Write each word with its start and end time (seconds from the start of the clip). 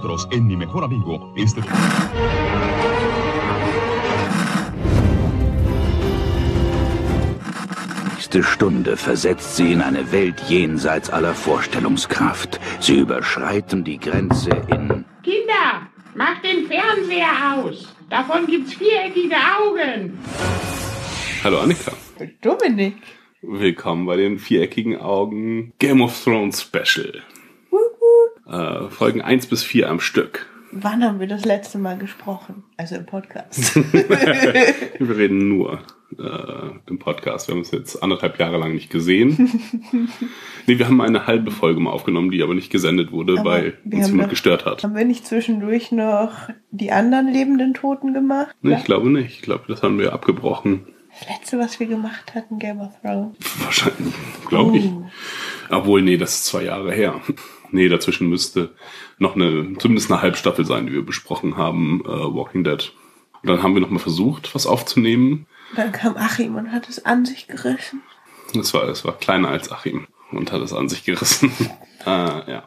nosotros 0.00 0.28
en 0.30 0.46
Mi 0.46 0.56
Mejor 0.56 0.84
Amigo. 0.84 1.32
Este... 1.36 1.60
nächste 8.14 8.42
Stunde 8.42 8.96
versetzt 8.96 9.56
sie 9.56 9.72
in 9.72 9.82
eine 9.82 10.12
Welt 10.12 10.40
jenseits 10.48 11.10
aller 11.10 11.34
Vorstellungskraft. 11.34 12.60
Sie 12.78 12.98
überschreiten 12.98 13.82
die 13.84 13.98
Grenze 13.98 14.50
in... 14.68 15.04
Kinder, 15.22 15.88
macht 16.14 16.44
den 16.44 16.66
Fernseher 16.66 17.56
aus. 17.56 17.94
Davon 18.08 18.46
gibt's 18.46 18.74
viereckige 18.74 19.36
Augen. 19.36 20.18
Hallo 21.42 21.60
Annika. 21.60 21.92
Dominik. 22.40 22.96
Willkommen 23.42 24.06
bei 24.06 24.16
den 24.16 24.38
viereckigen 24.38 24.96
Augen 24.96 25.72
Game 25.78 26.00
of 26.00 26.22
Thrones 26.22 26.60
Special. 26.62 27.22
Äh, 28.50 28.88
Folgen 28.90 29.22
1 29.22 29.46
bis 29.46 29.62
4 29.62 29.88
am 29.88 30.00
Stück. 30.00 30.46
Wann 30.72 31.02
haben 31.02 31.18
wir 31.18 31.26
das 31.26 31.44
letzte 31.44 31.78
Mal 31.78 31.98
gesprochen? 31.98 32.62
Also 32.76 32.94
im 32.94 33.04
Podcast. 33.04 33.74
Wir 33.92 35.16
reden 35.16 35.48
nur 35.48 35.80
äh, 36.16 36.70
im 36.88 36.98
Podcast. 37.00 37.48
Wir 37.48 37.54
haben 37.54 37.60
uns 37.60 37.72
jetzt 37.72 38.00
anderthalb 38.02 38.38
Jahre 38.38 38.56
lang 38.58 38.74
nicht 38.74 38.88
gesehen. 38.88 39.50
nee, 40.68 40.78
wir 40.78 40.86
haben 40.86 41.00
eine 41.00 41.26
halbe 41.26 41.50
Folge 41.50 41.80
mal 41.80 41.90
aufgenommen, 41.90 42.30
die 42.30 42.40
aber 42.42 42.54
nicht 42.54 42.70
gesendet 42.70 43.10
wurde, 43.10 43.40
Aber 43.40 43.50
weil 43.50 43.78
uns 43.84 44.06
jemand 44.08 44.26
doch- 44.26 44.30
gestört 44.30 44.64
hat. 44.64 44.84
haben 44.84 44.94
wir 44.94 45.04
nicht 45.04 45.26
zwischendurch 45.26 45.90
noch 45.90 46.30
die 46.70 46.92
anderen 46.92 47.26
lebenden 47.32 47.74
Toten 47.74 48.14
gemacht? 48.14 48.54
Nee, 48.62 48.74
ich 48.76 48.84
glaube 48.84 49.10
nicht. 49.10 49.38
Ich 49.38 49.42
glaube, 49.42 49.64
das 49.66 49.82
haben 49.82 49.98
wir 49.98 50.12
abgebrochen. 50.12 50.86
Das 51.18 51.28
letzte, 51.36 51.58
was 51.58 51.80
wir 51.80 51.88
gemacht 51.88 52.32
hatten, 52.36 52.60
Game 52.60 52.80
of 52.80 52.92
Thrones. 53.02 53.36
Wahrscheinlich, 53.64 54.14
glaube 54.48 54.78
ich. 54.78 54.84
Oh. 54.86 55.04
Obwohl, 55.70 56.02
nee, 56.02 56.16
das 56.16 56.34
ist 56.36 56.44
zwei 56.46 56.62
Jahre 56.62 56.92
her. 56.92 57.20
Nee, 57.72 57.88
dazwischen 57.88 58.28
müsste 58.28 58.74
noch 59.18 59.34
eine, 59.36 59.76
zumindest 59.78 60.10
eine 60.10 60.22
Halbstaffel 60.22 60.64
sein, 60.64 60.86
die 60.86 60.92
wir 60.92 61.04
besprochen 61.04 61.56
haben, 61.56 62.02
äh, 62.04 62.08
Walking 62.08 62.64
Dead. 62.64 62.92
Und 63.42 63.48
dann 63.48 63.62
haben 63.62 63.74
wir 63.74 63.80
nochmal 63.80 64.00
versucht, 64.00 64.54
was 64.54 64.66
aufzunehmen. 64.66 65.46
Dann 65.76 65.92
kam 65.92 66.16
Achim 66.16 66.56
und 66.56 66.72
hat 66.72 66.88
es 66.88 67.04
an 67.04 67.24
sich 67.24 67.46
gerissen. 67.46 68.02
Das 68.54 68.74
war, 68.74 68.88
es 68.88 69.04
war 69.04 69.16
kleiner 69.18 69.48
als 69.48 69.70
Achim 69.70 70.06
und 70.32 70.52
hat 70.52 70.60
es 70.62 70.72
an 70.72 70.88
sich 70.88 71.04
gerissen. 71.04 71.52
äh, 72.04 72.08
ja. 72.50 72.64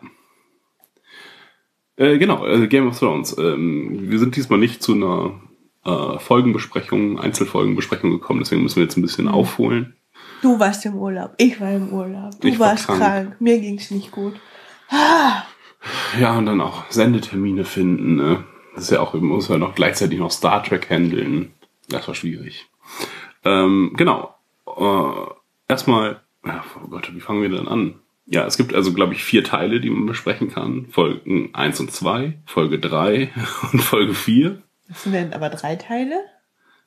Äh, 1.95 2.17
genau, 2.17 2.45
äh, 2.47 2.67
Game 2.67 2.87
of 2.87 2.97
Thrones. 2.97 3.37
Ähm, 3.37 4.09
wir 4.09 4.19
sind 4.19 4.35
diesmal 4.35 4.57
nicht 4.59 4.81
zu 4.81 4.93
einer 4.93 5.39
äh, 5.85 6.17
Folgenbesprechung, 6.19 7.19
Einzelfolgenbesprechung 7.19 8.09
gekommen, 8.11 8.39
deswegen 8.39 8.63
müssen 8.63 8.77
wir 8.77 8.83
jetzt 8.83 8.97
ein 8.97 9.01
bisschen 9.03 9.27
aufholen. 9.27 9.95
Du 10.41 10.59
warst 10.59 10.85
im 10.85 10.95
Urlaub, 10.95 11.33
ich 11.37 11.59
war 11.61 11.71
im 11.71 11.89
Urlaub. 11.93 12.39
Du 12.41 12.47
Ich 12.47 12.59
war 12.59 12.71
warst 12.71 12.85
krank. 12.87 12.99
krank. 12.99 13.35
mir 13.41 13.59
ging's 13.59 13.91
nicht 13.91 14.11
gut. 14.11 14.33
Ja, 16.19 16.37
und 16.37 16.45
dann 16.45 16.61
auch 16.61 16.89
Sendetermine 16.89 17.65
finden, 17.65 18.15
ne? 18.15 18.43
Das 18.75 18.85
ist 18.85 18.91
ja 18.91 19.01
auch, 19.01 19.13
muss 19.13 19.49
ja 19.49 19.57
noch 19.57 19.75
gleichzeitig 19.75 20.19
noch 20.19 20.31
Star 20.31 20.63
Trek 20.63 20.89
handeln. 20.89 21.53
Das 21.89 22.07
war 22.07 22.15
schwierig. 22.15 22.69
Ähm, 23.43 23.93
genau. 23.95 24.35
Äh, 24.65 25.33
erstmal, 25.67 26.21
ja, 26.45 26.63
oh 26.83 26.87
Gott, 26.87 27.13
wie 27.13 27.19
fangen 27.19 27.41
wir 27.41 27.49
denn 27.49 27.67
an? 27.67 27.99
Ja, 28.25 28.45
es 28.45 28.57
gibt 28.57 28.73
also, 28.73 28.93
glaube 28.93 29.13
ich, 29.13 29.23
vier 29.23 29.43
Teile, 29.43 29.79
die 29.79 29.89
man 29.89 30.05
besprechen 30.05 30.51
kann. 30.51 30.87
Folgen 30.91 31.53
1 31.53 31.79
und 31.81 31.91
2, 31.91 32.39
Folge 32.45 32.79
3 32.79 33.31
und 33.71 33.81
Folge 33.81 34.13
4. 34.13 34.61
Das 34.87 35.03
sind 35.03 35.13
denn 35.13 35.33
aber 35.33 35.49
drei 35.49 35.75
Teile? 35.75 36.15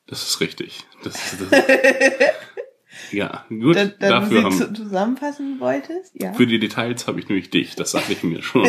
Das 0.07 0.23
ist 0.23 0.39
richtig. 0.41 0.85
Das 1.03 1.15
ist, 1.15 1.51
das 1.51 1.51
ja, 3.11 3.45
gut. 3.49 3.75
Da, 3.75 3.85
da 3.85 3.91
du 3.91 3.97
dafür 4.09 4.37
sie 4.37 4.43
haben, 4.43 4.57
zu, 4.57 4.73
zusammenfassen 4.73 5.59
wolltest? 5.59 6.11
Ja. 6.21 6.33
Für 6.33 6.47
die 6.47 6.59
Details 6.59 7.07
habe 7.07 7.19
ich 7.19 7.29
nämlich 7.29 7.49
dich, 7.49 7.75
das 7.75 7.91
sage 7.91 8.05
ich 8.13 8.23
mir 8.23 8.41
schon. 8.41 8.67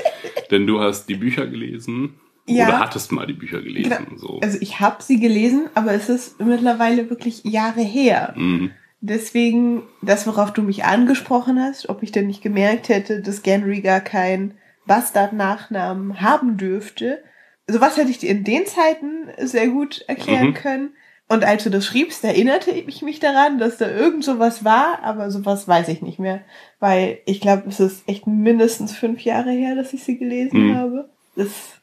Denn 0.50 0.66
du 0.66 0.80
hast 0.80 1.08
die 1.08 1.14
Bücher 1.16 1.46
gelesen. 1.46 2.20
Ja. 2.46 2.68
Oder 2.68 2.80
hattest 2.80 3.12
mal 3.12 3.26
die 3.26 3.34
Bücher 3.34 3.62
gelesen. 3.62 4.06
Genau. 4.08 4.16
So. 4.18 4.40
Also 4.42 4.58
ich 4.60 4.80
habe 4.80 5.02
sie 5.02 5.20
gelesen, 5.20 5.68
aber 5.74 5.92
es 5.92 6.08
ist 6.08 6.40
mittlerweile 6.40 7.08
wirklich 7.08 7.44
Jahre 7.44 7.82
her. 7.82 8.34
Mhm. 8.36 8.72
Deswegen, 9.00 9.82
das, 10.00 10.26
worauf 10.26 10.52
du 10.52 10.62
mich 10.62 10.84
angesprochen 10.84 11.60
hast, 11.60 11.88
ob 11.88 12.02
ich 12.02 12.12
denn 12.12 12.26
nicht 12.28 12.42
gemerkt 12.42 12.88
hätte, 12.88 13.20
dass 13.20 13.42
Gendry 13.42 13.80
gar 13.80 14.00
keinen 14.00 14.54
Bastard-Nachnamen 14.86 16.20
haben 16.20 16.56
dürfte. 16.56 17.22
Sowas 17.66 17.96
hätte 17.96 18.10
ich 18.10 18.18
dir 18.18 18.30
in 18.30 18.44
den 18.44 18.66
Zeiten 18.66 19.28
sehr 19.38 19.68
gut 19.68 20.04
erklären 20.08 20.48
Mhm. 20.48 20.54
können. 20.54 20.90
Und 21.32 21.44
als 21.44 21.64
du 21.64 21.70
das 21.70 21.86
schriebst, 21.86 22.22
erinnerte 22.24 22.70
ich 22.70 23.00
mich 23.02 23.18
daran, 23.20 23.58
dass 23.58 23.78
da 23.78 23.88
irgend 23.88 24.22
sowas 24.24 24.64
war, 24.64 24.98
aber 25.02 25.30
sowas 25.30 25.66
weiß 25.66 25.88
ich 25.88 26.02
nicht 26.02 26.18
mehr. 26.18 26.40
Weil 26.78 27.18
ich 27.24 27.40
glaube, 27.40 27.64
es 27.68 27.80
ist 27.80 28.06
echt 28.08 28.26
mindestens 28.26 28.94
fünf 28.94 29.20
Jahre 29.22 29.50
her, 29.50 29.74
dass 29.74 29.92
ich 29.92 30.04
sie 30.04 30.18
gelesen 30.18 30.68
Mhm. 30.68 30.74
habe. 30.76 31.08
Das 31.36 31.46
ist 31.46 31.80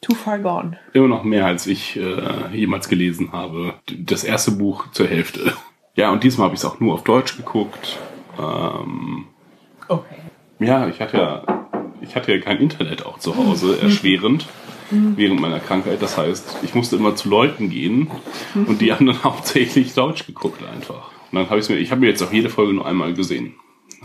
too 0.00 0.14
far 0.14 0.38
gone. 0.38 0.78
Immer 0.94 1.08
noch 1.08 1.24
mehr, 1.24 1.44
als 1.46 1.66
ich 1.66 1.96
äh, 1.96 2.56
jemals 2.56 2.88
gelesen 2.88 3.32
habe. 3.32 3.74
Das 3.98 4.24
erste 4.24 4.52
Buch 4.52 4.90
zur 4.92 5.06
Hälfte. 5.08 5.52
Ja, 5.96 6.10
und 6.10 6.24
diesmal 6.24 6.46
habe 6.46 6.56
ich 6.56 6.60
es 6.60 6.64
auch 6.64 6.80
nur 6.80 6.92
auf 6.94 7.04
Deutsch 7.04 7.36
geguckt. 7.36 8.00
Ähm, 8.36 9.26
Okay. 9.86 10.16
ja, 10.58 10.88
ich 10.88 11.00
hatte 11.00 11.16
ja, 11.18 11.68
ich 12.00 12.16
hatte 12.16 12.32
ja 12.34 12.40
kein 12.40 12.58
Internet 12.58 13.06
auch 13.06 13.20
zu 13.20 13.36
Hause, 13.36 13.78
erschwerend, 13.82 14.44
während 15.16 15.40
meiner 15.40 15.60
Krankheit. 15.60 16.00
Das 16.02 16.16
heißt, 16.16 16.58
ich 16.62 16.74
musste 16.74 16.96
immer 16.96 17.14
zu 17.16 17.28
Leuten 17.28 17.70
gehen 17.70 18.10
und 18.54 18.80
die 18.80 18.92
haben 18.92 19.06
dann 19.06 19.22
hauptsächlich 19.24 19.94
Deutsch 19.94 20.26
geguckt 20.26 20.62
einfach. 20.64 21.10
Und 21.32 21.38
dann 21.38 21.50
habe 21.50 21.60
ich 21.60 21.68
mir, 21.68 21.76
ich 21.76 21.90
habe 21.90 22.00
mir 22.00 22.08
jetzt 22.08 22.22
auch 22.22 22.32
jede 22.32 22.50
Folge 22.50 22.72
nur 22.72 22.86
einmal 22.86 23.14
gesehen. 23.14 23.54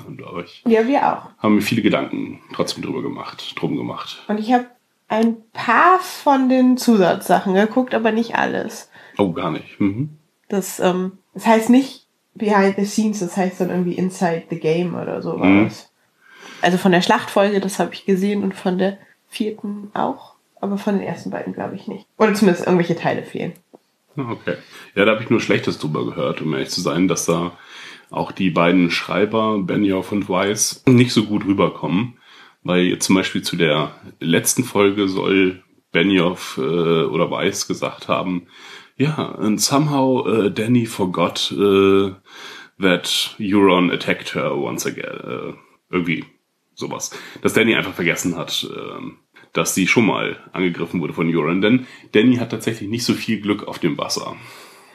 Und 0.07 0.21
ich, 0.43 0.63
Ja, 0.65 0.87
wir 0.87 1.05
auch. 1.07 1.29
haben 1.39 1.55
mir 1.55 1.61
viele 1.61 1.81
Gedanken 1.81 2.39
trotzdem 2.53 2.83
drüber 2.83 3.01
gemacht, 3.01 3.53
drum 3.59 3.75
gemacht. 3.75 4.23
Und 4.27 4.39
ich 4.39 4.53
habe 4.53 4.65
ein 5.09 5.37
paar 5.53 5.99
von 5.99 6.49
den 6.49 6.77
Zusatzsachen 6.77 7.53
geguckt, 7.53 7.93
aber 7.93 8.11
nicht 8.11 8.35
alles. 8.35 8.89
Oh, 9.17 9.33
gar 9.33 9.51
nicht. 9.51 9.79
Mhm. 9.79 10.17
Das, 10.47 10.79
ähm, 10.79 11.13
das 11.33 11.45
heißt 11.45 11.69
nicht 11.69 12.07
Behind 12.35 12.75
the 12.77 12.85
Scenes, 12.85 13.19
das 13.19 13.35
heißt 13.35 13.59
dann 13.59 13.69
irgendwie 13.69 13.93
Inside 13.93 14.43
the 14.49 14.59
Game 14.59 14.95
oder 14.95 15.21
sowas. 15.21 15.45
Mhm. 15.47 15.69
Also 16.61 16.77
von 16.77 16.91
der 16.91 17.01
Schlachtfolge, 17.01 17.59
das 17.59 17.79
habe 17.79 17.93
ich 17.93 18.05
gesehen 18.05 18.43
und 18.43 18.53
von 18.55 18.77
der 18.77 18.97
vierten 19.27 19.91
auch, 19.93 20.35
aber 20.61 20.77
von 20.77 20.97
den 20.97 21.07
ersten 21.07 21.29
beiden 21.29 21.53
glaube 21.53 21.75
ich 21.75 21.87
nicht. 21.87 22.05
Oder 22.17 22.33
zumindest 22.33 22.65
irgendwelche 22.65 22.95
Teile 22.95 23.23
fehlen. 23.23 23.53
Ah, 24.15 24.31
Okay. 24.31 24.55
Ja, 24.95 25.05
da 25.05 25.11
habe 25.13 25.23
ich 25.23 25.29
nur 25.29 25.39
Schlechtes 25.39 25.79
drüber 25.79 26.05
gehört, 26.05 26.41
um 26.41 26.53
ehrlich 26.53 26.69
zu 26.69 26.81
sein, 26.81 27.07
dass 27.07 27.25
da 27.25 27.57
auch 28.09 28.31
die 28.31 28.49
beiden 28.49 28.89
Schreiber, 28.91 29.59
Benioff 29.59 30.11
und 30.11 30.27
Weiss, 30.29 30.83
nicht 30.87 31.13
so 31.13 31.25
gut 31.25 31.45
rüberkommen. 31.45 32.17
Weil 32.63 32.97
zum 32.99 33.15
Beispiel 33.15 33.41
zu 33.41 33.55
der 33.55 33.91
letzten 34.19 34.63
Folge 34.63 35.07
soll 35.07 35.63
Benioff 35.91 36.57
äh, 36.57 37.03
oder 37.05 37.31
Weiss 37.31 37.67
gesagt 37.67 38.07
haben, 38.07 38.47
ja, 38.97 39.35
and 39.35 39.61
somehow 39.61 40.25
uh, 40.27 40.49
Danny 40.49 40.85
forgot 40.85 41.53
uh, 41.53 42.11
that 42.81 43.35
Euron 43.39 43.89
attacked 43.91 44.35
her 44.35 44.57
once 44.57 44.85
again. 44.85 45.05
Äh, 45.05 45.53
irgendwie 45.89 46.25
sowas. 46.75 47.11
Dass 47.41 47.53
Danny 47.53 47.75
einfach 47.75 47.93
vergessen 47.93 48.35
hat, 48.35 48.67
ähm, 48.75 49.17
dass 49.53 49.75
sie 49.75 49.87
schon 49.87 50.05
mal 50.05 50.37
angegriffen 50.53 51.01
wurde 51.01 51.13
von 51.13 51.33
Euron. 51.33 51.61
Denn 51.61 51.87
Danny 52.11 52.37
hat 52.37 52.51
tatsächlich 52.51 52.89
nicht 52.89 53.03
so 53.03 53.13
viel 53.13 53.41
Glück 53.41 53.67
auf 53.67 53.79
dem 53.79 53.97
Wasser. 53.97 54.35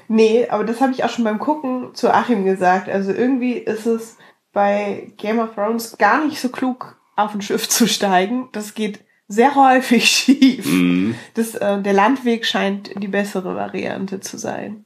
Nee, 0.09 0.47
aber 0.49 0.65
das 0.65 0.81
habe 0.81 0.93
ich 0.93 1.05
auch 1.05 1.11
schon 1.11 1.25
beim 1.25 1.39
Gucken 1.39 1.95
zu 1.95 2.13
Achim 2.13 2.45
gesagt. 2.45 2.89
Also 2.89 3.13
irgendwie 3.13 3.53
ist 3.53 3.87
es 3.87 4.19
bei 4.53 5.13
Game 5.17 5.39
of 5.39 5.55
Thrones 5.55 5.97
gar 5.99 6.25
nicht 6.25 6.41
so 6.41 6.49
klug, 6.49 6.97
auf 7.17 7.35
ein 7.35 7.43
Schiff 7.43 7.69
zu 7.69 7.89
steigen. 7.89 8.49
Das 8.53 8.75
geht 8.75 9.01
sehr 9.29 9.55
häufig 9.55 10.05
schief. 10.11 10.67
Mhm. 10.67 11.15
Das, 11.35 11.55
äh, 11.55 11.81
der 11.81 11.93
Landweg 11.93 12.47
scheint 12.47 12.91
die 13.03 13.09
bessere 13.09 13.55
Variante 13.57 14.21
zu 14.21 14.39
sein. 14.39 14.85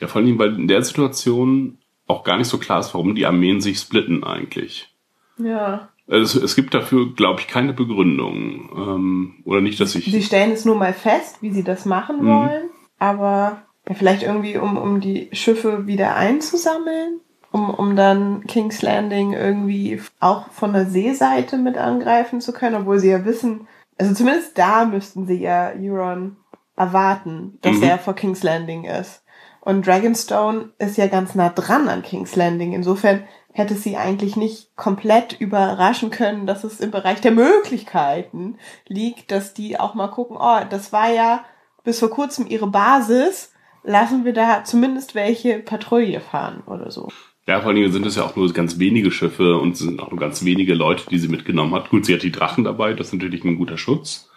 Ja, 0.00 0.08
vor 0.08 0.20
allem, 0.20 0.38
weil 0.38 0.54
in 0.54 0.68
der 0.68 0.82
Situation 0.82 1.78
auch 2.06 2.24
gar 2.24 2.36
nicht 2.36 2.48
so 2.48 2.58
klar 2.58 2.80
ist, 2.80 2.92
warum 2.94 3.14
die 3.14 3.26
Armeen 3.26 3.60
sich 3.60 3.78
splitten 3.78 4.24
eigentlich. 4.24 4.94
Ja. 5.38 5.88
Also 6.08 6.38
es, 6.38 6.44
es 6.44 6.54
gibt 6.56 6.74
dafür, 6.74 7.14
glaube 7.14 7.40
ich, 7.40 7.48
keine 7.48 7.72
Begründung. 7.72 8.68
Ähm, 8.76 9.34
oder 9.44 9.60
nicht, 9.60 9.80
dass 9.80 9.94
ich... 9.94 10.04
Sie 10.04 10.22
stellen 10.22 10.52
es 10.52 10.64
nur 10.64 10.76
mal 10.76 10.92
fest, 10.92 11.38
wie 11.40 11.52
sie 11.52 11.64
das 11.64 11.84
machen 11.86 12.22
Mhm. 12.24 12.28
wollen. 12.28 12.70
Aber 12.98 13.62
ja, 13.88 13.94
vielleicht 13.94 14.22
irgendwie, 14.22 14.56
um, 14.58 14.76
um 14.76 15.00
die 15.00 15.28
Schiffe 15.32 15.86
wieder 15.86 16.16
einzusammeln. 16.16 17.20
Um, 17.52 17.70
um 17.70 17.94
dann 17.94 18.42
King's 18.48 18.82
Landing 18.82 19.32
irgendwie 19.32 20.00
auch 20.18 20.50
von 20.50 20.72
der 20.72 20.86
Seeseite 20.86 21.56
mit 21.56 21.78
angreifen 21.78 22.40
zu 22.40 22.52
können, 22.52 22.74
obwohl 22.74 22.98
sie 22.98 23.10
ja 23.10 23.24
wissen, 23.24 23.68
also 23.96 24.12
zumindest 24.12 24.58
da 24.58 24.84
müssten 24.84 25.26
sie 25.28 25.40
ja 25.40 25.70
Euron 25.78 26.36
erwarten, 26.76 27.58
dass 27.62 27.76
Mhm. 27.76 27.82
er 27.84 27.98
vor 27.98 28.14
King's 28.14 28.42
Landing 28.42 28.84
ist. 28.84 29.22
Und 29.60 29.86
Dragonstone 29.86 30.70
ist 30.78 30.98
ja 30.98 31.06
ganz 31.06 31.36
nah 31.36 31.48
dran 31.48 31.88
an 31.88 32.02
King's 32.02 32.34
Landing. 32.34 32.72
Insofern 32.72 33.22
hätte 33.54 33.76
sie 33.76 33.96
eigentlich 33.96 34.34
nicht 34.34 34.74
komplett 34.74 35.40
überraschen 35.40 36.10
können, 36.10 36.44
dass 36.44 36.64
es 36.64 36.80
im 36.80 36.90
Bereich 36.90 37.20
der 37.20 37.30
Möglichkeiten 37.30 38.58
liegt, 38.88 39.30
dass 39.30 39.54
die 39.54 39.78
auch 39.78 39.94
mal 39.94 40.08
gucken, 40.08 40.36
oh, 40.38 40.60
das 40.68 40.92
war 40.92 41.08
ja 41.10 41.44
bis 41.84 42.00
vor 42.00 42.10
kurzem 42.10 42.48
ihre 42.48 42.66
Basis, 42.66 43.52
lassen 43.84 44.24
wir 44.24 44.32
da 44.32 44.64
zumindest 44.64 45.14
welche 45.14 45.60
Patrouille 45.60 46.20
fahren 46.20 46.64
oder 46.66 46.90
so. 46.90 47.08
Ja, 47.46 47.60
vor 47.60 47.68
allen 47.68 47.76
Dingen 47.76 47.92
sind 47.92 48.06
es 48.06 48.16
ja 48.16 48.24
auch 48.24 48.34
nur 48.34 48.52
ganz 48.52 48.80
wenige 48.80 49.12
Schiffe 49.12 49.56
und 49.58 49.74
es 49.74 49.78
sind 49.78 50.00
auch 50.00 50.10
nur 50.10 50.18
ganz 50.18 50.44
wenige 50.44 50.74
Leute, 50.74 51.04
die 51.08 51.18
sie 51.18 51.28
mitgenommen 51.28 51.74
hat. 51.74 51.90
Gut, 51.90 52.06
sie 52.06 52.14
hat 52.14 52.22
die 52.22 52.32
Drachen 52.32 52.64
dabei, 52.64 52.94
das 52.94 53.08
ist 53.08 53.12
natürlich 53.12 53.44
ein 53.44 53.56
guter 53.56 53.78
Schutz. 53.78 54.30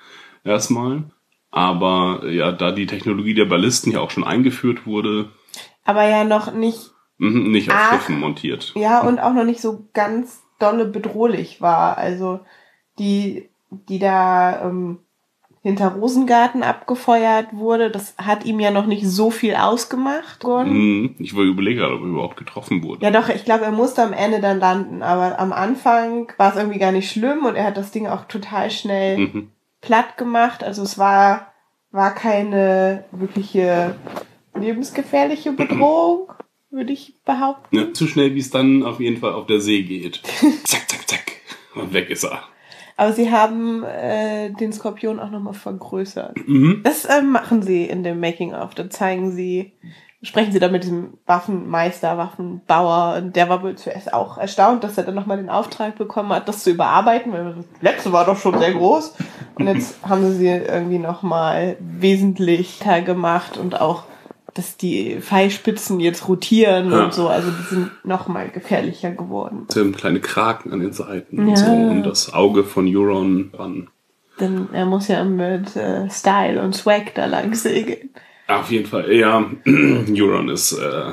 Erstmal. 0.44 1.10
Aber 1.50 2.30
ja, 2.30 2.52
da 2.52 2.72
die 2.72 2.86
Technologie 2.86 3.34
der 3.34 3.46
Ballisten 3.46 3.92
ja 3.92 4.02
auch 4.02 4.12
schon 4.12 4.26
eingeführt 4.26 4.86
wurde, 4.86 5.32
Aber 5.86 6.08
ja 6.08 6.24
noch 6.24 6.54
nicht, 6.54 6.92
mhm, 7.18 7.52
nicht 7.52 7.70
auf 7.70 7.76
Ach. 7.78 7.94
Schiffen 7.94 8.20
montiert. 8.20 8.74
ja, 8.76 9.02
und 9.02 9.20
auch 9.20 9.34
noch 9.34 9.44
nicht 9.46 9.62
so 9.62 9.86
ganz 9.94 10.44
dolle 10.60 10.86
bedrohlich 10.86 11.62
war. 11.62 11.98
Also 11.98 12.40
die, 13.00 13.50
die 13.70 14.00
da 14.00 14.64
ähm, 14.66 15.00
hinter 15.62 15.90
Rosengarten 15.90 16.64
abgefeuert 16.64 17.48
wurde, 17.52 17.92
das 17.92 18.16
hat 18.18 18.46
ihm 18.46 18.60
ja 18.60 18.72
noch 18.72 18.86
nicht 18.86 19.06
so 19.08 19.30
viel 19.32 19.56
ausgemacht. 19.56 20.44
Mhm, 20.46 21.16
ich 21.20 21.36
war 21.36 21.44
überlege 21.44 21.82
gerade, 21.82 21.96
ob 21.96 22.02
er 22.02 22.08
überhaupt 22.08 22.38
getroffen 22.38 22.84
wurde. 22.84 23.04
Ja, 23.06 23.12
doch, 23.12 23.28
ich 23.30 23.44
glaube, 23.46 23.66
er 23.66 23.72
musste 23.72 24.02
am 24.02 24.14
Ende 24.14 24.40
dann 24.40 24.60
landen, 24.60 25.04
aber 25.04 25.38
am 25.40 25.52
Anfang 25.54 26.32
war 26.38 26.52
es 26.52 26.58
irgendwie 26.58 26.80
gar 26.80 26.92
nicht 26.94 27.12
schlimm 27.12 27.46
und 27.46 27.56
er 27.56 27.66
hat 27.66 27.78
das 27.78 27.92
Ding 27.92 28.08
auch 28.08 28.26
total 28.26 28.72
schnell 28.72 29.18
Mhm. 29.18 29.52
platt 29.82 30.18
gemacht. 30.18 30.64
Also 30.64 30.82
es 30.84 30.98
war, 30.98 31.52
war 31.92 32.16
keine 32.16 33.04
wirkliche 33.12 33.96
lebensgefährliche 34.56 35.52
Bedrohung, 35.54 36.30
würde 36.70 36.94
ich 36.94 37.14
behaupten. 37.26 37.76
Ja, 37.76 37.94
zu 37.94 38.08
schnell, 38.08 38.36
wie 38.36 38.40
es 38.40 38.50
dann 38.50 38.84
auf 38.84 39.00
jeden 39.00 39.18
Fall 39.18 39.34
auf 39.34 39.48
der 39.48 39.60
See 39.60 39.84
geht. 39.84 40.22
zack, 40.64 40.90
zack, 40.90 41.08
zack. 41.08 41.32
Und 41.76 41.94
weg 41.94 42.10
ist 42.10 42.24
er. 42.24 42.44
Aber 42.98 43.14
sie 43.14 43.32
haben 43.32 43.84
äh, 43.84 44.50
den 44.50 44.74
Skorpion 44.74 45.20
auch 45.20 45.30
nochmal 45.30 45.54
vergrößert. 45.54 46.36
Mhm. 46.48 46.82
Das 46.84 47.06
äh, 47.06 47.22
machen 47.22 47.62
sie 47.62 47.86
in 47.86 48.04
dem 48.04 48.20
Making-of. 48.20 48.74
Da 48.74 48.90
zeigen 48.90 49.32
sie, 49.32 49.74
sprechen 50.24 50.52
sie 50.52 50.58
da 50.58 50.68
mit 50.68 50.84
diesem 50.84 51.20
Waffenmeister, 51.28 52.18
Waffenbauer. 52.18 53.18
Und 53.18 53.36
der 53.36 53.50
war 53.50 53.62
wohl 53.62 53.76
zuerst 53.76 54.12
auch 54.12 54.40
erstaunt, 54.40 54.84
dass 54.84 54.98
er 54.98 55.04
dann 55.04 55.14
nochmal 55.14 55.38
den 55.38 55.52
Auftrag 55.52 55.96
bekommen 55.96 56.30
hat, 56.30 56.48
das 56.48 56.64
zu 56.64 56.72
überarbeiten, 56.72 57.32
weil 57.32 57.54
das 57.54 57.66
letzte 57.82 58.12
war 58.12 58.26
doch 58.26 58.38
schon 58.38 58.58
sehr 58.58 58.74
groß. 58.74 59.14
Und 59.54 59.68
jetzt 59.68 60.04
haben 60.10 60.28
sie 60.32 60.38
sie 60.38 60.48
irgendwie 60.48 61.00
nochmal 61.00 61.78
wesentlich 61.80 62.80
gemacht 63.06 63.58
und 63.58 63.80
auch, 63.80 64.06
dass 64.58 64.78
die 64.78 65.18
Pfeilspitzen 65.22 66.00
jetzt 66.00 66.28
rotieren 66.28 66.92
Ja. 66.92 67.06
und 67.06 67.14
so. 67.14 67.28
Also 67.28 67.50
die 67.52 67.76
sind 67.76 67.92
nochmal 68.04 68.50
gefährlicher 68.50 69.12
geworden. 69.12 69.66
So 69.70 69.84
kleine 69.92 70.20
Kraken 70.20 70.74
an 70.74 70.80
den 70.80 70.94
Seiten 70.94 71.40
und 71.40 71.50
Ja. 71.50 71.56
so. 71.58 71.72
Und 71.72 72.04
das 72.04 72.34
Auge 72.34 72.64
von 72.64 72.88
Euron 72.88 73.52
ran. 73.54 73.88
Denn 74.40 74.68
er 74.74 74.86
muss 74.86 75.08
ja 75.08 75.24
mit 75.24 75.76
äh, 75.76 76.10
Style 76.10 76.62
und 76.62 76.76
Swag 76.76 77.14
da 77.16 77.26
lang 77.26 77.54
segeln. 77.56 78.10
Auf 78.48 78.72
jeden 78.72 78.86
Fall, 78.86 79.12
ja, 79.14 79.46
Euron 79.66 80.50
ist 80.50 80.74
äh, 80.74 81.12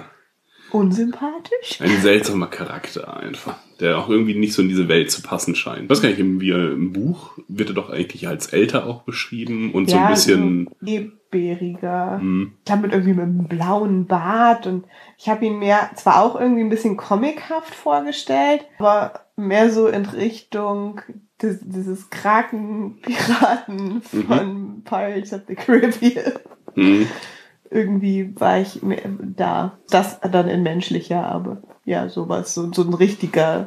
Unsympathisch? 0.74 1.80
ein 1.80 2.00
seltsamer 2.02 2.48
Charakter 2.48 3.16
einfach, 3.16 3.56
der 3.80 3.98
auch 3.98 4.08
irgendwie 4.08 4.34
nicht 4.34 4.52
so 4.54 4.62
in 4.62 4.68
diese 4.68 4.88
Welt 4.88 5.10
zu 5.10 5.22
passen 5.22 5.54
scheint. 5.54 5.84
Ich 5.84 5.90
weiß 5.90 6.02
gar 6.02 6.08
nicht, 6.08 6.18
im, 6.18 6.92
Buch 6.92 7.38
wird 7.48 7.70
er 7.70 7.74
doch 7.74 7.90
eigentlich 7.90 8.26
als 8.28 8.48
älter 8.48 8.86
auch 8.86 9.02
beschrieben 9.02 9.72
und 9.72 9.88
so 9.90 9.96
ein 9.96 10.08
bisschen. 10.08 10.68
so 10.80 10.86
ehrbäriger. 10.86 12.18
Hm, 12.20 12.52
Ich 12.58 12.64
glaube 12.64 12.82
mit 12.82 12.92
irgendwie 12.92 13.12
mit 13.14 13.22
einem 13.24 13.48
blauen 13.48 14.06
Bart 14.06 14.66
und 14.66 14.84
ich 15.18 15.28
habe 15.28 15.46
ihn 15.46 15.58
mir 15.58 15.78
zwar 15.94 16.22
auch 16.22 16.38
irgendwie 16.40 16.62
ein 16.62 16.70
bisschen 16.70 16.96
comichaft 16.96 17.74
vorgestellt, 17.74 18.64
aber 18.78 19.20
mehr 19.36 19.70
so 19.70 19.86
in 19.88 20.04
Richtung 20.06 21.00
des, 21.42 21.58
dieses 21.62 22.10
Krakenpiraten 22.10 24.02
von 24.02 24.82
Pirates 24.84 25.32
of 25.32 25.42
the 25.48 25.54
Caribbean. 25.54 26.32
hm. 26.74 27.06
Irgendwie 27.74 28.32
war 28.38 28.60
ich 28.60 28.80
da. 29.36 29.76
Das 29.90 30.20
dann 30.20 30.48
in 30.48 30.62
menschlicher, 30.62 31.26
aber 31.26 31.58
ja, 31.84 32.08
sowas. 32.08 32.54
So, 32.54 32.72
so 32.72 32.82
ein 32.82 32.94
richtiger, 32.94 33.66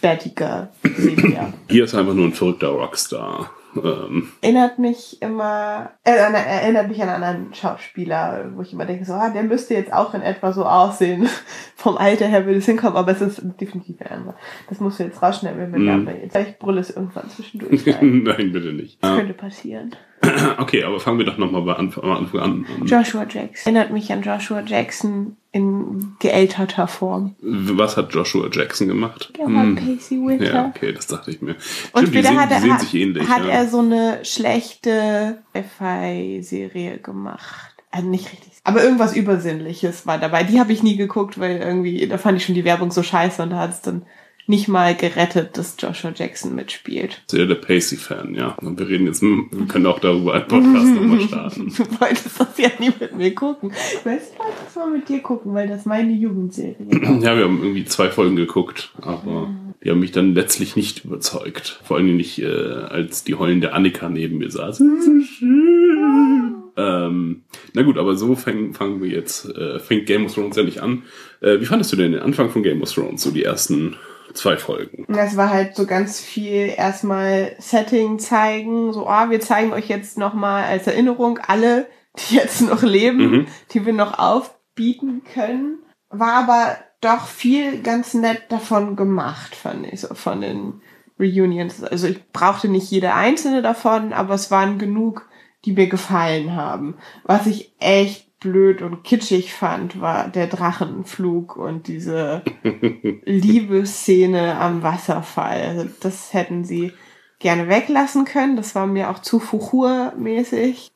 bärtiger 0.00 0.68
Sepia. 0.82 1.52
Hier 1.68 1.84
ist 1.84 1.94
einfach 1.94 2.14
nur 2.14 2.26
ein 2.26 2.32
verrückter 2.32 2.68
Rockstar. 2.68 3.50
Ähm, 3.76 4.28
erinnert 4.40 4.78
mich 4.78 5.20
immer, 5.20 5.90
äh, 6.02 6.18
an- 6.18 6.34
erinnert 6.34 6.88
mich 6.88 7.00
an 7.02 7.10
einen 7.10 7.22
anderen 7.22 7.54
Schauspieler, 7.54 8.50
wo 8.54 8.62
ich 8.62 8.72
immer 8.72 8.86
denke, 8.86 9.04
so, 9.04 9.12
ah, 9.12 9.28
der 9.28 9.42
müsste 9.42 9.74
jetzt 9.74 9.92
auch 9.92 10.14
in 10.14 10.22
etwa 10.22 10.52
so 10.52 10.64
aussehen. 10.64 11.28
Vom 11.76 11.96
Alter 11.98 12.26
her 12.26 12.44
würde 12.46 12.58
es 12.58 12.64
hinkommen, 12.66 12.96
aber 12.96 13.12
es 13.12 13.20
ist 13.20 13.42
definitiv 13.60 14.00
ein 14.00 14.08
anderer. 14.10 14.36
Das 14.68 14.80
musst 14.80 14.98
du 14.98 15.04
jetzt 15.04 15.22
rausschneiden, 15.22 15.60
wenn 15.60 15.72
wir 15.72 15.78
Mhm. 15.96 16.06
dabei 16.06 16.18
jetzt. 16.22 16.32
Vielleicht 16.32 16.58
brülle 16.58 16.80
es 16.80 16.90
irgendwann 16.90 17.28
zwischendurch. 17.30 17.84
Nein, 18.00 18.52
bitte 18.52 18.72
nicht. 18.72 19.02
Das 19.02 19.10
Ah, 19.12 19.16
könnte 19.16 19.34
passieren. 19.34 19.94
okay, 20.58 20.82
aber 20.84 20.98
fangen 21.00 21.18
wir 21.18 21.26
doch 21.26 21.38
nochmal 21.38 21.62
bei 21.62 21.74
Anfang, 21.74 22.04
am 22.04 22.10
Anfang 22.10 22.40
an. 22.40 22.66
Joshua 22.84 23.22
Jackson. 23.28 23.74
Erinnert 23.74 23.92
mich 23.92 24.12
an 24.12 24.22
Joshua 24.22 24.62
Jackson 24.64 25.36
in 25.52 26.14
geälterter 26.18 26.88
Form. 26.88 27.34
Was 27.40 27.96
hat 27.96 28.12
Joshua 28.12 28.48
Jackson 28.52 28.88
gemacht? 28.88 29.32
Der 29.38 29.46
war 29.46 29.62
Hm. 29.62 29.76
Pacey 29.76 30.16
Winter. 30.24 30.44
Ja, 30.54 30.66
okay, 30.74 30.92
das 30.92 31.06
dachte 31.06 31.30
ich 31.30 31.40
mir. 31.40 31.52
Und 31.92 32.08
Stimmt, 32.08 32.08
später 32.08 32.28
sehen, 32.28 32.40
hat, 32.40 32.50
er, 32.50 32.62
hat, 32.62 32.94
ähnlich. 32.94 33.28
hat 33.28 33.44
ja. 33.44 33.50
er 33.50 33.68
so 33.68 33.78
eine 33.78 34.24
schlechte 34.24 35.38
FI-Serie 35.54 36.98
gemacht. 36.98 37.74
Also 37.90 38.08
nicht 38.08 38.30
richtig. 38.30 38.52
Aber 38.64 38.82
irgendwas 38.82 39.16
Übersinnliches 39.16 40.06
war 40.06 40.18
dabei. 40.18 40.42
Die 40.44 40.60
habe 40.60 40.72
ich 40.72 40.82
nie 40.82 40.96
geguckt, 40.96 41.40
weil 41.40 41.56
irgendwie, 41.58 42.06
da 42.06 42.18
fand 42.18 42.36
ich 42.36 42.44
schon 42.44 42.54
die 42.54 42.64
Werbung 42.64 42.90
so 42.90 43.02
scheiße 43.02 43.42
und 43.42 43.50
da 43.50 43.58
hat 43.58 43.70
es 43.70 43.80
dann 43.80 44.02
nicht 44.48 44.66
mal 44.66 44.96
gerettet, 44.96 45.58
dass 45.58 45.76
Joshua 45.78 46.10
Jackson 46.14 46.54
mitspielt. 46.54 47.22
Sehr 47.26 47.44
der 47.44 47.56
Pacey-Fan, 47.56 48.34
ja. 48.34 48.54
Und 48.54 48.78
wir 48.78 48.88
reden 48.88 49.06
jetzt, 49.06 49.20
wir 49.20 49.66
können 49.68 49.84
auch 49.84 49.98
darüber 49.98 50.34
einen 50.34 50.48
Podcast 50.48 50.86
nochmal 50.86 51.20
starten. 51.20 51.72
Du 51.78 52.00
wolltest 52.00 52.40
das 52.40 52.56
ja 52.56 52.70
nie 52.78 52.90
mit 52.98 53.14
mir 53.14 53.34
gucken. 53.34 53.72
Ich 53.72 54.06
weiß, 54.06 54.32
ich 54.32 54.38
wollte 54.38 54.56
das 54.64 54.74
mal 54.74 54.90
mit 54.90 55.08
dir 55.08 55.20
gucken, 55.20 55.52
weil 55.52 55.68
das 55.68 55.84
meine 55.84 56.12
Jugendserie 56.12 56.76
war. 56.78 57.22
Ja, 57.22 57.36
wir 57.36 57.44
haben 57.44 57.62
irgendwie 57.62 57.84
zwei 57.84 58.08
Folgen 58.08 58.36
geguckt, 58.36 58.90
aber 59.00 59.54
die 59.84 59.90
haben 59.90 60.00
mich 60.00 60.12
dann 60.12 60.34
letztlich 60.34 60.76
nicht 60.76 61.04
überzeugt. 61.04 61.80
Vor 61.84 61.98
allem 61.98 62.16
nicht, 62.16 62.40
äh, 62.40 62.46
als 62.46 63.24
die 63.24 63.34
heulende 63.34 63.74
Annika 63.74 64.08
neben 64.08 64.38
mir 64.38 64.50
saß. 64.50 64.78
So 64.78 65.20
schön. 65.20 66.54
Ähm, 66.76 67.42
na 67.74 67.82
gut, 67.82 67.98
aber 67.98 68.16
so 68.16 68.34
fangen, 68.34 68.72
fangen 68.72 69.02
wir 69.02 69.10
jetzt, 69.10 69.44
äh, 69.54 69.78
fängt 69.78 70.06
Game 70.06 70.24
of 70.24 70.34
Thrones 70.34 70.56
ja 70.56 70.62
nicht 70.62 70.80
an. 70.80 71.02
Äh, 71.40 71.60
wie 71.60 71.66
fandest 71.66 71.92
du 71.92 71.96
denn 71.96 72.12
den 72.12 72.22
Anfang 72.22 72.50
von 72.50 72.62
Game 72.62 72.80
of 72.82 72.92
Thrones, 72.92 73.22
so 73.22 73.30
die 73.30 73.44
ersten 73.44 73.96
zwei 74.34 74.56
Folgen? 74.56 75.04
Das 75.08 75.36
war 75.36 75.50
halt 75.50 75.74
so 75.76 75.86
ganz 75.86 76.20
viel 76.20 76.72
erstmal 76.76 77.54
Setting 77.58 78.18
zeigen, 78.18 78.92
so, 78.92 79.06
ah, 79.08 79.30
wir 79.30 79.40
zeigen 79.40 79.72
euch 79.72 79.88
jetzt 79.88 80.18
nochmal 80.18 80.64
als 80.64 80.86
Erinnerung 80.86 81.38
alle, 81.38 81.86
die 82.18 82.36
jetzt 82.36 82.60
noch 82.62 82.82
leben, 82.82 83.30
Mhm. 83.30 83.46
die 83.72 83.86
wir 83.86 83.92
noch 83.92 84.18
aufbieten 84.18 85.22
können. 85.32 85.78
War 86.10 86.34
aber 86.34 86.76
doch 87.00 87.26
viel 87.26 87.82
ganz 87.82 88.14
nett 88.14 88.42
davon 88.48 88.96
gemacht, 88.96 89.54
fand 89.54 89.86
ich, 89.86 90.00
so 90.00 90.14
von 90.14 90.40
den 90.40 90.80
Reunions. 91.20 91.82
Also 91.82 92.06
ich 92.08 92.26
brauchte 92.32 92.68
nicht 92.68 92.90
jede 92.90 93.14
einzelne 93.14 93.62
davon, 93.62 94.12
aber 94.12 94.34
es 94.34 94.50
waren 94.50 94.78
genug, 94.78 95.28
die 95.64 95.72
mir 95.72 95.88
gefallen 95.88 96.54
haben. 96.54 96.96
Was 97.24 97.46
ich 97.46 97.74
echt 97.78 98.27
blöd 98.40 98.82
und 98.82 99.02
kitschig 99.04 99.52
fand, 99.52 100.00
war 100.00 100.28
der 100.28 100.46
Drachenflug 100.46 101.56
und 101.56 101.88
diese 101.88 102.42
Liebesszene 103.24 104.56
am 104.58 104.82
Wasserfall. 104.82 105.60
Also 105.62 105.88
das 106.00 106.32
hätten 106.32 106.64
sie 106.64 106.92
gerne 107.38 107.68
weglassen 107.68 108.24
können. 108.24 108.56
Das 108.56 108.74
war 108.74 108.86
mir 108.86 109.10
auch 109.10 109.20
zu 109.20 109.38
Fuchur-mäßig. 109.40 110.90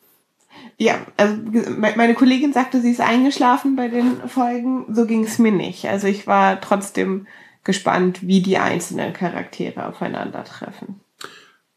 Ja, 0.78 0.94
also 1.16 1.37
me- 1.37 1.94
meine 1.96 2.14
Kollegin 2.14 2.52
sagte, 2.52 2.80
sie 2.80 2.90
ist 2.90 3.00
eingeschlafen 3.00 3.76
bei 3.76 3.88
den 3.88 4.28
Folgen. 4.28 4.87
So 4.94 5.06
ging 5.06 5.25
es 5.25 5.38
mir 5.38 5.52
nicht. 5.52 5.87
Also 5.87 6.06
ich 6.06 6.26
war 6.26 6.61
trotzdem 6.61 7.26
gespannt, 7.64 8.26
wie 8.26 8.42
die 8.42 8.58
einzelnen 8.58 9.12
Charaktere 9.12 9.87
aufeinandertreffen. 9.87 11.00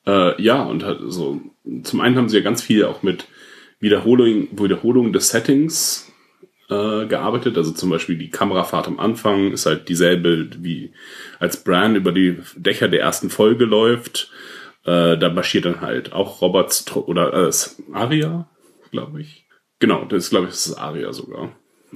Äh, 0.07 0.41
ja, 0.41 0.63
und 0.63 0.83
halt 0.83 0.99
so, 1.07 1.41
zum 1.83 2.01
einen 2.01 2.17
haben 2.17 2.29
sie 2.29 2.37
ja 2.37 2.43
ganz 2.43 2.61
viel 2.61 2.85
auch 2.85 3.03
mit 3.03 3.27
Wiederholung, 3.85 4.47
Wiederholung 4.51 5.13
des 5.13 5.29
Settings 5.29 6.11
äh, 6.69 7.05
gearbeitet. 7.05 7.55
Also 7.55 7.71
zum 7.71 7.91
Beispiel 7.91 8.17
die 8.17 8.31
Kamerafahrt 8.31 8.87
am 8.87 8.99
Anfang 8.99 9.51
ist 9.51 9.67
halt 9.67 9.87
dieselbe, 9.89 10.49
wie 10.59 10.91
als 11.39 11.63
Bran 11.63 11.95
über 11.95 12.11
die 12.11 12.39
Dächer 12.55 12.87
der 12.87 13.01
ersten 13.01 13.29
Folge 13.29 13.65
läuft. 13.65 14.31
Äh, 14.85 15.17
da 15.17 15.29
marschiert 15.29 15.65
dann 15.65 15.81
halt 15.81 16.13
auch 16.13 16.41
Roberts 16.41 16.85
oder 16.95 17.33
äh, 17.33 17.49
ist 17.49 17.81
Aria, 17.93 18.47
glaube 18.91 19.21
ich. 19.21 19.45
Genau, 19.79 20.05
das 20.05 20.29
glaube 20.31 20.45
ich, 20.45 20.51
das 20.51 20.65
ist 20.67 20.77
Aria 20.77 21.13
sogar. 21.13 21.51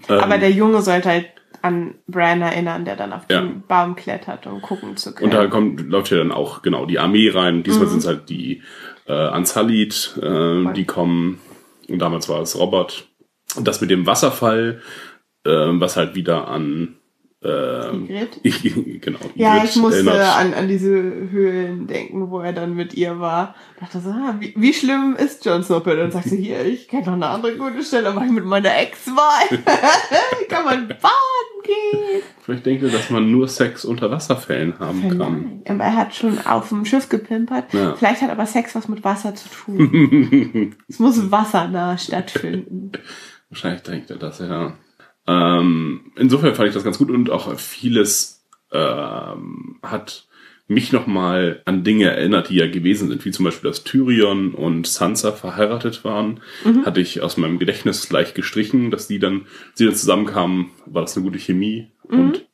Ähm, 0.08 0.20
Aber 0.20 0.38
der 0.38 0.52
Junge 0.52 0.82
sollte 0.84 1.10
halt 1.10 1.26
an 1.62 1.96
Bran 2.08 2.42
erinnern, 2.42 2.86
der 2.86 2.96
dann 2.96 3.14
auf 3.14 3.24
Ja. 3.32 3.42
den 3.42 3.64
Baum 3.68 3.96
klettert, 3.96 4.46
um 4.48 4.62
gucken 4.62 4.96
zu 4.96 5.14
können. 5.14 5.32
Und 5.32 5.38
da 5.38 5.48
kommt, 5.48 5.82
läuft 5.90 6.12
ja 6.12 6.18
dann 6.20 6.32
auch 6.32 6.62
genau 6.62 6.86
die 6.86 7.00
Armee 7.00 7.30
rein. 7.30 7.64
Diesmal 7.64 7.86
Mhm. 7.88 7.90
sind 7.92 8.00
es 8.00 8.08
halt 8.08 8.30
die 8.30 8.62
äh, 9.08 9.14
Ansalit, 9.14 10.18
äh, 10.22 10.72
die 10.74 10.86
kommen. 10.86 11.40
Und 11.90 12.00
damals 12.00 12.30
war 12.30 12.42
es 12.42 12.58
Robert. 12.58 13.08
Und 13.56 13.68
das 13.68 13.82
mit 13.82 13.90
dem 13.90 14.06
Wasserfall, 14.06 14.82
äh, 15.44 15.50
was 15.52 15.98
halt 15.98 16.16
wieder 16.16 16.48
an 16.48 16.99
Ähm, 17.42 18.10
ich, 18.44 18.64
genau. 19.02 19.20
Ja, 19.36 19.56
Ygritte 19.56 19.70
ich 19.70 19.76
musste 19.78 19.98
erinnert. 20.00 20.38
an, 20.38 20.54
an 20.54 20.68
diese 20.68 20.92
Höhlen 20.92 21.88
denken, 21.88 22.30
wo 22.30 22.40
er 22.42 22.52
dann 22.52 22.76
mit 22.76 22.94
ihr 22.96 23.20
war. 23.20 23.56
dachte 23.80 24.02
so, 24.02 24.10
ah, 24.10 24.36
wie, 24.40 24.54
wie 24.58 24.74
schlimm 24.74 25.16
ist 25.18 25.46
Jon 25.46 25.64
Snow? 25.64 25.86
Und 25.86 25.98
dann 25.98 26.12
sagt 26.12 26.26
sie, 26.28 26.38
hier, 26.44 26.66
ich 26.66 26.90
kenne 26.90 27.06
noch 27.06 27.14
eine 27.14 27.28
andere 27.28 27.56
gute 27.56 27.82
Stelle, 27.82 28.14
weil 28.14 28.26
ich 28.26 28.32
mit 28.34 28.44
meiner 28.44 28.76
Ex-Wahl 28.78 29.58
kann 30.50 30.66
man 30.66 30.88
baden 30.90 31.64
gehen. 31.64 32.22
Vielleicht 32.42 32.66
denkt 32.66 32.84
er, 32.84 32.90
dass 32.90 33.10
man 33.10 33.32
nur 33.32 33.48
Sex 33.48 33.86
unter 33.86 34.12
Wasserfällen 34.12 34.78
haben 34.80 35.18
kann. 35.18 35.62
Vielleicht. 35.64 35.70
Aber 35.70 35.84
er 35.84 35.96
hat 35.96 36.16
schon 36.16 36.46
auf 36.46 36.70
dem 36.70 36.84
Schiff 36.84 37.08
gepimpert. 37.08 37.74
Ja. 37.74 37.96
Vielleicht 37.96 38.22
hat 38.22 38.32
aber 38.32 38.46
Sex 38.48 38.76
was 38.76 38.90
mit 38.90 39.04
Wasser 39.06 39.34
zu 39.36 39.48
tun. 39.48 40.76
es 40.90 41.00
muss 41.00 41.32
wassernah 41.32 41.98
stattfinden. 41.98 42.92
Wahrscheinlich 43.50 43.84
denkt 43.84 44.10
er 44.10 44.18
das, 44.18 44.40
ja. 44.40 44.74
Ähm, 45.30 46.12
insofern 46.16 46.56
fand 46.56 46.70
ich 46.70 46.74
das 46.74 46.84
ganz 46.84 46.98
gut 46.98 47.12
und 47.12 47.30
auch 47.30 47.56
vieles 47.60 48.44
ähm, 48.72 49.78
hat 49.84 50.28
mich 50.68 50.92
nochmal 50.92 51.62
an 51.66 51.84
Dinge 51.84 52.12
erinnert, 52.12 52.50
die 52.50 52.56
ja 52.56 52.68
gewesen 52.68 53.10
sind, 53.10 53.26
wie 53.26 53.32
zum 53.32 53.46
Beispiel, 53.46 53.70
dass 53.70 53.84
Tyrion 53.84 54.54
und 54.54 54.88
Sansa 54.88 55.32
verheiratet 55.32 56.04
waren, 56.04 56.42
hatte 56.86 57.02
ich 57.02 57.22
aus 57.22 57.38
meinem 57.38 57.58
Gedächtnis 57.58 58.08
gleich 58.08 58.36
gestrichen, 58.36 58.92
dass 58.92 59.08
die 59.08 59.18
dann, 59.18 59.48
sie 59.74 59.86
dann 59.86 59.96
zusammenkamen, 59.96 60.70
war 60.86 61.02
das 61.02 61.18
eine 61.18 61.26
gute 61.26 61.40
Chemie 61.40 61.92
und 62.08 62.48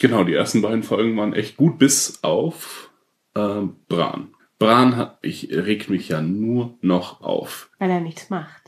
genau, 0.00 0.24
die 0.24 0.34
ersten 0.34 0.62
beiden 0.62 0.82
Folgen 0.82 1.16
waren 1.16 1.32
echt 1.32 1.56
gut, 1.56 1.78
bis 1.78 2.22
auf 2.22 2.90
äh, 3.34 3.62
Bran. 3.88 4.34
Bran 4.58 4.96
hat, 4.96 5.18
ich 5.22 5.50
regt 5.50 5.90
mich 5.90 6.08
ja 6.08 6.20
nur 6.20 6.76
noch 6.82 7.22
auf. 7.22 7.70
Weil 7.78 7.90
er 7.90 8.00
nichts 8.00 8.30
macht. 8.30 8.59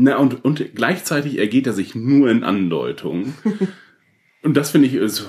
Na, 0.00 0.16
und, 0.16 0.44
und 0.44 0.74
gleichzeitig 0.74 1.38
ergeht 1.38 1.66
er 1.66 1.72
sich 1.72 1.94
nur 1.94 2.30
in 2.30 2.44
Andeutungen. 2.44 3.34
und 4.42 4.56
das 4.56 4.70
finde 4.70 4.86
ich, 4.86 5.12
so, 5.12 5.24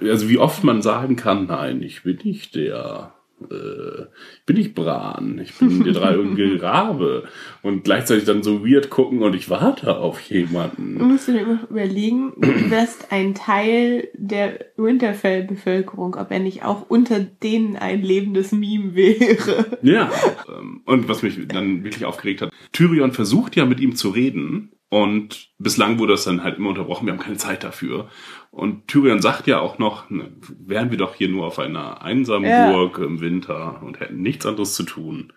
also 0.00 0.28
wie 0.28 0.38
oft 0.38 0.64
man 0.64 0.82
sagen 0.82 1.16
kann, 1.16 1.46
nein, 1.46 1.82
ich 1.82 2.02
bin 2.02 2.18
nicht 2.22 2.54
der, 2.54 3.14
äh, 3.50 4.02
ich 4.38 4.46
bin 4.46 4.56
nicht 4.56 4.74
Bran, 4.74 5.38
ich 5.42 5.54
bin 5.58 5.82
der 5.84 5.92
dreieugige 5.92 6.60
Rabe. 6.62 7.24
Und 7.62 7.84
gleichzeitig 7.84 8.24
dann 8.24 8.42
so 8.42 8.64
weird 8.66 8.90
gucken 8.90 9.22
und 9.22 9.34
ich 9.34 9.50
warte 9.50 9.96
auf 9.98 10.20
Du 10.28 10.34
jemanden. 10.34 10.94
musst 11.02 11.28
dir 11.28 11.40
immer 11.40 11.60
überlegen, 11.70 12.32
du 12.38 12.70
wärst 12.70 13.12
ein 13.12 13.34
Teil 13.34 14.08
der 14.14 14.58
Winterfell-Bevölkerung, 14.76 16.14
ob 16.16 16.30
er 16.30 16.38
nicht 16.40 16.64
auch 16.64 16.88
unter 16.88 17.20
denen 17.20 17.76
ein 17.76 18.02
lebendes 18.02 18.52
Meme 18.52 18.94
wäre. 18.94 19.78
Ja. 19.82 20.10
ähm, 20.48 20.82
Und 20.84 21.08
was 21.08 21.22
mich 21.22 21.38
dann 21.48 21.84
wirklich 21.84 22.04
aufgeregt 22.04 22.42
hat, 22.42 22.50
Tyrion 22.72 23.12
versucht 23.12 23.56
ja 23.56 23.64
mit 23.64 23.80
ihm 23.80 23.94
zu 23.96 24.10
reden 24.10 24.72
und 24.90 25.48
bislang 25.58 25.98
wurde 25.98 26.12
das 26.12 26.24
dann 26.24 26.42
halt 26.44 26.58
immer 26.58 26.68
unterbrochen, 26.70 27.06
wir 27.06 27.12
haben 27.14 27.20
keine 27.20 27.36
Zeit 27.38 27.64
dafür. 27.64 28.08
Und 28.54 28.86
Tyrion 28.86 29.22
sagt 29.22 29.46
ja 29.46 29.60
auch 29.60 29.78
noch, 29.78 30.10
ne, 30.10 30.30
wären 30.60 30.90
wir 30.90 30.98
doch 30.98 31.14
hier 31.14 31.28
nur 31.30 31.46
auf 31.46 31.58
einer 31.58 32.02
einsamen 32.02 32.48
Ja. 32.48 32.70
Burg 32.70 32.98
im 32.98 33.20
Winter 33.20 33.82
und 33.82 33.98
hätten 33.98 34.20
nichts 34.20 34.44
anderes 34.44 34.74
zu 34.74 34.82
tun. 34.84 35.32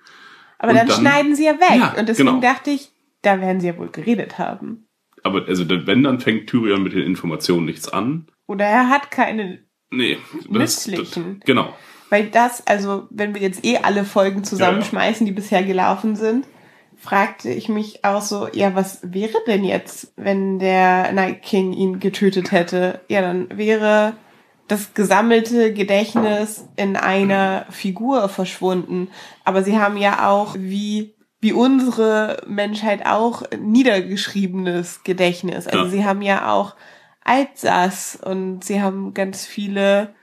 Aber 0.59 0.73
dann, 0.73 0.87
dann- 0.87 0.99
schneiden 0.99 1.33
sie 1.35 1.45
ja 1.45 1.53
weg. 1.53 1.77
Ja, 1.79 1.95
und 1.97 2.09
deswegen 2.09 2.27
genau. 2.27 2.41
dachte 2.41 2.71
ich, 2.71 2.91
da 3.21 3.39
werden 3.39 3.61
sie 3.61 3.67
ja 3.67 3.77
wohl 3.77 3.87
geredet 3.89 4.37
haben. 4.37 4.87
Aber 5.23 5.45
also 5.47 5.65
wenn, 5.69 6.03
dann 6.03 6.19
fängt 6.19 6.47
Tyrion 6.47 6.83
mit 6.83 6.93
den 6.93 7.03
Informationen 7.03 7.65
nichts 7.65 7.87
an. 7.87 8.27
Oder 8.47 8.65
er 8.65 8.89
hat 8.89 9.09
keine, 9.11 9.59
Nee, 9.89 10.17
das, 10.49 10.83
das 10.83 10.87
Nützlichen. 10.87 11.41
genau. 11.45 11.73
weil 12.09 12.27
das, 12.27 12.67
also 12.67 13.07
wenn 13.11 13.33
wir 13.33 13.41
jetzt 13.41 13.63
eh 13.65 13.77
alle 13.77 14.03
Folgen 14.03 14.43
zusammenschmeißen, 14.43 15.25
die 15.25 15.31
bisher 15.31 15.63
gelaufen 15.63 16.15
sind, 16.17 16.45
fragte 17.05 17.49
ich 17.49 17.69
mich 17.69 18.03
auch 18.03 18.21
so, 18.21 18.47
ja, 18.51 18.75
was 18.75 18.99
wäre 19.03 19.37
denn 19.47 19.63
jetzt, 19.63 20.11
wenn 20.15 20.59
der 20.59 21.11
Night 21.11 21.43
King 21.43 21.71
ihn 21.73 21.99
getötet 21.99 22.51
hätte? 22.51 23.01
Ja, 23.07 23.21
dann 23.21 23.47
wäre 23.55 24.13
das 24.67 24.93
gesammelte 24.95 25.73
Gedächtnis 25.73 26.67
in 26.75 26.95
einer 26.97 27.67
Figur 27.69 28.27
verschwunden. 28.29 29.09
Aber 29.43 29.63
sie 29.63 29.77
haben 29.77 29.97
ja 29.97 30.27
auch, 30.29 30.55
wie, 30.57 31.15
wie 31.39 31.53
unsere 31.53 32.41
Menschheit 32.47 33.05
auch, 33.05 33.43
niedergeschriebenes 33.57 35.03
Gedächtnis. 35.03 35.67
Also 35.67 35.85
Ja. 35.85 35.89
sie 35.91 36.05
haben 36.05 36.23
ja 36.23 36.51
auch 36.51 36.75
Altsass 37.23 38.17
und 38.21 38.63
sie 38.63 38.81
haben 38.81 39.13
ganz 39.13 39.45
viele 39.45 40.15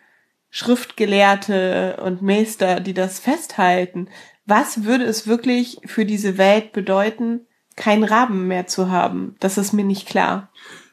Schriftgelehrte 0.51 1.99
und 2.05 2.21
Meister, 2.21 2.81
die 2.81 2.95
das 2.95 3.19
festhalten. 3.21 4.09
Was 4.47 4.85
würde 4.85 5.05
es 5.05 5.27
wirklich 5.27 5.79
für 5.87 6.05
diese 6.05 6.37
Welt 6.39 6.73
bedeuten, 6.73 7.47
keinen 7.77 8.05
Raben 8.05 8.49
mehr 8.49 8.67
zu 8.67 8.91
haben? 8.91 9.37
Das 9.41 9.59
ist 9.59 9.73
mir 9.73 9.85
nicht 9.85 10.09
klar. 10.09 10.51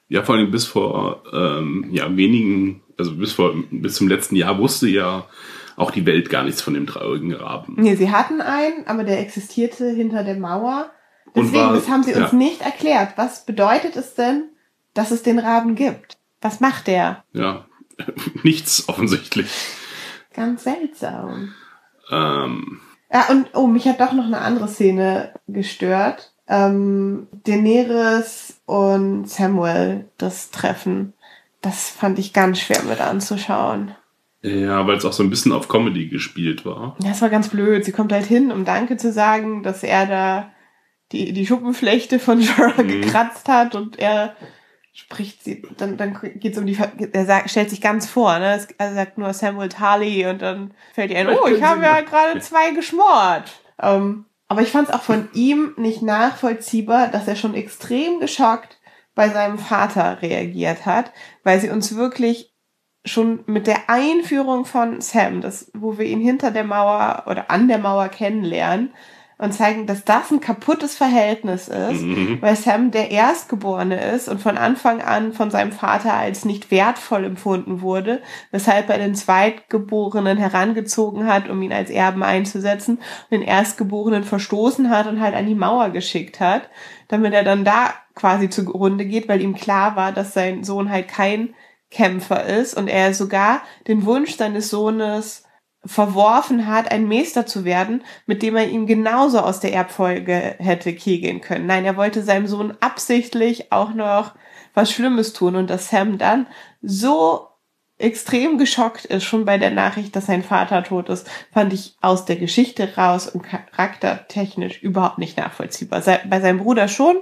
Ja, 0.07 0.23
vor 0.23 0.35
allem 0.35 0.51
bis 0.51 0.65
vor 0.65 1.23
ähm, 1.33 1.87
ja, 1.91 2.15
wenigen, 2.15 2.81
also 2.97 3.15
bis 3.15 3.33
vor 3.33 3.53
bis 3.71 3.95
zum 3.95 4.07
letzten 4.07 4.35
Jahr 4.35 4.57
wusste 4.57 4.87
ja 4.87 5.25
auch 5.75 5.91
die 5.91 6.05
Welt 6.05 6.29
gar 6.29 6.43
nichts 6.43 6.61
von 6.61 6.73
dem 6.73 6.85
dreieugigen 6.85 7.33
Raben. 7.33 7.75
Nee, 7.77 7.95
sie 7.95 8.11
hatten 8.11 8.41
einen, 8.41 8.85
aber 8.87 9.03
der 9.03 9.19
existierte 9.19 9.89
hinter 9.89 10.23
der 10.23 10.35
Mauer. 10.37 10.91
Deswegen, 11.35 11.53
war- 11.63 11.73
das 11.73 11.87
haben 11.89 12.03
sie 12.03 12.13
uns 12.15 12.31
ja. 12.31 12.37
nicht 12.37 12.61
erklärt. 12.61 13.13
Was 13.17 13.45
bedeutet 13.45 13.95
es 13.95 14.15
denn, 14.15 14.49
dass 14.93 15.11
es 15.11 15.23
den 15.23 15.39
Raben 15.39 15.75
gibt? 15.75 16.17
Was 16.41 16.59
macht 16.59 16.87
der? 16.87 17.23
Ja, 17.33 17.65
nichts 18.43 18.89
offensichtlich. 18.89 19.49
Ganz 20.33 20.63
seltsam. 20.63 21.53
Ähm, 22.11 22.79
Ja, 23.11 23.27
und 23.29 23.47
oh, 23.55 23.67
mich 23.67 23.87
hat 23.87 23.99
doch 23.99 24.13
noch 24.13 24.25
eine 24.25 24.39
andere 24.39 24.67
Szene 24.67 25.33
gestört. 25.47 26.33
Ähm, 26.47 27.27
Daenerys 27.45 28.59
und 28.65 29.29
Samuel, 29.29 30.05
das 30.17 30.51
Treffen. 30.51 31.13
Das 31.61 31.89
fand 31.89 32.19
ich 32.19 32.33
ganz 32.33 32.59
schwer 32.59 32.81
mit 32.83 33.01
anzuschauen. 33.01 33.95
ja, 34.41 34.85
weil 34.87 34.95
es 34.97 35.05
auch 35.05 35.13
so 35.13 35.23
ein 35.23 35.29
bisschen 35.29 35.51
auf 35.51 35.67
Comedy 35.67 36.07
gespielt 36.07 36.65
war. 36.65 36.95
Ja, 37.03 37.11
es 37.11 37.21
war 37.21 37.29
ganz 37.29 37.49
blöd. 37.49 37.83
Sie 37.83 37.91
kommt 37.91 38.13
halt 38.13 38.25
hin, 38.25 38.51
um 38.51 38.63
Danke 38.65 38.97
zu 38.97 39.11
sagen, 39.11 39.63
dass 39.63 39.83
er 39.83 40.05
da 40.05 40.51
die, 41.11 41.33
die 41.33 41.45
Schuppenflechte 41.45 42.19
von 42.19 42.39
Jorah 42.39 42.81
Mhm. 42.81 42.87
gekratzt 43.01 43.49
hat 43.49 43.75
und 43.75 43.99
er 43.99 44.35
spricht 44.93 45.43
sie, 45.43 45.61
dann, 45.77 45.97
dann 45.97 46.17
geht's 46.35 46.57
um 46.57 46.65
die, 46.65 46.77
er 47.13 47.25
sagt, 47.25 47.49
stellt 47.49 47.69
sich 47.69 47.81
ganz 47.81 48.07
vor, 48.07 48.39
ne? 48.39 48.65
Er 48.77 48.93
sagt 48.93 49.17
nur 49.17 49.33
Samuel 49.33 49.69
Tully 49.69 50.27
und 50.27 50.41
dann 50.41 50.73
fällt 50.93 51.11
ihr 51.11 51.19
ein, 51.19 51.29
oh, 51.29 51.47
ich 51.47 51.63
habe 51.63 51.83
ja 51.83 52.01
gerade 52.01 52.39
zwei 52.39 52.71
geschmort. 52.71 53.61
Ähm, 53.81 54.25
aber 54.47 54.61
ich 54.61 54.69
fand 54.69 54.89
es 54.89 54.93
auch 54.93 55.03
von 55.03 55.29
ihm 55.33 55.73
nicht 55.77 56.01
nachvollziehbar, 56.01 57.07
dass 57.07 57.27
er 57.27 57.35
schon 57.35 57.53
extrem 57.53 58.19
geschockt 58.19 58.79
bei 59.15 59.29
seinem 59.29 59.59
Vater 59.59 60.21
reagiert 60.21 60.85
hat, 60.85 61.11
weil 61.43 61.59
sie 61.59 61.69
uns 61.69 61.95
wirklich 61.95 62.53
schon 63.05 63.43
mit 63.45 63.67
der 63.67 63.89
Einführung 63.89 64.65
von 64.65 65.01
Sam, 65.01 65.41
das, 65.41 65.71
wo 65.73 65.97
wir 65.97 66.05
ihn 66.05 66.19
hinter 66.19 66.51
der 66.51 66.63
Mauer 66.63 67.23
oder 67.27 67.49
an 67.49 67.67
der 67.67 67.77
Mauer 67.77 68.09
kennenlernen 68.09 68.93
und 69.39 69.53
zeigen, 69.53 69.87
dass 69.87 70.03
das 70.03 70.31
ein 70.31 70.41
kaputtes 70.41 70.95
Verhältnis 70.95 71.69
ist, 71.69 72.01
Mhm. 72.01 72.37
weil 72.41 72.55
Sam 72.57 72.91
der 72.91 73.09
Erstgeborene 73.09 73.99
ist 74.11 74.27
und 74.27 74.41
von 74.41 74.57
Anfang 74.57 75.01
an 75.01 75.31
von 75.31 75.49
seinem 75.49 75.71
Vater 75.71 76.13
als 76.13 76.43
nicht 76.43 76.69
wertvoll 76.71 77.23
empfunden 77.23 77.81
wurde, 77.81 78.21
weshalb 78.51 78.89
er 78.89 78.97
den 78.97 79.15
Zweitgeborenen 79.15 80.37
herangezogen 80.37 81.25
hat, 81.25 81.49
um 81.49 81.61
ihn 81.61 81.71
als 81.73 81.89
Erben 81.89 82.21
einzusetzen, 82.21 82.97
und 82.97 83.31
den 83.31 83.41
Erstgeborenen 83.41 84.23
verstoßen 84.25 84.89
hat 84.89 85.07
und 85.07 85.21
halt 85.21 85.33
an 85.35 85.47
die 85.47 85.55
Mauer 85.55 85.89
geschickt 85.89 86.39
hat, 86.41 86.69
damit 87.07 87.33
er 87.33 87.43
dann 87.43 87.63
da 87.63 87.93
quasi 88.15 88.49
zugrunde 88.49 89.05
geht, 89.05 89.29
weil 89.29 89.41
ihm 89.41 89.55
klar 89.55 89.95
war, 89.95 90.11
dass 90.11 90.33
sein 90.33 90.65
Sohn 90.65 90.89
halt 90.89 91.07
kein 91.07 91.55
Kämpfer 91.91 92.43
ist 92.45 92.75
und 92.75 92.87
er 92.89 93.13
sogar 93.13 93.61
den 93.87 94.05
Wunsch 94.05 94.35
seines 94.35 94.69
Sohnes 94.69 95.43
verworfen 95.85 96.67
hat, 96.67 96.91
ein 96.91 97.07
Meister 97.07 97.45
zu 97.45 97.63
werden, 97.63 98.03
mit 98.25 98.41
dem 98.43 98.55
er 98.55 98.67
ihm 98.67 98.85
genauso 98.85 99.39
aus 99.39 99.59
der 99.59 99.73
Erbfolge 99.73 100.55
hätte 100.59 100.93
kegeln 100.93 101.41
können. 101.41 101.67
Nein, 101.67 101.85
er 101.85 101.95
wollte 101.95 102.21
seinem 102.21 102.47
Sohn 102.47 102.75
absichtlich 102.81 103.71
auch 103.71 103.93
noch 103.93 104.33
was 104.73 104.91
Schlimmes 104.91 105.33
tun 105.33 105.55
und 105.55 105.69
dass 105.69 105.89
Sam 105.89 106.17
dann 106.17 106.47
so 106.81 107.47
extrem 107.97 108.57
geschockt 108.57 109.05
ist, 109.05 109.23
schon 109.25 109.43
bei 109.45 109.57
der 109.57 109.71
Nachricht, 109.71 110.15
dass 110.15 110.25
sein 110.27 110.43
Vater 110.43 110.83
tot 110.83 111.09
ist, 111.09 111.29
fand 111.51 111.73
ich 111.73 111.95
aus 112.01 112.23
der 112.25 112.37
Geschichte 112.37 112.95
raus 112.95 113.27
und 113.27 113.43
charaktertechnisch 113.43 114.81
überhaupt 114.81 115.17
nicht 115.17 115.37
nachvollziehbar. 115.37 116.01
Bei 116.29 116.39
seinem 116.39 116.59
Bruder 116.59 116.87
schon, 116.87 117.17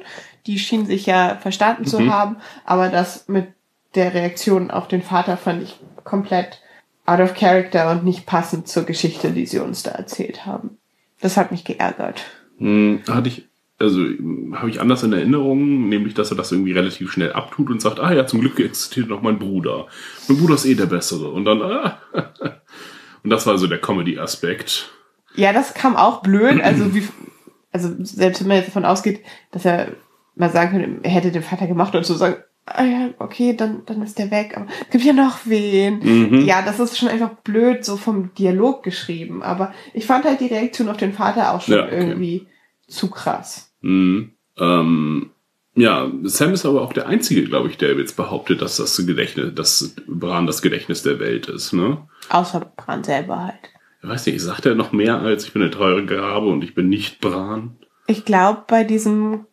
die 0.46 0.60
schien 0.60 0.86
sich 0.86 1.06
ja 1.08 1.38
verstanden 1.42 1.86
zu 1.86 2.00
Mhm. 2.00 2.14
haben, 2.14 2.38
aber 2.64 2.90
das 2.90 3.28
mit 3.28 3.48
der 3.96 4.14
Reaktion 4.14 4.70
auf 4.70 4.88
den 4.88 5.02
Vater 5.02 5.38
fand 5.38 5.64
ich 5.64 5.80
komplett 6.04 6.62
out 7.08 7.20
of 7.20 7.34
character 7.34 7.90
und 7.90 8.04
nicht 8.04 8.26
passend 8.26 8.68
zur 8.68 8.84
Geschichte, 8.84 9.32
die 9.32 9.46
sie 9.48 9.60
uns 9.60 9.82
da 9.82 9.92
erzählt 9.92 10.46
haben. 10.46 10.78
Das 11.22 11.38
hat 11.38 11.52
mich 11.52 11.64
geärgert. 11.64 12.22
Hm, 12.60 13.02
hatte 13.08 13.30
ich, 13.30 13.48
also 13.80 14.02
habe 14.54 14.70
ich 14.70 14.82
anders 14.82 15.04
in 15.04 15.14
Erinnerung, 15.14 15.88
nämlich 15.88 16.14
dass 16.14 16.32
er 16.32 16.38
das 16.38 16.52
irgendwie 16.52 16.74
relativ 16.74 17.12
schnell 17.12 17.32
abtut 17.32 17.70
und 17.70 17.82
sagt, 17.82 18.00
ah 18.00 18.14
ja, 18.14 18.28
zum 18.28 18.42
Glück 18.42 18.60
existiert 18.60 19.08
noch 19.08 19.22
mein 19.22 19.40
Bruder. 19.40 19.88
Mein 20.28 20.38
Bruder 20.38 20.56
ist 20.56 20.66
eh 20.66 20.76
der 20.76 20.86
Bessere. 20.86 21.32
Und 21.32 21.46
dann, 21.46 21.62
ah, 21.62 21.98
und 23.24 23.30
das 23.30 23.48
war 23.48 23.58
so 23.58 23.68
der 23.68 23.80
Comedy-Aspekt. 23.80 24.92
Ja, 25.36 25.54
das 25.54 25.74
kam 25.74 25.96
auch 25.96 26.22
blöd. 26.22 26.62
Also 26.62 26.94
wie, 26.94 27.08
also 27.72 27.90
selbst 28.00 28.42
wenn 28.42 28.50
man 28.50 28.58
jetzt 28.58 28.68
davon 28.68 28.86
ausgeht, 28.86 29.22
dass 29.52 29.64
er 29.64 29.94
mal 30.36 30.52
sagen 30.52 30.72
könnte, 30.72 31.00
er 31.04 31.12
hätte 31.12 31.32
den 31.32 31.42
Vater 31.42 31.68
gemacht 31.68 31.96
und 31.96 32.06
so 32.06 32.16
sagen, 32.16 32.44
okay, 33.20 33.56
dann, 33.56 33.84
dann 33.86 34.02
ist 34.02 34.20
der 34.20 34.32
weg, 34.32 34.56
aber 34.56 34.68
es 34.82 34.90
gibt 34.90 35.04
ja 35.04 35.14
noch 35.14 35.40
wen. 35.46 36.00
Mhm. 36.00 36.46
Ja, 36.46 36.62
das 36.62 36.80
ist 36.80 36.98
schon 36.98 37.10
einfach 37.10 37.32
blöd, 37.44 37.86
so 37.86 37.98
vom 37.98 38.34
Dialog 38.36 38.84
geschrieben. 38.84 39.42
Aber 39.44 39.74
ich 39.94 40.06
fand 40.06 40.26
halt 40.26 40.40
die 40.40 40.48
Reaktion 40.48 40.90
auf 40.90 40.98
den 40.98 41.14
Vater 41.14 41.54
auch 41.54 41.62
schon 41.62 41.76
Ja, 41.76 41.86
okay. 41.86 41.96
irgendwie 41.98 42.48
zu 42.88 43.10
krass. 43.10 43.74
Mhm. 43.82 44.34
Ähm, 44.58 45.32
ja, 45.76 46.12
Sam 46.24 46.54
ist 46.54 46.66
aber 46.66 46.82
auch 46.82 46.94
der 46.94 47.08
Einzige, 47.08 47.44
glaube 47.44 47.70
ich, 47.70 47.78
der 47.78 47.96
jetzt 47.98 48.18
behauptet, 48.18 48.62
dass 48.62 48.78
das 48.78 48.98
Gedächtnis, 49.06 49.54
dass 49.54 49.96
Bran 50.08 50.48
das 50.48 50.62
Gedächtnis 50.62 51.04
der 51.04 51.20
Welt 51.20 51.48
ist, 51.48 51.72
ne? 51.74 52.08
Außer 52.30 52.62
Bran 52.76 53.04
selber 53.04 53.44
halt. 53.44 53.72
Ich 54.02 54.10
weiß 54.10 54.26
nicht, 54.26 54.42
sagt 54.42 54.66
er 54.66 54.76
noch 54.76 54.92
mehr 54.92 55.20
als 55.20 55.46
ich 55.46 55.54
bin 55.54 55.62
eine 55.62 55.72
teure 55.72 56.06
Grabe 56.06 56.48
und 56.48 56.64
ich 56.64 56.74
bin 56.74 56.90
nicht 56.90 57.20
Bran? 57.22 57.78
Ich 58.08 58.26
glaube, 58.26 58.64
bei 58.68 58.84
diesem 58.84 59.46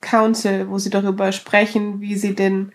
Council, 0.00 0.68
wo 0.68 0.78
sie 0.78 0.90
darüber 0.90 1.32
sprechen, 1.32 2.00
wie 2.00 2.16
sie 2.16 2.34
den 2.34 2.72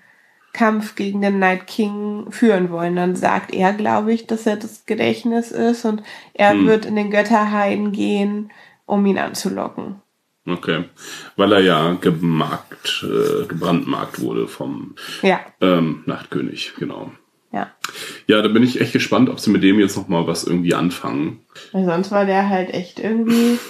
Kampf 0.53 0.95
gegen 0.95 1.21
den 1.21 1.39
Night 1.39 1.67
King 1.67 2.27
führen 2.31 2.69
wollen, 2.69 2.95
dann 2.95 3.15
sagt 3.15 3.53
er, 3.53 3.73
glaube 3.73 4.13
ich, 4.13 4.25
dass 4.25 4.45
er 4.45 4.55
das 4.55 4.85
Gedächtnis 4.85 5.51
ist 5.51 5.83
und 5.85 6.01
er 6.33 6.51
Hm. 6.53 6.65
wird 6.67 6.85
in 6.85 6.95
den 6.95 7.11
Götterhain 7.11 7.91
gehen, 7.91 8.51
um 8.85 9.05
ihn 9.05 9.17
anzulocken. 9.17 9.95
Okay. 10.47 10.85
Weil 11.35 11.51
er 11.53 11.59
ja 11.61 11.93
gemarkt, 11.99 13.03
äh, 13.03 13.45
gebrandmarkt 13.47 14.21
wurde 14.21 14.47
vom 14.47 14.95
Ja, 15.23 15.39
ähm, 15.59 16.03
Nachtkönig, 16.05 16.73
genau. 16.77 17.11
ja. 17.51 17.71
Ja, 18.27 18.41
da 18.41 18.47
bin 18.47 18.63
ich 18.63 18.79
echt 18.79 18.93
gespannt, 18.93 19.27
ob 19.29 19.39
sie 19.39 19.49
mit 19.49 19.63
dem 19.63 19.79
jetzt 19.79 19.97
noch 19.97 20.07
mal 20.07 20.27
was 20.27 20.43
irgendwie 20.45 20.73
anfangen. 20.75 21.41
Weil 21.71 21.85
sonst 21.85 22.11
war 22.11 22.25
der 22.25 22.47
halt 22.49 22.73
echt 22.73 22.99
irgendwie. 22.99 23.57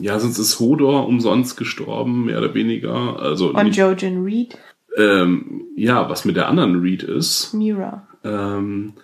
Ja, 0.00 0.18
sonst 0.18 0.38
ist 0.38 0.60
Hodor 0.60 1.06
umsonst 1.08 1.56
gestorben, 1.56 2.26
mehr 2.26 2.38
oder 2.38 2.54
weniger. 2.54 3.18
Also 3.20 3.52
Und 3.52 3.64
nicht, 3.64 3.76
Jojen 3.76 4.22
Reed, 4.24 4.56
ähm, 4.96 5.62
ja, 5.76 6.08
was 6.08 6.24
mit 6.24 6.36
der 6.36 6.48
anderen 6.48 6.80
Reed 6.80 7.02
ist, 7.02 7.52
Mira. 7.54 8.06
ähm, 8.24 8.94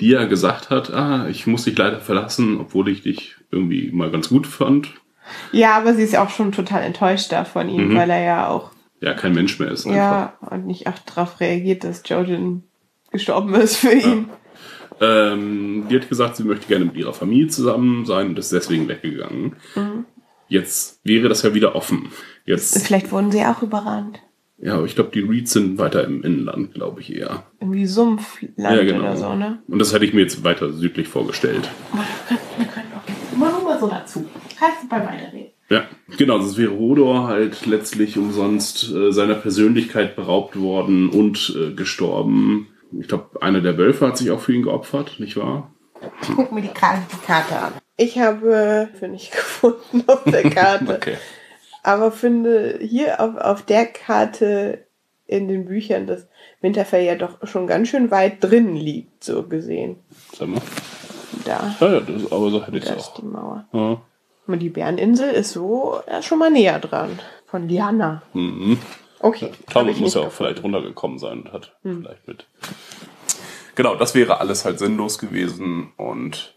die 0.00 0.08
ja 0.08 0.24
gesagt 0.24 0.70
hat, 0.70 0.92
ah, 0.92 1.28
ich 1.28 1.46
muss 1.46 1.64
dich 1.64 1.76
leider 1.78 2.00
verlassen, 2.00 2.58
obwohl 2.60 2.88
ich 2.88 3.02
dich 3.02 3.36
irgendwie 3.50 3.90
mal 3.92 4.10
ganz 4.10 4.28
gut 4.28 4.46
fand. 4.46 4.88
Ja, 5.52 5.76
aber 5.78 5.94
sie 5.94 6.02
ist 6.02 6.16
auch 6.18 6.28
schon 6.30 6.52
total 6.52 6.82
enttäuscht 6.82 7.32
da 7.32 7.44
von 7.44 7.68
ihm, 7.68 7.88
Mhm. 7.90 7.96
weil 7.96 8.10
er 8.10 8.22
ja 8.24 8.48
auch, 8.48 8.70
Ja, 9.00 9.14
kein 9.14 9.32
Mensch 9.34 9.58
mehr 9.58 9.70
ist 9.70 9.86
einfach. 9.86 9.96
ja, 9.96 10.32
und 10.40 10.66
nicht 10.66 10.86
auch 10.86 10.98
darauf 11.06 11.40
reagiert, 11.40 11.84
dass 11.84 12.02
Jojen 12.06 12.64
gestorben 13.12 13.54
ist 13.54 13.76
für 13.76 13.92
ihn. 13.92 14.26
Ähm, 15.00 15.86
die 15.90 15.96
hat 15.96 16.08
gesagt, 16.08 16.36
sie 16.36 16.44
möchte 16.44 16.66
gerne 16.68 16.84
mit 16.84 16.96
ihrer 16.96 17.12
Familie 17.12 17.48
zusammen 17.48 18.04
sein 18.06 18.28
und 18.28 18.38
ist 18.38 18.52
deswegen 18.52 18.88
weggegangen. 18.88 19.56
Mhm. 19.74 20.04
Jetzt 20.48 21.00
wäre 21.04 21.28
das 21.28 21.42
ja 21.42 21.54
wieder 21.54 21.74
offen. 21.74 22.10
Jetzt, 22.44 22.84
Vielleicht 22.86 23.10
wurden 23.12 23.30
sie 23.32 23.44
auch 23.44 23.62
überrannt. 23.62 24.20
ja, 24.58 24.74
aber 24.74 24.84
ich 24.84 24.94
glaube, 24.94 25.10
die 25.14 25.20
Reeds 25.20 25.52
sind 25.52 25.78
weiter 25.78 26.04
im 26.04 26.22
Inland, 26.22 26.74
glaube 26.74 27.00
ich 27.00 27.14
eher. 27.14 27.44
Irgendwie 27.60 27.86
Sumpfland 27.86 28.52
Ja, 28.58 28.82
genau. 28.82 29.00
oder 29.00 29.16
so, 29.16 29.34
ne? 29.34 29.62
Und 29.68 29.78
das 29.78 29.92
hätte 29.94 30.04
ich 30.04 30.12
mir 30.14 30.20
jetzt 30.22 30.44
weiter 30.44 30.72
südlich 30.72 31.08
vorgestellt. 31.08 31.68
Wir 32.58 32.66
können 32.66 32.86
auch 32.94 33.32
immer 33.34 33.50
nur 33.50 33.62
mal 33.64 33.80
so 33.80 33.88
dazu. 33.88 34.26
Kannst 34.58 34.82
du 34.84 34.88
bei 34.88 35.00
weiterreden. 35.04 35.50
Ja, 35.70 35.84
genau, 36.18 36.38
sonst 36.40 36.58
wäre 36.58 36.76
Hodor 36.78 37.26
halt 37.26 37.64
letztlich 37.64 38.18
umsonst 38.18 38.92
äh, 38.92 39.10
seiner 39.12 39.34
Persönlichkeit 39.34 40.14
beraubt 40.14 40.60
worden 40.60 41.08
und 41.08 41.56
äh, 41.58 41.72
gestorben. 41.72 42.68
Ich 43.00 43.08
glaube, 43.08 43.40
einer 43.42 43.62
der 43.62 43.78
Wölfe 43.78 44.06
hat 44.06 44.18
sich 44.18 44.30
auch 44.30 44.40
für 44.40 44.52
ihn 44.52 44.62
geopfert, 44.62 45.16
nicht 45.18 45.36
wahr? 45.38 45.72
Ich 46.20 46.28
guck 46.36 46.52
mir 46.52 46.60
die 46.60 46.68
Karte 46.68 47.58
an. 47.58 47.72
Ich 47.96 48.18
habe 48.18 48.88
für 48.98 49.08
nicht 49.08 49.32
gefunden 49.32 50.04
auf 50.06 50.24
der 50.24 50.50
Karte. 50.50 50.84
Okay. 50.96 51.16
Aber 51.82 52.10
finde 52.12 52.78
hier 52.80 53.20
auf, 53.20 53.36
auf 53.36 53.62
der 53.62 53.84
Karte 53.84 54.86
in 55.26 55.48
den 55.48 55.66
Büchern, 55.66 56.06
dass 56.06 56.26
Winterfell 56.62 57.04
ja 57.04 57.14
doch 57.14 57.46
schon 57.46 57.66
ganz 57.66 57.88
schön 57.88 58.10
weit 58.10 58.42
drin 58.42 58.74
liegt, 58.74 59.22
so 59.22 59.42
gesehen. 59.42 59.96
Sag 60.34 60.48
mal. 60.48 60.62
Da, 61.44 61.76
Ja, 61.80 61.92
ja, 61.92 62.00
das, 62.00 62.32
aber 62.32 62.50
so 62.50 62.64
hätte 62.66 62.78
ich 62.78 62.84
da 62.84 62.92
es 62.92 63.02
ist 63.02 63.08
auch. 63.08 63.16
die 63.16 63.26
Mauer. 63.26 63.66
Ja. 63.72 64.00
Und 64.46 64.58
die 64.60 64.70
Bäreninsel 64.70 65.30
ist 65.30 65.52
so 65.52 66.00
ja, 66.10 66.22
schon 66.22 66.38
mal 66.38 66.50
näher 66.50 66.78
dran. 66.78 67.18
Von 67.46 67.68
Liana. 67.68 68.22
Mhm. 68.32 68.78
Okay. 69.20 69.50
Talbot 69.68 69.92
ich 69.92 70.00
muss 70.00 70.14
ja 70.14 70.20
auch 70.22 70.24
gefunden. 70.26 70.52
vielleicht 70.52 70.64
runtergekommen 70.64 71.18
sein 71.18 71.42
und 71.42 71.52
hat 71.52 71.76
vielleicht 71.82 72.26
mit. 72.26 72.46
Genau, 73.74 73.94
das 73.94 74.14
wäre 74.14 74.40
alles 74.40 74.64
halt 74.64 74.78
sinnlos 74.78 75.18
gewesen 75.18 75.92
und 75.96 76.53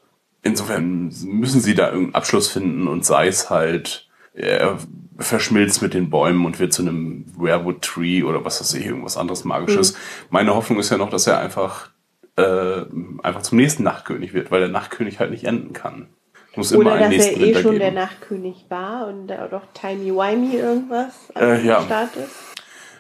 insofern 0.48 1.14
müssen 1.24 1.62
sie 1.62 1.76
da 1.76 1.88
irgendeinen 1.88 2.16
Abschluss 2.16 2.48
finden 2.48 2.88
und 2.88 3.06
sei 3.06 3.28
es 3.28 3.50
halt, 3.50 4.08
er 4.34 4.78
verschmilzt 5.18 5.82
mit 5.82 5.94
den 5.94 6.10
Bäumen 6.10 6.46
und 6.46 6.60
wird 6.60 6.74
zu 6.74 6.82
einem 6.82 7.26
Werewood 7.38 7.82
Tree 7.82 8.24
oder 8.24 8.44
was 8.46 8.60
weiß 8.62 8.74
ich, 8.76 8.86
irgendwas 8.86 9.18
anderes 9.18 9.46
Magisches. 9.46 9.96
Meine 10.30 10.54
Hoffnung 10.56 10.80
ist 10.80 10.90
ja 10.90 10.98
noch, 10.98 11.10
dass 11.10 11.28
er 11.28 11.40
einfach, 11.40 11.90
äh, 12.36 12.84
einfach 13.24 13.42
zum 13.42 13.58
nächsten 13.58 13.84
Nachtkönig 13.84 14.34
wird, 14.34 14.52
weil 14.52 14.60
der 14.60 14.70
Nachtkönig 14.70 15.20
halt 15.20 15.32
nicht 15.32 15.46
enden 15.46 15.74
kann. 15.74 16.08
Muss 16.56 16.72
immer 16.72 16.82
Oder 16.82 16.94
einen 16.94 17.04
dass 17.04 17.12
er 17.12 17.18
nächsten 17.18 17.40
eh 17.42 17.46
Winter 17.48 17.62
schon 17.62 17.72
geben. 17.72 17.82
der 17.84 17.92
Nachtkönig 17.92 18.66
war 18.70 19.08
und 19.08 19.28
da 19.28 19.48
doch 19.48 19.62
Timey-Wimey 19.76 20.56
irgendwas 20.56 21.14
Äh, 21.36 21.64
ja. 21.66 21.82
Start 21.84 22.16
ist. 22.16 22.47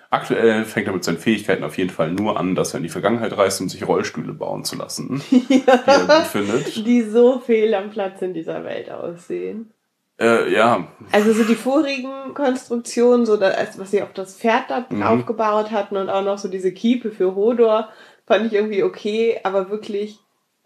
Aktuell 0.09 0.63
fängt 0.63 0.87
er 0.87 0.93
mit 0.93 1.03
seinen 1.03 1.17
Fähigkeiten 1.17 1.63
auf 1.63 1.77
jeden 1.77 1.89
Fall 1.89 2.11
nur 2.11 2.39
an, 2.39 2.55
dass 2.55 2.73
er 2.73 2.77
in 2.77 2.83
die 2.83 2.89
Vergangenheit 2.89 3.37
reist, 3.37 3.59
um 3.59 3.67
sich 3.67 3.85
Rollstühle 3.87 4.33
bauen 4.33 4.63
zu 4.63 4.77
lassen, 4.77 5.21
die 5.31 5.63
er 5.65 5.99
gut 6.05 6.27
findet. 6.27 6.85
Die 6.87 7.01
so 7.03 7.39
fehl 7.39 7.73
am 7.73 7.89
Platz 7.89 8.21
in 8.21 8.33
dieser 8.33 8.63
Welt 8.63 8.89
aussehen. 8.89 9.71
Äh, 10.19 10.51
ja, 10.51 10.87
Also 11.11 11.31
so 11.33 11.43
die 11.43 11.55
vorigen 11.55 12.33
Konstruktionen, 12.33 13.25
so 13.25 13.37
da, 13.37 13.49
als 13.49 13.77
was 13.77 13.91
sie 13.91 14.01
auf 14.01 14.13
das 14.13 14.35
Pferd 14.37 14.63
da 14.69 14.85
Mhm. 14.89 15.03
aufgebaut 15.03 15.71
hatten 15.71 15.97
und 15.97 16.09
auch 16.09 16.23
noch 16.23 16.37
so 16.37 16.47
diese 16.47 16.71
Kiepe 16.71 17.11
für 17.11 17.35
Hodor, 17.35 17.89
fand 18.25 18.47
ich 18.47 18.53
irgendwie 18.53 18.83
okay, 18.83 19.39
aber 19.43 19.69
wirklich 19.69 20.17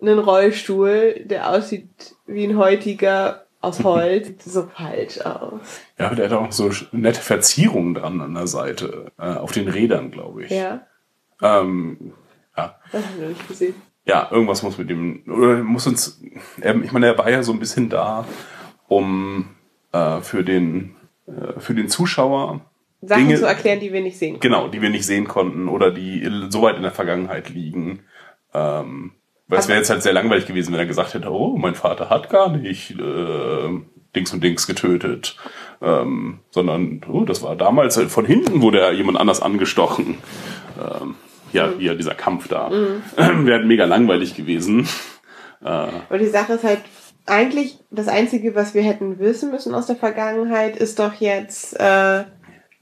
einen 0.02 0.20
Rollstuhl, 0.20 1.22
der 1.26 1.50
aussieht 1.50 2.16
wie 2.28 2.46
ein 2.46 2.58
heutiger 2.58 3.41
aus 3.62 3.84
Holz, 3.84 4.28
sieht 4.28 4.42
so 4.44 4.64
falsch 4.68 5.20
aus. 5.22 5.62
ja, 6.00 6.14
der 6.14 6.30
hat 6.30 6.38
auch 6.38 6.52
so 6.52 6.72
nette 6.92 7.22
Verzierungen 7.22 7.94
dran 7.94 8.20
an 8.22 8.34
der 8.34 8.48
Seite, 8.48 9.12
äh, 9.20 9.36
auf 9.36 9.52
den 9.52 9.68
Rädern, 9.68 10.12
glaube 10.12 10.44
ich. 10.46 10.50
Ja, 10.52 10.82
Ähm, 11.42 12.14
ja. 12.58 12.76
das 12.92 13.06
haben 13.06 13.20
wir 13.20 13.28
nicht 13.30 13.48
gesehen. 13.48 13.76
ja, 14.06 14.28
irgendwas 14.32 14.64
muss 14.64 14.78
mit 14.78 14.90
dem, 14.90 15.24
oder 15.28 15.64
muss 15.64 15.88
uns, 15.88 16.22
ich 16.58 16.92
meine, 16.92 17.06
er 17.08 17.18
war 17.18 17.30
ja 17.30 17.44
so 17.44 17.52
ein 17.54 17.60
bisschen 17.60 17.90
da, 17.90 18.26
um 18.88 19.50
äh, 19.92 20.22
für 20.22 20.44
den, 20.44 20.96
äh, 21.28 21.60
für 21.60 21.74
den 21.74 21.88
Zuschauer 21.90 22.62
Sachen 23.02 23.28
Dinge- 23.28 23.40
zu 23.40 23.46
erklären, 23.48 23.80
die 23.80 23.92
wir 23.94 24.02
nicht 24.02 24.18
sehen 24.18 24.40
können. 24.40 24.54
Genau, 24.54 24.68
die 24.68 24.82
wir 24.82 24.90
nicht 24.90 25.06
sehen 25.06 25.28
konnten 25.28 25.68
oder 25.70 25.92
die 25.92 26.28
so 26.50 26.62
weit 26.62 26.76
in 26.78 26.84
der 26.84 26.92
Vergangenheit 26.92 27.50
liegen. 27.50 28.02
Ähm, 28.54 29.14
weil 29.52 29.60
es 29.60 29.68
wäre 29.68 29.78
jetzt 29.78 29.90
halt 29.90 30.02
sehr 30.02 30.14
langweilig 30.14 30.46
gewesen, 30.48 30.72
wenn 30.72 30.80
er 30.80 30.86
gesagt 30.86 31.14
hätte, 31.14 31.32
oh, 31.32 31.58
mein 31.58 31.76
Vater 31.76 32.10
hat 32.10 32.30
gar 32.30 32.50
nicht 32.50 32.92
äh, 32.92 33.70
Dings 34.16 34.34
und 34.34 34.44
Dings 34.44 34.66
getötet. 34.66 35.36
Ähm, 35.82 36.40
sondern, 36.50 37.02
oh, 37.12 37.26
das 37.26 37.44
war 37.44 37.56
damals 37.56 37.98
halt 37.98 38.10
von 38.10 38.26
hinten 38.26 38.62
wurde 38.62 38.80
er 38.80 38.92
jemand 38.94 39.20
anders 39.20 39.42
angestochen. 39.42 40.18
Ähm, 40.80 41.16
ja, 41.54 41.68
Mhm. 41.68 41.80
ja 41.82 41.94
dieser 41.96 42.16
Kampf 42.16 42.48
da. 42.48 42.72
wäre 43.16 43.58
halt 43.58 43.66
mega 43.68 43.86
langweilig 43.86 44.36
gewesen. 44.36 44.88
Aber 45.62 46.18
die 46.18 46.28
Sache 46.28 46.54
ist 46.54 46.64
halt, 46.64 46.80
eigentlich 47.28 47.78
das 47.92 48.08
Einzige, 48.08 48.56
was 48.56 48.74
wir 48.74 48.82
hätten 48.82 49.20
wissen 49.20 49.52
müssen 49.52 49.76
aus 49.76 49.86
der 49.86 49.96
Vergangenheit, 49.96 50.76
ist 50.76 50.98
doch 51.00 51.14
jetzt 51.14 51.80
äh, 51.80 52.24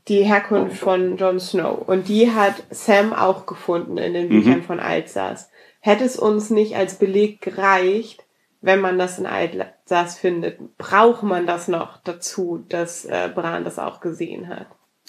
die 0.07 0.23
Herkunft 0.23 0.77
von 0.77 1.17
Jon 1.17 1.39
Snow. 1.39 1.87
Und 1.87 2.07
die 2.07 2.31
hat 2.31 2.55
Sam 2.69 3.11
auch 3.13 3.45
gefunden 3.45 3.97
in 3.97 4.13
den 4.13 4.29
Büchern 4.29 4.63
von 4.63 4.79
Alsace. 4.79 5.49
Hätte 5.89 6.03
es 6.03 6.17
uns 6.17 6.51
nicht 6.51 6.75
als 6.75 6.99
Beleg 6.99 7.41
gereicht, 7.41 8.23
wenn 8.61 8.79
man 8.79 8.99
das 8.99 9.17
in 9.17 9.25
Alsace 9.25 10.19
findet, 10.19 10.77
braucht 10.77 11.23
man 11.23 11.47
das 11.47 11.67
noch 11.67 11.97
dazu, 12.03 12.63
dass 12.69 13.05
äh, 13.05 13.27
Bran 13.33 13.63
das 13.63 13.79
auch 13.79 13.99
gesehen 13.99 14.49
hat. 14.49 14.67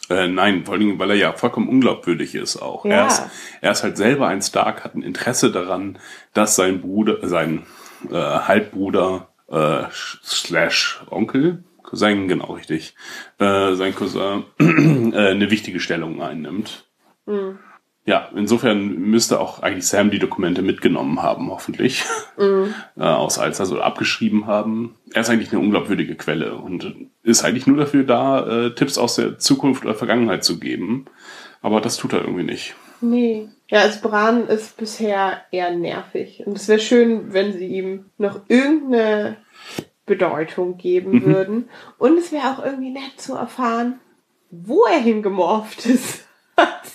Äh, 0.08 0.28
nein, 0.28 0.64
vor 0.64 0.72
allen 0.72 0.80
Dingen, 0.80 0.98
weil 0.98 1.10
er 1.10 1.16
ja 1.16 1.32
vollkommen 1.34 1.68
unglaubwürdig 1.68 2.34
ist 2.34 2.56
auch. 2.56 2.86
Ja. 2.86 2.92
Er, 2.92 3.06
ist, 3.08 3.22
er 3.60 3.72
ist 3.72 3.82
halt 3.82 3.98
selber 3.98 4.28
ein 4.28 4.40
Stark, 4.40 4.82
hat 4.82 4.94
ein 4.94 5.02
Interesse 5.02 5.52
daran, 5.52 5.98
dass 6.32 6.56
sein 6.56 6.80
Bruder, 6.80 7.28
sein 7.28 7.66
äh, 8.10 8.14
Halbbruder 8.14 9.28
äh, 9.48 9.82
slash 9.92 11.04
Onkel, 11.10 11.62
Cousin, 11.82 12.26
genau 12.26 12.54
richtig, 12.54 12.94
äh, 13.38 13.74
sein 13.74 13.94
Cousin 13.94 14.44
äh, 14.58 15.32
eine 15.32 15.50
wichtige 15.50 15.78
Stellung 15.78 16.22
einnimmt. 16.22 16.86
Ja, 18.06 18.30
insofern 18.34 18.88
müsste 18.98 19.40
auch 19.40 19.60
eigentlich 19.60 19.86
Sam 19.86 20.10
die 20.10 20.18
Dokumente 20.18 20.62
mitgenommen 20.62 21.22
haben, 21.22 21.50
hoffentlich, 21.50 22.04
äh, 22.38 23.02
aus 23.02 23.38
Alsace 23.38 23.72
oder 23.72 23.84
abgeschrieben 23.84 24.46
haben. 24.46 24.96
Er 25.12 25.20
ist 25.20 25.30
eigentlich 25.30 25.52
eine 25.52 25.60
unglaubwürdige 25.60 26.16
Quelle 26.16 26.56
und 26.56 26.94
ist 27.22 27.44
eigentlich 27.44 27.66
nur 27.66 27.76
dafür 27.76 28.04
da, 28.04 28.66
äh, 28.66 28.74
Tipps 28.74 28.96
aus 28.96 29.16
der 29.16 29.38
Zukunft 29.38 29.84
oder 29.84 29.94
Vergangenheit 29.94 30.44
zu 30.44 30.58
geben. 30.58 31.06
Aber 31.60 31.82
das 31.82 31.98
tut 31.98 32.14
er 32.14 32.22
irgendwie 32.22 32.44
nicht. 32.44 32.74
Nee. 33.02 33.48
Ja, 33.68 33.80
also 33.80 34.00
Bran 34.00 34.48
ist 34.48 34.76
bisher 34.78 35.42
eher 35.50 35.70
nervig. 35.70 36.42
Und 36.46 36.56
es 36.56 36.68
wäre 36.68 36.80
schön, 36.80 37.32
wenn 37.32 37.52
sie 37.52 37.66
ihm 37.66 38.06
noch 38.16 38.40
irgendeine 38.48 39.36
Bedeutung 40.06 40.78
geben 40.78 41.24
würden. 41.24 41.68
Und 41.98 42.18
es 42.18 42.32
wäre 42.32 42.50
auch 42.50 42.64
irgendwie 42.64 42.90
nett 42.90 43.18
zu 43.20 43.34
erfahren, 43.34 44.00
wo 44.50 44.84
er 44.84 44.98
hingemorpht 44.98 45.84
ist. 45.86 46.26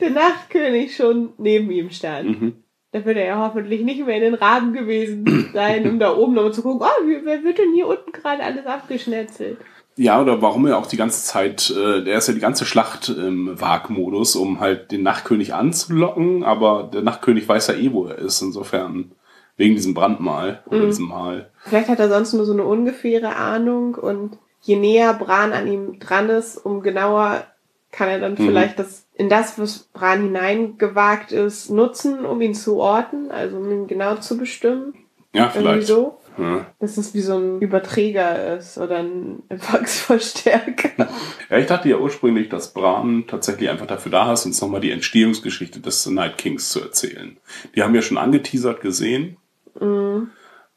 der 0.00 0.10
Nachtkönig 0.10 0.96
schon 0.96 1.32
neben 1.38 1.70
ihm 1.70 1.90
stand. 1.90 2.40
Mhm. 2.40 2.52
Da 2.92 3.04
wird 3.04 3.18
er 3.18 3.26
ja 3.26 3.38
hoffentlich 3.38 3.82
nicht 3.82 4.04
mehr 4.04 4.16
in 4.16 4.22
den 4.22 4.34
Raben 4.34 4.72
gewesen 4.72 5.50
sein, 5.54 5.88
um 5.88 5.98
da 6.00 6.16
oben 6.16 6.34
nochmal 6.34 6.52
zu 6.52 6.62
gucken, 6.62 6.86
oh, 6.86 7.06
wer 7.24 7.44
wird 7.44 7.58
denn 7.58 7.72
hier 7.72 7.86
unten 7.86 8.10
gerade 8.10 8.42
alles 8.42 8.66
abgeschnetzelt? 8.66 9.58
Ja, 9.96 10.20
oder 10.20 10.40
warum 10.40 10.66
er 10.66 10.78
auch 10.78 10.86
die 10.86 10.96
ganze 10.96 11.24
Zeit, 11.24 11.70
äh, 11.70 12.02
der 12.02 12.18
ist 12.18 12.26
ja 12.26 12.34
die 12.34 12.40
ganze 12.40 12.64
Schlacht 12.64 13.10
im 13.10 13.60
Wagmodus, 13.60 14.34
um 14.34 14.58
halt 14.58 14.92
den 14.92 15.02
Nachtkönig 15.02 15.54
anzulocken, 15.54 16.42
aber 16.42 16.88
der 16.92 17.02
Nachtkönig 17.02 17.48
weiß 17.48 17.68
ja 17.68 17.74
eh, 17.74 17.92
wo 17.92 18.06
er 18.06 18.18
ist, 18.18 18.40
insofern 18.40 19.12
wegen 19.56 19.74
diesem 19.74 19.92
Brandmal 19.92 20.62
oder 20.66 20.86
diesem 20.86 21.08
Mal. 21.08 21.50
Vielleicht 21.58 21.90
hat 21.90 21.98
er 21.98 22.08
sonst 22.08 22.32
nur 22.32 22.46
so 22.46 22.52
eine 22.52 22.64
ungefähre 22.64 23.36
Ahnung 23.36 23.94
und 23.94 24.38
je 24.62 24.76
näher 24.76 25.12
Bran 25.12 25.52
an 25.52 25.66
ihm 25.66 25.98
dran 25.98 26.30
ist, 26.30 26.56
um 26.56 26.80
genauer 26.80 27.44
kann 27.92 28.08
er 28.08 28.20
dann 28.20 28.36
vielleicht 28.36 28.78
das 28.78 29.06
in 29.20 29.28
das, 29.28 29.58
was 29.58 29.80
Bran 29.92 30.22
hineingewagt 30.22 31.30
ist, 31.30 31.68
nutzen, 31.68 32.24
um 32.24 32.40
ihn 32.40 32.54
zu 32.54 32.78
orten, 32.78 33.30
also 33.30 33.58
um 33.58 33.70
ihn 33.70 33.86
genau 33.86 34.14
zu 34.16 34.38
bestimmen. 34.38 34.94
Ja, 35.34 35.52
Irgendwie 35.54 35.58
vielleicht. 35.58 35.86
so. 35.88 36.16
Ja. 36.38 36.64
Dass 36.78 36.96
es 36.96 37.12
wie 37.12 37.20
so 37.20 37.36
ein 37.36 37.60
Überträger 37.60 38.56
ist 38.56 38.78
oder 38.78 39.00
ein 39.00 39.42
Empfangsverstärker. 39.50 40.90
ja, 41.50 41.58
ich 41.58 41.66
dachte 41.66 41.90
ja 41.90 41.98
ursprünglich, 41.98 42.48
dass 42.48 42.72
Bran 42.72 43.24
tatsächlich 43.26 43.68
einfach 43.68 43.86
dafür 43.86 44.10
da 44.10 44.32
ist, 44.32 44.46
uns 44.46 44.58
nochmal 44.62 44.80
die 44.80 44.90
Entstehungsgeschichte 44.90 45.80
des 45.80 46.06
Night 46.06 46.38
Kings 46.38 46.70
zu 46.70 46.80
erzählen. 46.80 47.36
Die 47.76 47.82
haben 47.82 47.92
wir 47.92 48.00
schon 48.00 48.16
angeteasert 48.16 48.80
gesehen. 48.80 49.36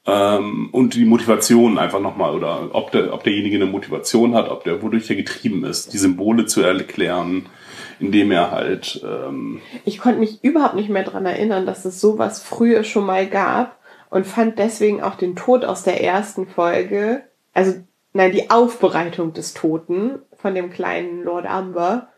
Ähm, 0.06 0.70
und 0.74 0.96
die 0.96 1.06
Motivation 1.06 1.78
einfach 1.78 2.02
nochmal, 2.02 2.36
oder 2.36 2.76
ob, 2.76 2.92
der, 2.92 3.14
ob 3.14 3.24
derjenige 3.24 3.56
eine 3.56 3.68
Motivation 3.68 4.36
hat, 4.36 4.50
ob 4.50 4.66
der, 4.66 4.82
wodurch 4.82 5.10
er 5.10 5.16
getrieben 5.16 5.64
ist, 5.64 5.94
die 5.94 5.98
Symbole 5.98 6.46
zu 6.46 6.62
erklären, 6.62 7.46
indem 8.00 8.32
er 8.32 8.52
halt, 8.52 9.04
ähm, 9.04 9.62
Ich 9.86 10.00
konnte 10.00 10.20
mich 10.20 10.44
überhaupt 10.44 10.76
nicht 10.76 10.90
mehr 10.90 11.04
dran 11.04 11.26
erinnern, 11.26 11.66
dass 11.66 11.86
es 11.86 12.02
sowas 12.02 12.42
früher 12.42 12.84
schon 12.84 13.06
mal 13.06 13.28
gab 13.28 13.78
und 14.10 14.28
fand 14.28 14.60
deswegen 14.60 15.02
auch 15.02 15.16
den 15.16 15.36
Tod 15.36 15.66
aus 15.66 15.84
der 15.84 16.04
ersten 16.04 16.48
Folge, 16.48 17.24
also 17.54 17.74
nein, 18.14 18.32
die 18.32 18.50
Aufbereitung 18.50 19.34
des 19.34 19.54
Toten 19.54 20.20
von 20.36 20.56
dem 20.56 20.70
kleinen 20.72 21.24
Lord 21.24 21.46
Amber 21.46 22.10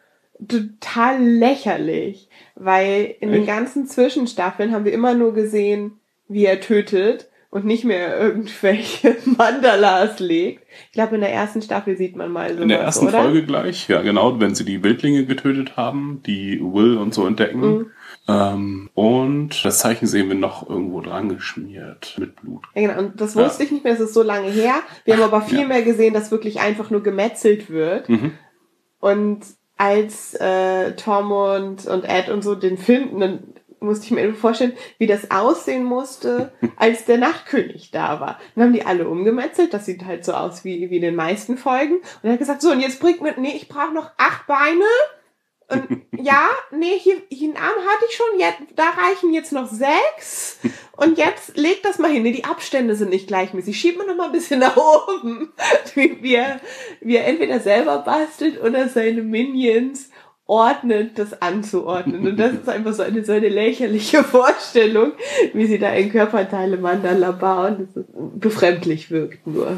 total 0.47 1.21
lächerlich, 1.23 2.29
weil 2.55 3.15
in 3.19 3.31
den 3.31 3.41
Echt? 3.41 3.47
ganzen 3.47 3.87
Zwischenstaffeln 3.87 4.73
haben 4.73 4.85
wir 4.85 4.93
immer 4.93 5.13
nur 5.13 5.33
gesehen, 5.33 5.99
wie 6.27 6.45
er 6.45 6.59
tötet 6.59 7.29
und 7.55 7.63
nicht 7.63 7.85
mehr 7.85 8.19
irgendwelche 8.19 9.15
Mandalas 9.37 10.19
legt. 10.19 10.65
Ich 10.87 10.91
glaube, 10.91 11.15
in 11.15 11.21
der 11.21 11.31
ersten 11.31 11.61
Staffel 11.61 11.95
sieht 11.95 12.17
man 12.17 12.29
mal 12.29 12.49
sowas, 12.49 12.63
in 12.63 12.67
der 12.67 12.81
ersten 12.81 13.07
oder? 13.07 13.21
Folge 13.23 13.45
gleich, 13.45 13.87
ja 13.87 14.01
genau, 14.01 14.41
wenn 14.41 14.53
sie 14.55 14.65
die 14.65 14.83
Wildlinge 14.83 15.23
getötet 15.23 15.77
haben, 15.77 16.21
die 16.25 16.59
Will 16.59 16.97
und 16.97 17.13
so 17.13 17.25
entdecken. 17.25 17.61
Mhm. 17.61 17.91
Ähm, 18.27 18.89
und 18.93 19.63
das 19.63 19.79
Zeichen 19.79 20.05
sehen 20.05 20.27
wir 20.27 20.35
noch 20.35 20.69
irgendwo 20.69 20.99
dran 20.99 21.29
geschmiert 21.29 22.15
mit 22.17 22.35
Blut. 22.35 22.65
Ja, 22.75 22.87
genau. 22.87 22.99
Und 22.99 23.21
das 23.21 23.35
Ja. 23.35 23.45
wusste 23.45 23.63
ich 23.63 23.71
nicht 23.71 23.85
mehr, 23.85 23.93
das 23.93 24.01
ist 24.01 24.13
so 24.13 24.21
lange 24.21 24.49
her. 24.49 24.73
Wir 25.05 25.15
haben 25.15 25.23
aber 25.23 25.41
viel 25.41 25.61
ja. 25.61 25.67
mehr 25.67 25.83
gesehen, 25.83 26.13
dass 26.13 26.31
wirklich 26.31 26.59
einfach 26.59 26.89
nur 26.89 27.03
gemetzelt 27.03 27.69
wird. 27.69 28.09
Mhm. 28.09 28.33
Und 28.99 29.45
als 29.77 30.33
äh, 30.33 30.91
Tormund 30.97 31.85
und 31.85 32.03
Ed 32.03 32.27
und 32.27 32.43
so 32.43 32.55
den 32.55 32.77
finden, 32.77 33.21
dann 33.21 33.39
musste 33.79 34.05
ich 34.05 34.11
mir 34.11 34.33
vorstellen, 34.33 34.73
wie 34.97 35.07
das 35.07 35.31
aussehen 35.31 35.83
musste, 35.83 36.53
als 36.77 37.05
der 37.05 37.17
Nachtkönig 37.17 37.91
da 37.91 38.19
war. 38.19 38.39
Dann 38.55 38.65
haben 38.65 38.73
die 38.73 38.85
alle 38.85 39.07
umgemetzelt, 39.07 39.73
das 39.73 39.85
sieht 39.85 40.05
halt 40.05 40.25
so 40.25 40.33
aus 40.33 40.63
wie, 40.63 40.89
wie 40.89 40.97
in 40.97 41.01
den 41.01 41.15
meisten 41.15 41.57
Folgen. 41.57 41.95
Und 41.95 42.23
er 42.23 42.33
hat 42.33 42.39
gesagt, 42.39 42.61
so, 42.61 42.71
und 42.71 42.79
jetzt 42.79 42.99
bringt 42.99 43.21
mir, 43.21 43.33
nee, 43.37 43.53
ich 43.55 43.67
brauche 43.67 43.93
noch 43.93 44.11
acht 44.17 44.47
Beine. 44.47 44.85
Und 45.67 46.03
ja, 46.11 46.47
nee, 46.71 46.97
hier, 46.99 47.21
hier 47.29 47.49
einen 47.49 47.57
Arm 47.57 47.85
hatte 47.85 48.05
ich 48.07 48.15
schon, 48.15 48.39
jetzt, 48.39 48.59
da 48.75 48.89
reichen 48.89 49.33
jetzt 49.33 49.51
noch 49.51 49.67
sechs. 49.67 50.59
Und 50.97 51.17
jetzt 51.17 51.57
legt 51.57 51.85
das 51.85 51.99
mal 51.99 52.11
hin. 52.11 52.23
Nee, 52.23 52.31
die 52.31 52.45
Abstände 52.45 52.95
sind 52.95 53.09
nicht 53.09 53.27
gleichmäßig. 53.27 53.77
Schieb 53.77 53.97
mir 53.97 54.05
noch 54.05 54.15
mal 54.15 54.27
ein 54.27 54.31
bisschen 54.31 54.59
nach 54.59 54.77
oben. 54.77 55.53
Wie, 55.95 56.21
wie, 56.21 56.35
er, 56.35 56.59
wie 57.01 57.15
er 57.15 57.27
entweder 57.27 57.59
selber 57.59 57.99
bastelt 57.99 58.61
oder 58.61 58.89
seine 58.89 59.23
Minions 59.23 60.09
ordnet, 60.47 61.17
das 61.17 61.41
anzuordnen. 61.41 62.27
Und 62.27 62.37
das 62.37 62.53
ist 62.53 62.69
einfach 62.69 62.93
so 62.93 63.03
eine, 63.03 63.25
so 63.25 63.31
eine 63.33 63.49
lächerliche 63.49 64.23
Vorstellung, 64.23 65.13
wie 65.53 65.65
sie 65.65 65.79
da 65.79 65.91
in 65.93 66.11
Körperteile 66.11 66.77
Mandala 66.77 67.31
bauen. 67.31 67.87
Das 67.93 68.03
ist 68.03 68.09
befremdlich 68.39 69.09
wirkt 69.11 69.47
nur. 69.47 69.77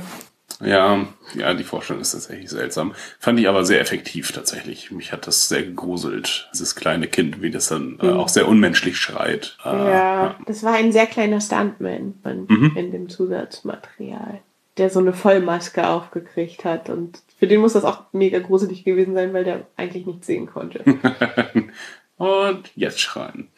Ja, 0.60 1.06
ja, 1.36 1.53
die 1.53 1.63
Vorstellung 1.63 2.01
ist 2.01 2.13
tatsächlich 2.13 2.49
seltsam. 2.49 2.93
Fand 3.19 3.39
ich 3.39 3.47
aber 3.47 3.63
sehr 3.63 3.80
effektiv 3.80 4.32
tatsächlich. 4.32 4.89
Mich 4.89 5.12
hat 5.12 5.27
das 5.27 5.47
sehr 5.49 5.62
gegruselt, 5.62 6.49
dieses 6.51 6.75
kleine 6.75 7.08
Kind, 7.08 7.43
wie 7.43 7.51
das 7.51 7.67
dann 7.67 7.99
äh, 8.01 8.08
auch 8.10 8.27
sehr 8.27 8.47
unmenschlich 8.47 8.97
schreit. 8.97 9.56
Äh, 9.63 9.69
Ja, 9.69 10.36
das 10.47 10.63
war 10.63 10.73
ein 10.73 10.91
sehr 10.91 11.06
kleiner 11.06 11.41
Stuntman 11.41 12.15
von, 12.23 12.47
Mhm. 12.49 12.71
in 12.75 12.91
dem 12.91 13.08
Zusatzmaterial, 13.08 14.39
der 14.77 14.89
so 14.89 14.99
eine 14.99 15.13
Vollmaske 15.13 15.88
aufgekriegt 15.88 16.65
hat. 16.65 16.89
Und 16.89 17.19
für 17.38 17.47
den 17.47 17.62
muss 17.62 17.73
das 17.73 17.86
auch 17.86 18.06
mega 18.12 18.39
gruselig 18.39 18.84
gewesen 18.84 19.13
sein, 19.13 19.34
weil 19.34 19.43
der 19.43 19.67
eigentlich 19.78 20.06
nichts 20.06 20.28
sehen 20.28 20.47
konnte. 20.47 20.84
Und 22.17 22.71
jetzt 22.76 23.00
schreien. 23.00 23.50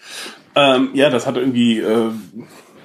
Ähm, 0.54 0.89
ja, 0.94 1.10
das 1.10 1.26
hat 1.26 1.38
irgendwie 1.38 1.80
äh, 1.80 2.12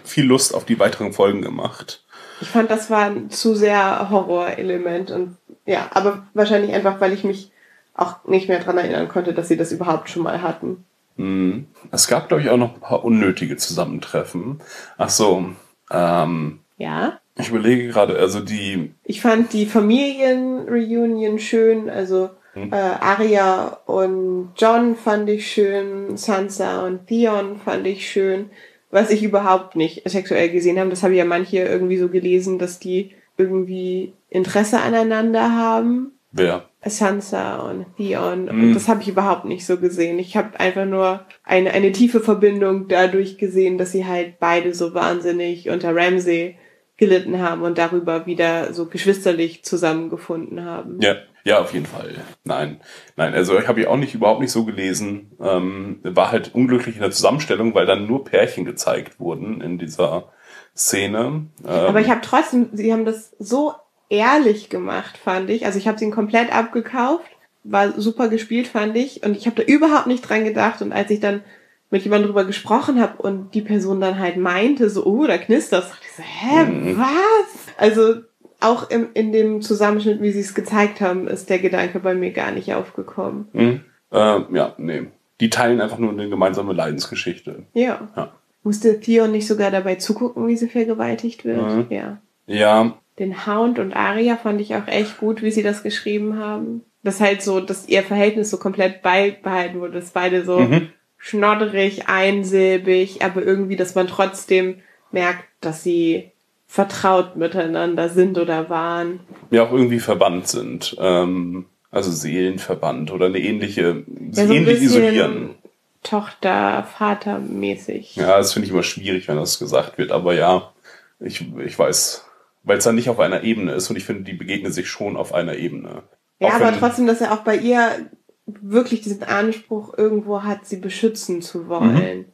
viel 0.05 0.25
Lust 0.25 0.55
auf 0.55 0.65
die 0.65 0.79
weiteren 0.79 1.13
Folgen 1.13 1.43
gemacht. 1.43 2.05
Ich 2.41 2.49
fand, 2.49 2.71
das 2.71 2.91
war 2.91 3.07
ein 3.07 3.31
zu 3.31 3.55
sehr 3.55 4.11
Horrorelement 4.11 5.11
und 5.11 5.37
ja, 5.67 5.89
aber 5.93 6.27
wahrscheinlich 6.35 6.73
einfach, 6.73 7.01
weil 7.01 7.13
ich 7.13 7.25
mich 7.25 7.51
auch 7.95 8.25
nicht 8.25 8.49
mehr 8.49 8.61
dran 8.61 8.77
erinnern 8.77 9.09
konnte, 9.09 9.33
dass 9.35 9.49
sie 9.49 9.57
das 9.57 9.73
überhaupt 9.73 10.11
schon 10.11 10.23
mal 10.23 10.43
hatten. 10.43 10.85
Mhm. 11.17 11.69
Es 11.91 12.09
gab, 12.09 12.29
glaube 12.29 12.43
ich, 12.43 12.51
auch 12.51 12.57
noch 12.57 12.75
ein 12.75 12.81
paar 12.81 13.05
unnötige 13.05 13.57
Zusammentreffen. 13.57 14.61
Ach 14.99 15.09
so, 15.09 15.47
ähm, 15.91 16.61
Ja. 16.77 17.19
Ich 17.37 17.49
überlege 17.49 17.89
gerade, 17.89 18.19
also 18.19 18.41
die, 18.41 18.93
Ich 19.05 19.21
fand 19.21 19.53
die 19.53 19.67
Familienreunion 19.67 21.39
schön, 21.39 21.91
also 21.91 22.31
äh, 22.55 22.75
Arya 22.75 23.79
und 23.87 24.51
John 24.57 24.95
fand 24.95 25.29
ich 25.29 25.51
schön, 25.51 26.17
Sansa 26.17 26.87
und 26.87 27.07
Theon 27.09 27.59
fand 27.59 27.87
ich 27.87 28.09
schön. 28.09 28.51
Was 28.91 29.11
ich 29.11 29.25
überhaupt 29.25 29.75
nicht 29.75 30.09
sexuell 30.09 30.51
gesehen 30.51 30.79
habe, 30.79 30.91
das 30.91 31.03
habe 31.03 31.15
ich 31.15 31.19
ja 31.19 31.25
manche 31.25 31.59
irgendwie 31.59 31.97
so 31.97 32.09
gelesen, 32.09 32.61
dass 32.61 32.79
die 32.79 33.11
irgendwie 33.37 34.13
Interesse 34.31 34.81
aneinander 34.81 35.57
haben. 35.57 36.13
wer? 36.31 36.65
Sansa 36.87 37.57
und 37.57 37.87
Theon. 37.97 38.49
Und 38.49 38.75
das 38.75 38.89
habe 38.89 39.01
ich 39.03 39.09
überhaupt 39.09 39.47
nicht 39.47 39.65
so 39.67 39.79
gesehen. 39.79 40.19
Ich 40.19 40.37
habe 40.37 40.61
einfach 40.61 40.85
nur 40.85 41.25
eine, 41.43 41.73
eine 41.73 41.93
tiefe 41.93 42.21
Verbindung 42.21 42.89
dadurch 42.89 43.39
gesehen, 43.39 43.79
dass 43.79 43.93
sie 43.93 44.05
halt 44.05 44.39
beide 44.39 44.75
so 44.75 44.95
wahnsinnig 44.95 45.71
unter 45.71 45.97
Ramsay 45.97 46.57
gelitten 46.97 47.41
haben 47.41 47.63
und 47.63 47.79
darüber 47.79 48.27
wieder 48.27 48.73
so 48.73 48.87
geschwisterlich 48.87 49.65
zusammengefunden 49.65 50.65
haben. 50.65 51.01
Ja, 51.01 51.17
ja, 51.45 51.61
auf 51.61 51.75
jeden 51.75 51.87
Fall. 51.87 52.15
Nein, 52.45 52.81
nein, 53.17 53.35
also 53.35 53.59
ich 53.59 53.69
habe 53.69 53.81
ich 53.81 53.87
auch 53.87 53.97
nicht 53.97 54.15
überhaupt 54.15 54.41
nicht 54.41 54.53
so 54.53 54.65
gelesen. 54.65 55.33
Ähm, 55.41 55.99
war 56.03 56.31
halt 56.31 56.55
unglücklich 56.55 56.97
in 56.97 57.03
der 57.03 57.11
Zusammenstellung, 57.11 57.75
weil 57.75 57.87
dann 57.87 58.07
nur 58.07 58.25
Pärchen 58.25 58.65
gezeigt 58.65 59.21
wurden 59.21 59.61
in 59.61 59.77
dieser 59.79 60.33
Szene. 60.77 61.47
Ähm, 61.63 61.69
Aber 61.69 62.01
ich 62.01 62.09
habe 62.09 62.21
trotzdem, 62.23 62.71
sie 62.73 62.93
haben 62.93 63.05
das 63.05 63.35
so 63.39 63.75
ehrlich 64.09 64.71
gemacht, 64.71 65.19
fand 65.19 65.51
ich. 65.51 65.67
Also 65.67 65.79
ich 65.79 65.89
habe 65.89 65.99
sie 65.99 66.11
komplett 66.11 66.55
abgekauft, 66.55 67.29
war 67.65 67.93
super 68.01 68.29
gespielt, 68.29 68.69
fand 68.69 68.97
ich. 68.97 69.23
Und 69.25 69.37
ich 69.37 69.47
habe 69.47 69.57
da 69.57 69.63
überhaupt 69.63 70.07
nicht 70.07 70.23
dran 70.23 70.45
gedacht. 70.45 70.81
Und 70.81 70.93
als 70.93 71.11
ich 71.11 71.21
dann 71.21 71.43
mit 71.91 72.03
jemandem 72.03 72.29
drüber 72.29 72.45
gesprochen 72.45 73.01
habe 73.01 73.23
und 73.23 73.55
die 73.55 73.61
Person 73.61 74.01
dann 74.01 74.19
halt 74.19 74.37
meinte, 74.37 74.91
so, 74.91 75.05
oh, 75.05 75.27
da 75.27 75.39
knistert 75.39 75.85
dachte 75.85 76.03
ich 76.05 76.13
so, 76.17 76.23
hä, 76.23 76.97
was? 76.97 77.75
Also 77.77 78.23
auch 78.61 78.91
im, 78.91 79.09
in 79.15 79.33
dem 79.33 79.63
Zusammenschnitt, 79.63 80.21
wie 80.23 80.33
sie 80.33 80.41
es 80.41 80.55
gezeigt 80.55 81.01
haben, 81.01 81.29
ist 81.29 81.51
der 81.51 81.59
Gedanke 81.59 82.01
bei 82.01 82.15
mir 82.15 82.31
gar 82.33 82.51
nicht 82.51 82.73
aufgekommen. 82.75 83.49
hm, 83.53 83.81
ähm, 84.13 84.45
ja, 84.53 84.75
nee. 84.79 85.03
Die 85.41 85.51
teilen 85.51 85.81
einfach 85.81 85.99
nur 85.99 86.13
eine 86.13 86.29
gemeinsame 86.29 86.73
Leidensgeschichte. 86.73 87.65
Ja. 87.75 88.09
Ja. 88.17 88.33
Musste 88.63 89.01
Theon 89.01 89.33
nicht 89.33 89.47
sogar 89.47 89.71
dabei 89.71 89.97
zugucken, 89.97 90.47
wie 90.47 90.57
sie 90.57 90.69
vergewaltigt 90.69 91.45
wird? 91.45 91.61
Mhm. 91.61 91.87
Ja. 91.91 92.19
Ja, 92.47 92.95
Den 93.19 93.47
Hound 93.47 93.79
und 93.79 93.93
Aria 93.95 94.37
fand 94.37 94.61
ich 94.61 94.75
auch 94.75 94.87
echt 94.87 95.19
gut, 95.19 95.43
wie 95.43 95.51
sie 95.51 95.63
das 95.63 95.83
geschrieben 95.83 96.39
haben. 96.39 96.83
Das 97.03 97.21
halt 97.21 97.43
so, 97.43 97.61
dass 97.61 97.89
ihr 97.89 98.03
Verhältnis 98.03 98.51
so 98.51 98.57
komplett 98.59 99.03
beibehalten 99.03 99.81
wurde, 99.81 99.95
dass 100.01 100.11
beide 100.11 100.45
so 100.45 100.61
Mhm. 100.61 100.89
Schnodderig, 101.29 102.07
einsilbig, 102.07 103.25
aber 103.25 103.43
irgendwie, 103.43 103.77
dass 103.77 103.95
man 103.95 104.07
trotzdem 104.07 104.83
merkt, 105.11 105.45
dass 105.63 105.83
sie 105.83 106.31
vertraut 106.67 107.37
miteinander 107.37 108.11
sind 108.11 108.37
oder 108.37 108.69
waren. 108.69 109.21
ja 109.51 109.63
auch 109.63 109.73
irgendwie 109.73 110.01
verbannt 110.01 110.49
sind. 110.49 110.95
Ähm, 111.01 111.65
also 111.91 112.11
Seelenverbannt 112.11 113.11
oder 113.11 113.27
eine 113.27 113.39
ähnliche, 113.39 114.05
Ja, 114.33 114.47
so 114.47 114.53
ähnlich 114.53 114.83
isolieren. 114.83 115.55
Tochter, 116.03 116.87
Vater 116.99 117.39
mäßig. 117.39 118.17
Ja, 118.17 118.37
das 118.37 118.53
finde 118.53 118.67
ich 118.67 118.73
immer 118.73 118.83
schwierig, 118.83 119.27
wenn 119.27 119.37
das 119.37 119.59
gesagt 119.59 119.97
wird. 119.97 120.13
Aber 120.13 120.35
ja, 120.35 120.73
ich, 121.21 121.47
ich 121.65 121.79
weiß, 121.79 122.27
weil 122.65 122.77
es 122.79 122.85
dann 122.85 122.97
nicht 122.97 123.09
auf 123.09 123.19
einer 123.21 123.45
Ebene 123.45 123.73
ist 123.73 123.89
und 123.89 123.97
ich 123.97 124.05
finde, 124.05 124.25
die 124.25 124.35
begegnen 124.35 124.73
sich 124.73 124.89
schon 124.91 125.17
auf 125.17 125.33
einer 125.33 125.55
Ebene. 125.57 126.03
Ja, 126.41 126.49
Auch 126.49 126.53
aber 126.55 126.67
wenn- 126.67 126.79
trotzdem, 126.79 127.07
dass 127.07 127.23
er 127.23 127.33
auch 127.33 127.45
bei 127.45 127.57
ihr 127.57 128.11
wirklich 128.47 129.01
diesen 129.01 129.23
Anspruch 129.23 129.97
irgendwo 129.97 130.43
hat, 130.43 130.67
sie 130.67 130.77
beschützen 130.77 131.43
zu 131.43 131.69
wollen. 131.69 132.27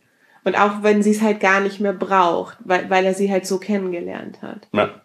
Und 0.44 0.58
auch 0.58 0.82
wenn 0.82 1.02
sie 1.02 1.10
es 1.10 1.22
halt 1.22 1.40
gar 1.40 1.60
nicht 1.60 1.80
mehr 1.80 1.92
braucht, 1.92 2.56
weil, 2.64 2.88
weil 2.90 3.04
er 3.04 3.14
sie 3.14 3.30
halt 3.30 3.46
so 3.46 3.58
kennengelernt 3.58 4.42
hat. 4.42 4.68
Ja. 4.72 5.02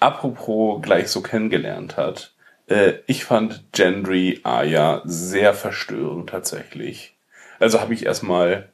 Apropos 0.00 0.82
gleich 0.82 1.08
so 1.08 1.20
kennengelernt 1.20 1.96
hat. 1.96 2.34
Äh, 2.66 2.94
ich 3.06 3.24
fand 3.24 3.72
Gendry 3.72 4.40
Aya 4.42 5.02
sehr 5.04 5.54
verstörend 5.54 6.30
tatsächlich. 6.30 7.16
Also 7.60 7.80
habe 7.80 7.94
ich 7.94 8.04
erstmal 8.04 8.72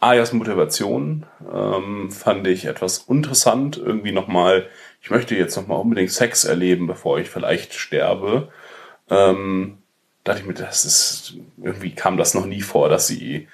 Ayas 0.00 0.34
Motivation 0.34 1.24
ähm, 1.50 2.10
fand 2.10 2.46
ich 2.46 2.66
etwas 2.66 3.06
interessant. 3.08 3.78
Irgendwie 3.78 4.12
nochmal, 4.12 4.66
ich 5.00 5.10
möchte 5.10 5.34
jetzt 5.34 5.56
nochmal 5.56 5.80
unbedingt 5.80 6.10
Sex 6.10 6.44
erleben, 6.44 6.86
bevor 6.86 7.18
ich 7.18 7.30
vielleicht 7.30 7.72
sterbe. 7.72 8.50
Ähm, 9.08 9.78
dachte 10.28 10.40
ich 10.40 10.46
mir, 10.46 10.54
das 10.54 10.84
ist, 10.84 11.34
irgendwie 11.62 11.94
kam 11.94 12.16
das 12.16 12.34
noch 12.34 12.46
nie 12.46 12.60
vor, 12.60 12.88
dass 12.88 13.06
sie 13.06 13.48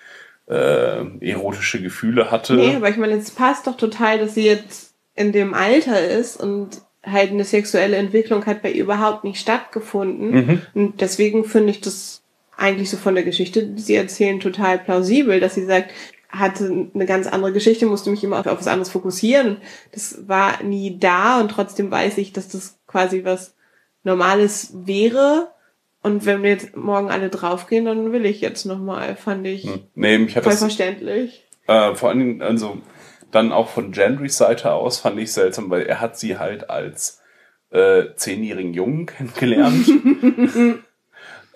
äh, 0.48 1.04
erotische 1.20 1.80
Gefühle 1.82 2.30
hatte. 2.30 2.54
Nee, 2.54 2.76
aber 2.76 2.88
ich 2.88 2.96
meine, 2.96 3.14
es 3.14 3.30
passt 3.30 3.66
doch 3.66 3.76
total, 3.76 4.18
dass 4.18 4.35
sie 4.35 4.44
jetzt 4.44 4.94
in 5.14 5.32
dem 5.32 5.54
Alter 5.54 6.08
ist 6.08 6.37
und 6.37 6.82
halt 7.04 7.30
eine 7.30 7.44
sexuelle 7.44 7.96
Entwicklung 7.96 8.46
hat 8.46 8.62
bei 8.62 8.70
ihr 8.70 8.85
überhaupt 8.85 9.24
nicht 9.24 9.40
stattgefunden. 9.40 10.30
Mhm. 10.30 10.62
Und 10.74 11.00
deswegen 11.00 11.44
finde 11.44 11.70
ich 11.70 11.80
das 11.80 12.22
eigentlich 12.56 12.90
so 12.90 12.96
von 12.96 13.14
der 13.14 13.24
Geschichte, 13.24 13.66
die 13.66 13.82
sie 13.82 13.94
erzählen, 13.94 14.40
total 14.40 14.78
plausibel, 14.78 15.40
dass 15.40 15.54
sie 15.54 15.64
sagt, 15.64 15.90
hatte 16.28 16.88
eine 16.94 17.06
ganz 17.06 17.26
andere 17.26 17.52
Geschichte, 17.52 17.87
musste 17.87 18.11
mich 18.11 18.24
immer 18.24 18.38
auf, 18.38 18.46
auf 18.46 18.58
was 18.58 18.68
anderes 18.68 18.90
fokussieren. 18.90 19.58
Das 19.92 20.26
war 20.26 20.62
nie 20.62 20.98
da 20.98 21.40
und 21.40 21.50
trotzdem 21.50 21.90
weiß 21.90 22.18
ich, 22.18 22.32
dass 22.32 22.48
das 22.48 22.78
quasi 22.87 23.24
was 23.24 23.54
Normales 24.04 24.72
wäre. 24.74 25.48
Und 26.03 26.27
wenn 26.27 26.43
wir 26.43 26.51
jetzt 26.51 26.77
morgen 26.77 27.11
alle 27.11 27.29
draufgehen, 27.29 27.85
dann 27.85 28.12
will 28.12 28.27
ich 28.27 28.41
jetzt 28.41 28.65
nochmal, 28.65 29.15
fand 29.17 29.47
ich 29.47 29.65
Hm. 29.65 29.83
Nee, 29.95 30.19
mich 30.19 30.37
hat 30.37 30.43
voll 30.45 30.53
das 30.53 30.61
verständlich. 30.61 31.45
Äh, 31.69 31.95
vor 31.95 32.09
allen 32.09 32.19
Dingen, 32.19 32.43
also 32.43 32.79
dann 33.31 33.53
auch 33.53 33.69
von 33.69 33.93
Gendrys 33.93 34.37
Seite 34.37 34.73
aus 34.73 34.99
fand 34.99 35.19
ich 35.21 35.33
seltsam, 35.33 35.71
weil 35.71 35.83
er 35.83 36.01
hat 36.01 36.19
sie 36.19 36.38
halt 36.38 36.71
als 36.71 37.23
äh, 37.71 38.15
zehnjährigen 38.17 38.75
Jungen 38.75 39.07
kennengelernt. 39.07 39.88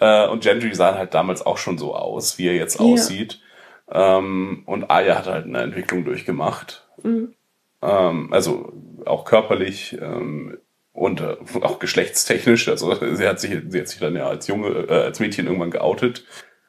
äh, 0.00 0.28
und 0.28 0.42
Gendry 0.42 0.74
sah 0.74 0.94
halt 0.96 1.14
damals 1.14 1.44
auch 1.44 1.58
schon 1.58 1.78
so 1.78 1.94
aus, 1.94 2.38
wie 2.38 2.46
er 2.48 2.54
jetzt 2.54 2.78
Ja. 2.78 2.86
aussieht. 2.86 3.40
Ähm, 3.90 4.62
und 4.66 4.90
Arya 4.90 5.16
hat 5.18 5.26
halt 5.26 5.44
eine 5.46 5.60
Entwicklung 5.60 6.04
durchgemacht. 6.04 6.88
Mhm. 7.02 7.34
Ähm, 7.82 8.32
also 8.32 8.72
auch 9.04 9.24
körperlich 9.24 9.96
ähm, 10.00 10.58
und 10.96 11.20
äh, 11.20 11.36
auch 11.60 11.78
geschlechtstechnisch. 11.78 12.68
Also 12.68 12.94
sie 13.14 13.28
hat 13.28 13.38
sich, 13.38 13.56
sie 13.68 13.80
hat 13.80 13.88
sich 13.88 14.00
dann 14.00 14.16
ja 14.16 14.26
als 14.26 14.46
Junge, 14.48 14.68
äh, 14.88 15.04
als 15.04 15.20
Mädchen 15.20 15.46
irgendwann 15.46 15.70
geoutet. 15.70 16.24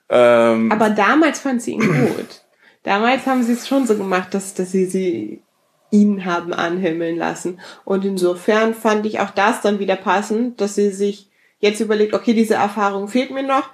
Ähm, 0.10 0.72
Aber 0.72 0.90
damals 0.90 1.40
fand 1.40 1.62
sie 1.62 1.72
ihn 1.72 1.88
gut. 1.88 2.44
Damals 2.84 3.26
haben 3.26 3.44
sie 3.44 3.54
es 3.54 3.68
schon 3.68 3.88
so 3.88 3.98
gemacht, 3.98 4.34
dass, 4.34 4.54
dass 4.54 4.72
sie 4.72 4.86
sie 4.86 5.42
ihn 5.90 6.26
haben 6.26 6.54
anhimmeln 6.54 7.16
lassen. 7.16 7.60
Und 7.86 8.04
insofern 8.06 8.74
fand 8.74 9.06
ich 9.06 9.20
auch 9.20 9.32
das 9.32 9.62
dann 9.62 9.80
wieder 9.80 9.96
passend, 9.96 10.60
dass 10.60 10.76
sie 10.76 10.92
sich 10.92 11.30
jetzt 11.60 11.80
überlegt, 11.80 12.14
okay, 12.14 12.34
diese 12.34 12.56
Erfahrung 12.56 13.08
fehlt 13.08 13.32
mir 13.32 13.44
noch, 13.44 13.70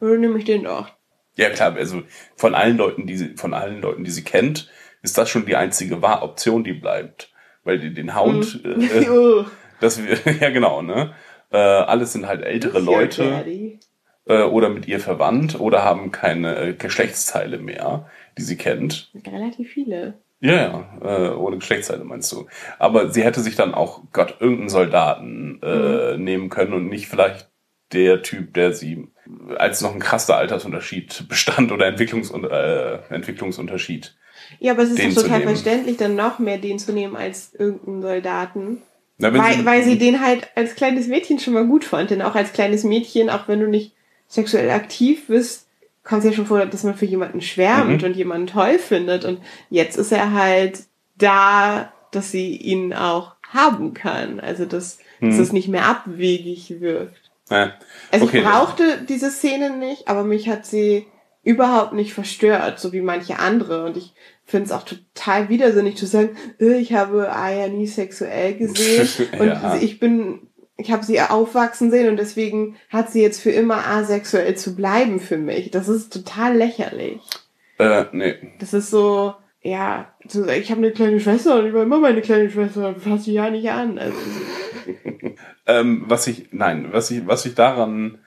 dann 0.00 0.20
nehme 0.20 0.38
ich 0.38 0.44
den 0.44 0.64
doch. 0.64 0.88
Ja 1.34 1.50
klar, 1.50 1.74
also 1.74 2.02
von 2.36 2.54
allen 2.54 2.76
Leuten, 2.76 3.06
die 3.06 3.16
sie, 3.16 3.36
von 3.36 3.52
allen 3.52 3.82
Leuten, 3.82 4.04
die 4.04 4.10
sie 4.10 4.24
kennt, 4.24 4.70
ist 5.02 5.18
das 5.18 5.28
schon 5.28 5.46
die 5.46 5.56
einzige 5.56 6.00
Wahr 6.00 6.22
Option, 6.22 6.64
die 6.64 6.72
bleibt. 6.72 7.32
Weil 7.64 7.80
die, 7.80 7.92
den 7.92 8.14
Hound, 8.14 8.60
äh, 8.64 9.08
Uh, 9.08 9.44
das 9.80 10.02
wir, 10.02 10.18
ja 10.40 10.50
genau, 10.50 10.82
ne? 10.82 11.14
Äh, 11.50 11.58
alles 11.58 12.12
sind 12.12 12.26
halt 12.26 12.42
ältere 12.42 12.80
Leute 12.80 13.44
äh, 14.26 14.42
oder 14.42 14.68
mit 14.68 14.88
ihr 14.88 15.00
verwandt 15.00 15.58
oder 15.60 15.84
haben 15.84 16.10
keine 16.10 16.56
äh, 16.56 16.72
Geschlechtsteile 16.74 17.58
mehr, 17.58 18.10
die 18.36 18.42
sie 18.42 18.56
kennt. 18.56 19.12
Relativ 19.26 19.70
viele. 19.70 20.14
Ja, 20.40 20.52
ja, 20.52 20.98
äh, 21.02 21.34
ohne 21.34 21.58
Geschlechtsteile 21.58 22.04
meinst 22.04 22.30
du. 22.32 22.46
Aber 22.78 23.10
sie 23.10 23.22
hätte 23.22 23.40
sich 23.40 23.56
dann 23.56 23.74
auch 23.74 24.02
Gott 24.12 24.36
irgendeinen 24.40 24.68
Soldaten 24.68 25.60
äh, 25.62 26.18
nehmen 26.18 26.50
können 26.50 26.74
und 26.74 26.88
nicht 26.88 27.08
vielleicht 27.08 27.50
der 27.92 28.22
Typ, 28.22 28.52
der 28.54 28.72
sie 28.72 29.08
als 29.56 29.80
noch 29.80 29.94
ein 29.94 30.00
krasser 30.00 30.36
Altersunterschied 30.36 31.28
bestand 31.28 31.72
oder 31.72 31.86
Entwicklungs 31.86 32.30
äh, 32.30 32.98
Entwicklungsunterschied. 33.08 34.16
Ja, 34.58 34.72
aber 34.72 34.82
es 34.82 34.90
ist 34.90 35.16
doch 35.16 35.22
total 35.22 35.42
verständlich, 35.42 35.96
dann 35.96 36.16
noch 36.16 36.38
mehr 36.38 36.58
den 36.58 36.78
zu 36.78 36.92
nehmen 36.92 37.16
als 37.16 37.54
irgendeinen 37.54 38.02
Soldaten. 38.02 38.82
Na, 39.18 39.32
Weil, 39.32 39.64
weil 39.64 39.82
sie 39.82 39.96
den 39.98 40.20
halt 40.20 40.48
als 40.56 40.74
kleines 40.74 41.06
Mädchen 41.06 41.38
schon 41.38 41.54
mal 41.54 41.66
gut 41.66 41.84
fand. 41.84 42.10
Denn 42.10 42.22
auch 42.22 42.34
als 42.34 42.52
kleines 42.52 42.84
Mädchen, 42.84 43.30
auch 43.30 43.48
wenn 43.48 43.60
du 43.60 43.66
nicht 43.68 43.94
sexuell 44.28 44.70
aktiv 44.70 45.26
bist, 45.28 45.66
kommt 46.04 46.20
es 46.24 46.30
ja 46.30 46.32
schon 46.36 46.46
vor, 46.46 46.64
dass 46.66 46.84
man 46.84 46.94
für 46.96 47.06
jemanden 47.06 47.40
schwärmt 47.40 48.02
Mhm. 48.02 48.08
und 48.08 48.16
jemanden 48.16 48.46
toll 48.46 48.78
findet. 48.78 49.24
Und 49.24 49.40
jetzt 49.70 49.96
ist 49.96 50.12
er 50.12 50.32
halt 50.32 50.80
da, 51.16 51.92
dass 52.12 52.30
sie 52.30 52.56
ihn 52.56 52.92
auch 52.92 53.36
haben 53.52 53.94
kann. 53.94 54.38
Also, 54.40 54.66
dass, 54.66 54.98
dass 55.20 55.34
Mhm. 55.36 55.40
es 55.40 55.52
nicht 55.52 55.68
mehr 55.68 55.86
abwegig 55.86 56.80
wirkt. 56.80 57.30
äh, 57.48 57.68
Also 58.10 58.26
okay, 58.26 58.38
ich 58.38 58.44
brauchte 58.44 59.02
diese 59.08 59.30
Szene 59.30 59.70
nicht, 59.70 60.08
aber 60.08 60.24
mich 60.24 60.48
hat 60.48 60.66
sie 60.66 61.06
überhaupt 61.44 61.92
nicht 61.92 62.12
verstört, 62.12 62.80
so 62.80 62.92
wie 62.92 63.00
manche 63.00 63.38
andere. 63.38 63.84
Und 63.84 63.96
ich 63.96 64.12
finde 64.46 64.66
es 64.66 64.72
auch 64.72 64.84
total 64.84 65.48
widersinnig 65.48 65.96
zu 65.96 66.06
sagen, 66.06 66.30
äh, 66.60 66.78
ich 66.78 66.94
habe 66.94 67.30
Aya 67.34 67.68
nie 67.68 67.86
sexuell 67.86 68.54
gesehen 68.54 69.08
und 69.38 69.46
Ja. 69.48 69.76
ich 69.80 69.98
bin, 70.00 70.40
ich 70.76 70.92
habe 70.92 71.04
sie 71.04 71.20
aufwachsen 71.20 71.90
sehen 71.90 72.08
und 72.08 72.16
deswegen 72.16 72.76
hat 72.88 73.10
sie 73.10 73.22
jetzt 73.22 73.40
für 73.40 73.50
immer 73.50 73.86
asexuell 73.86 74.54
zu 74.56 74.76
bleiben 74.76 75.20
für 75.20 75.36
mich. 75.38 75.70
Das 75.70 75.88
ist 75.88 76.12
total 76.12 76.56
lächerlich. 76.56 77.20
äh, 77.78 78.04
nee. 78.12 78.34
Das 78.60 78.72
ist 78.72 78.90
so, 78.90 79.34
ja, 79.62 80.14
ich 80.24 80.70
habe 80.70 80.78
eine 80.78 80.92
kleine 80.92 81.18
Schwester 81.20 81.58
und 81.58 81.66
ich 81.66 81.74
war 81.74 81.82
immer 81.82 81.98
meine 81.98 82.22
kleine 82.22 82.48
Schwester, 82.50 82.94
fass 82.98 83.24
sie 83.24 83.32
ja 83.34 83.50
nicht 83.50 83.68
an. 83.70 83.98
Also, 83.98 84.16
Ähm, 85.66 86.04
was 86.06 86.26
ich, 86.28 86.48
nein, 86.52 86.88
was 86.92 87.10
ich, 87.10 87.26
was 87.26 87.44
ich 87.44 87.54
daran, 87.54 88.18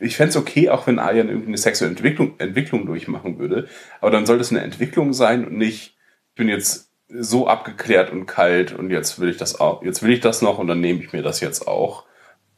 ich 0.00 0.16
fänd's 0.16 0.36
okay, 0.36 0.68
auch 0.68 0.86
wenn 0.86 1.00
Aryan 1.00 1.28
irgendwie 1.28 1.48
eine 1.48 1.58
sexuelle 1.58 1.90
Entwicklung, 1.90 2.34
Entwicklung 2.38 2.86
durchmachen 2.86 3.38
würde, 3.38 3.68
aber 4.00 4.12
dann 4.12 4.26
soll 4.26 4.38
das 4.38 4.50
eine 4.50 4.60
Entwicklung 4.60 5.12
sein 5.12 5.44
und 5.44 5.56
nicht, 5.56 5.96
ich 6.28 6.34
bin 6.36 6.48
jetzt 6.48 6.92
so 7.08 7.48
abgeklärt 7.48 8.10
und 8.10 8.26
kalt 8.26 8.72
und 8.72 8.90
jetzt 8.90 9.18
will 9.18 9.28
ich 9.28 9.36
das 9.36 9.58
auch, 9.60 9.82
jetzt 9.82 10.02
will 10.02 10.12
ich 10.12 10.20
das 10.20 10.40
noch 10.40 10.58
und 10.58 10.68
dann 10.68 10.80
nehme 10.80 11.00
ich 11.00 11.12
mir 11.12 11.22
das 11.22 11.40
jetzt 11.40 11.66
auch. 11.66 12.04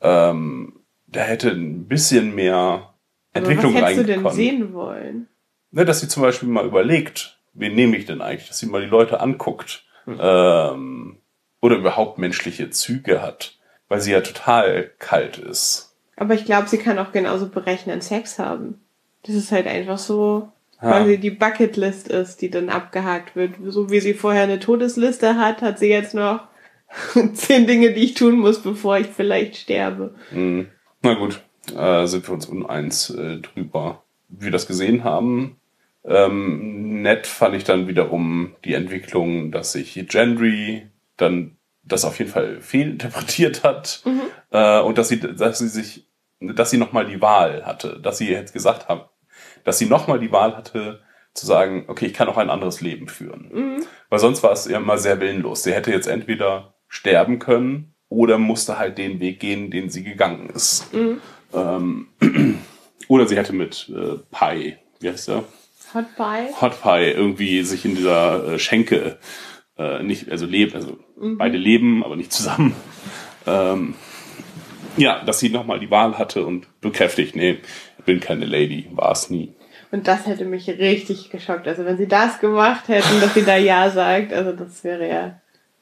Ähm, 0.01 0.81
da 1.07 1.21
hätte 1.21 1.51
ein 1.51 1.87
bisschen 1.87 2.35
mehr 2.35 2.95
aber 3.33 3.47
Entwicklung 3.47 3.75
was 3.75 3.83
hättest 3.83 3.99
du 3.99 4.05
denn 4.05 4.27
reingekommen. 4.27 4.37
sehen 4.37 4.75
wollen? 4.75 5.29
Ne, 5.71 5.85
dass 5.85 6.01
sie 6.01 6.09
zum 6.09 6.23
Beispiel 6.23 6.49
mal 6.49 6.67
überlegt, 6.67 7.41
wen 7.53 7.75
nehme 7.75 7.97
ich 7.97 8.05
denn 8.05 8.21
eigentlich, 8.21 8.49
dass 8.49 8.59
sie 8.59 8.67
mal 8.67 8.83
die 8.83 8.89
Leute 8.89 9.21
anguckt 9.21 9.85
ähm, 10.07 11.19
oder 11.61 11.77
überhaupt 11.77 12.19
menschliche 12.19 12.71
Züge 12.71 13.23
hat, 13.23 13.59
weil 13.95 14.01
sie 14.01 14.11
ja 14.11 14.23
total 14.23 14.91
kalt 14.99 15.39
ist. 15.39 15.95
Aber 16.17 16.35
ich 16.35 16.45
glaube, 16.45 16.67
sie 16.67 16.79
kann 16.79 16.99
auch 16.99 17.13
genauso 17.13 17.47
berechnen 17.49 18.01
Sex 18.01 18.41
haben. 18.41 18.81
Das 19.23 19.37
ist 19.37 19.53
halt 19.53 19.69
einfach 19.69 19.99
so, 19.99 20.49
Ja. 20.83 20.89
quasi 20.91 21.17
die 21.19 21.31
Bucketlist 21.31 22.09
ist, 22.09 22.43
die 22.43 22.51
dann 22.51 22.71
abgehakt 22.71 23.37
wird. 23.37 23.53
So 23.69 23.91
wie 23.91 24.01
sie 24.01 24.15
vorher 24.15 24.43
eine 24.43 24.59
Todesliste 24.59 25.37
hat, 25.37 25.63
hat 25.63 25.79
sie 25.79 25.91
jetzt 25.91 26.13
noch 26.13 26.41
zehn 27.35 27.69
Dinge, 27.69 27.93
die 27.93 28.03
ich 28.03 28.15
tun 28.15 28.39
muss, 28.41 28.61
bevor 28.61 28.99
ich 28.99 29.07
vielleicht 29.07 29.55
sterbe. 29.59 30.13
Hm. 30.31 30.67
Na 31.03 31.15
gut, 31.15 31.41
äh, 31.77 32.07
sind 32.07 32.27
wir 32.27 32.35
uns 32.35 32.47
uneins 32.47 33.11
äh, 33.11 33.37
drüber, 33.39 34.03
wie 34.29 34.47
wir 34.47 34.51
das 34.51 34.67
gesehen 34.67 35.05
haben. 35.05 35.55
Ähm, 36.05 37.01
nett 37.03 37.29
fand 37.29 37.55
ich 37.55 37.63
dann 37.63 37.87
wiederum 37.87 38.57
die 38.65 38.75
Entwicklung, 38.75 39.53
dass 39.53 39.71
sich 39.71 39.95
Gendry 40.09 40.89
dann 41.17 41.53
das 41.85 42.05
auf 42.05 42.19
jeden 42.19 42.31
Fall 42.31 42.61
fehlinterpretiert 42.61 43.63
hat 43.63 44.03
äh, 44.51 44.81
und 44.81 44.99
dass 44.99 45.09
sie, 45.09 45.21
dass 45.21 45.59
sie 45.59 45.69
sich, 45.69 46.09
dass 46.41 46.71
sie 46.71 46.79
nochmal 46.79 47.07
die 47.07 47.21
Wahl 47.21 47.67
hatte, 47.67 48.01
dass 48.01 48.19
sie 48.19 48.31
jetzt 48.31 48.53
gesagt 48.53 48.89
haben, 48.89 49.03
dass 49.65 49.79
sie 49.79 49.87
nochmal 49.87 50.19
die 50.19 50.33
Wahl 50.33 50.57
hatte, 50.57 51.01
zu 51.35 51.47
sagen, 51.47 51.85
okay, 51.89 52.07
ich 52.07 52.15
kann 52.15 52.29
auch 52.29 52.37
ein 52.37 52.51
anderes 52.51 52.81
Leben 52.81 53.09
führen. 53.09 53.51
Weil 54.09 54.19
sonst 54.21 54.43
war 54.43 54.53
es 54.53 54.67
ja 54.67 54.77
immer 54.77 54.99
sehr 54.99 55.21
willenlos. 55.21 55.65
Sie 55.65 55.75
hätte 55.75 55.91
jetzt 55.91 56.07
entweder 56.07 56.75
sterben 56.87 57.41
können 57.41 57.95
oder 58.09 58.39
musste 58.39 58.79
halt 58.79 58.99
den 58.99 59.19
Weg 59.19 59.41
gehen, 59.41 59.71
den 59.71 59.91
sie 59.91 60.05
gegangen 60.05 60.49
ist. 60.51 60.87
Ähm, 61.53 62.09
oder 63.09 63.27
sie 63.27 63.37
hätte 63.37 63.53
mit 63.53 63.91
äh, 63.93 64.19
Pi, 64.31 64.77
wie 65.01 65.09
heißt 65.09 65.29
der? 65.29 65.45
Hot 65.93 66.07
Pie? 66.17 66.55
Hot 66.61 66.83
Pie 66.83 67.11
irgendwie 67.11 67.63
sich 67.65 67.85
in 67.85 67.97
dieser 67.97 68.55
äh, 68.55 68.59
Schenke 68.59 69.19
äh, 69.79 70.03
nicht, 70.03 70.31
also 70.31 70.47
leben, 70.47 70.75
also 70.75 70.99
beide 71.17 71.59
leben, 71.59 72.05
aber 72.05 72.17
nicht 72.17 72.33
zusammen. 72.33 72.75
Ähm, 73.47 73.95
ja, 74.97 75.23
dass 75.23 75.39
sie 75.39 75.51
nochmal 75.51 75.79
die 75.79 75.91
Wahl 75.91 76.17
hatte 76.17 76.47
und 76.47 76.67
bekräftigt, 76.81 77.37
nee, 77.37 77.59
ich 77.99 78.05
bin 78.07 78.21
keine 78.21 78.47
Lady, 78.47 78.87
war 78.93 79.13
es 79.13 79.29
nie. 79.29 79.55
Und 79.91 80.09
das 80.09 80.27
hätte 80.27 80.45
mich 80.45 80.67
richtig 80.67 81.29
geschockt. 81.29 81.69
Also 81.69 81.85
wenn 81.85 81.99
sie 81.99 82.09
das 82.09 82.41
gemacht 82.41 82.89
hätten, 82.89 83.21
dass 83.21 83.35
sie 83.35 83.45
da 83.45 83.57
Ja 83.57 83.91
sagt, 83.91 84.33
also 84.33 84.53
das 84.53 84.83
wäre 84.83 85.09
ja 85.09 85.41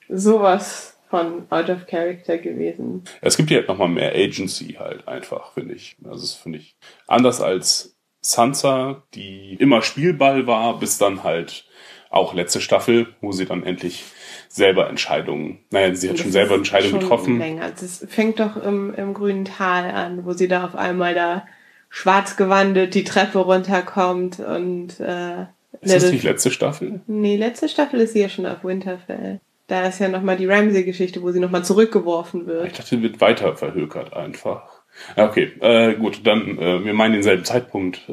sowas 0.08 0.98
von 1.08 1.46
Out 1.50 1.70
of 1.70 1.86
Character 1.86 2.38
gewesen. 2.38 3.04
Es 3.20 3.36
gibt 3.36 3.48
hier 3.48 3.58
halt 3.58 3.68
nochmal 3.68 3.88
mehr 3.88 4.14
Agency 4.14 4.76
halt 4.78 5.06
einfach, 5.06 5.52
finde 5.52 5.74
ich. 5.74 5.96
Also 6.04 6.22
das 6.22 6.34
finde 6.34 6.58
ich 6.58 6.76
anders 7.06 7.40
als 7.40 7.96
Sansa, 8.20 9.02
die 9.14 9.54
immer 9.58 9.82
Spielball 9.82 10.46
war, 10.46 10.78
bis 10.78 10.98
dann 10.98 11.22
halt 11.22 11.66
auch 12.12 12.34
letzte 12.34 12.60
Staffel, 12.60 13.08
wo 13.20 13.32
sie 13.32 13.46
dann 13.46 13.64
endlich 13.64 14.04
selber 14.48 14.88
Entscheidungen, 14.88 15.60
naja, 15.70 15.94
sie 15.94 16.08
hat 16.08 16.12
Und 16.14 16.18
schon 16.18 16.26
das 16.26 16.32
selber 16.34 16.54
Entscheidungen 16.56 16.90
schon 16.90 17.00
getroffen. 17.00 17.38
Länger. 17.38 17.70
Das 17.70 18.04
fängt 18.08 18.38
doch 18.38 18.56
im, 18.62 18.94
im 18.94 19.14
grünen 19.14 19.44
Tal 19.46 19.90
an, 19.90 20.24
wo 20.26 20.32
sie 20.32 20.48
da 20.48 20.64
auf 20.64 20.74
einmal 20.74 21.14
da 21.14 21.46
schwarz 21.88 22.36
gewandelt 22.36 22.94
die 22.94 23.04
Treppe 23.04 23.38
runterkommt 23.38 24.40
und 24.40 25.00
äh, 25.00 25.42
Ist 25.80 25.94
das 25.94 26.10
nicht 26.12 26.24
letzte 26.24 26.50
Staffel? 26.50 27.00
Nee, 27.06 27.36
letzte 27.36 27.68
Staffel 27.68 28.00
ist 28.00 28.12
sie 28.12 28.20
ja 28.20 28.28
schon 28.28 28.46
auf 28.46 28.62
Winterfell. 28.64 29.40
Da 29.68 29.86
ist 29.86 30.00
ja 30.00 30.08
nochmal 30.08 30.36
die 30.36 30.46
Ramsey-Geschichte, 30.46 31.22
wo 31.22 31.30
sie 31.30 31.40
nochmal 31.40 31.64
zurückgeworfen 31.64 32.42
Ich 32.42 32.46
wird. 32.46 32.78
dachte, 32.78 33.00
wird 33.00 33.20
weiter 33.20 33.56
verhökert 33.56 34.12
einfach. 34.14 34.82
Okay, 35.16 35.52
äh, 35.60 35.94
gut, 35.94 36.26
dann, 36.26 36.58
äh, 36.58 36.84
wir 36.84 36.92
meinen 36.92 37.14
denselben 37.14 37.44
Zeitpunkt, 37.44 38.06
äh, 38.08 38.12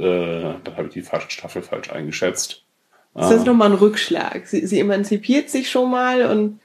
dann 0.63 0.77
habe 0.77 0.87
ich 0.87 0.93
die 0.93 1.01
falsche 1.01 1.29
Staffel 1.31 1.61
falsch 1.61 1.91
eingeschätzt. 1.91 2.63
Das 3.15 3.31
ist 3.31 3.45
nochmal 3.45 3.69
ein 3.71 3.77
Rückschlag. 3.77 4.47
Sie, 4.47 4.65
sie 4.65 4.79
emanzipiert 4.79 5.49
sich 5.49 5.69
schon 5.69 5.89
mal 5.91 6.25
und 6.27 6.59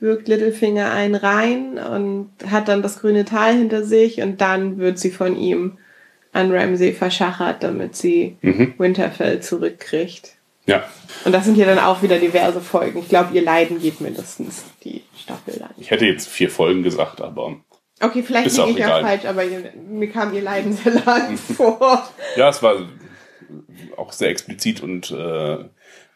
wirkt 0.00 0.28
Littlefinger 0.28 0.90
einen 0.92 1.14
rein 1.16 1.76
und 1.78 2.30
hat 2.50 2.68
dann 2.68 2.82
das 2.82 3.00
grüne 3.00 3.24
Tal 3.24 3.54
hinter 3.56 3.82
sich 3.84 4.20
und 4.22 4.40
dann 4.40 4.78
wird 4.78 4.98
sie 4.98 5.10
von 5.10 5.36
ihm 5.36 5.76
an 6.32 6.52
Ramsey 6.54 6.92
verschachert, 6.92 7.62
damit 7.62 7.96
sie 7.96 8.36
Mhm. 8.42 8.74
Winterfell 8.78 9.40
zurückkriegt. 9.40 10.34
Ja, 10.66 10.84
Und 11.24 11.32
das 11.32 11.46
sind 11.46 11.56
ja 11.56 11.64
dann 11.66 11.78
auch 11.78 12.02
wieder 12.02 12.18
diverse 12.18 12.60
Folgen. 12.60 12.98
Ich 13.00 13.08
glaube, 13.08 13.34
ihr 13.34 13.42
Leiden 13.42 13.80
geht 13.80 14.00
mindestens 14.02 14.64
die 14.84 15.02
Staffel 15.18 15.58
lang. 15.58 15.70
ich 15.78 15.90
hätte 15.90 16.04
jetzt 16.06 16.28
vier 16.28 16.50
Folgen 16.50 16.82
gesagt, 16.82 17.20
aber 17.20 17.56
Okay, 18.00 18.22
vielleicht 18.22 18.54
liege 18.56 18.70
ich 18.70 18.76
egal. 18.76 19.02
auch 19.02 19.06
falsch, 19.08 19.24
aber 19.24 19.42
mir 19.88 20.10
kam 20.10 20.32
ihr 20.34 20.42
Leiden 20.42 20.72
sehr 20.74 20.92
lang 21.06 21.36
vor. 21.38 22.08
ja, 22.36 22.50
es 22.50 22.62
war 22.62 22.76
auch 23.96 24.12
sehr 24.12 24.28
explizit 24.28 24.82
und 24.82 25.10
äh, 25.10 25.58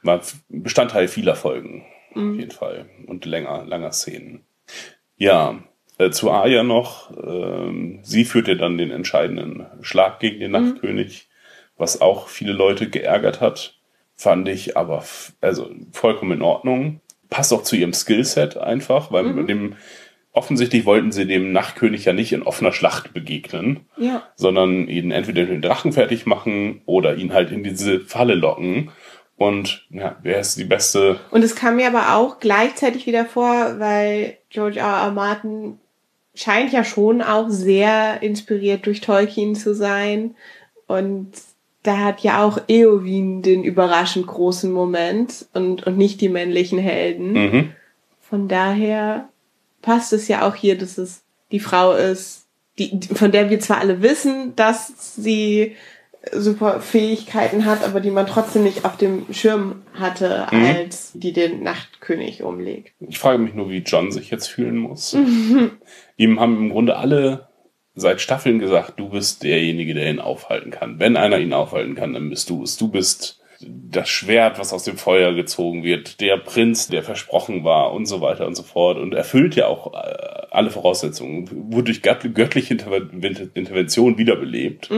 war 0.02 0.20
Bestandteil 0.48 1.08
vieler 1.08 1.34
Folgen, 1.36 1.84
auf 2.14 2.36
jeden 2.36 2.50
Fall. 2.50 2.86
Und 3.06 3.24
länger, 3.24 3.64
langer 3.66 3.92
Szenen. 3.92 4.44
Ja, 5.16 5.58
äh, 5.98 6.10
zu 6.10 6.30
Arya 6.30 6.62
noch, 6.62 7.10
ähm, 7.22 8.00
sie 8.02 8.24
führte 8.24 8.56
dann 8.56 8.78
den 8.78 8.90
entscheidenden 8.90 9.66
Schlag 9.80 10.20
gegen 10.20 10.40
den 10.40 10.50
Nachtkönig, 10.52 11.28
was 11.76 12.00
auch 12.00 12.28
viele 12.28 12.52
Leute 12.52 12.88
geärgert 12.88 13.40
hat, 13.40 13.78
fand 14.14 14.48
ich 14.48 14.76
aber 14.76 15.04
also 15.40 15.70
vollkommen 15.92 16.32
in 16.32 16.42
Ordnung. 16.42 17.00
Passt 17.30 17.52
auch 17.52 17.62
zu 17.62 17.76
ihrem 17.76 17.94
Skillset 17.94 18.56
einfach, 18.58 19.10
weil 19.10 19.24
mit 19.24 19.48
dem 19.48 19.76
offensichtlich 20.32 20.84
wollten 20.86 21.12
sie 21.12 21.26
dem 21.26 21.52
Nachtkönig 21.52 22.04
ja 22.04 22.12
nicht 22.12 22.32
in 22.32 22.42
offener 22.42 22.72
Schlacht 22.72 23.12
begegnen 23.12 23.80
Ja. 23.96 24.22
sondern 24.36 24.88
ihn 24.88 25.10
entweder 25.10 25.44
den 25.44 25.60
Drachen 25.62 25.92
fertig 25.92 26.24
machen 26.26 26.82
oder 26.86 27.16
ihn 27.16 27.32
halt 27.32 27.50
in 27.50 27.62
diese 27.62 28.00
Falle 28.00 28.34
locken. 28.34 28.90
Und 29.42 29.84
ja, 29.90 30.14
wer 30.22 30.38
ist 30.38 30.56
die 30.56 30.64
beste? 30.64 31.18
Und 31.32 31.42
es 31.42 31.56
kam 31.56 31.74
mir 31.74 31.88
aber 31.88 32.14
auch 32.14 32.38
gleichzeitig 32.38 33.06
wieder 33.06 33.24
vor, 33.24 33.80
weil 33.80 34.38
George 34.50 34.78
R. 34.78 34.86
R. 34.86 35.10
Martin 35.10 35.80
scheint 36.32 36.72
ja 36.72 36.84
schon 36.84 37.22
auch 37.22 37.48
sehr 37.48 38.22
inspiriert 38.22 38.86
durch 38.86 39.00
Tolkien 39.00 39.56
zu 39.56 39.74
sein. 39.74 40.36
Und 40.86 41.32
da 41.82 41.98
hat 41.98 42.20
ja 42.20 42.44
auch 42.44 42.60
Eowyn 42.68 43.42
den 43.42 43.64
überraschend 43.64 44.28
großen 44.28 44.72
Moment 44.72 45.46
und, 45.54 45.82
und 45.88 45.98
nicht 45.98 46.20
die 46.20 46.28
männlichen 46.28 46.78
Helden. 46.78 47.32
Mhm. 47.32 47.72
Von 48.20 48.46
daher 48.46 49.28
passt 49.82 50.12
es 50.12 50.28
ja 50.28 50.46
auch 50.46 50.54
hier, 50.54 50.78
dass 50.78 50.98
es 50.98 51.24
die 51.50 51.58
Frau 51.58 51.94
ist, 51.94 52.46
die, 52.78 53.00
von 53.12 53.32
der 53.32 53.50
wir 53.50 53.58
zwar 53.58 53.80
alle 53.80 54.02
wissen, 54.02 54.54
dass 54.54 55.16
sie 55.16 55.74
super 56.30 56.80
Fähigkeiten 56.80 57.64
hat, 57.64 57.82
aber 57.84 58.00
die 58.00 58.10
man 58.10 58.26
trotzdem 58.26 58.62
nicht 58.62 58.84
auf 58.84 58.96
dem 58.96 59.26
Schirm 59.32 59.82
hatte, 59.94 60.46
Mhm. 60.52 60.64
als 60.64 61.12
die 61.14 61.32
den 61.32 61.62
Nachtkönig 61.62 62.42
umlegt. 62.42 62.92
Ich 63.00 63.18
frage 63.18 63.38
mich 63.38 63.54
nur, 63.54 63.70
wie 63.70 63.78
John 63.78 64.12
sich 64.12 64.30
jetzt 64.30 64.46
fühlen 64.46 64.76
muss. 64.76 65.14
Ihm 66.16 66.40
haben 66.40 66.56
im 66.58 66.70
Grunde 66.70 66.96
alle 66.96 67.48
seit 67.94 68.20
Staffeln 68.20 68.58
gesagt, 68.58 68.94
du 68.98 69.10
bist 69.10 69.42
derjenige, 69.42 69.94
der 69.94 70.10
ihn 70.10 70.18
aufhalten 70.20 70.70
kann. 70.70 70.98
Wenn 70.98 71.16
einer 71.16 71.38
ihn 71.38 71.52
aufhalten 71.52 71.94
kann, 71.94 72.14
dann 72.14 72.30
bist 72.30 72.48
du 72.50 72.62
es. 72.62 72.76
Du 72.78 72.88
bist 72.88 73.40
das 73.60 74.08
Schwert, 74.08 74.58
was 74.58 74.72
aus 74.72 74.84
dem 74.84 74.96
Feuer 74.96 75.34
gezogen 75.34 75.84
wird, 75.84 76.20
der 76.20 76.36
Prinz, 76.36 76.88
der 76.88 77.02
versprochen 77.02 77.62
war 77.64 77.92
und 77.92 78.06
so 78.06 78.20
weiter 78.20 78.46
und 78.46 78.56
so 78.56 78.62
fort 78.64 78.98
und 78.98 79.12
erfüllt 79.14 79.54
ja 79.54 79.66
auch 79.66 79.92
äh, 79.94 80.46
alle 80.50 80.70
Voraussetzungen, 80.70 81.48
wurde 81.72 81.92
durch 81.92 82.02
gött- 82.02 82.34
göttliche 82.34 82.74
Interven- 82.74 83.22
Intervention 83.54 84.18
wiederbelebt. 84.18 84.90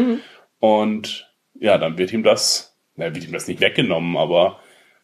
Und 0.64 1.30
ja, 1.60 1.76
dann 1.76 1.98
wird 1.98 2.12
ihm 2.14 2.22
das, 2.22 2.74
na, 2.96 3.14
wird 3.14 3.26
ihm 3.26 3.32
das 3.32 3.48
nicht 3.48 3.60
weggenommen, 3.60 4.16
aber 4.16 4.60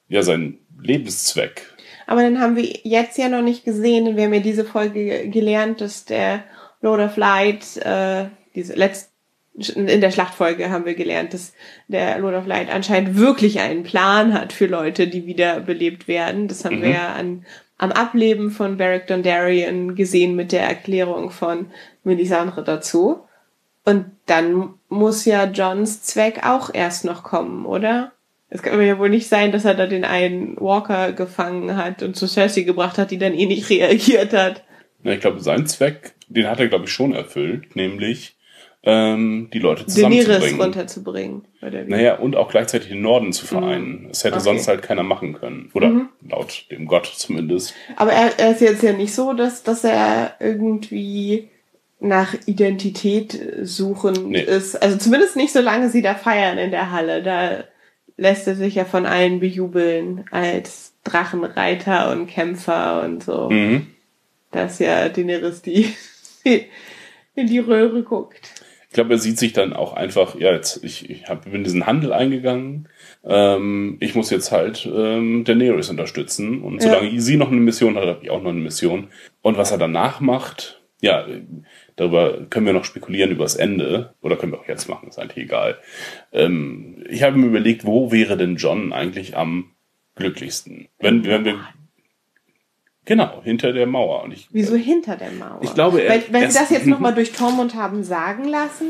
ja, 0.08 0.22
sein 0.22 0.58
Lebenszweck. 0.80 1.66
Aber 2.06 2.22
dann 2.22 2.40
haben 2.40 2.56
wir 2.56 2.64
jetzt 2.82 3.18
ja 3.18 3.28
noch 3.28 3.42
nicht 3.42 3.64
gesehen, 3.64 4.08
und 4.08 4.16
wir 4.16 4.24
haben 4.24 4.32
ja 4.32 4.40
diese 4.40 4.64
Folge 4.64 5.04
ge- 5.04 5.28
gelernt, 5.28 5.82
dass 5.82 6.06
der 6.06 6.44
Lord 6.80 7.00
of 7.00 7.18
Light, 7.18 7.76
äh, 7.76 8.30
diese 8.54 8.74
letzte, 8.74 9.10
in 9.74 10.00
der 10.00 10.10
Schlachtfolge 10.10 10.70
haben 10.70 10.86
wir 10.86 10.94
gelernt, 10.94 11.34
dass 11.34 11.52
der 11.88 12.18
Lord 12.18 12.36
of 12.36 12.46
Light 12.46 12.70
anscheinend 12.70 13.18
wirklich 13.18 13.60
einen 13.60 13.82
Plan 13.82 14.32
hat 14.32 14.54
für 14.54 14.66
Leute, 14.66 15.08
die 15.08 15.26
wiederbelebt 15.26 16.08
werden. 16.08 16.48
Das 16.48 16.64
haben 16.64 16.80
wir 16.80 16.90
ja 16.90 17.12
an, 17.12 17.44
am 17.76 17.92
Ableben 17.92 18.50
von 18.50 18.78
Beric 18.78 19.08
Dondarrion 19.08 19.94
gesehen 19.94 20.36
mit 20.36 20.52
der 20.52 20.62
Erklärung 20.62 21.30
von 21.30 21.70
Melisandre 22.02 22.64
dazu. 22.64 23.24
Und 23.84 24.06
dann 24.24 24.74
muss 24.90 25.24
ja 25.24 25.44
Johns 25.46 26.02
Zweck 26.02 26.44
auch 26.46 26.70
erst 26.74 27.04
noch 27.04 27.22
kommen, 27.22 27.64
oder? 27.64 28.12
Es 28.50 28.62
kann 28.62 28.80
ja 28.82 28.98
wohl 28.98 29.10
nicht 29.10 29.28
sein, 29.28 29.52
dass 29.52 29.64
er 29.64 29.74
da 29.74 29.86
den 29.86 30.04
einen 30.04 30.56
Walker 30.60 31.12
gefangen 31.12 31.76
hat 31.76 32.02
und 32.02 32.16
zu 32.16 32.26
Cersei 32.26 32.62
gebracht 32.62 32.98
hat, 32.98 33.10
die 33.12 33.18
dann 33.18 33.32
eh 33.34 33.46
nicht 33.46 33.70
reagiert 33.70 34.32
hat. 34.32 34.64
Ja, 35.04 35.12
ich 35.12 35.20
glaube, 35.20 35.40
sein 35.40 35.66
Zweck, 35.66 36.12
den 36.28 36.46
hat 36.48 36.60
er, 36.60 36.68
glaube 36.68 36.84
ich, 36.84 36.92
schon 36.92 37.14
erfüllt, 37.14 37.74
nämlich 37.76 38.36
ähm, 38.82 39.48
die 39.52 39.58
Leute 39.58 39.84
Daenerys 39.84 39.94
zusammenzubringen. 39.94 40.60
runterzubringen. 40.60 41.44
Oder 41.62 41.86
wie? 41.86 41.90
Naja, 41.90 42.16
und 42.18 42.34
auch 42.34 42.50
gleichzeitig 42.50 42.88
den 42.88 43.02
Norden 43.02 43.32
zu 43.32 43.46
vereinen. 43.46 44.06
Das 44.08 44.24
hätte 44.24 44.36
Okay. 44.36 44.44
sonst 44.44 44.68
halt 44.68 44.82
keiner 44.82 45.02
machen 45.02 45.34
können. 45.34 45.70
Oder 45.74 46.08
laut 46.28 46.66
dem 46.70 46.86
Gott 46.86 47.06
zumindest. 47.06 47.74
Aber 47.96 48.12
er, 48.12 48.38
er 48.38 48.52
ist 48.52 48.62
jetzt 48.62 48.82
ja 48.82 48.92
nicht 48.92 49.14
so, 49.14 49.32
dass, 49.34 49.62
dass 49.62 49.84
er 49.84 50.34
irgendwie 50.40 51.50
nach 52.00 52.34
Identität 52.46 53.38
suchend 53.62 54.28
Nee. 54.30 54.40
ist. 54.42 54.76
Also 54.82 54.96
zumindest 54.96 55.36
nicht, 55.36 55.52
solange 55.52 55.90
sie 55.90 56.02
da 56.02 56.14
feiern 56.14 56.58
in 56.58 56.70
der 56.70 56.90
Halle. 56.92 57.22
Da 57.22 57.64
lässt 58.16 58.46
er 58.46 58.54
sich 58.56 58.74
ja 58.74 58.84
von 58.84 59.06
allen 59.06 59.40
bejubeln 59.40 60.24
als 60.30 60.94
Drachenreiter 61.04 62.10
und 62.12 62.26
Kämpfer 62.26 63.02
und 63.04 63.22
so. 63.22 63.50
Mhm. 63.50 63.86
Dass 64.50 64.78
ja 64.78 65.08
Daenerys 65.08 65.62
die 65.62 65.92
in 67.34 67.46
die 67.46 67.58
Röhre 67.58 68.02
guckt. 68.02 68.50
Ich 68.88 68.94
glaube, 68.94 69.12
er 69.14 69.18
sieht 69.18 69.38
sich 69.38 69.52
dann 69.52 69.72
auch 69.72 69.92
einfach, 69.92 70.34
ja, 70.34 70.50
jetzt, 70.52 70.82
ich, 70.82 71.08
ich 71.08 71.28
hab, 71.28 71.48
bin 71.48 71.62
diesen 71.62 71.86
Handel 71.86 72.12
eingegangen. 72.12 72.88
Ähm, 73.24 73.98
ich 74.00 74.16
muss 74.16 74.30
jetzt 74.30 74.50
halt 74.50 74.84
ähm, 74.92 75.44
Daenerys 75.44 75.90
unterstützen. 75.90 76.60
Und 76.62 76.82
Ja. 76.82 76.88
solange 76.90 77.20
sie 77.20 77.36
noch 77.36 77.52
eine 77.52 77.60
Mission 77.60 77.96
hat, 77.96 78.06
habe 78.06 78.18
ich 78.22 78.30
auch 78.30 78.42
noch 78.42 78.50
eine 78.50 78.58
Mission. 78.58 79.08
Und 79.42 79.56
was 79.56 79.70
er 79.70 79.78
danach 79.78 80.18
macht, 80.20 80.80
ja, 81.00 81.24
darüber 82.00 82.38
können 82.50 82.66
wir 82.66 82.72
noch 82.72 82.84
spekulieren 82.84 83.30
über 83.30 83.44
das 83.44 83.56
Ende. 83.56 84.14
Oder 84.22 84.36
können 84.36 84.52
wir 84.52 84.58
auch 84.58 84.68
jetzt 84.68 84.88
machen, 84.88 85.08
ist 85.08 85.18
eigentlich 85.18 85.44
egal. 85.44 85.78
Ähm, 86.32 87.04
ich 87.08 87.22
habe 87.22 87.36
mir 87.36 87.46
überlegt, 87.46 87.84
wo 87.84 88.10
wäre 88.10 88.36
denn 88.36 88.56
John 88.56 88.92
eigentlich 88.92 89.36
am 89.36 89.70
glücklichsten? 90.16 90.88
Wenn, 90.98 91.24
wenn 91.24 91.44
wir. 91.44 91.60
Genau, 93.06 93.40
hinter 93.42 93.72
der 93.72 93.86
Mauer. 93.86 94.22
Und 94.24 94.32
ich, 94.32 94.48
Wieso 94.52 94.76
hinter 94.76 95.16
der 95.16 95.30
Mauer? 95.32 95.60
Ich 95.62 95.74
glaube, 95.74 96.00
er- 96.02 96.10
weil, 96.10 96.22
weil 96.32 96.42
er 96.44 96.50
sie 96.50 96.58
das 96.58 96.70
jetzt 96.70 96.86
nochmal 96.88 97.14
durch 97.14 97.32
Tormund 97.32 97.74
haben 97.74 98.02
sagen 98.04 98.44
lassen. 98.44 98.86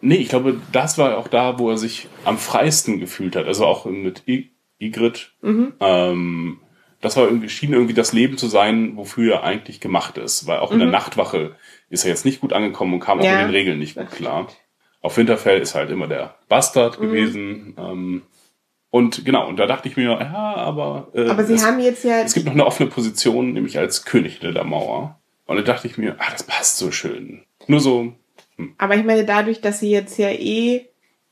Nee, 0.00 0.16
ich 0.16 0.28
glaube, 0.28 0.60
das 0.72 0.96
war 0.96 1.18
auch 1.18 1.28
da, 1.28 1.58
wo 1.58 1.70
er 1.70 1.76
sich 1.76 2.06
am 2.24 2.38
freisten 2.38 3.00
gefühlt 3.00 3.34
hat. 3.36 3.46
Also 3.46 3.66
auch 3.66 3.84
mit 3.86 4.22
I 4.28 4.50
Igrit. 4.78 5.32
Ähm, 5.80 6.60
das 7.00 7.16
war 7.16 7.24
irgendwie, 7.24 7.48
schien 7.48 7.72
irgendwie 7.72 7.94
das 7.94 8.12
Leben 8.12 8.38
zu 8.38 8.46
sein, 8.46 8.96
wofür 8.96 9.34
er 9.34 9.42
eigentlich 9.42 9.80
gemacht 9.80 10.16
ist. 10.18 10.46
Weil 10.46 10.60
auch 10.60 10.70
in 10.70 10.78
der 10.78 10.88
Nachtwache 10.88 11.56
ist 11.90 12.04
er 12.04 12.10
jetzt 12.10 12.24
nicht 12.24 12.40
gut 12.40 12.52
angekommen 12.52 12.94
und 12.94 13.00
kam 13.00 13.18
auch 13.20 13.24
Ja, 13.24 13.32
mit 13.32 13.40
den 13.40 13.50
Regeln 13.50 13.78
nicht 13.78 13.96
gut 13.96 14.10
klar. 14.10 14.48
Auf 15.00 15.16
Winterfell 15.16 15.60
ist 15.60 15.74
halt 15.74 15.90
immer 15.90 16.06
der 16.08 16.34
Bastard 16.48 16.98
Mhm. 16.98 17.02
gewesen. 17.02 17.74
Ähm, 17.78 18.22
und 18.90 19.24
genau, 19.24 19.46
und 19.48 19.58
da 19.58 19.66
dachte 19.66 19.88
ich 19.88 19.96
mir, 19.96 20.04
ja, 20.04 20.54
aber, 20.56 21.08
äh, 21.14 21.28
Aber 21.28 21.44
sie 21.44 21.54
es, 21.54 21.64
haben 21.64 21.78
jetzt 21.78 22.04
ja 22.04 22.20
es 22.20 22.32
gibt 22.34 22.46
noch 22.46 22.54
eine 22.54 22.66
offene 22.66 22.88
Position, 22.88 23.52
nämlich 23.52 23.78
als 23.78 24.04
König 24.04 24.40
der 24.40 24.64
Mauer. 24.64 25.18
Und 25.46 25.56
da 25.56 25.62
dachte 25.62 25.86
ich 25.86 25.98
mir, 25.98 26.16
ah, 26.18 26.30
das 26.32 26.42
passt 26.42 26.78
so 26.78 26.90
schön. 26.90 27.44
Nur 27.66 27.80
so, 27.80 28.12
Aber 28.78 28.96
ich 28.96 29.04
meine, 29.04 29.24
dadurch, 29.24 29.60
dass 29.60 29.80
sie 29.80 29.90
jetzt 29.90 30.18
ja 30.18 30.30
eh 30.30 30.86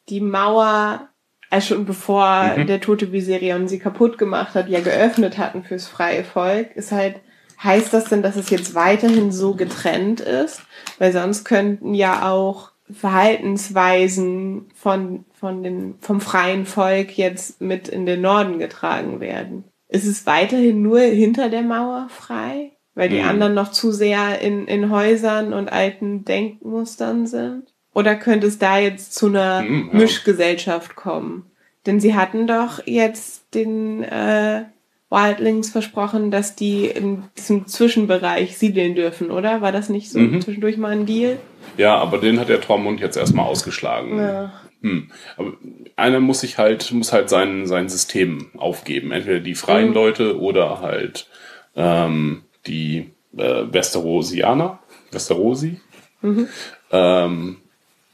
die 0.09 0.20
Mauer, 0.20 1.09
also 1.50 1.74
schon 1.74 1.84
bevor 1.86 2.54
Mhm. 2.57 2.66
der 2.66 2.80
tote 2.80 3.11
Viserion 3.12 3.68
sie 3.68 3.78
kaputt 3.78 4.16
gemacht 4.18 4.54
hat, 4.54 4.68
ja 4.68 4.80
geöffnet 4.80 5.36
hatten 5.38 5.64
fürs 5.64 5.88
freie 5.88 6.24
Volk, 6.24 6.74
ist 6.76 6.92
halt 6.92 7.16
Heißt 7.62 7.92
das 7.92 8.04
denn, 8.04 8.22
dass 8.22 8.36
es 8.36 8.50
jetzt 8.50 8.74
weiterhin 8.74 9.32
so 9.32 9.54
getrennt 9.54 10.20
ist? 10.20 10.62
Weil 10.98 11.12
sonst 11.12 11.44
könnten 11.44 11.94
ja 11.94 12.30
auch 12.30 12.72
Verhaltensweisen 12.90 14.66
von, 14.74 15.24
von 15.32 15.62
den, 15.62 15.94
vom 16.00 16.20
freien 16.20 16.66
Volk 16.66 17.16
jetzt 17.16 17.61
mit 17.61 17.88
in 17.88 18.07
den 18.07 18.20
Norden 18.20 18.59
getragen 18.59 19.20
werden. 19.20 19.64
Ist 19.88 20.07
es 20.07 20.26
weiterhin 20.26 20.82
nur 20.82 21.00
hinter 21.00 21.48
der 21.48 21.62
Mauer 21.62 22.09
frei? 22.11 22.72
Weil 22.94 23.09
die 23.09 23.20
Mhm. 23.20 23.28
anderen 23.28 23.54
noch 23.54 23.72
zu 23.72 23.92
sehr 23.92 24.40
in, 24.40 24.66
in 24.66 24.90
Häusern 24.90 25.52
und 25.52 25.70
alten 25.70 26.24
Denkmustern 26.24 27.26
sind? 27.26 27.74
Oder 27.94 28.14
könnte 28.16 28.46
es 28.46 28.59
da 28.59 28.78
jetzt 28.78 29.14
zu 29.14 29.26
einer 29.26 29.62
Mhm, 29.62 29.88
ja. 29.92 29.98
Mischgesellschaft 29.98 30.96
kommen? 30.96 31.50
Denn 31.86 32.00
sie 32.00 32.14
hatten 32.14 32.46
doch 32.46 32.84
jetzt 32.86 33.54
den 33.54 34.02
äh, 34.02 34.64
Wildlings 35.11 35.70
versprochen, 35.70 36.30
dass 36.30 36.57
die 36.57 36.86
in 36.86 37.24
diesem 37.36 37.66
Zwischenbereich 37.66 38.59
siedeln 38.59 38.94
dürfen, 38.96 39.30
oder? 39.30 39.61
War 39.61 39.70
das 39.72 39.88
nicht 39.88 40.11
so 40.11 40.18
Mhm. 40.18 40.40
zwischendurch 40.40 40.76
mal 40.78 40.92
ein 40.92 41.07
Deal? 41.07 41.38
Ja, 41.76 41.96
aber 41.96 42.18
den 42.18 42.40
hat 42.40 42.48
der 42.48 42.61
Tormund 42.61 43.00
jetzt 43.00 43.16
erstmal 43.16 43.46
ausgeschlagen. 43.46 44.18
Ja. 44.18 44.52
Hm. 44.82 45.11
Aber 45.36 45.52
einer 45.96 46.20
muss 46.20 46.40
sich 46.40 46.59
halt, 46.59 46.90
muss 46.92 47.12
halt 47.12 47.28
sein, 47.30 47.66
sein 47.66 47.88
System 47.88 48.50
aufgeben. 48.57 49.12
Entweder 49.12 49.40
die 49.40 49.54
freien 49.54 49.88
Mhm. 49.88 49.94
Leute 49.94 50.40
oder 50.40 50.80
halt 50.80 51.28
ähm, 51.76 52.42
die 52.66 53.11
äh, 53.36 53.64
Westerosianer. 53.72 54.80
Westerosi. 55.12 55.80
Mhm. 56.22 56.48
Ähm, 56.90 57.57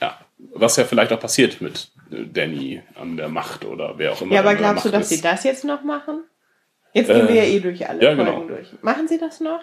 ja, 0.01 0.19
was 0.55 0.77
ja 0.77 0.85
vielleicht 0.85 1.13
auch 1.13 1.21
passiert 1.21 1.61
mit 1.61 1.91
Danny 2.11 2.83
an 3.01 3.17
der 3.17 3.29
Macht 3.29 3.65
oder 3.65 3.95
wer 3.97 4.13
auch 4.13 4.21
immer. 4.23 4.35
Ja, 4.35 4.41
aber 4.41 4.55
glaubst 4.55 4.85
du, 4.85 4.91
dass 4.91 5.11
ist. 5.11 5.17
sie 5.17 5.21
das 5.23 5.45
jetzt 5.45 5.65
noch 5.65 5.83
machen? 5.83 6.25
Jetzt 6.93 7.09
gehen 7.09 7.29
wir 7.29 7.35
ja 7.35 7.43
Äh, 7.43 7.57
eh 7.57 7.61
durch 7.61 7.89
alle 7.89 8.03
ja, 8.03 8.15
Folgen 8.15 8.25
genau. 8.33 8.45
durch. 8.47 8.69
Machen 8.83 9.09
sie 9.09 9.19
das 9.19 9.41
noch? 9.41 9.61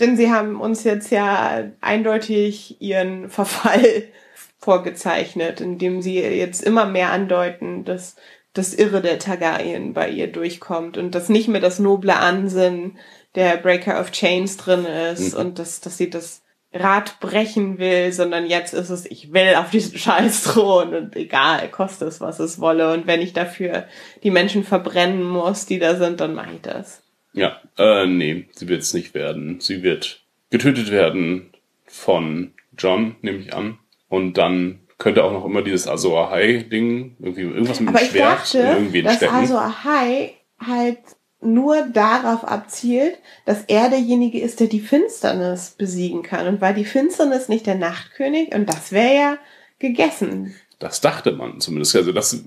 Denn 0.00 0.16
sie 0.16 0.30
haben 0.32 0.60
uns 0.60 0.84
jetzt 0.84 1.10
ja 1.10 1.64
eindeutig 1.80 2.80
ihren 2.80 3.28
Verfall 3.28 4.04
vorgezeichnet, 4.58 5.60
indem 5.60 6.02
sie 6.02 6.20
jetzt 6.20 6.62
immer 6.62 6.86
mehr 6.86 7.10
andeuten, 7.10 7.84
dass 7.84 8.16
das 8.54 8.74
Irre 8.74 9.00
der 9.00 9.18
Targaryen 9.18 9.92
bei 9.94 10.08
ihr 10.08 10.26
durchkommt 10.30 10.96
und 10.98 11.14
dass 11.14 11.28
nicht 11.28 11.48
mehr 11.48 11.60
das 11.60 11.78
noble 11.78 12.14
Ansinnen 12.14 12.98
der 13.34 13.56
Breaker 13.56 13.98
of 14.00 14.10
Chains 14.12 14.56
drin 14.56 14.84
ist 14.84 15.34
Mhm. 15.34 15.40
und 15.40 15.58
dass, 15.58 15.80
dass 15.80 15.96
sie 15.96 16.10
das 16.10 16.41
Rad 16.74 17.20
brechen 17.20 17.78
will, 17.78 18.12
sondern 18.12 18.46
jetzt 18.46 18.72
ist 18.72 18.90
es, 18.90 19.04
ich 19.06 19.32
will 19.32 19.54
auf 19.56 19.70
diesen 19.70 19.98
scheiß 19.98 20.44
Thron 20.44 20.94
und 20.94 21.16
egal, 21.16 21.68
koste 21.68 22.06
es, 22.06 22.20
was 22.20 22.38
es 22.38 22.60
wolle. 22.60 22.92
Und 22.92 23.06
wenn 23.06 23.20
ich 23.20 23.32
dafür 23.32 23.86
die 24.22 24.30
Menschen 24.30 24.64
verbrennen 24.64 25.22
muss, 25.22 25.66
die 25.66 25.78
da 25.78 25.96
sind, 25.96 26.20
dann 26.20 26.34
mache 26.34 26.54
ich 26.54 26.60
das. 26.62 27.02
Ja, 27.34 27.60
äh, 27.78 28.06
nee, 28.06 28.46
sie 28.52 28.68
wird 28.68 28.82
es 28.82 28.94
nicht 28.94 29.14
werden. 29.14 29.60
Sie 29.60 29.82
wird 29.82 30.20
getötet 30.50 30.90
werden 30.90 31.50
von 31.86 32.52
John, 32.76 33.16
nehme 33.22 33.38
ich 33.38 33.54
an. 33.54 33.78
Und 34.08 34.36
dann 34.36 34.80
könnte 34.98 35.24
auch 35.24 35.32
noch 35.32 35.44
immer 35.44 35.62
dieses 35.62 35.88
Azor 35.88 36.28
Ahai-Ding, 36.28 37.16
irgendwie 37.18 37.42
irgendwas 37.42 37.80
mit 37.80 37.88
Aber 37.88 37.98
dem 37.98 38.04
ich 38.04 38.10
Schwert 38.10 38.40
dachte, 38.40 38.58
irgendwie 38.58 39.02
dass 39.02 39.16
stecken. 39.16 39.34
Azor 39.34 39.62
Ahai 39.62 40.34
halt 40.64 40.98
nur 41.42 41.82
darauf 41.92 42.44
abzielt, 42.44 43.18
dass 43.44 43.64
er 43.66 43.88
derjenige 43.90 44.40
ist, 44.40 44.60
der 44.60 44.68
die 44.68 44.80
Finsternis 44.80 45.70
besiegen 45.76 46.22
kann. 46.22 46.46
Und 46.46 46.60
war 46.60 46.72
die 46.72 46.84
Finsternis 46.84 47.48
nicht 47.48 47.66
der 47.66 47.74
Nachtkönig? 47.74 48.54
Und 48.54 48.66
das 48.68 48.92
wäre 48.92 49.14
ja 49.14 49.38
gegessen. 49.78 50.54
Das 50.78 51.00
dachte 51.00 51.32
man 51.32 51.60
zumindest. 51.60 51.96
Also 51.96 52.12
das, 52.12 52.42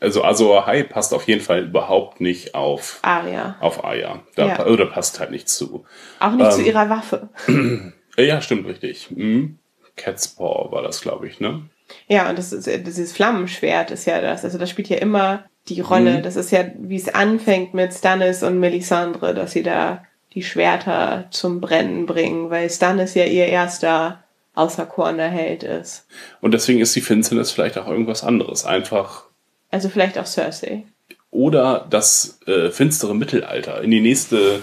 also 0.00 0.24
Azor 0.24 0.62
Ahai 0.62 0.82
passt 0.82 1.14
auf 1.14 1.26
jeden 1.26 1.40
Fall 1.40 1.64
überhaupt 1.64 2.20
nicht 2.20 2.54
auf, 2.54 2.98
Aria. 3.02 3.56
auf 3.60 3.84
Aya. 3.84 4.22
Da, 4.34 4.46
Ja. 4.46 4.66
Oder 4.66 4.86
passt 4.86 5.20
halt 5.20 5.30
nicht 5.30 5.48
zu. 5.48 5.84
Auch 6.20 6.32
nicht 6.32 6.52
zu 6.52 6.60
Ähm, 6.60 6.66
ihrer 6.66 6.90
Waffe. 6.90 7.28
Ja, 8.20 8.40
stimmt, 8.40 8.66
richtig. 8.66 9.12
Mhm. 9.12 9.58
Cat's 9.94 10.26
Paw 10.26 10.72
war 10.72 10.82
das, 10.82 11.02
glaube 11.02 11.28
ich, 11.28 11.38
ne? 11.38 11.62
Ja, 12.08 12.28
und 12.28 12.36
das 12.36 12.52
ist, 12.52 12.66
dieses 12.66 13.12
Flammenschwert 13.12 13.92
ist 13.92 14.06
ja 14.06 14.20
das. 14.20 14.44
Also 14.44 14.58
das 14.58 14.68
spielt 14.70 14.88
ja 14.88 14.96
immer 14.98 15.44
die 15.68 15.80
Rolle. 15.80 16.18
Mhm. 16.18 16.22
Das 16.22 16.36
ist 16.36 16.50
ja, 16.50 16.64
wie 16.78 16.96
es 16.96 17.08
anfängt 17.14 17.74
mit 17.74 17.92
Stannis 17.92 18.42
und 18.42 18.58
Melisandre, 18.60 19.34
dass 19.34 19.52
sie 19.52 19.62
da 19.62 20.04
die 20.34 20.42
Schwerter 20.42 21.26
zum 21.30 21.60
Brennen 21.60 22.06
bringen, 22.06 22.50
weil 22.50 22.68
Stannis 22.70 23.14
ja 23.14 23.24
ihr 23.24 23.46
erster 23.46 24.22
außerkorner 24.54 25.28
Held 25.28 25.62
ist. 25.62 26.06
Und 26.40 26.52
deswegen 26.52 26.80
ist 26.80 26.94
die 26.96 27.00
Finsternis 27.00 27.50
vielleicht 27.52 27.78
auch 27.78 27.86
irgendwas 27.88 28.24
anderes. 28.24 28.64
Einfach 28.66 29.24
Also 29.70 29.88
vielleicht 29.88 30.18
auch 30.18 30.26
Cersei. 30.26 30.82
oder 31.30 31.86
das 31.90 32.40
äh, 32.46 32.70
finstere 32.70 33.14
Mittelalter 33.14 33.82
in 33.82 33.90
die 33.90 34.00
nächste, 34.00 34.60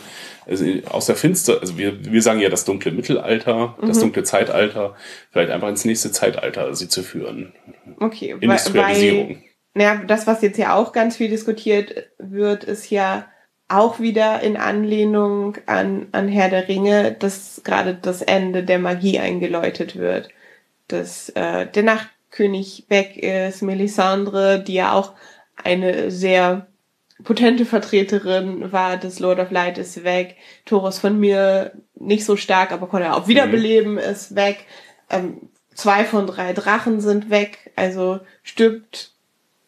also 0.48 0.66
aus 0.90 1.06
der 1.08 1.16
Finster, 1.16 1.60
also 1.62 1.78
wir, 1.78 2.04
wir 2.12 2.22
sagen 2.22 2.40
ja 2.40 2.50
das 2.50 2.66
dunkle 2.66 2.92
Mittelalter, 2.92 3.76
Mhm. 3.82 3.88
das 3.88 4.00
dunkle 4.00 4.24
Zeitalter, 4.24 4.96
vielleicht 5.32 5.52
einfach 5.52 5.70
ins 5.70 5.86
nächste 5.86 6.12
Zeitalter 6.12 6.76
sie 6.76 6.90
zu 6.90 7.02
führen. 7.02 7.54
Okay, 8.00 8.36
Industrialisierung. 8.40 9.30
weil 9.30 9.38
naja, 9.76 10.02
das, 10.08 10.26
was 10.26 10.42
jetzt 10.42 10.58
ja 10.58 10.74
auch 10.74 10.94
ganz 10.94 11.18
viel 11.18 11.30
diskutiert 11.30 12.08
wird, 12.18 12.64
ist 12.64 12.90
ja 12.90 13.28
auch 13.68 14.00
wieder 14.00 14.42
in 14.42 14.58
Anlehnung 14.58 15.58
an, 15.66 16.08
an 16.14 16.30
Herr 16.30 16.50
der 16.50 16.68
Ringe, 16.70 17.12
dass 17.12 17.62
gerade 17.64 17.94
das 17.94 18.22
Ende 18.22 18.64
der 18.64 18.80
Magie 18.80 19.20
eingeläutet 19.20 19.98
wird. 19.98 20.30
Dass 20.88 21.30
äh, 21.30 21.68
der 21.68 21.84
Nachtkönig 21.84 22.86
weg 22.88 23.18
ist, 23.18 23.64
Melisandre, 23.64 24.64
die 24.64 24.76
ja 24.76 24.94
auch 24.94 25.14
eine 25.62 26.10
sehr 26.10 26.68
potente 27.24 27.66
Vertreterin 27.66 28.72
war 28.72 28.98
des 28.98 29.20
Lord 29.20 29.40
of 29.40 29.52
Light 29.52 29.78
ist 29.78 30.04
weg, 30.06 30.38
Thoros 30.66 31.00
von 31.00 31.20
mir 31.20 31.74
nicht 31.96 32.24
so 32.24 32.38
stark, 32.38 32.72
aber 32.72 32.88
konnte 32.88 33.14
auch 33.14 33.28
wiederbeleben, 33.28 33.98
ist 33.98 34.36
weg. 34.36 34.66
Ähm, 35.10 35.50
zwei 35.74 36.06
von 36.06 36.28
drei 36.28 36.54
Drachen 36.54 37.02
sind 37.02 37.30
weg, 37.30 37.72
also 37.76 38.20
stirbt 38.44 39.15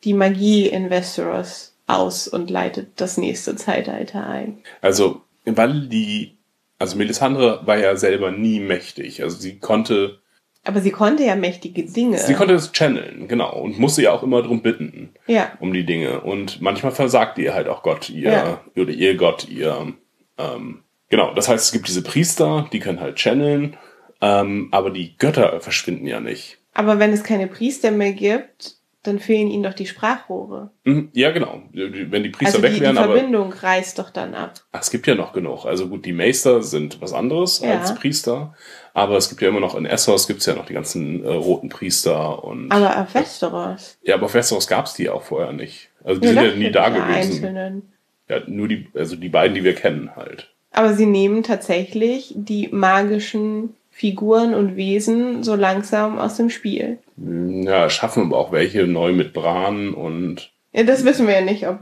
die 0.03 0.13
Magie 0.13 0.67
in 0.67 0.89
Westeros 0.89 1.73
aus 1.87 2.27
und 2.27 2.49
leitet 2.49 2.99
das 3.01 3.17
nächste 3.17 3.55
Zeitalter 3.55 4.27
ein. 4.27 4.59
Also, 4.81 5.21
weil 5.45 5.87
die, 5.87 6.37
also 6.79 6.97
Melisandre 6.97 7.61
war 7.65 7.77
ja 7.77 7.95
selber 7.95 8.31
nie 8.31 8.59
mächtig. 8.59 9.23
Also 9.23 9.37
sie 9.37 9.57
konnte, 9.59 10.19
Aber 10.65 10.81
sie 10.81 10.91
konnte 10.91 11.23
ja 11.23 11.35
mächtige 11.35 11.83
Dinge. 11.83 12.17
sie 12.17 12.33
konnte 12.33 12.53
das 12.53 12.71
channeln, 12.73 13.27
genau, 13.27 13.57
und 13.61 13.79
musste 13.79 14.01
ja 14.03 14.11
auch 14.11 14.23
immer 14.23 14.41
drum 14.43 14.61
bitten. 14.61 15.13
ja. 15.27 15.51
um 15.61 15.73
die 15.73 15.85
Dinge. 15.85 16.21
Und 16.21 16.61
manchmal 16.61 16.91
versagt 16.91 17.37
ihr 17.37 17.53
halt 17.53 17.67
auch 17.69 17.83
Gott, 17.83 18.09
ihr, 18.09 18.31
Ja. 18.31 18.61
oder 18.75 18.91
ihr 18.91 19.15
Gott, 19.15 19.47
ihr, 19.47 19.93
ähm, 20.37 20.83
genau. 21.09 21.33
Das 21.33 21.47
heißt, 21.47 21.65
es 21.65 21.71
gibt 21.71 21.87
diese 21.87 22.03
Priester, 22.03 22.67
die 22.73 22.79
können 22.79 22.99
halt 22.99 23.15
channeln, 23.15 23.77
ähm, 24.21 24.67
aber 24.71 24.89
die 24.89 25.15
Götter 25.17 25.61
verschwinden 25.61 26.05
ja 26.07 26.19
nicht. 26.19 26.57
Aber 26.73 26.99
wenn 26.99 27.13
es 27.13 27.23
keine 27.23 27.47
Priester 27.47 27.89
mehr 27.91 28.11
gibt, 28.11 28.76
dann 29.07 29.19
fehlen 29.19 29.47
ihnen 29.49 29.63
doch 29.63 29.73
die 29.73 29.87
Sprachrohre. 29.87 30.69
Mhm, 30.83 31.09
Ja, 31.13 31.31
genau. 31.31 31.61
Die- 31.73 32.11
Wenn 32.11 32.23
die 32.23 32.29
Priester 32.29 32.55
Also 32.57 32.63
weg 32.63 32.71
die, 32.73 32.79
die 32.79 32.81
wären, 32.85 32.97
aber 32.97 33.13
Verbindung 33.15 33.53
reißt 33.53 33.97
doch 33.99 34.09
dann 34.09 34.35
ab. 34.35 34.53
Ach, 34.71 34.81
es 34.81 34.91
gibt 34.91 35.07
ja 35.07 35.15
noch 35.15 35.33
genug. 35.33 35.65
Also 35.65 35.87
gut, 35.87 36.05
die 36.05 36.13
Meister 36.13 36.61
sind 36.61 37.01
was 37.01 37.13
anderes 37.13 37.59
Ja. 37.61 37.79
als 37.79 37.95
Priester, 37.95 38.53
aber 38.93 39.17
es 39.17 39.29
gibt 39.29 39.41
ja 39.41 39.49
immer 39.49 39.59
noch 39.59 39.75
in 39.75 39.85
Essos 39.85 40.27
gibt's 40.27 40.45
ja 40.45 40.55
noch 40.55 40.65
die 40.65 40.73
ganzen 40.73 41.23
äh, 41.23 41.27
roten 41.29 41.69
Priester 41.69 42.43
und 42.43 42.71
Aber 42.71 43.01
auf 43.01 43.13
Westeros. 43.15 43.97
ja, 44.03 44.15
aber 44.15 44.25
auf 44.25 44.33
Westeros 44.33 44.67
gab's 44.67 44.93
die 44.93 45.09
auch 45.09 45.23
vorher 45.23 45.53
nicht. 45.53 45.89
Also 46.03 46.21
die 46.21 46.27
Ja, 46.27 46.33
sind 46.33 46.43
ja 46.43 46.55
nie 46.55 46.65
die 46.65 46.71
da 46.71 46.89
gewesen. 46.89 47.11
Einzelnen. 47.13 47.91
Ja, 48.29 48.41
nur 48.47 48.67
die, 48.67 48.87
also 48.93 49.15
die 49.15 49.29
beiden, 49.29 49.55
die 49.55 49.63
wir 49.63 49.73
kennen 49.75 50.11
halt. 50.15 50.49
Aber 50.71 50.93
sie 50.93 51.05
nehmen 51.05 51.43
tatsächlich 51.43 52.33
die 52.35 52.67
magischen 52.71 53.75
Figuren 53.89 54.53
und 54.53 54.75
Wesen 54.75 55.43
so 55.43 55.55
langsam 55.55 56.19
aus 56.19 56.37
dem 56.37 56.49
Spiel. 56.51 56.99
Ja, 57.17 57.89
schaffen 57.89 58.23
aber 58.23 58.37
auch 58.37 58.51
welche 58.51 58.85
neu 58.85 59.11
mit 59.13 59.33
Bran 59.33 59.93
und 59.93 60.51
Ja, 60.71 60.83
das 60.83 61.03
wissen 61.03 61.27
wir 61.27 61.35
ja 61.35 61.41
nicht. 61.41 61.67
Ob, 61.67 61.79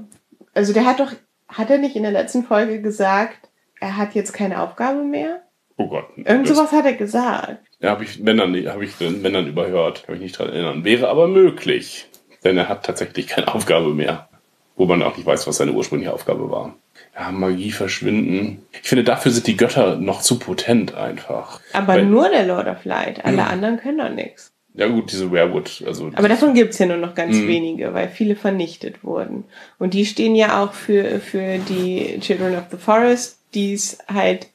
also 0.53 0.73
der 0.73 0.85
hat 0.85 0.99
doch, 0.99 1.11
hat 1.47 1.69
er 1.69 1.77
nicht 1.77 1.95
in 1.95 2.03
der 2.03 2.11
letzten 2.11 2.43
Folge 2.43 2.81
gesagt, 2.81 3.49
er 3.79 3.97
hat 3.97 4.15
jetzt 4.15 4.33
keine 4.33 4.61
Aufgabe 4.61 5.03
mehr? 5.03 5.41
oh 5.77 5.87
Gott. 5.89 6.05
Irgend 6.15 6.47
sowas 6.47 6.71
hat 6.71 6.85
er 6.85 6.93
gesagt. 6.93 7.57
Ja, 7.79 7.89
habe 7.91 8.05
ich, 8.05 8.25
wenn 8.25 8.37
dann, 8.37 8.55
habe 8.67 8.85
ich, 8.85 8.91
wenn 8.99 9.33
dann 9.33 9.47
überhört, 9.47 10.05
kann 10.05 10.15
ich 10.15 10.21
nicht 10.21 10.39
dran 10.39 10.49
erinnern. 10.49 10.85
Wäre 10.85 11.09
aber 11.09 11.27
möglich, 11.27 12.07
denn 12.45 12.57
er 12.57 12.69
hat 12.69 12.85
tatsächlich 12.85 13.27
keine 13.27 13.53
Aufgabe 13.53 13.93
mehr, 13.93 14.29
wo 14.77 14.85
man 14.85 15.03
auch 15.03 15.17
nicht 15.17 15.25
weiß, 15.25 15.45
was 15.47 15.57
seine 15.57 15.73
ursprüngliche 15.73 16.13
Aufgabe 16.13 16.49
war. 16.49 16.75
Ja, 17.13 17.31
Magie 17.31 17.71
verschwinden. 17.71 18.65
Ich 18.71 18.87
finde, 18.87 19.03
dafür 19.03 19.31
sind 19.31 19.47
die 19.47 19.57
Götter 19.57 19.97
noch 19.97 20.21
zu 20.21 20.39
potent 20.39 20.95
einfach. 20.95 21.59
Aber 21.73 21.87
Weil- 21.95 22.05
nur 22.05 22.29
der 22.29 22.45
Lord 22.45 22.67
of 22.67 22.85
Light. 22.85 23.23
Alle 23.25 23.43
anderen 23.45 23.77
können 23.77 23.97
doch 23.97 24.09
nichts. 24.09 24.51
Ja 24.77 24.87
gut, 24.87 25.11
diese 25.11 25.31
Werewood, 25.31 25.83
also 25.87 26.11
Aber 26.15 26.27
davon 26.27 26.53
gibt's 26.53 26.79
ja 26.79 26.85
nur 26.85 26.97
noch 26.97 27.15
ganz 27.15 27.37
Mhm. 27.37 27.47
wenige, 27.47 27.93
weil 27.93 28.09
viele 28.09 28.35
vernichtet 28.35 29.03
wurden. 29.03 29.45
Und 29.79 29.93
die 29.93 30.05
stehen 30.05 30.35
ja 30.35 30.61
auch 30.63 30.73
für, 30.73 31.19
für 31.21 31.59
die 31.59 32.19
Children 32.19 32.55
of 32.57 32.65
the 32.71 32.77
Forest, 32.77 33.39
die 33.53 33.73
es 33.73 33.97
halt 34.13 34.47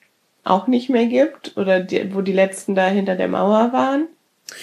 auch 0.44 0.66
nicht 0.66 0.90
mehr 0.90 1.06
gibt. 1.06 1.56
Oder 1.56 1.80
die, 1.80 2.14
wo 2.14 2.20
die 2.20 2.32
letzten 2.32 2.74
da 2.74 2.88
hinter 2.88 3.16
der 3.16 3.28
Mauer 3.28 3.72
waren. 3.72 4.08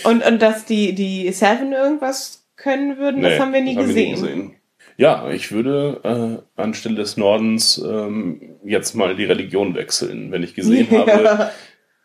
Und, 0.03 0.23
und 0.25 0.41
dass 0.41 0.65
die, 0.65 0.93
die 0.93 1.31
Seven 1.31 1.71
irgendwas 1.73 2.43
können 2.55 2.97
würden, 2.97 3.21
das 3.21 3.33
Nee, 3.33 3.39
haben 3.39 3.53
wir 3.53 3.61
nie 3.61 3.75
das 3.75 3.87
gesehen. 3.87 4.53
Ja, 4.97 5.29
ich 5.29 5.51
würde 5.51 6.41
äh, 6.57 6.61
anstelle 6.61 6.95
des 6.95 7.17
Nordens 7.17 7.77
ähm, 7.83 8.55
jetzt 8.63 8.95
mal 8.95 9.15
die 9.15 9.25
Religion 9.25 9.75
wechseln, 9.75 10.31
wenn 10.31 10.43
ich 10.43 10.55
gesehen 10.55 10.87
Ja. 10.91 10.99
habe, 11.07 11.51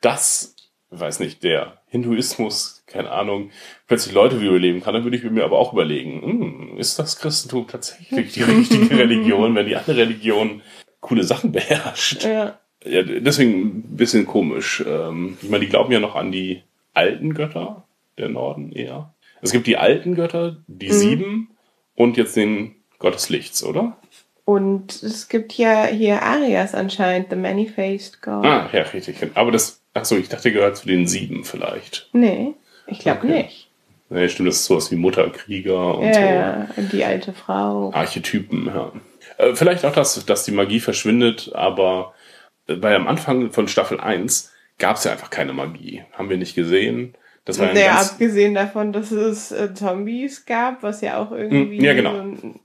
dass, 0.02 0.54
weiß 0.90 1.20
nicht, 1.20 1.42
der 1.42 1.78
Hinduismus, 1.88 2.81
keine 2.92 3.10
Ahnung, 3.10 3.50
plötzlich 3.86 4.14
Leute 4.14 4.40
wie 4.40 4.46
überleben 4.46 4.82
kann, 4.82 4.94
dann 4.94 5.04
würde 5.04 5.16
ich 5.16 5.24
mir 5.24 5.44
aber 5.44 5.58
auch 5.58 5.72
überlegen, 5.72 6.22
hm, 6.22 6.78
ist 6.78 6.98
das 6.98 7.18
Christentum 7.18 7.66
tatsächlich 7.66 8.32
die 8.32 8.42
richtige 8.42 8.96
Religion, 8.98 9.54
wenn 9.54 9.66
die 9.66 9.76
andere 9.76 9.96
Religion 9.96 10.62
coole 11.00 11.24
Sachen 11.24 11.52
beherrscht? 11.52 12.24
Ja. 12.24 12.58
Ja, 12.84 13.02
deswegen 13.04 13.60
ein 13.62 13.96
bisschen 13.96 14.26
komisch. 14.26 14.82
Ähm, 14.86 15.38
ich 15.40 15.48
meine, 15.48 15.64
die 15.64 15.70
glauben 15.70 15.92
ja 15.92 16.00
noch 16.00 16.16
an 16.16 16.32
die 16.32 16.62
alten 16.94 17.32
Götter, 17.32 17.84
der 18.18 18.28
Norden 18.28 18.72
eher. 18.72 19.14
Es 19.40 19.52
gibt 19.52 19.66
die 19.68 19.76
alten 19.76 20.14
Götter, 20.16 20.56
die 20.66 20.88
Mhm. 20.88 20.92
sieben 20.92 21.48
und 21.94 22.16
jetzt 22.16 22.34
den 22.36 22.74
Gott 22.98 23.14
des 23.14 23.28
Lichts, 23.28 23.62
oder? 23.64 23.96
Und 24.44 25.00
es 25.02 25.28
gibt 25.28 25.52
ja 25.52 25.84
hier 25.86 26.22
Arias 26.22 26.74
anscheinend, 26.74 27.30
The 27.30 27.36
Many-Faced 27.36 28.20
God. 28.20 28.44
Ah, 28.44 28.68
ja, 28.72 28.82
richtig. 28.82 29.16
Aber 29.34 29.52
das, 29.52 29.80
ach 29.94 30.04
so, 30.04 30.16
ich 30.16 30.28
dachte, 30.28 30.44
der 30.44 30.52
gehört 30.52 30.76
zu 30.76 30.86
den 30.88 31.06
sieben 31.06 31.44
vielleicht. 31.44 32.08
Nee, 32.12 32.54
ich 32.86 32.98
glaube 33.00 33.20
Okay. 33.26 33.42
nicht. 33.44 33.68
Nee, 34.10 34.28
stimmt, 34.28 34.48
das 34.50 34.56
ist 34.56 34.66
sowas 34.66 34.90
wie 34.90 34.96
Mutterkrieger 34.96 35.96
und 35.96 36.04
Ja, 36.08 36.14
so. 36.14 36.20
ja, 36.20 36.68
die 36.92 37.04
alte 37.04 37.32
Frau. 37.32 37.92
Archetypen, 37.94 38.66
ja. 38.66 38.92
Äh, 39.38 39.54
vielleicht 39.54 39.84
auch, 39.86 39.92
dass, 39.94 40.24
dass 40.26 40.44
die 40.44 40.50
Magie 40.52 40.80
verschwindet, 40.80 41.50
aber 41.54 42.12
äh, 42.66 42.76
weil 42.80 42.94
am 42.94 43.08
Anfang 43.08 43.50
von 43.52 43.68
Staffel 43.68 44.00
1 44.00 44.52
gab 44.78 44.96
es 44.96 45.04
ja 45.04 45.12
einfach 45.12 45.30
keine 45.30 45.54
Magie. 45.54 46.04
Haben 46.12 46.28
wir 46.28 46.36
nicht 46.36 46.54
gesehen. 46.54 47.14
Das 47.46 47.58
war 47.58 47.68
ein 47.68 47.74
Naja, 47.74 48.00
abgesehen 48.00 48.54
davon, 48.54 48.92
dass 48.92 49.10
es 49.12 49.50
äh, 49.50 49.72
Zombies 49.74 50.44
gab, 50.44 50.82
was 50.82 51.00
ja 51.00 51.16
auch 51.18 51.32
irgendwie. 51.32 51.78
Hm, 51.78 51.84
ja, 51.84 51.94
genau. 51.94 52.12
So 52.36 52.60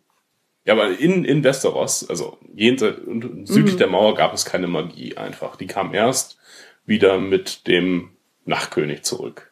Ja, 0.65 0.73
aber 0.73 0.99
in, 0.99 1.23
in 1.23 1.43
Westeros, 1.45 2.09
also 2.09 2.37
jenseits 2.53 2.99
und 3.07 3.47
südlich 3.47 3.75
Mhm. 3.75 3.79
der 3.79 3.87
Mauer 3.87 4.15
gab 4.15 4.33
es 4.33 4.43
keine 4.43 4.67
Magie 4.67 5.15
einfach. 5.15 5.55
Die 5.55 5.67
kam 5.67 5.93
erst 5.93 6.37
wieder 6.85 7.19
mit 7.19 7.67
dem 7.67 8.09
Nachtkönig 8.45 9.03
zurück. 9.03 9.46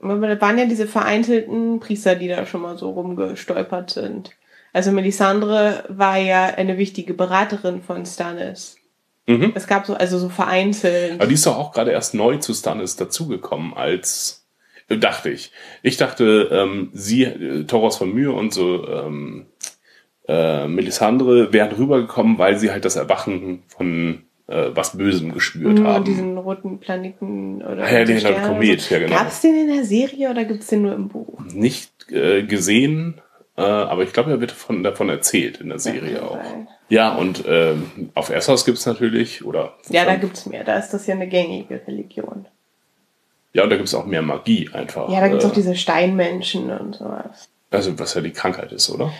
Da 0.00 0.40
waren 0.40 0.58
ja 0.58 0.66
diese 0.66 0.86
vereinzelten 0.86 1.80
Priester, 1.80 2.14
die 2.14 2.28
da 2.28 2.46
schon 2.46 2.62
mal 2.62 2.78
so 2.78 2.90
rumgestolpert 2.90 3.90
sind. 3.90 4.30
Also 4.72 4.92
Melisandre 4.92 5.84
war 5.88 6.18
ja 6.18 6.44
eine 6.44 6.78
wichtige 6.78 7.14
Beraterin 7.14 7.82
von 7.82 8.06
Stannis. 8.06 8.76
Mhm. 9.26 9.52
Es 9.54 9.66
gab 9.66 9.86
so, 9.86 9.94
also 9.94 10.18
so 10.18 10.28
vereinzelt. 10.28 11.20
Aber 11.20 11.26
die 11.26 11.34
ist 11.34 11.46
doch 11.46 11.58
auch 11.58 11.72
gerade 11.72 11.90
erst 11.90 12.14
neu 12.14 12.36
zu 12.36 12.54
Stannis 12.54 12.96
dazugekommen 12.96 13.74
als, 13.74 14.46
äh, 14.88 14.96
dachte 14.96 15.30
ich. 15.30 15.52
Ich 15.82 15.96
dachte, 15.96 16.48
ähm, 16.50 16.90
sie, 16.92 17.24
äh, 17.24 17.64
Toros 17.64 17.96
von 17.96 18.12
Myr 18.12 18.34
und 18.34 18.54
so, 18.54 18.86
ähm, 18.88 19.46
äh, 20.26 20.66
Melisandre 20.68 21.52
wären 21.52 21.72
rübergekommen, 21.72 22.38
weil 22.38 22.58
sie 22.58 22.70
halt 22.70 22.84
das 22.84 22.96
Erwachen 22.96 23.64
von 23.68 24.22
äh, 24.48 24.70
was 24.74 24.96
Bösem 24.96 25.32
gespürt 25.32 25.78
Nur 25.78 25.86
haben. 25.86 26.04
diesen 26.04 26.36
roten 26.36 26.78
Planeten 26.80 27.62
oder 27.62 27.84
Ah 27.84 27.92
ja, 27.92 28.04
den 28.04 28.18
Sterne 28.18 28.46
Komet, 28.48 28.70
oder 28.72 28.80
so. 28.80 28.94
ja, 28.94 29.00
genau. 29.00 29.16
Gab's 29.16 29.40
den 29.42 29.54
in 29.68 29.74
der 29.76 29.84
Serie 29.84 30.30
oder 30.30 30.44
gibt's 30.44 30.66
den 30.66 30.82
nur 30.82 30.94
im 30.94 31.08
Buch? 31.08 31.38
Nicht 31.52 31.90
äh, 32.10 32.42
gesehen, 32.42 33.20
äh, 33.56 33.62
aber 33.62 34.02
ich 34.02 34.12
glaube, 34.12 34.30
er 34.30 34.40
wird 34.40 34.52
von, 34.52 34.82
davon 34.82 35.08
erzählt 35.08 35.60
in 35.60 35.68
der 35.68 35.78
Serie 35.78 36.22
auch. 36.22 36.36
Weil- 36.38 36.66
Ja, 36.88 37.14
und 37.14 37.44
ähm, 37.46 38.10
auf 38.14 38.30
Essos 38.30 38.64
gibt's 38.64 38.86
natürlich, 38.86 39.44
oder 39.44 39.74
Ja, 39.90 40.04
da 40.06 40.16
gibt's 40.16 40.46
mehr. 40.46 40.64
Da 40.64 40.78
ist 40.78 40.90
das 40.90 41.06
ja 41.06 41.14
eine 41.14 41.28
gängige 41.28 41.80
Religion. 41.86 42.46
ja, 43.52 43.64
und 43.64 43.70
da 43.70 43.76
gibt's 43.76 43.94
auch 43.94 44.06
mehr 44.06 44.22
Magie 44.22 44.70
einfach. 44.72 45.10
Ja, 45.10 45.20
da 45.20 45.28
gibt's 45.28 45.44
äh, 45.44 45.48
auch 45.48 45.52
diese 45.52 45.74
Steinmenschen 45.76 46.70
und 46.70 46.96
sowas. 46.96 47.48
Also 47.70 47.98
was 47.98 48.14
ja 48.14 48.22
die 48.22 48.30
Krankheit 48.30 48.72
ist, 48.72 48.88
oder? 48.88 49.12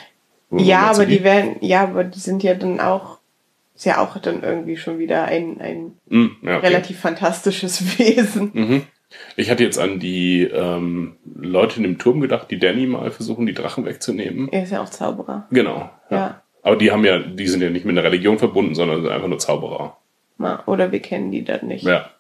Ja, 0.51 0.91
aber 0.93 1.05
die 1.05 1.23
werden, 1.23 1.57
ja, 1.61 1.83
aber 1.83 2.05
die 2.05 2.19
sind 2.19 2.43
ja 2.43 2.55
dann 2.55 2.81
auch, 2.81 3.18
ist 3.79 3.85
ja 3.87 3.99
auch 3.99 4.19
dann 4.19 4.43
irgendwie 4.43 4.77
schon 4.77 4.99
wieder 4.99 5.25
ein, 5.25 5.61
ein 5.61 5.93
Hm, 6.11 6.37
ja, 6.43 6.59
okay. 6.59 6.67
relativ 6.67 6.99
fantastisches 7.01 7.99
Wesen. 7.99 8.51
Mhm. 8.53 8.83
Ich 9.37 9.51
hatte 9.51 9.63
jetzt 9.65 9.79
an 9.79 9.99
die 10.01 10.43
ähm, 10.43 11.17
Leute 11.35 11.77
in 11.79 11.85
dem 11.85 11.97
Turm 11.99 12.21
gedacht, 12.21 12.51
die 12.51 12.59
Danny 12.59 12.87
mal 12.87 13.11
versuchen, 13.11 13.47
die 13.47 13.55
Drachen 13.55 13.87
wegzunehmen. 13.87 14.49
Er 14.53 14.65
ist 14.65 14.73
ja 14.73 14.83
auch 14.83 14.89
Zauberer. 14.91 15.47
Genau. 15.51 15.89
Ja. 16.11 16.43
Aber 16.63 16.77
die 16.77 16.91
haben 16.93 17.05
ja, 17.05 17.19
die 17.21 17.47
sind 17.49 17.63
ja 17.63 17.71
nicht 17.71 17.87
mit 17.87 17.97
einer 17.97 18.05
Religion 18.07 18.39
verbunden, 18.39 18.75
sondern 18.75 19.01
sind 19.03 19.11
einfach 19.11 19.29
nur 19.29 19.39
Zauberer. 19.39 19.97
Ma- 20.37 20.63
Oder 20.67 20.93
wir 20.93 21.01
kennen 21.01 21.31
die 21.31 21.43
dann 21.45 21.67
nicht. 21.69 21.85
Ja. 21.85 22.11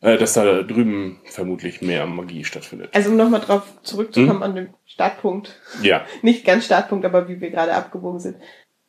Äh, 0.00 0.16
dass 0.18 0.32
da 0.32 0.62
drüben 0.62 1.20
vermutlich 1.26 1.82
mehr 1.82 2.04
Magie 2.06 2.44
stattfindet. 2.44 2.90
Also 2.94 3.10
um 3.10 3.16
nochmal 3.16 3.40
drauf 3.40 3.62
zurückzukommen 3.82 4.38
Mhm. 4.38 4.42
an 4.42 4.54
den 4.56 4.68
Startpunkt. 4.86 5.60
Ja. 5.82 6.04
Nicht 6.22 6.44
ganz 6.44 6.64
Startpunkt, 6.64 7.04
aber 7.04 7.28
wie 7.28 7.40
wir 7.40 7.50
gerade 7.50 7.74
abgebogen 7.74 8.18
sind. 8.20 8.36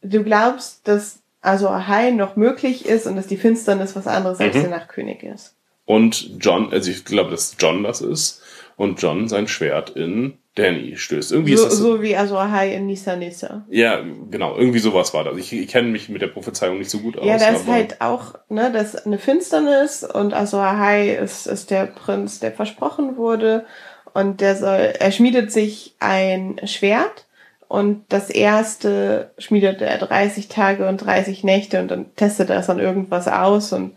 Du 0.02 0.24
glaubst, 0.24 0.88
dass 0.88 1.22
also 1.46 1.70
Ahai 1.70 2.12
noch 2.12 2.36
möglich 2.36 2.86
ist 2.86 3.08
und 3.08 3.16
dass 3.16 3.28
die 3.28 3.38
Finsternis 3.38 3.96
was 3.96 4.08
anderes 4.08 4.40
als 4.40 4.56
Mhm. 4.56 4.62
der 4.62 4.70
Nachtkönig 4.72 5.24
ist. 5.24 5.56
Und 5.86 6.32
John, 6.40 6.72
also 6.74 6.90
ich 6.92 7.06
glaube, 7.06 7.32
dass 7.32 7.56
John 7.60 7.84
das 7.84 8.02
ist. 8.02 8.42
Und 8.78 9.02
John 9.02 9.30
sein 9.30 9.48
Schwert 9.48 9.92
in 9.92 10.38
Danny 10.56 10.98
stößt. 10.98 11.32
Irgendwie 11.32 11.56
So, 11.56 11.64
ist 11.64 11.72
das. 11.74 11.80
so 11.80 12.02
wie 12.02 12.16
also 12.18 12.38
Ahai 12.38 12.74
in 12.76 12.88
Nisa 12.88 13.16
Nisa. 13.16 13.66
Ja, 13.70 14.02
genau, 14.30 14.58
irgendwie 14.58 14.80
sowas 14.80 15.14
war 15.14 15.24
das. 15.24 15.38
Ich, 15.38 15.54
ich 15.54 15.68
kenne 15.70 15.88
mich 15.90 16.10
mit 16.10 16.22
der 16.22 16.28
Prophezeiung 16.28 16.78
nicht 16.80 16.90
so 16.90 17.00
gut 17.00 17.18
aus. 17.18 17.26
Ja, 17.26 17.38
da 17.38 17.50
ist 17.50 17.68
halt 17.68 18.02
auch, 18.02 18.36
ne, 18.50 18.72
das 18.74 18.96
ist 18.96 19.06
eine 19.06 19.18
Finsternis 19.18 20.04
und 20.04 20.34
Azor 20.34 20.64
Ahai 20.64 21.12
ist, 21.16 21.46
ist 21.48 21.72
der 21.72 21.86
Prinz, 21.86 22.40
der 22.42 22.52
versprochen 22.52 23.16
wurde 23.16 23.66
und 24.14 24.42
der 24.42 24.56
soll, 24.58 24.94
er 25.00 25.12
schmiedet 25.12 25.54
sich 25.54 25.96
ein 26.00 26.60
Schwert 26.66 27.26
und 27.68 28.06
das 28.10 28.30
erste 28.30 29.32
schmiedet 29.38 29.82
er 29.82 29.98
30 29.98 30.48
Tage 30.48 30.88
und 30.88 30.98
30 30.98 31.44
Nächte 31.44 31.80
und 31.80 31.90
dann 31.90 32.16
testet 32.16 32.50
er 32.50 32.60
es 32.60 32.70
an 32.70 32.80
irgendwas 32.80 33.28
aus 33.28 33.74
und 33.74 33.94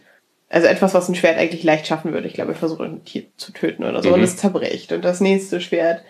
also 0.50 0.66
etwas, 0.66 0.94
was 0.94 1.08
ein 1.08 1.14
Schwert 1.14 1.38
eigentlich 1.38 1.62
leicht 1.62 1.86
schaffen 1.86 2.12
würde. 2.12 2.26
Ich 2.26 2.34
glaube, 2.34 2.52
er 2.52 2.58
versucht 2.58 2.80
ein 2.80 3.04
Tier 3.04 3.24
zu 3.36 3.52
töten 3.52 3.84
oder 3.84 4.02
so. 4.02 4.08
Mhm. 4.08 4.14
und 4.14 4.22
es 4.22 4.36
zerbricht. 4.36 4.92
Und 4.92 5.04
das 5.04 5.20
nächste 5.20 5.60
Schwert 5.60 6.02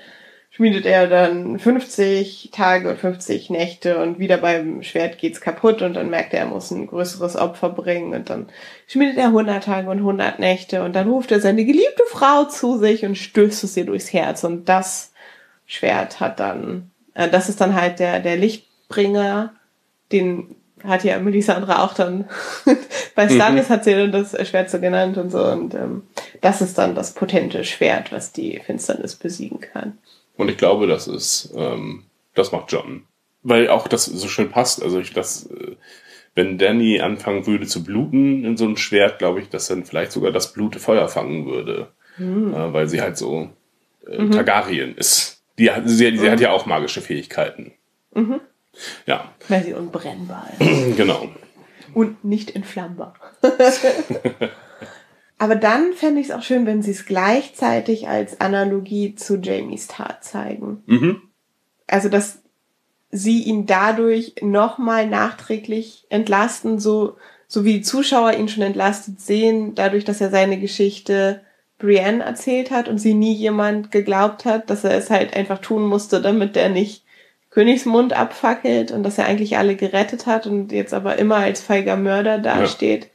schmiedet 0.51 0.87
er 0.87 1.09
dann 1.09 1.59
50 1.59 2.51
Tage 2.53 2.89
und 2.89 2.99
50 2.99 3.51
Nächte. 3.51 4.01
Und 4.01 4.19
wieder 4.21 4.39
beim 4.39 4.83
Schwert 4.83 5.19
geht's 5.19 5.41
kaputt 5.41 5.83
und 5.83 5.95
dann 5.95 6.11
merkt 6.11 6.35
er, 6.35 6.41
er 6.41 6.47
muss 6.47 6.71
ein 6.71 6.87
größeres 6.87 7.37
Opfer 7.37 7.71
bringen. 7.71 8.15
Und 8.15 8.31
dann 8.31 8.49
schmiedet 8.87 9.17
er 9.17 9.27
100 9.27 9.65
Tage 9.65 9.91
und 9.91 9.99
100 9.99 10.39
Nächte. 10.39 10.85
Und 10.85 10.95
dann 10.95 11.09
ruft 11.09 11.33
er 11.33 11.41
seine 11.41 11.65
geliebte 11.65 12.05
Frau 12.09 12.45
zu 12.45 12.79
sich 12.79 13.05
und 13.05 13.17
stößt 13.17 13.65
es 13.65 13.77
ihr 13.77 13.87
durchs 13.87 14.13
Herz. 14.13 14.45
Und 14.45 14.69
das 14.69 15.13
Schwert 15.67 16.21
hat 16.21 16.39
dann, 16.39 16.93
äh, 17.19 17.29
das 17.29 17.49
ist 17.49 17.61
dann 17.61 17.75
halt 17.75 17.99
der, 17.99 18.21
der 18.21 18.37
Lichtbringer, 18.37 19.53
den 20.13 20.55
hat 20.85 21.03
ja 21.03 21.19
Melisandre 21.19 21.83
auch 21.83 21.93
dann, 21.93 22.29
bei 23.15 23.29
Stannis 23.29 23.69
hat 23.69 23.85
sie 23.85 23.95
dann 23.95 24.13
das 24.13 24.37
Schwert 24.49 24.71
so 24.71 24.79
genannt 24.79 25.19
und 25.19 25.31
so 25.31 25.45
und 25.45 25.75
ähm, 25.75 26.05
das 26.41 26.63
ist 26.63 26.79
dann 26.79 26.95
das 26.95 27.15
potente 27.15 27.65
Schwert, 27.65 28.13
was 28.13 28.33
die 28.33 28.61
Finsternis 28.65 29.17
besiegen 29.17 29.61
kann. 29.61 29.99
Und 30.37 30.49
ich 30.49 30.57
glaube, 30.57 30.87
das 30.87 31.09
ist, 31.09 31.53
ähm, 31.57 32.05
das 32.35 32.53
macht 32.53 32.71
John. 32.71 33.03
Weil 33.43 33.69
auch 33.69 33.89
das 33.89 34.05
so 34.05 34.29
schön 34.29 34.51
passt. 34.51 34.83
Also 34.83 35.01
ich 35.01 35.13
das, 35.13 35.47
äh, 35.47 35.75
wenn 36.37 36.59
Danny 36.59 37.01
anfangen 37.01 37.47
würde 37.47 37.67
zu 37.67 37.83
bluten 37.83 38.45
in 38.45 38.57
so 38.57 38.65
einem 38.65 38.77
Schwert, 38.77 39.19
glaube 39.19 39.41
ich, 39.41 39.49
dass 39.49 39.67
dann 39.67 39.85
vielleicht 39.85 40.13
sogar 40.13 40.31
das 40.31 40.53
Blut 40.53 40.77
Feuer 40.77 41.09
fangen 41.09 41.47
würde. 41.47 41.89
Äh, 42.19 42.73
weil 42.73 42.89
sie 42.89 43.01
halt 43.01 43.17
so 43.17 43.49
äh, 44.07 44.29
Targaryen 44.29 44.97
ist. 44.97 45.38
Die 45.59 45.71
hat, 45.71 45.83
sie, 45.87 46.17
sie 46.17 46.31
hat 46.31 46.41
ja 46.41 46.51
auch 46.53 46.67
magische 46.67 47.01
Fähigkeiten. 47.01 47.73
Ja, 49.07 49.33
Weil 49.49 49.65
sie 49.65 49.75
unbrennbar 49.75 50.49
ist. 50.59 50.97
genau. 50.97 51.29
Und 51.95 52.25
nicht 52.25 52.55
entflammbar. 52.55 53.15
Aber 55.39 55.55
dann 55.55 55.93
fände 55.95 56.21
ich 56.21 56.29
es 56.29 56.35
auch 56.35 56.43
schön, 56.43 56.67
wenn 56.67 56.83
sie 56.83 56.91
es 56.91 57.07
gleichzeitig 57.07 58.09
als 58.09 58.41
Analogie 58.41 59.15
zu 59.15 59.37
Jamies 59.37 59.87
Tat 59.87 60.25
zeigen. 60.25 60.83
Mhm. 60.87 61.23
Also, 61.87 62.09
dass 62.09 62.43
sie 63.11 63.43
ihn 63.45 63.65
dadurch 63.65 64.35
nochmal 64.43 65.07
nachträglich 65.07 66.07
entlasten, 66.11 66.79
so, 66.79 67.17
so 67.47 67.65
wie 67.65 67.75
die 67.75 67.83
Zuschauer 67.83 68.35
ihn 68.35 68.49
schon 68.49 68.65
entlastet 68.65 69.21
sehen, 69.21 69.75
dadurch, 69.75 70.05
dass 70.05 70.21
er 70.21 70.31
seine 70.31 70.59
Geschichte 70.59 71.41
Brienne 71.79 72.25
erzählt 72.25 72.71
hat 72.71 72.89
und 72.89 72.99
sie 72.99 73.15
nie 73.15 73.35
jemand 73.35 73.91
geglaubt 73.91 74.45
hat, 74.45 74.69
dass 74.69 74.85
er 74.85 74.97
es 74.97 75.11
halt 75.11 75.35
einfach 75.35 75.59
tun 75.59 75.87
musste, 75.87 76.21
damit 76.21 76.57
der 76.57 76.69
nicht 76.69 77.05
Königsmund 77.51 78.13
abfackelt 78.13 78.91
und 78.91 79.03
dass 79.03 79.19
er 79.19 79.27
eigentlich 79.27 79.57
alle 79.57 79.77
gerettet 79.77 80.27
hat 80.27 80.47
und 80.47 80.73
jetzt 80.73 80.93
aber 80.93 81.17
immer 81.17 81.37
als 81.37 81.61
feiger 81.61 81.97
Mörder 81.97 82.39
dasteht, 82.39 83.11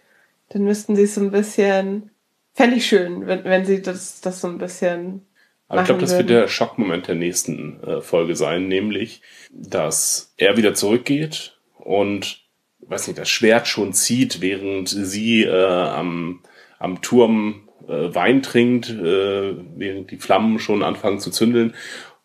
dann 0.49 0.63
müssten 0.63 0.95
sie 0.95 1.03
es 1.03 1.15
so 1.15 1.21
ein 1.21 1.31
bisschen, 1.31 2.09
fände 2.53 2.77
ich 2.77 2.85
schön, 2.85 3.27
wenn, 3.27 3.43
wenn 3.43 3.65
sie 3.65 3.81
das, 3.81 4.21
das 4.21 4.41
so 4.41 4.47
ein 4.47 4.57
bisschen 4.57 5.25
Aber 5.67 5.81
ich 5.81 5.85
glaube, 5.85 6.01
das 6.01 6.17
wird 6.17 6.29
der 6.29 6.47
Schockmoment 6.47 7.07
der 7.07 7.15
nächsten 7.15 7.83
äh, 7.83 8.01
Folge 8.01 8.35
sein, 8.35 8.67
nämlich, 8.67 9.21
dass 9.51 10.33
er 10.37 10.57
wieder 10.57 10.73
zurückgeht 10.73 11.57
und, 11.77 12.41
weiß 12.81 13.07
nicht, 13.07 13.19
das 13.19 13.29
Schwert 13.29 13.67
schon 13.67 13.93
zieht, 13.93 14.41
während 14.41 14.89
sie 14.89 15.43
äh, 15.43 15.65
am, 15.65 16.41
am 16.79 17.01
Turm 17.01 17.62
äh, 17.87 18.13
Wein 18.13 18.41
trinkt, 18.41 18.89
äh, 18.89 19.55
während 19.75 20.11
die 20.11 20.17
Flammen 20.17 20.59
schon 20.59 20.83
anfangen 20.83 21.19
zu 21.19 21.31
zündeln. 21.31 21.73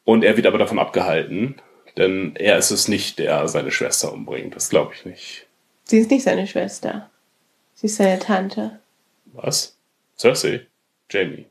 Und 0.04 0.24
er 0.24 0.36
wird 0.36 0.46
aber 0.46 0.59
davon 0.59 0.78
abgehalten, 0.78 1.56
Denn 1.98 2.36
er 2.36 2.56
ist 2.59 2.70
es 2.70 2.86
nicht, 2.86 3.18
der 3.18 3.48
seine 3.48 3.72
Schwester 3.72 4.12
umbringt. 4.12 4.54
Das 4.54 4.70
glaube 4.70 4.92
ich 4.94 5.04
nicht. 5.04 5.46
Sie 5.84 5.98
ist 5.98 6.11
nicht 6.11 6.22
seine 6.22 6.46
Schwester. 6.46 7.11
Sie 7.74 7.86
ist 7.86 7.96
seine 7.96 8.20
Tante. 8.20 8.78
Was? 9.32 9.76
Cersei? 10.16 10.66
Jamie. 11.11 11.46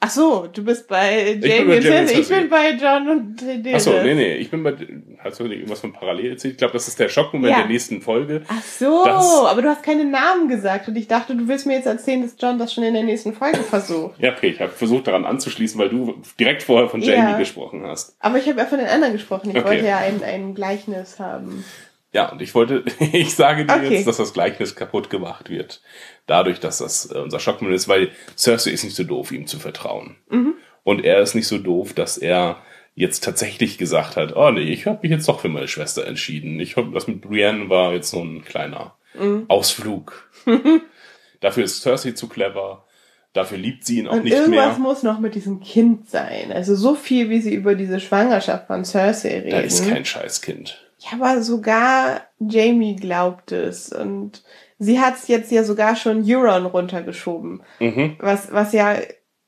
Ach 0.00 0.10
so, 0.10 0.46
du 0.46 0.64
bist 0.64 0.88
bei 0.88 1.34
bin 1.34 1.40
bei 1.42 1.48
Jamie 1.48 1.76
und 1.76 1.84
Jamie 1.84 1.98
und 2.00 2.08
Cersei. 2.08 2.20
Ich 2.20 2.28
bin 2.28 2.48
bei 2.48 2.70
John 2.70 3.08
und 3.08 3.42
Daenerys. 3.42 3.74
Achso, 3.74 4.02
nee, 4.02 4.14
nee, 4.14 4.34
ich 4.36 4.50
bin 4.50 4.62
bei. 4.62 4.74
Hast 5.22 5.38
du 5.40 5.44
irgendwas 5.44 5.80
von 5.80 5.92
parallel 5.92 6.30
erzählt? 6.32 6.52
Ich 6.52 6.58
glaube, 6.58 6.72
das 6.72 6.88
ist 6.88 6.98
der 6.98 7.08
Schockmoment 7.08 7.50
Ja. 7.52 7.58
der 7.58 7.66
nächsten 7.68 8.00
Folge. 8.00 8.42
Ach 8.48 8.62
so, 8.62 9.04
aber 9.46 9.60
du 9.62 9.68
hast 9.68 9.82
keine 9.82 10.04
Namen 10.04 10.48
gesagt 10.48 10.88
und 10.88 10.96
ich 10.96 11.08
dachte, 11.08 11.36
du 11.36 11.46
willst 11.46 11.66
mir 11.66 11.74
jetzt 11.74 11.86
erzählen, 11.86 12.22
dass 12.22 12.36
John 12.38 12.58
das 12.58 12.72
schon 12.72 12.84
in 12.84 12.94
der 12.94 13.02
nächsten 13.02 13.32
Folge 13.34 13.58
versucht. 13.58 14.18
Ja, 14.18 14.32
okay, 14.32 14.48
ich 14.48 14.60
habe 14.60 14.72
versucht 14.72 15.06
daran 15.06 15.24
anzuschließen, 15.26 15.78
weil 15.78 15.90
du 15.90 16.22
direkt 16.38 16.62
vorher 16.62 16.88
von 16.88 17.02
Ja. 17.02 17.14
Jamie 17.14 17.38
gesprochen 17.38 17.82
hast. 17.84 18.16
Aber 18.20 18.38
ich 18.38 18.48
habe 18.48 18.58
ja 18.60 18.66
von 18.66 18.78
den 18.78 18.88
anderen 18.88 19.12
gesprochen. 19.12 19.50
Ich 19.50 19.56
Okay. 19.56 19.64
wollte 19.68 19.86
ja 19.86 19.98
ein, 19.98 20.22
ein 20.22 20.54
Gleichnis 20.54 21.18
haben. 21.18 21.64
Ja, 22.12 22.32
und 22.32 22.40
ich 22.42 22.54
wollte, 22.54 22.82
ich 23.12 23.34
sage 23.34 23.66
dir 23.66 23.74
Okay. 23.74 23.94
jetzt, 23.96 24.06
dass 24.06 24.16
das 24.16 24.32
Gleichnis 24.32 24.74
kaputt 24.74 25.10
gemacht 25.10 25.50
wird. 25.50 25.82
Dadurch, 26.26 26.60
dass 26.60 26.78
das 26.78 27.10
äh, 27.12 27.18
unser 27.18 27.38
Schockmoment 27.40 27.76
ist, 27.76 27.88
weil 27.88 28.10
Cersei 28.36 28.70
ist 28.70 28.84
nicht 28.84 28.96
so 28.96 29.04
doof, 29.04 29.32
ihm 29.32 29.46
zu 29.46 29.58
vertrauen. 29.58 30.16
Mhm. 30.30 30.54
Und 30.82 31.04
er 31.04 31.20
ist 31.20 31.34
nicht 31.34 31.46
so 31.46 31.58
doof, 31.58 31.92
dass 31.92 32.16
er 32.16 32.56
jetzt 33.00 33.24
tatsächlich 33.24 33.78
gesagt 33.78 34.16
hat, 34.16 34.36
oh 34.36 34.50
nee, 34.50 34.60
ich 34.60 34.86
habe 34.86 35.00
mich 35.02 35.10
jetzt 35.10 35.28
doch 35.28 35.40
für 35.40 35.48
meine 35.48 35.68
Schwester 35.68 36.06
entschieden. 36.06 36.60
Ich 36.60 36.76
hoffe, 36.76 36.90
das 36.92 37.06
mit 37.08 37.20
Brienne 37.20 37.68
war 37.68 37.92
jetzt 37.92 38.12
nur 38.14 38.22
ein 38.24 38.44
kleiner 38.44 38.94
Mhm. 39.18 39.46
Ausflug. 39.48 40.30
Dafür 41.40 41.64
ist 41.64 41.82
Cersei 41.82 42.12
zu 42.12 42.28
clever. 42.28 42.84
Dafür 43.32 43.58
liebt 43.58 43.84
sie 43.84 43.98
ihn 43.98 44.08
auch 44.08 44.12
Und 44.14 44.24
nicht 44.24 44.32
irgendwas 44.34 44.72
mehr. 44.76 44.78
muss 44.78 45.02
noch 45.02 45.18
mit 45.20 45.34
diesem 45.34 45.60
Kind 45.60 46.08
sein. 46.08 46.52
Also 46.52 46.74
so 46.74 46.94
viel, 46.94 47.30
wie 47.30 47.40
sie 47.40 47.54
über 47.54 47.74
diese 47.74 47.98
Schwangerschaft 48.00 48.66
von 48.66 48.84
Cersei 48.84 49.38
reden. 49.40 49.48
Er 49.52 49.64
ist 49.64 49.88
kein 49.88 50.04
Scheißkind. 50.04 50.80
Ja, 50.98 51.18
aber 51.18 51.42
sogar 51.42 52.22
Jamie 52.38 52.96
glaubt 52.96 53.52
es. 53.52 53.92
Und 53.92 54.42
sie 54.78 55.00
hat 55.00 55.14
es 55.16 55.28
jetzt 55.28 55.50
ja 55.50 55.64
sogar 55.64 55.96
schon 55.96 56.24
Euron 56.24 56.66
runtergeschoben. 56.66 57.62
Mhm. 57.78 58.16
Was, 58.20 58.52
was 58.52 58.72
ja 58.72 58.96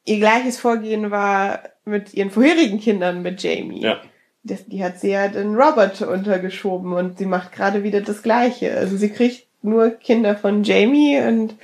ihr 0.04 0.18
gleiches 0.18 0.58
Vorgehen 0.58 1.10
war 1.10 1.60
mit 1.84 2.14
ihren 2.14 2.30
vorherigen 2.30 2.80
Kindern 2.80 3.22
mit 3.22 3.42
Jamie. 3.42 3.80
Ja. 3.82 4.00
Das, 4.44 4.64
die 4.66 4.82
hat 4.82 4.98
sie 5.00 5.10
ja 5.10 5.28
den 5.28 5.54
Robert 5.54 6.02
untergeschoben 6.02 6.92
und 6.92 7.18
sie 7.18 7.26
macht 7.26 7.52
gerade 7.52 7.84
wieder 7.84 8.00
das 8.00 8.22
Gleiche. 8.22 8.76
Also 8.76 8.96
sie 8.96 9.10
kriegt 9.10 9.46
nur 9.62 9.90
Kinder 9.90 10.34
von 10.36 10.64
Jamie 10.64 11.20
und 11.20 11.54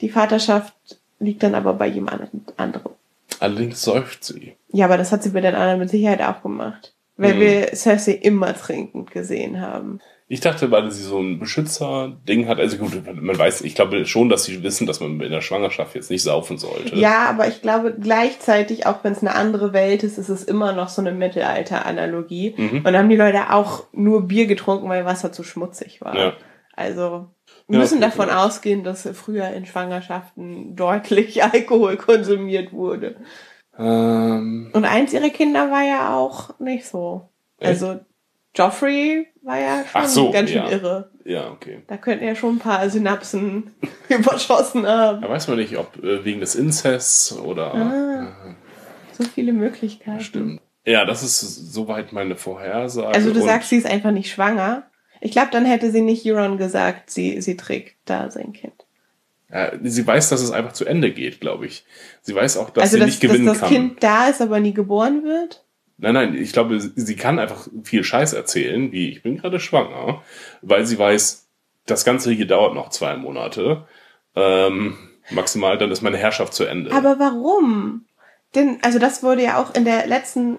die 0.00 0.08
Vaterschaft 0.08 0.74
liegt 1.18 1.42
dann 1.42 1.54
aber 1.54 1.74
bei 1.74 1.86
jemand 1.88 2.28
anderem. 2.56 2.92
Allerdings 3.40 3.82
säuft 3.82 4.24
sie. 4.24 4.54
Ja, 4.72 4.84
aber 4.86 4.98
das 4.98 5.10
hat 5.10 5.22
sie 5.24 5.30
bei 5.30 5.40
den 5.40 5.54
anderen 5.54 5.80
mit 5.80 5.90
Sicherheit 5.90 6.22
auch 6.22 6.42
gemacht. 6.42 6.92
Weil 7.16 7.34
Mhm. 7.34 7.40
wir 7.40 7.74
Cersei 7.74 8.12
immer 8.12 8.54
trinkend 8.54 9.10
gesehen 9.10 9.60
haben. 9.60 10.00
Ich 10.28 10.40
dachte, 10.40 10.70
weil 10.70 10.90
sie 10.90 11.02
so 11.02 11.20
ein 11.20 11.38
Beschützer-Ding 11.38 12.48
hat, 12.48 12.58
also 12.58 12.78
gut, 12.78 12.92
man 13.20 13.38
weiß, 13.38 13.60
ich 13.62 13.74
glaube 13.74 14.06
schon, 14.06 14.28
dass 14.28 14.44
sie 14.44 14.62
wissen, 14.62 14.86
dass 14.86 15.00
man 15.00 15.20
in 15.20 15.30
der 15.30 15.42
Schwangerschaft 15.42 15.94
jetzt 15.94 16.10
nicht 16.10 16.22
saufen 16.22 16.56
sollte. 16.56 16.96
Ja, 16.96 17.26
aber 17.28 17.48
ich 17.48 17.60
glaube 17.60 17.94
gleichzeitig, 18.00 18.86
auch 18.86 19.04
wenn 19.04 19.12
es 19.12 19.20
eine 19.20 19.34
andere 19.34 19.72
Welt 19.72 20.02
ist, 20.04 20.18
ist 20.18 20.30
es 20.30 20.44
immer 20.44 20.72
noch 20.72 20.88
so 20.88 21.02
eine 21.02 21.12
Mittelalter-Analogie. 21.12 22.54
Mhm. 22.56 22.82
Und 22.84 22.96
haben 22.96 23.10
die 23.10 23.16
Leute 23.16 23.52
auch 23.52 23.84
nur 23.92 24.26
Bier 24.26 24.46
getrunken, 24.46 24.88
weil 24.88 25.04
Wasser 25.04 25.32
zu 25.32 25.42
schmutzig 25.42 26.00
war. 26.00 26.16
Ja. 26.16 26.32
Also 26.74 27.28
wir 27.68 27.78
müssen 27.78 28.00
davon 28.00 28.28
vielleicht. 28.28 28.44
ausgehen, 28.44 28.84
dass 28.84 29.08
früher 29.12 29.48
in 29.50 29.66
Schwangerschaften 29.66 30.74
deutlich 30.76 31.44
Alkohol 31.52 31.96
konsumiert 31.96 32.72
wurde. 32.72 33.16
Ähm, 33.78 34.70
Und 34.72 34.84
eins 34.84 35.12
ihrer 35.12 35.30
Kinder 35.30 35.70
war 35.70 35.82
ja 35.82 36.14
auch 36.16 36.58
nicht 36.58 36.86
so. 36.86 37.28
Echt? 37.58 37.68
Also 37.70 38.00
Joffrey 38.54 39.26
war 39.42 39.58
ja 39.58 39.84
schon 39.90 40.06
so, 40.08 40.30
ganz 40.30 40.50
schön 40.50 40.62
ja. 40.62 40.70
irre. 40.70 41.10
ja, 41.24 41.50
okay. 41.50 41.82
Da 41.86 41.96
könnten 41.96 42.24
ja 42.24 42.34
schon 42.34 42.56
ein 42.56 42.58
paar 42.58 42.88
Synapsen 42.90 43.70
überschossen 44.08 44.86
haben. 44.86 45.22
Da 45.22 45.28
weiß 45.28 45.48
man 45.48 45.56
nicht, 45.56 45.76
ob 45.78 45.96
äh, 46.02 46.24
wegen 46.24 46.40
des 46.40 46.54
Inzests 46.54 47.32
oder. 47.38 47.74
Ah. 47.74 48.22
Äh, 48.48 48.54
So 49.12 49.24
viele 49.24 49.52
Möglichkeiten. 49.52 50.20
stimmt. 50.20 50.60
Ja, 50.84 51.04
das 51.04 51.22
ist 51.22 51.40
soweit 51.72 52.12
meine 52.12 52.36
Vorhersage. 52.36 53.08
Also 53.14 53.32
du 53.32 53.40
Und- 53.40 53.46
sagst, 53.46 53.68
sie 53.70 53.76
ist 53.76 53.86
einfach 53.86 54.10
nicht 54.10 54.30
schwanger. 54.32 54.84
Ich 55.20 55.30
glaube, 55.30 55.48
dann 55.52 55.64
hätte 55.64 55.92
sie 55.92 56.00
nicht 56.02 56.26
Euron 56.26 56.58
gesagt, 56.58 57.08
sie, 57.10 57.40
sie 57.40 57.56
trägt 57.56 57.94
da 58.06 58.30
sein 58.30 58.52
Kind. 58.52 58.74
Ja, 59.52 59.70
sie 59.82 60.04
weiß, 60.06 60.30
dass 60.30 60.40
es 60.42 60.50
einfach 60.50 60.72
zu 60.72 60.84
Ende 60.84 61.12
geht, 61.12 61.40
glaube 61.40 61.66
ich. 61.66 61.84
Sie 62.22 62.34
weiß 62.34 62.56
auch, 62.56 62.70
dass 62.70 62.82
also, 62.84 62.94
sie 62.94 63.00
dass, 63.00 63.06
nicht 63.06 63.20
gewinnen 63.20 63.46
dass 63.46 63.60
das 63.60 63.68
kann. 63.68 63.76
Kind 63.76 64.02
da 64.02 64.26
ist, 64.26 64.40
aber 64.42 64.58
nie 64.60 64.74
geboren 64.74 65.22
wird. 65.22 65.61
Nein, 66.02 66.14
nein, 66.14 66.34
ich 66.34 66.52
glaube, 66.52 66.80
sie- 66.80 67.16
kann 67.16 67.38
einfach 67.38 67.68
viel 67.84 68.02
Scheiß 68.04 68.32
erzählen, 68.32 68.90
wie 68.92 69.08
ich 69.08 69.22
bin 69.22 69.36
gerade 69.38 69.60
schwanger, 69.60 70.22
weil 70.60 70.84
sie 70.84 70.98
weiß, 70.98 71.46
das 71.86 72.04
Ganze 72.04 72.32
hier 72.32 72.46
dauert 72.46 72.74
noch 72.74 72.90
zwei 72.90 73.16
Monate. 73.16 73.86
Ähm, 74.34 74.96
maximal, 75.30 75.78
dann 75.78 75.90
ist 75.92 76.02
meine 76.02 76.16
Herrschaft 76.18 76.54
zu 76.54 76.64
Ende. 76.64 76.90
Aber 76.92 77.18
warum? 77.20 78.04
Denn, 78.56 78.78
also 78.82 78.98
das 78.98 79.22
wurde 79.22 79.44
ja 79.44 79.62
auch 79.62 79.74
in 79.74 79.84
der 79.84 80.06
letzten, 80.08 80.58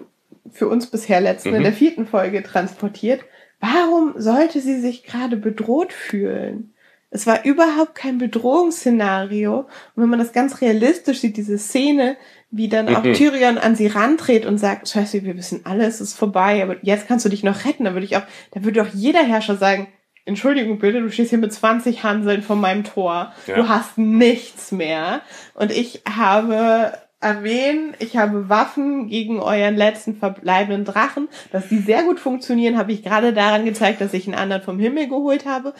für 0.50 0.66
uns 0.68 0.86
bisher 0.86 1.20
letzten, 1.20 1.50
in 1.50 1.58
Mhm. 1.60 1.64
der 1.64 1.72
vierten 1.74 2.06
Folge 2.06 2.42
transportiert. 2.42 3.20
Warum 3.60 4.14
sollte 4.16 4.60
sie 4.60 4.80
sich 4.80 5.04
gerade 5.04 5.36
bedroht 5.36 5.92
fühlen? 5.92 6.72
Es 7.10 7.26
war 7.26 7.44
überhaupt 7.44 7.94
kein 7.94 8.18
Bedrohungsszenario. 8.18 9.58
Und 9.94 10.02
wenn 10.02 10.08
man 10.08 10.18
das 10.18 10.32
ganz 10.32 10.60
realistisch 10.60 11.20
sieht, 11.20 11.36
diese 11.36 11.58
Szene, 11.58 12.16
wie 12.56 12.68
dann 12.68 12.94
auch 12.94 13.02
Mhm. 13.02 13.14
Tyrion 13.14 13.58
an 13.58 13.74
sie 13.74 13.88
rantritt 13.88 14.46
und 14.46 14.58
sagt, 14.58 14.88
Scheiße, 14.88 15.24
wir 15.24 15.36
wissen 15.36 15.62
alles, 15.64 15.96
es 15.96 16.12
ist 16.12 16.18
vorbei, 16.18 16.62
aber 16.62 16.76
jetzt 16.82 17.08
kannst 17.08 17.24
du 17.24 17.28
dich 17.28 17.42
noch 17.42 17.64
retten. 17.64 17.84
Da 17.84 17.94
würde 17.94 18.06
ich 18.06 18.16
auch, 18.16 18.22
da 18.52 18.62
würde 18.62 18.82
auch 18.82 18.94
jeder 18.94 19.24
Herrscher 19.24 19.56
sagen, 19.56 19.88
Entschuldigung 20.24 20.78
bitte, 20.78 21.00
du 21.00 21.10
stehst 21.10 21.30
hier 21.30 21.38
mit 21.38 21.52
20 21.52 22.04
Hanseln 22.04 22.42
vor 22.42 22.56
meinem 22.56 22.84
Tor. 22.84 23.32
Ja. 23.46 23.56
Du 23.56 23.68
hast 23.68 23.98
nichts 23.98 24.72
mehr. 24.72 25.20
Und 25.54 25.72
ich 25.72 26.02
habe 26.08 26.96
Armeen, 27.20 27.94
ich 27.98 28.16
habe 28.16 28.48
Waffen 28.48 29.08
gegen 29.08 29.40
euren 29.40 29.76
letzten 29.76 30.14
verbleibenden 30.14 30.84
Drachen. 30.84 31.28
Dass 31.50 31.68
die 31.68 31.78
sehr 31.78 32.04
gut 32.04 32.20
funktionieren, 32.20 32.78
habe 32.78 32.92
ich 32.92 33.02
gerade 33.02 33.32
daran 33.32 33.64
gezeigt, 33.64 34.00
dass 34.00 34.14
ich 34.14 34.26
einen 34.26 34.36
anderen 34.36 34.62
vom 34.62 34.78
Himmel 34.78 35.08
geholt 35.08 35.44
habe. 35.44 35.74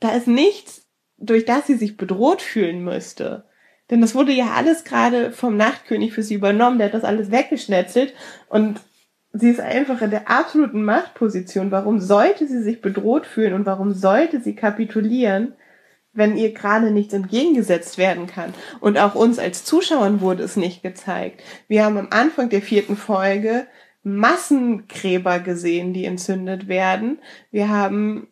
Da 0.00 0.10
ist 0.10 0.26
nichts, 0.26 0.86
durch 1.16 1.44
das 1.44 1.66
sie 1.66 1.76
sich 1.76 1.96
bedroht 1.96 2.42
fühlen 2.42 2.82
müsste. 2.82 3.44
Denn 3.90 4.00
das 4.00 4.14
wurde 4.14 4.32
ja 4.32 4.52
alles 4.54 4.84
gerade 4.84 5.32
vom 5.32 5.56
Nachtkönig 5.56 6.12
für 6.12 6.22
sie 6.22 6.34
übernommen. 6.34 6.78
Der 6.78 6.88
hat 6.88 6.94
das 6.94 7.04
alles 7.04 7.30
weggeschnetzelt 7.30 8.14
und 8.48 8.80
sie 9.32 9.50
ist 9.50 9.60
einfach 9.60 10.02
in 10.02 10.10
der 10.10 10.30
absoluten 10.30 10.84
Machtposition. 10.84 11.70
Warum 11.70 12.00
sollte 12.00 12.46
sie 12.46 12.62
sich 12.62 12.80
bedroht 12.80 13.26
fühlen 13.26 13.54
und 13.54 13.66
warum 13.66 13.92
sollte 13.92 14.40
sie 14.40 14.54
kapitulieren, 14.54 15.54
wenn 16.12 16.36
ihr 16.36 16.52
gerade 16.52 16.90
nichts 16.90 17.14
entgegengesetzt 17.14 17.98
werden 17.98 18.26
kann? 18.26 18.52
Und 18.80 18.98
auch 18.98 19.14
uns 19.14 19.38
als 19.38 19.64
Zuschauern 19.64 20.20
wurde 20.20 20.42
es 20.42 20.56
nicht 20.56 20.82
gezeigt. 20.82 21.42
Wir 21.66 21.84
haben 21.84 21.96
am 21.96 22.08
Anfang 22.10 22.50
der 22.50 22.62
vierten 22.62 22.96
Folge 22.96 23.66
Massengräber 24.02 25.40
gesehen, 25.40 25.92
die 25.92 26.04
entzündet 26.04 26.68
werden. 26.68 27.18
Wir 27.50 27.68
haben 27.68 28.28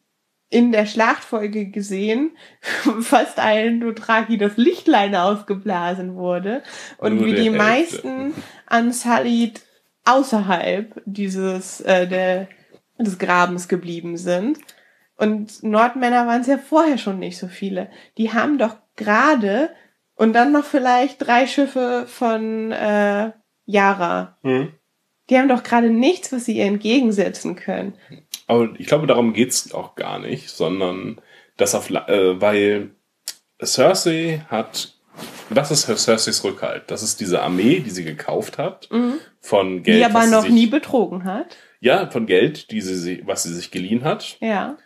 in 0.48 0.72
der 0.72 0.86
Schlachtfolge 0.86 1.66
gesehen, 1.70 2.36
fast 3.00 3.38
allen 3.38 3.80
Dothraki 3.80 4.38
das 4.38 4.56
Lichtlein 4.56 5.14
ausgeblasen 5.14 6.14
wurde 6.14 6.62
und 6.98 7.16
Nur 7.16 7.26
wie 7.26 7.34
die 7.34 7.50
Hälfte. 7.50 7.58
meisten 7.58 8.34
Unsullied 8.70 9.62
außerhalb 10.04 11.02
dieses 11.04 11.80
äh, 11.80 12.06
der, 12.06 12.48
des 12.98 13.18
Grabens 13.18 13.68
geblieben 13.68 14.16
sind. 14.16 14.58
Und 15.16 15.62
Nordmänner 15.62 16.26
waren 16.26 16.42
es 16.42 16.46
ja 16.46 16.58
vorher 16.58 16.98
schon 16.98 17.18
nicht 17.18 17.38
so 17.38 17.48
viele. 17.48 17.90
Die 18.18 18.32
haben 18.32 18.58
doch 18.58 18.76
gerade 18.96 19.70
und 20.14 20.32
dann 20.32 20.52
noch 20.52 20.64
vielleicht 20.64 21.26
drei 21.26 21.46
Schiffe 21.46 22.04
von 22.06 22.70
äh, 22.70 23.32
Yara. 23.64 24.38
Hm. 24.42 24.72
Die 25.28 25.38
haben 25.38 25.48
doch 25.48 25.64
gerade 25.64 25.90
nichts, 25.90 26.32
was 26.32 26.44
sie 26.44 26.58
ihr 26.58 26.66
entgegensetzen 26.66 27.56
können. 27.56 27.94
Aber 28.46 28.68
ich 28.78 28.86
glaube, 28.86 29.06
darum 29.06 29.32
geht's 29.32 29.72
auch 29.74 29.94
gar 29.94 30.18
nicht, 30.18 30.50
sondern 30.50 31.20
dass 31.56 31.74
auf, 31.74 31.90
äh, 31.90 32.40
weil 32.40 32.90
Cersei 33.62 34.44
hat, 34.48 34.94
das 35.50 35.70
ist 35.70 35.86
Cerseis 35.86 36.44
Rückhalt. 36.44 36.84
Das 36.90 37.02
ist 37.02 37.20
diese 37.20 37.42
Armee, 37.42 37.80
die 37.80 37.90
sie 37.90 38.04
gekauft 38.04 38.58
hat, 38.58 38.88
von 39.40 39.82
Geld. 39.82 39.98
die 40.00 40.04
aber 40.04 40.26
noch 40.26 40.42
sich, 40.42 40.50
nie 40.52 40.66
betrogen 40.66 41.24
hat. 41.24 41.56
Ja, 41.80 42.08
von 42.10 42.26
Geld, 42.26 42.70
die 42.70 42.80
sie, 42.80 43.22
was 43.26 43.44
sie 43.44 43.54
sich 43.54 43.70
geliehen 43.70 44.04
hat. 44.04 44.36
Ja. 44.40 44.76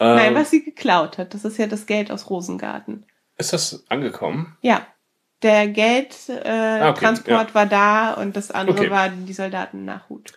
Ähm, 0.00 0.16
Nein, 0.16 0.34
was 0.34 0.50
sie 0.50 0.64
geklaut 0.64 1.18
hat. 1.18 1.34
Das 1.34 1.44
ist 1.44 1.58
ja 1.58 1.66
das 1.66 1.86
Geld 1.86 2.10
aus 2.10 2.30
Rosengarten. 2.30 3.04
Ist 3.36 3.52
das 3.52 3.84
angekommen? 3.88 4.56
Ja. 4.62 4.86
Der 5.42 5.68
Geldtransport 5.68 6.44
äh, 6.46 6.80
Ah, 6.82 6.90
okay, 6.90 7.30
ja. 7.30 7.54
war 7.54 7.66
da 7.66 8.14
und 8.14 8.36
das 8.36 8.50
andere 8.50 8.78
Okay. 8.80 8.90
war 8.90 9.08
die 9.08 9.32
Soldaten 9.32 9.84
nach 9.84 10.08
Hut. 10.08 10.32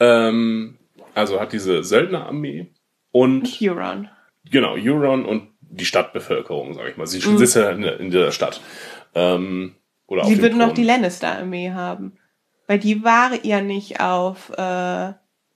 Ähm, 0.00 0.78
also 1.16 1.40
hat 1.40 1.52
diese 1.52 1.82
Söldnerarmee 1.82 2.68
und 3.12 3.58
Euron. 3.60 4.08
genau, 4.50 4.74
Euron 4.76 5.24
und 5.24 5.48
die 5.60 5.84
Stadtbevölkerung, 5.84 6.74
sag 6.74 6.88
ich 6.88 6.96
mal. 6.96 7.06
Sie 7.06 7.26
Mhm. 7.26 7.38
sitzt 7.38 7.56
ja 7.56 7.70
in, 7.70 7.80
der- 7.82 7.98
in 8.00 8.10
der 8.10 8.30
Stadt. 8.30 8.60
Ähm, 9.14 9.74
oder 10.06 10.24
Sie 10.24 10.40
wird 10.40 10.54
noch 10.54 10.72
die 10.72 10.84
Lannister-Armee 10.84 11.72
haben. 11.72 12.18
Weil 12.68 12.78
die 12.78 13.02
war 13.02 13.30
ja 13.44 13.60
nicht 13.60 14.00
auf, 14.00 14.50
äh, 14.56 15.12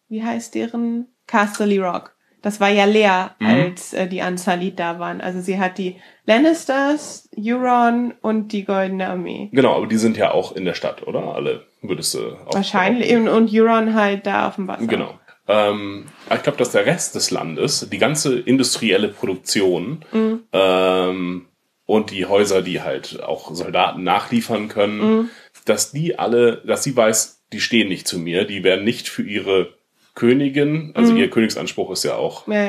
wie 0.08 0.24
heißt 0.24 0.54
deren 0.54 1.06
Casterly 1.26 1.78
Rock. 1.78 2.16
Das 2.42 2.58
war 2.58 2.70
ja 2.70 2.84
leer, 2.86 3.36
Mhm. 3.38 3.46
als 3.46 3.92
äh, 3.92 4.08
die 4.08 4.20
Unsullied 4.22 4.78
da 4.80 4.98
waren. 4.98 5.20
Also 5.20 5.40
sie 5.40 5.60
hat 5.60 5.76
die 5.78 5.96
Lannisters, 6.24 7.28
Euron 7.38 8.14
und 8.22 8.48
die 8.52 8.64
Goldene 8.64 9.08
Armee. 9.10 9.50
Genau, 9.52 9.76
aber 9.76 9.86
die 9.86 9.98
sind 9.98 10.16
ja 10.16 10.32
auch 10.32 10.56
in 10.56 10.64
der 10.64 10.74
Stadt, 10.74 11.06
oder? 11.06 11.34
Alle 11.34 11.66
würdest 11.82 12.14
du 12.14 12.32
auch 12.46 12.54
Wahrscheinlich. 12.54 13.14
Und, 13.14 13.28
und 13.28 13.50
Euron 13.52 13.94
halt 13.94 14.26
da 14.26 14.48
auf 14.48 14.56
dem 14.56 14.66
Wasser. 14.68 14.86
Genau. 14.86 15.19
Ähm, 15.52 16.06
aber 16.26 16.36
ich 16.36 16.42
glaube, 16.44 16.58
dass 16.58 16.70
der 16.70 16.86
Rest 16.86 17.14
des 17.16 17.30
Landes, 17.32 17.88
die 17.90 17.98
ganze 17.98 18.38
industrielle 18.38 19.08
Produktion 19.08 20.04
Mhm. 20.12 20.40
ähm, 20.52 21.46
und 21.86 22.10
die 22.12 22.26
Häuser, 22.26 22.62
die 22.62 22.82
halt 22.82 23.20
auch 23.22 23.52
Soldaten 23.54 24.04
nachliefern 24.04 24.68
können, 24.68 24.98
Mhm. 25.00 25.30
dass 25.64 25.90
die 25.90 26.18
alle, 26.18 26.58
dass 26.64 26.84
sie 26.84 26.96
weiß, 26.96 27.42
die 27.52 27.60
stehen 27.60 27.88
nicht 27.88 28.06
zu 28.06 28.18
mir, 28.20 28.44
die 28.44 28.62
werden 28.62 28.84
nicht 28.84 29.08
für 29.08 29.22
ihre 29.24 29.74
Königin, 30.14 30.92
also 30.94 31.12
Mhm. 31.12 31.18
ihr 31.18 31.30
Königsanspruch 31.30 31.90
ist 31.90 32.04
ja 32.04 32.14
auch 32.14 32.46
Ja, 32.46 32.64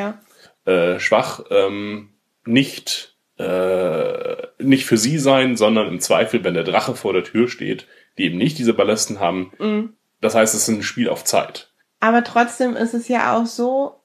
ja. 0.66 0.74
äh, 0.74 1.00
schwach, 1.00 1.44
ähm, 1.52 2.10
nicht, 2.46 3.16
äh, 3.38 4.36
nicht 4.60 4.86
für 4.86 4.98
sie 4.98 5.18
sein, 5.20 5.56
sondern 5.58 5.88
im 5.88 6.00
Zweifel, 6.00 6.44
wenn 6.44 6.54
der 6.56 6.64
Drache 6.64 6.96
vor 6.96 7.14
der 7.14 7.24
Tür 7.24 7.48
steht, 7.48 7.86
die 8.18 8.24
eben 8.26 8.38
nicht 8.38 8.58
diese 8.58 8.74
Ballisten 8.74 9.20
haben. 9.20 9.52
Mhm. 9.60 9.94
Das 10.20 10.34
heißt, 10.36 10.54
es 10.56 10.64
ist 10.64 10.68
ein 10.70 10.84
Spiel 10.84 11.10
auf 11.10 11.24
Zeit. 11.24 11.71
Aber 12.02 12.24
trotzdem 12.26 12.76
ist 12.76 12.94
es 12.94 13.08
ja 13.08 13.38
auch 13.38 13.46
so, 13.46 13.96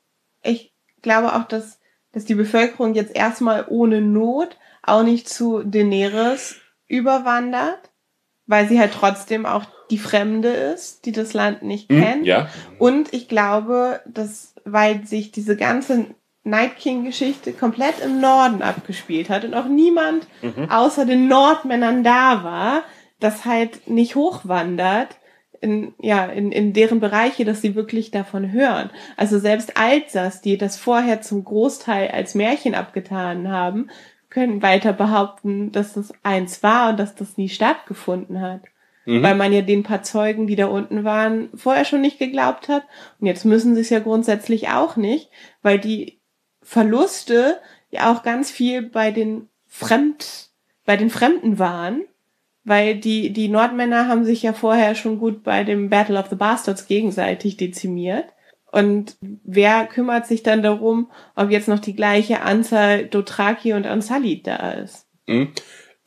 ich 0.44 0.72
glaube 1.02 1.34
auch, 1.34 1.44
dass, 1.44 1.80
dass 2.12 2.24
die 2.24 2.34
Bevölkerung 2.36 2.94
jetzt 2.94 3.16
erstmal 3.16 3.64
ohne 3.68 4.00
Not 4.00 4.56
auch 4.82 5.02
nicht 5.02 5.28
zu 5.28 5.64
Daenerys 5.64 6.56
überwandert, 6.86 7.90
weil 8.46 8.68
sie 8.68 8.78
halt 8.78 8.92
trotzdem 8.92 9.44
auch 9.46 9.64
die 9.90 9.98
Fremde 9.98 10.48
ist, 10.50 11.04
die 11.06 11.12
das 11.12 11.32
Land 11.32 11.62
nicht 11.62 11.90
Hm, 11.90 12.00
kennt. 12.00 12.26
Ja, 12.26 12.48
Und 12.78 13.12
ich 13.12 13.28
glaube, 13.28 14.00
dass, 14.06 14.54
weil 14.64 15.04
sich 15.06 15.32
diese 15.32 15.56
ganze 15.56 16.06
Night 16.44 16.76
King-Geschichte 16.76 17.52
komplett 17.52 17.98
im 18.04 18.20
Norden 18.20 18.62
abgespielt 18.62 19.30
hat 19.30 19.44
und 19.44 19.54
auch 19.54 19.66
niemand 19.66 20.28
außer 20.68 21.04
den 21.04 21.26
Nordmännern 21.26 22.04
da 22.04 22.44
war, 22.44 22.82
das 23.18 23.44
halt 23.44 23.88
nicht 23.88 24.14
hochwandert 24.14 25.16
in, 25.66 25.94
ja, 26.00 26.24
in, 26.26 26.52
in 26.52 26.72
deren 26.72 27.00
Bereiche, 27.00 27.44
dass 27.44 27.60
sie 27.60 27.74
wirklich 27.74 28.10
davon 28.10 28.52
hören. 28.52 28.90
Also 29.16 29.38
selbst 29.38 29.76
Altsas, 29.76 30.40
die 30.40 30.56
das 30.56 30.78
vorher 30.78 31.20
zum 31.20 31.44
Großteil 31.44 32.08
als 32.08 32.34
Märchen 32.34 32.74
abgetan 32.74 33.48
haben, 33.50 33.90
können 34.30 34.62
weiter 34.62 34.92
behaupten, 34.92 35.72
dass 35.72 35.94
das 35.94 36.12
eins 36.22 36.62
war 36.62 36.90
und 36.90 36.98
dass 36.98 37.14
das 37.14 37.36
nie 37.36 37.48
stattgefunden 37.48 38.40
hat. 38.40 38.62
Weil 39.22 39.36
man 39.36 39.52
ja 39.52 39.62
den 39.62 39.84
paar 39.84 40.02
Zeugen, 40.02 40.48
die 40.48 40.56
da 40.56 40.66
unten 40.66 41.04
waren, 41.04 41.48
vorher 41.54 41.84
schon 41.84 42.00
nicht 42.00 42.18
geglaubt 42.18 42.68
hat. 42.68 42.82
Und 43.20 43.28
jetzt 43.28 43.44
müssen 43.44 43.76
sie 43.76 43.82
es 43.82 43.90
ja 43.90 44.00
grundsätzlich 44.00 44.68
auch 44.68 44.96
nicht, 44.96 45.30
weil 45.62 45.78
die 45.78 46.20
Verluste 46.60 47.60
ja 47.90 48.12
auch 48.12 48.24
ganz 48.24 48.50
viel 48.50 48.82
bei 48.82 49.12
den 49.12 49.48
Fremd, 49.68 50.48
bei 50.84 50.96
den 50.96 51.10
Fremden 51.10 51.60
waren. 51.60 52.02
Weil 52.66 52.96
die, 52.96 53.32
die 53.32 53.48
Nordmänner 53.48 54.08
haben 54.08 54.24
sich 54.24 54.42
ja 54.42 54.52
vorher 54.52 54.96
schon 54.96 55.20
gut 55.20 55.44
bei 55.44 55.62
dem 55.62 55.88
Battle 55.88 56.18
of 56.18 56.26
the 56.28 56.34
Bastards 56.34 56.88
gegenseitig 56.88 57.56
dezimiert. 57.56 58.24
Und 58.72 59.16
wer 59.44 59.86
kümmert 59.86 60.26
sich 60.26 60.42
dann 60.42 60.62
darum, 60.64 61.08
ob 61.36 61.50
jetzt 61.50 61.68
noch 61.68 61.78
die 61.78 61.94
gleiche 61.94 62.42
Anzahl 62.42 63.06
Dothraki 63.06 63.72
und 63.72 63.86
Unsullied 63.86 64.46
da 64.48 64.72
ist? 64.72 65.06
Mhm. 65.28 65.52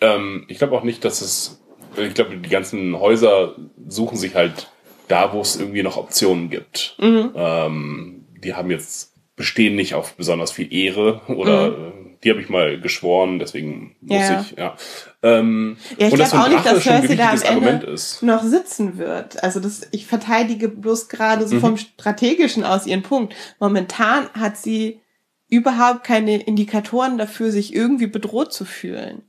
Ähm, 0.02 0.46
ich 0.50 0.58
glaube 0.58 0.78
auch 0.78 0.84
nicht, 0.84 1.06
dass 1.06 1.22
es, 1.22 1.64
ich 1.98 2.14
glaube, 2.14 2.36
die 2.36 2.50
ganzen 2.50 3.00
Häuser 3.00 3.56
suchen 3.88 4.18
sich 4.18 4.36
halt 4.36 4.70
da, 5.08 5.32
wo 5.34 5.40
es 5.40 5.56
irgendwie 5.58 5.82
noch 5.82 5.96
Optionen 5.96 6.50
gibt. 6.50 6.98
Mhm. 7.00 7.32
Ähm, 7.36 8.26
die 8.44 8.54
haben 8.54 8.70
jetzt, 8.70 9.14
bestehen 9.38 9.78
nicht 9.78 9.94
auf 9.94 10.16
besonders 10.16 10.52
viel 10.52 10.74
Ehre 10.74 11.22
oder 11.30 11.68
äh, 11.70 11.92
die 12.24 12.30
habe 12.30 12.42
ich 12.42 12.50
mal 12.50 12.80
geschworen, 12.82 13.40
deswegen 13.40 13.96
muss 14.02 14.18
Mhm. 14.18 14.34
Ja. 14.34 14.42
ich, 14.42 14.58
ja. 14.58 14.76
Ähm, 15.22 15.78
Ja, 15.98 16.08
ich 16.08 16.16
glaube 16.16 16.40
auch 16.40 16.48
nicht, 16.50 16.66
dass 16.66 16.84
Cersei 16.84 17.16
da 17.16 17.32
am 17.32 17.64
Ende 17.64 17.88
ist. 17.88 18.24
noch 18.24 18.44
sitzen 18.44 18.98
wird. 18.98 19.44
Also 19.44 19.60
das, 19.60 19.88
ich 19.92 20.08
verteidige 20.08 20.70
bloß 20.70 21.10
gerade 21.10 21.48
so 21.48 21.60
vom 21.60 21.78
Strategischen 21.78 22.64
aus 22.64 22.86
ihren 22.86 23.04
Punkt. 23.04 23.36
Momentan 23.60 24.30
hat 24.30 24.58
sie 24.58 25.02
überhaupt 25.50 26.04
keine 26.04 26.42
Indikatoren 26.42 27.18
dafür, 27.18 27.52
sich 27.52 27.74
irgendwie 27.74 28.08
bedroht 28.08 28.54
zu 28.54 28.66
fühlen. 28.66 29.24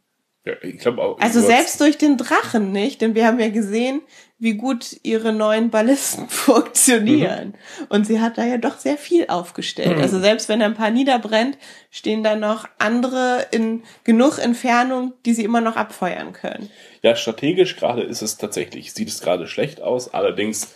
Ja, 0.45 0.53
ich 0.63 0.79
glaube 0.79 1.03
auch. 1.03 1.19
Also 1.19 1.41
selbst 1.41 1.81
durch 1.81 1.99
den 1.99 2.17
Drachen 2.17 2.73
nicht, 2.73 3.01
denn 3.01 3.15
wir 3.15 3.27
haben 3.27 3.41
ja 3.41 3.49
gesehen, 3.49 4.01
wie 4.41 4.55
gut 4.55 4.97
ihre 5.03 5.33
neuen 5.33 5.71
Ballisten 5.71 6.29
funktionieren. 6.29 7.55
Und 7.91 8.07
sie 8.07 8.21
hat 8.21 8.39
da 8.39 8.45
ja 8.45 8.57
doch 8.57 8.79
sehr 8.79 8.97
viel 8.97 9.27
aufgestellt. 9.29 9.99
Also 10.01 10.19
selbst 10.19 10.49
wenn 10.49 10.63
ein 10.63 10.75
paar 10.75 10.91
niederbrennt, 10.91 11.59
stehen 11.91 12.25
da 12.25 12.35
noch 12.35 12.67
andere 12.79 13.47
in 13.53 13.83
genug 14.03 14.39
Entfernung, 14.39 15.13
die 15.27 15.35
sie 15.35 15.45
immer 15.45 15.61
noch 15.61 15.77
abfeuern 15.77 16.33
können. 16.33 16.71
Ja, 17.03 17.15
strategisch 17.15 17.77
gerade 17.77 18.03
ist 18.03 18.23
es 18.23 18.39
tatsächlich, 18.39 18.93
sieht 18.95 19.09
es 19.09 19.21
gerade 19.21 19.47
schlecht 19.47 19.81
aus, 19.81 20.13
allerdings 20.13 20.75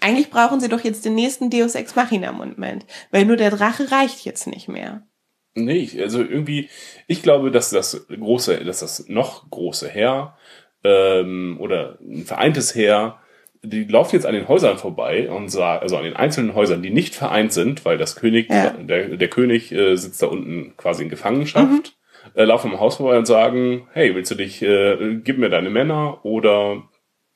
Eigentlich 0.00 0.30
brauchen 0.30 0.58
sie 0.58 0.68
doch 0.68 0.82
jetzt 0.82 1.04
den 1.04 1.14
nächsten 1.14 1.48
Deus 1.48 1.76
Ex 1.76 1.94
Machina 1.94 2.32
Moment, 2.32 2.86
weil 3.12 3.24
nur 3.24 3.36
der 3.36 3.50
Drache 3.50 3.92
reicht 3.92 4.24
jetzt 4.24 4.48
nicht 4.48 4.66
mehr. 4.66 5.06
Nee, 5.54 5.88
also 6.00 6.20
irgendwie, 6.20 6.70
ich 7.06 7.22
glaube, 7.22 7.50
dass 7.50 7.70
das 7.70 8.06
große, 8.08 8.64
dass 8.64 8.80
das 8.80 9.06
noch 9.08 9.50
große 9.50 9.88
Heer 9.88 10.36
ähm, 10.84 11.56
oder 11.60 11.98
ein 12.00 12.24
vereintes 12.24 12.74
Heer, 12.74 13.18
die 13.64 13.84
laufen 13.84 14.16
jetzt 14.16 14.26
an 14.26 14.34
den 14.34 14.48
Häusern 14.48 14.76
vorbei 14.76 15.30
und 15.30 15.48
sagen, 15.48 15.82
also 15.82 15.96
an 15.96 16.04
den 16.04 16.16
einzelnen 16.16 16.54
Häusern, 16.54 16.82
die 16.82 16.90
nicht 16.90 17.14
vereint 17.14 17.52
sind, 17.52 17.84
weil 17.84 17.96
das 17.96 18.16
König, 18.16 18.48
Ja. 18.50 18.70
der, 18.70 19.16
der 19.16 19.28
König 19.28 19.70
äh, 19.72 19.94
sitzt 19.96 20.20
da 20.22 20.26
unten 20.26 20.76
quasi 20.76 21.04
in 21.04 21.08
Gefangenschaft, 21.08 21.94
äh, 22.34 22.42
laufen 22.44 22.72
am 22.72 22.80
Haus 22.80 22.96
vorbei 22.96 23.16
und 23.18 23.26
sagen, 23.26 23.86
hey, 23.92 24.14
willst 24.16 24.30
du 24.32 24.34
dich, 24.34 24.62
äh, 24.62 25.20
gib 25.22 25.38
mir 25.38 25.48
deine 25.48 25.70
Männer 25.70 26.24
oder 26.24 26.82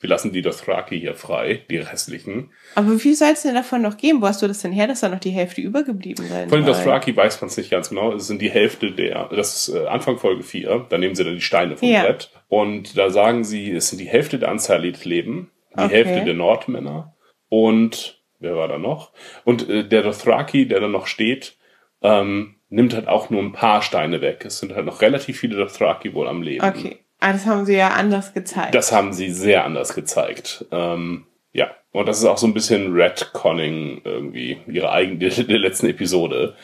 wir 0.01 0.11
lassen 0.11 0.31
die 0.33 0.43
Dothraki 0.43 1.01
hier 1.01 1.15
frei, 1.15 1.63
die 1.71 1.79
restlichen. 1.79 2.51
Aber 2.75 3.03
wie 3.03 3.15
soll 3.15 3.31
es 3.33 3.43
denn 3.43 3.55
davon 3.55 3.81
noch 3.81 3.97
geben? 3.97 4.21
Wo 4.21 4.27
hast 4.27 4.43
du 4.43 4.47
das 4.47 4.61
denn 4.61 4.73
her, 4.73 4.87
dass 4.89 5.01
da 5.01 5.09
noch 5.09 5.21
die 5.21 5.31
Hälfte 5.31 5.63
übergeblieben 5.63 6.27
sein 6.29 6.49
Von 6.51 6.59
den? 6.59 6.67
Dothraki 6.67 7.17
weiß 7.17 7.41
man 7.41 7.49
es 7.49 7.57
nicht 7.57 7.71
ganz 7.71 7.89
genau. 7.89 8.13
Es 8.13 8.27
sind 8.27 8.43
die 8.43 8.51
Hälfte 8.51 8.93
der, 8.93 9.31
das 9.35 9.69
ist 9.69 9.75
äh, 9.77 9.87
Anfang 9.87 10.19
Folge 10.19 10.43
4, 10.43 10.87
da 10.91 10.99
nehmen 10.99 11.15
sie 11.15 11.25
dann 11.25 11.35
die 11.35 11.41
Steine 11.41 11.77
vom 11.77 11.89
Ja. 11.89 12.03
Brett. 12.03 12.31
Und 12.49 12.97
da 12.97 13.11
sagen 13.11 13.45
sie, 13.45 13.73
es 13.73 13.89
sind 13.89 13.99
die 13.99 14.09
Hälfte 14.09 14.39
der 14.39 14.51
Unsullied 14.51 15.05
leben, 15.05 15.51
die 15.77 15.83
Okay. 15.83 15.95
Hälfte 15.95 16.25
der 16.25 16.35
Nordmänner 16.35 17.15
und, 17.49 18.23
wer 18.39 18.57
war 18.57 18.69
da 18.69 18.79
noch? 18.79 19.13
Und 19.45 19.69
äh, 19.69 19.87
der 19.87 20.03
Dothraki, 20.03 20.67
der 20.67 20.81
da 20.81 20.89
noch 20.89 21.07
steht, 21.07 21.57
ähm, 22.03 22.57
nimmt 22.69 22.95
halt 22.95 23.09
auch 23.09 23.31
nur 23.31 23.43
ein 23.43 23.53
paar 23.53 23.83
Steine 23.83 24.21
weg. 24.21 24.45
Es 24.45 24.59
sind 24.59 24.75
halt 24.75 24.87
noch 24.87 25.01
relativ 25.03 25.39
viele 25.39 25.57
Dothraki 25.57 26.15
wohl 26.15 26.29
am 26.29 26.43
Leben. 26.43 26.65
Okay. 26.65 26.99
Ah, 27.21 27.33
das 27.33 27.47
haben 27.47 27.65
sie 27.65 27.77
ja 27.77 27.89
anders 27.89 28.35
gezeigt. 28.35 28.75
Das 28.75 28.93
haben 28.93 29.13
sie 29.13 29.31
sehr 29.31 29.65
anders 29.65 29.95
gezeigt. 29.95 30.67
Ähm, 30.71 31.27
ja, 31.53 31.71
und 31.93 32.07
das 32.07 32.19
ist 32.19 32.27
auch 32.27 32.37
so 32.37 32.47
ein 32.47 32.53
bisschen 32.55 32.93
Redconning 32.93 34.03
irgendwie, 34.05 34.59
ihre 34.67 34.93
eigene, 34.93 35.29
der 35.29 35.59
letzten 35.59 35.87
Episode. 35.87 36.55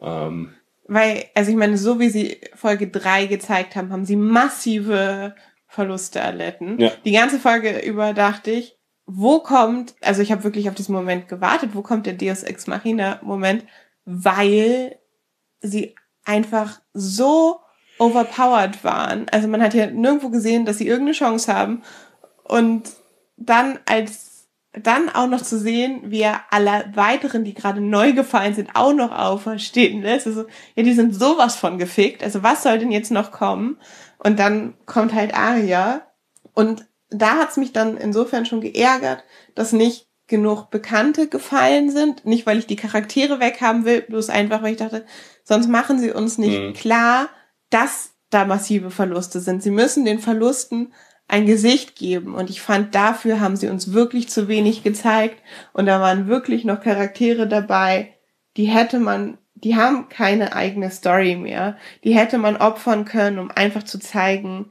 Ähm, 0.00 0.54
Weil, 0.92 1.26
also 1.36 1.52
ich 1.52 1.56
meine, 1.56 1.78
so 1.78 2.00
wie 2.00 2.08
sie 2.08 2.40
Folge 2.56 2.88
3 2.88 3.26
gezeigt 3.26 3.76
haben, 3.76 3.92
haben 3.92 4.04
sie 4.04 4.16
massive 4.16 5.36
Verluste 5.68 6.18
erlitten. 6.18 6.80
Ja. 6.80 6.90
Die 7.04 7.12
ganze 7.12 7.38
Folge 7.38 7.78
über 7.78 8.12
dachte 8.12 8.50
ich, 8.50 8.76
wo 9.06 9.38
kommt, 9.38 9.94
also 10.00 10.20
ich 10.20 10.32
habe 10.32 10.42
wirklich 10.42 10.68
auf 10.68 10.74
diesen 10.74 10.96
Moment 10.96 11.28
gewartet, 11.28 11.70
wo 11.74 11.82
kommt 11.82 12.06
der 12.06 12.14
Deus 12.14 12.42
Ex 12.42 12.66
Machina 12.66 13.20
Moment, 13.22 13.64
weil 14.04 14.98
sie 15.60 15.94
einfach 16.24 16.80
so 16.92 17.60
overpowered 18.00 18.82
waren. 18.82 19.28
Also 19.30 19.46
man 19.46 19.62
hat 19.62 19.74
ja 19.74 19.86
nirgendwo 19.86 20.30
gesehen, 20.30 20.66
dass 20.66 20.78
sie 20.78 20.88
irgendeine 20.88 21.16
Chance 21.16 21.54
haben 21.54 21.84
und 22.42 22.90
dann 23.36 23.78
als 23.86 24.29
dann 24.72 25.08
auch 25.08 25.26
noch 25.26 25.42
zu 25.42 25.58
sehen, 25.58 26.02
wie 26.04 26.20
er 26.20 26.42
alle 26.50 26.90
weiteren, 26.94 27.44
die 27.44 27.54
gerade 27.54 27.80
neu 27.80 28.12
gefallen 28.12 28.54
sind, 28.54 28.70
auch 28.74 28.92
noch 28.92 29.10
auferstehen 29.10 30.02
lässt. 30.02 30.26
Also, 30.26 30.44
ja, 30.76 30.82
die 30.82 30.94
sind 30.94 31.14
sowas 31.14 31.56
von 31.56 31.78
gefickt. 31.78 32.22
Also, 32.22 32.42
was 32.42 32.62
soll 32.62 32.78
denn 32.78 32.92
jetzt 32.92 33.10
noch 33.10 33.32
kommen? 33.32 33.78
Und 34.18 34.38
dann 34.38 34.74
kommt 34.86 35.12
halt 35.12 35.34
Aria. 35.34 36.02
Und 36.54 36.86
da 37.08 37.38
hat's 37.38 37.56
mich 37.56 37.72
dann 37.72 37.96
insofern 37.96 38.46
schon 38.46 38.60
geärgert, 38.60 39.24
dass 39.56 39.72
nicht 39.72 40.06
genug 40.28 40.70
Bekannte 40.70 41.26
gefallen 41.26 41.90
sind. 41.90 42.24
Nicht, 42.24 42.46
weil 42.46 42.58
ich 42.58 42.68
die 42.68 42.76
Charaktere 42.76 43.40
weghaben 43.40 43.84
will, 43.84 44.02
bloß 44.02 44.30
einfach, 44.30 44.62
weil 44.62 44.72
ich 44.72 44.78
dachte, 44.78 45.04
sonst 45.42 45.68
machen 45.68 45.98
sie 45.98 46.12
uns 46.12 46.38
nicht 46.38 46.60
Mhm. 46.60 46.72
klar, 46.74 47.28
dass 47.70 48.12
da 48.30 48.44
massive 48.44 48.92
Verluste 48.92 49.40
sind. 49.40 49.60
Sie 49.64 49.72
müssen 49.72 50.04
den 50.04 50.20
Verlusten 50.20 50.92
ein 51.30 51.46
Gesicht 51.46 51.96
geben. 51.96 52.34
Und 52.34 52.50
ich 52.50 52.60
fand, 52.60 52.94
dafür 52.94 53.40
haben 53.40 53.56
sie 53.56 53.68
uns 53.68 53.92
wirklich 53.92 54.28
zu 54.28 54.48
wenig 54.48 54.82
gezeigt. 54.82 55.42
Und 55.72 55.86
da 55.86 56.00
waren 56.00 56.26
wirklich 56.26 56.64
noch 56.64 56.80
Charaktere 56.80 57.46
dabei, 57.46 58.14
die 58.56 58.66
hätte 58.66 58.98
man, 58.98 59.38
die 59.54 59.76
haben 59.76 60.08
keine 60.08 60.54
eigene 60.54 60.90
Story 60.90 61.36
mehr. 61.36 61.76
Die 62.04 62.16
hätte 62.16 62.38
man 62.38 62.56
opfern 62.56 63.04
können, 63.04 63.38
um 63.38 63.50
einfach 63.50 63.84
zu 63.84 63.98
zeigen, 63.98 64.70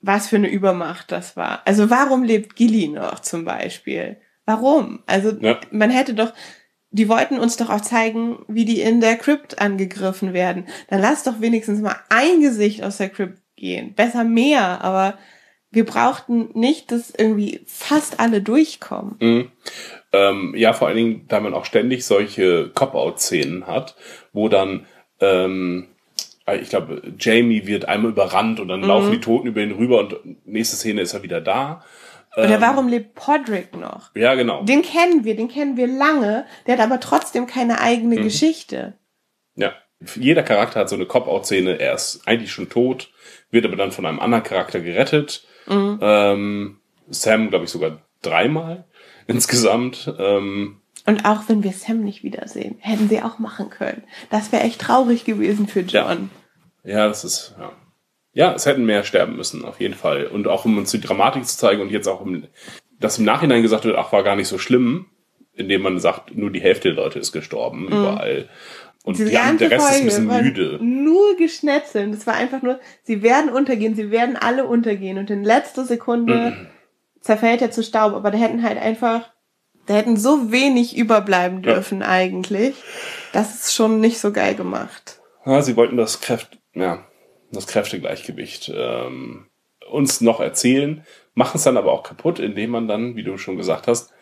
was 0.00 0.28
für 0.28 0.36
eine 0.36 0.48
Übermacht 0.48 1.12
das 1.12 1.36
war. 1.36 1.60
Also 1.66 1.90
warum 1.90 2.22
lebt 2.22 2.56
Gilly 2.56 2.88
noch 2.88 3.20
zum 3.20 3.44
Beispiel? 3.44 4.16
Warum? 4.46 5.02
Also 5.06 5.32
Ja. 5.38 5.60
man 5.70 5.90
hätte 5.90 6.14
doch 6.14 6.32
die 6.92 7.08
wollten 7.08 7.38
uns 7.38 7.56
doch 7.56 7.70
auch 7.70 7.82
zeigen, 7.82 8.44
wie 8.48 8.64
die 8.64 8.80
in 8.80 9.00
der 9.00 9.16
Crypt 9.16 9.60
angegriffen 9.60 10.32
werden. 10.32 10.66
Dann 10.88 11.00
lass 11.00 11.22
doch 11.22 11.40
wenigstens 11.40 11.80
mal 11.80 11.94
ein 12.08 12.40
Gesicht 12.40 12.82
aus 12.82 12.96
der 12.96 13.10
Crypt 13.10 13.40
gehen. 13.54 13.94
Besser 13.94 14.24
mehr, 14.24 14.82
aber 14.82 15.16
wir 15.70 15.84
brauchten 15.86 16.50
nicht, 16.54 16.90
dass 16.90 17.10
irgendwie 17.10 17.60
fast 17.66 18.18
alle 18.20 18.42
durchkommen. 18.42 19.16
Mhm. 19.20 19.52
Ähm, 20.12 20.54
ja, 20.56 20.72
vor 20.72 20.88
allen 20.88 20.96
Dingen, 20.96 21.24
da 21.28 21.40
man 21.40 21.54
auch 21.54 21.64
ständig 21.64 22.04
solche 22.04 22.68
Cop-Out-Szenen 22.70 23.66
hat, 23.66 23.94
wo 24.32 24.48
dann, 24.48 24.86
ähm, 25.20 25.86
ich 26.60 26.68
glaube, 26.70 27.00
Jamie 27.18 27.66
wird 27.68 27.84
einmal 27.86 28.10
überrannt 28.10 28.58
und 28.58 28.66
dann 28.68 28.80
Mhm. 28.80 28.86
laufen 28.86 29.12
die 29.12 29.20
Toten 29.20 29.46
über 29.46 29.60
ihn 29.60 29.70
rüber 29.70 30.00
und 30.00 30.16
nächste 30.46 30.74
Szene 30.76 31.02
ist 31.02 31.14
er 31.14 31.22
wieder 31.22 31.40
da. 31.40 31.84
Oder 32.36 32.54
Ähm, 32.56 32.60
warum 32.60 32.88
lebt 32.88 33.14
Podrick 33.14 33.76
noch? 33.76 34.14
Ja, 34.16 34.34
genau. 34.34 34.64
Den 34.64 34.82
kennen 34.82 35.24
wir, 35.24 35.36
den 35.36 35.48
kennen 35.48 35.76
wir 35.76 35.86
lange, 35.86 36.46
der 36.66 36.78
hat 36.78 36.84
aber 36.84 36.98
trotzdem 37.00 37.46
keine 37.46 37.80
eigene 37.80 38.16
Mhm. 38.16 38.22
Geschichte. 38.24 38.94
Ja. 39.54 39.72
Jeder 40.16 40.42
Charakter 40.42 40.80
hat 40.80 40.88
so 40.88 40.96
eine 40.96 41.06
Cop-Out-Szene. 41.06 41.78
Er 41.78 41.94
ist 41.94 42.22
eigentlich 42.26 42.50
schon 42.50 42.68
tot, 42.70 43.10
wird 43.50 43.66
aber 43.66 43.76
dann 43.76 43.92
von 43.92 44.06
einem 44.06 44.18
anderen 44.18 44.42
Charakter 44.44 44.80
gerettet. 44.80 45.44
Mhm. 45.66 45.98
Ähm, 46.00 46.76
Sam, 47.08 47.50
glaube 47.50 47.64
ich, 47.64 47.70
sogar 47.70 48.02
dreimal 48.22 48.84
insgesamt. 49.26 50.12
Ähm, 50.18 50.80
Und 51.06 51.24
auch 51.24 51.48
wenn 51.48 51.62
wir 51.62 51.72
Sam 51.72 52.00
nicht 52.00 52.22
wiedersehen, 52.22 52.76
hätten 52.80 53.08
sie 53.08 53.22
auch 53.22 53.38
machen 53.38 53.70
können. 53.70 54.02
Das 54.30 54.52
wäre 54.52 54.62
echt 54.62 54.80
traurig 54.80 55.24
gewesen 55.24 55.66
für 55.66 55.80
John. 55.80 56.30
ja, 56.84 57.06
das 57.08 57.24
ist, 57.24 57.54
ja. 57.58 57.72
Ja, 58.32 58.54
es 58.54 58.64
hätten 58.64 58.84
mehr 58.86 59.02
sterben 59.02 59.34
müssen, 59.34 59.64
auf 59.64 59.80
jeden 59.80 59.94
Fall. 59.94 60.26
Und 60.26 60.46
auch 60.46 60.64
um 60.64 60.78
uns 60.78 60.92
die 60.92 61.00
Dramatik 61.00 61.44
zu 61.46 61.58
zeigen 61.58 61.82
und 61.82 61.90
jetzt 61.90 62.06
auch, 62.06 62.20
um, 62.20 62.44
dass 63.00 63.18
im 63.18 63.24
Nachhinein 63.24 63.62
gesagt 63.62 63.84
wird, 63.84 63.96
ach, 63.98 64.12
war 64.12 64.22
gar 64.22 64.36
nicht 64.36 64.46
so 64.46 64.56
schlimm, 64.56 65.06
indem 65.52 65.82
man 65.82 65.98
sagt, 65.98 66.36
nur 66.36 66.50
die 66.52 66.60
Hälfte 66.60 66.94
der 66.94 67.02
Leute 67.02 67.18
ist 67.18 67.32
gestorben, 67.32 67.88
überall. 67.88 68.48
Und 69.04 69.16
Diese 69.18 69.30
die, 69.30 69.38
an- 69.38 69.56
der 69.58 69.70
Rest 69.70 69.86
ist 70.04 70.18
ein 70.18 70.28
Folge 70.28 70.50
bisschen 70.52 70.68
müde. 70.76 70.78
Nur 70.84 71.36
geschnetzelt. 71.36 72.12
Es 72.14 72.26
war 72.26 72.34
einfach 72.34 72.60
nur, 72.62 72.78
sie 73.02 73.22
werden 73.22 73.50
untergehen, 73.50 73.94
sie 73.94 74.10
werden 74.10 74.36
alle 74.36 74.66
untergehen. 74.66 75.16
Und 75.18 75.30
in 75.30 75.42
letzter 75.42 75.84
Sekunde 75.86 76.50
Mhm. 76.50 76.66
zerfällt 77.20 77.62
er 77.62 77.70
zu 77.70 77.82
Staub. 77.82 78.12
Aber 78.12 78.30
da 78.30 78.36
hätten 78.38 78.62
halt 78.62 78.76
einfach, 78.78 79.30
da 79.86 79.94
hätten 79.94 80.16
so 80.18 80.52
wenig 80.52 80.96
überbleiben 80.98 81.62
Ja. 81.62 81.74
dürfen 81.74 82.02
eigentlich. 82.02 82.74
Das 83.32 83.54
ist 83.54 83.74
schon 83.74 84.00
nicht 84.00 84.18
so 84.20 84.32
geil 84.32 84.54
gemacht. 84.54 85.20
Ja, 85.46 85.62
sie 85.62 85.76
wollten 85.76 85.96
das 85.96 86.20
Kräft, 86.20 86.58
ja, 86.74 87.06
das 87.52 87.66
Kräftegleichgewicht 87.66 88.70
ähm, 88.74 89.46
uns 89.90 90.20
noch 90.20 90.40
erzählen, 90.40 91.04
machen 91.34 91.56
es 91.56 91.64
dann 91.64 91.78
aber 91.78 91.90
auch 91.92 92.02
kaputt, 92.02 92.38
indem 92.38 92.70
man 92.70 92.86
dann, 92.86 93.16
wie 93.16 93.22
du 93.22 93.38
schon 93.38 93.56
gesagt 93.56 93.86
hast, 93.88 94.12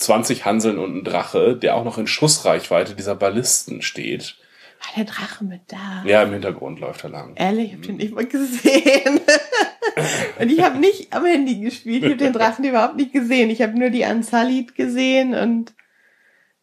20 0.00 0.44
Hanseln 0.44 0.78
und 0.78 0.96
ein 0.96 1.04
Drache, 1.04 1.56
der 1.56 1.76
auch 1.76 1.84
noch 1.84 1.98
in 1.98 2.06
Schussreichweite 2.06 2.94
dieser 2.94 3.14
Ballisten 3.14 3.82
steht. 3.82 4.36
War 4.80 5.04
der 5.04 5.12
Drache 5.12 5.44
mit 5.44 5.60
da? 5.68 6.02
Ja, 6.06 6.22
im 6.22 6.32
Hintergrund 6.32 6.80
läuft 6.80 7.04
er 7.04 7.10
lang. 7.10 7.34
Ehrlich, 7.36 7.66
ich 7.66 7.74
hab 7.74 7.82
den 7.82 7.96
nicht 7.96 8.14
mal 8.14 8.26
gesehen. 8.26 9.20
und 10.40 10.50
ich 10.50 10.62
habe 10.62 10.78
nicht 10.78 11.12
am 11.12 11.26
Handy 11.26 11.60
gespielt. 11.60 12.02
Ich 12.02 12.10
habe 12.10 12.16
den 12.16 12.32
Drachen 12.32 12.64
überhaupt 12.64 12.96
nicht 12.96 13.12
gesehen. 13.12 13.50
Ich 13.50 13.60
habe 13.60 13.78
nur 13.78 13.90
die 13.90 14.04
Unsullied 14.04 14.74
gesehen 14.74 15.34
und 15.34 15.74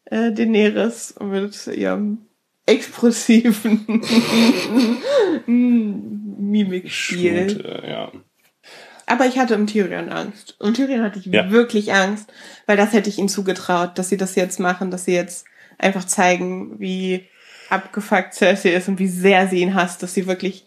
äh, 0.06 0.32
Daenerys 0.32 1.14
mit 1.20 1.68
ihrem 1.68 2.26
expressiven 2.66 4.02
Mimikspiel. 5.46 7.50
Schmute, 7.50 7.82
ja. 7.86 8.12
Aber 9.08 9.26
ich 9.26 9.38
hatte 9.38 9.54
um 9.56 9.66
Tyrion 9.66 10.10
Angst. 10.10 10.56
Um 10.58 10.74
Tyrion 10.74 11.02
hatte 11.02 11.18
ich 11.18 11.26
Ja. 11.26 11.50
wirklich 11.50 11.92
Angst, 11.92 12.32
weil 12.66 12.76
das 12.76 12.92
hätte 12.92 13.08
ich 13.08 13.18
ihnen 13.18 13.28
zugetraut, 13.28 13.98
dass 13.98 14.08
sie 14.10 14.16
das 14.16 14.34
jetzt 14.34 14.60
machen, 14.60 14.90
dass 14.90 15.06
sie 15.06 15.14
jetzt 15.14 15.46
einfach 15.78 16.04
zeigen, 16.04 16.78
wie 16.78 17.24
abgefuckt 17.70 18.34
Cersei 18.34 18.74
ist 18.74 18.88
und 18.88 18.98
wie 18.98 19.08
sehr 19.08 19.48
sie 19.48 19.60
ihn 19.60 19.74
hasst, 19.74 20.02
dass 20.02 20.14
sie 20.14 20.26
wirklich 20.26 20.64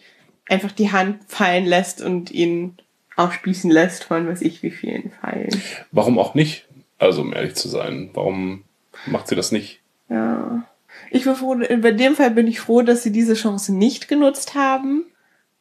einfach 0.50 0.72
die 0.72 0.92
Hand 0.92 1.20
fallen 1.28 1.66
lässt 1.66 2.02
und 2.02 2.32
ihn 2.32 2.78
aufspießen 3.16 3.70
lässt 3.70 4.06
von 4.06 4.28
weiß 4.28 4.42
ich 4.42 4.64
wie 4.64 4.72
vielen 4.72 5.12
Pfeilen. 5.12 5.62
Warum 5.92 6.18
auch 6.18 6.34
nicht? 6.34 6.68
Also, 6.98 7.22
um 7.22 7.34
ehrlich 7.34 7.56
zu 7.56 7.68
sein, 7.68 8.10
warum 8.14 8.64
macht 9.06 9.28
sie 9.28 9.36
das 9.36 9.52
nicht? 9.52 9.80
Ja. 10.10 10.64
Ich 11.10 11.24
bin 11.24 11.36
froh, 11.36 11.56
bei 11.58 11.92
dem 11.92 12.16
Fall 12.16 12.32
bin 12.32 12.48
ich 12.48 12.60
froh, 12.60 12.82
dass 12.82 13.04
sie 13.04 13.12
diese 13.12 13.34
Chance 13.34 13.74
nicht 13.74 14.08
genutzt 14.08 14.56
haben, 14.56 15.06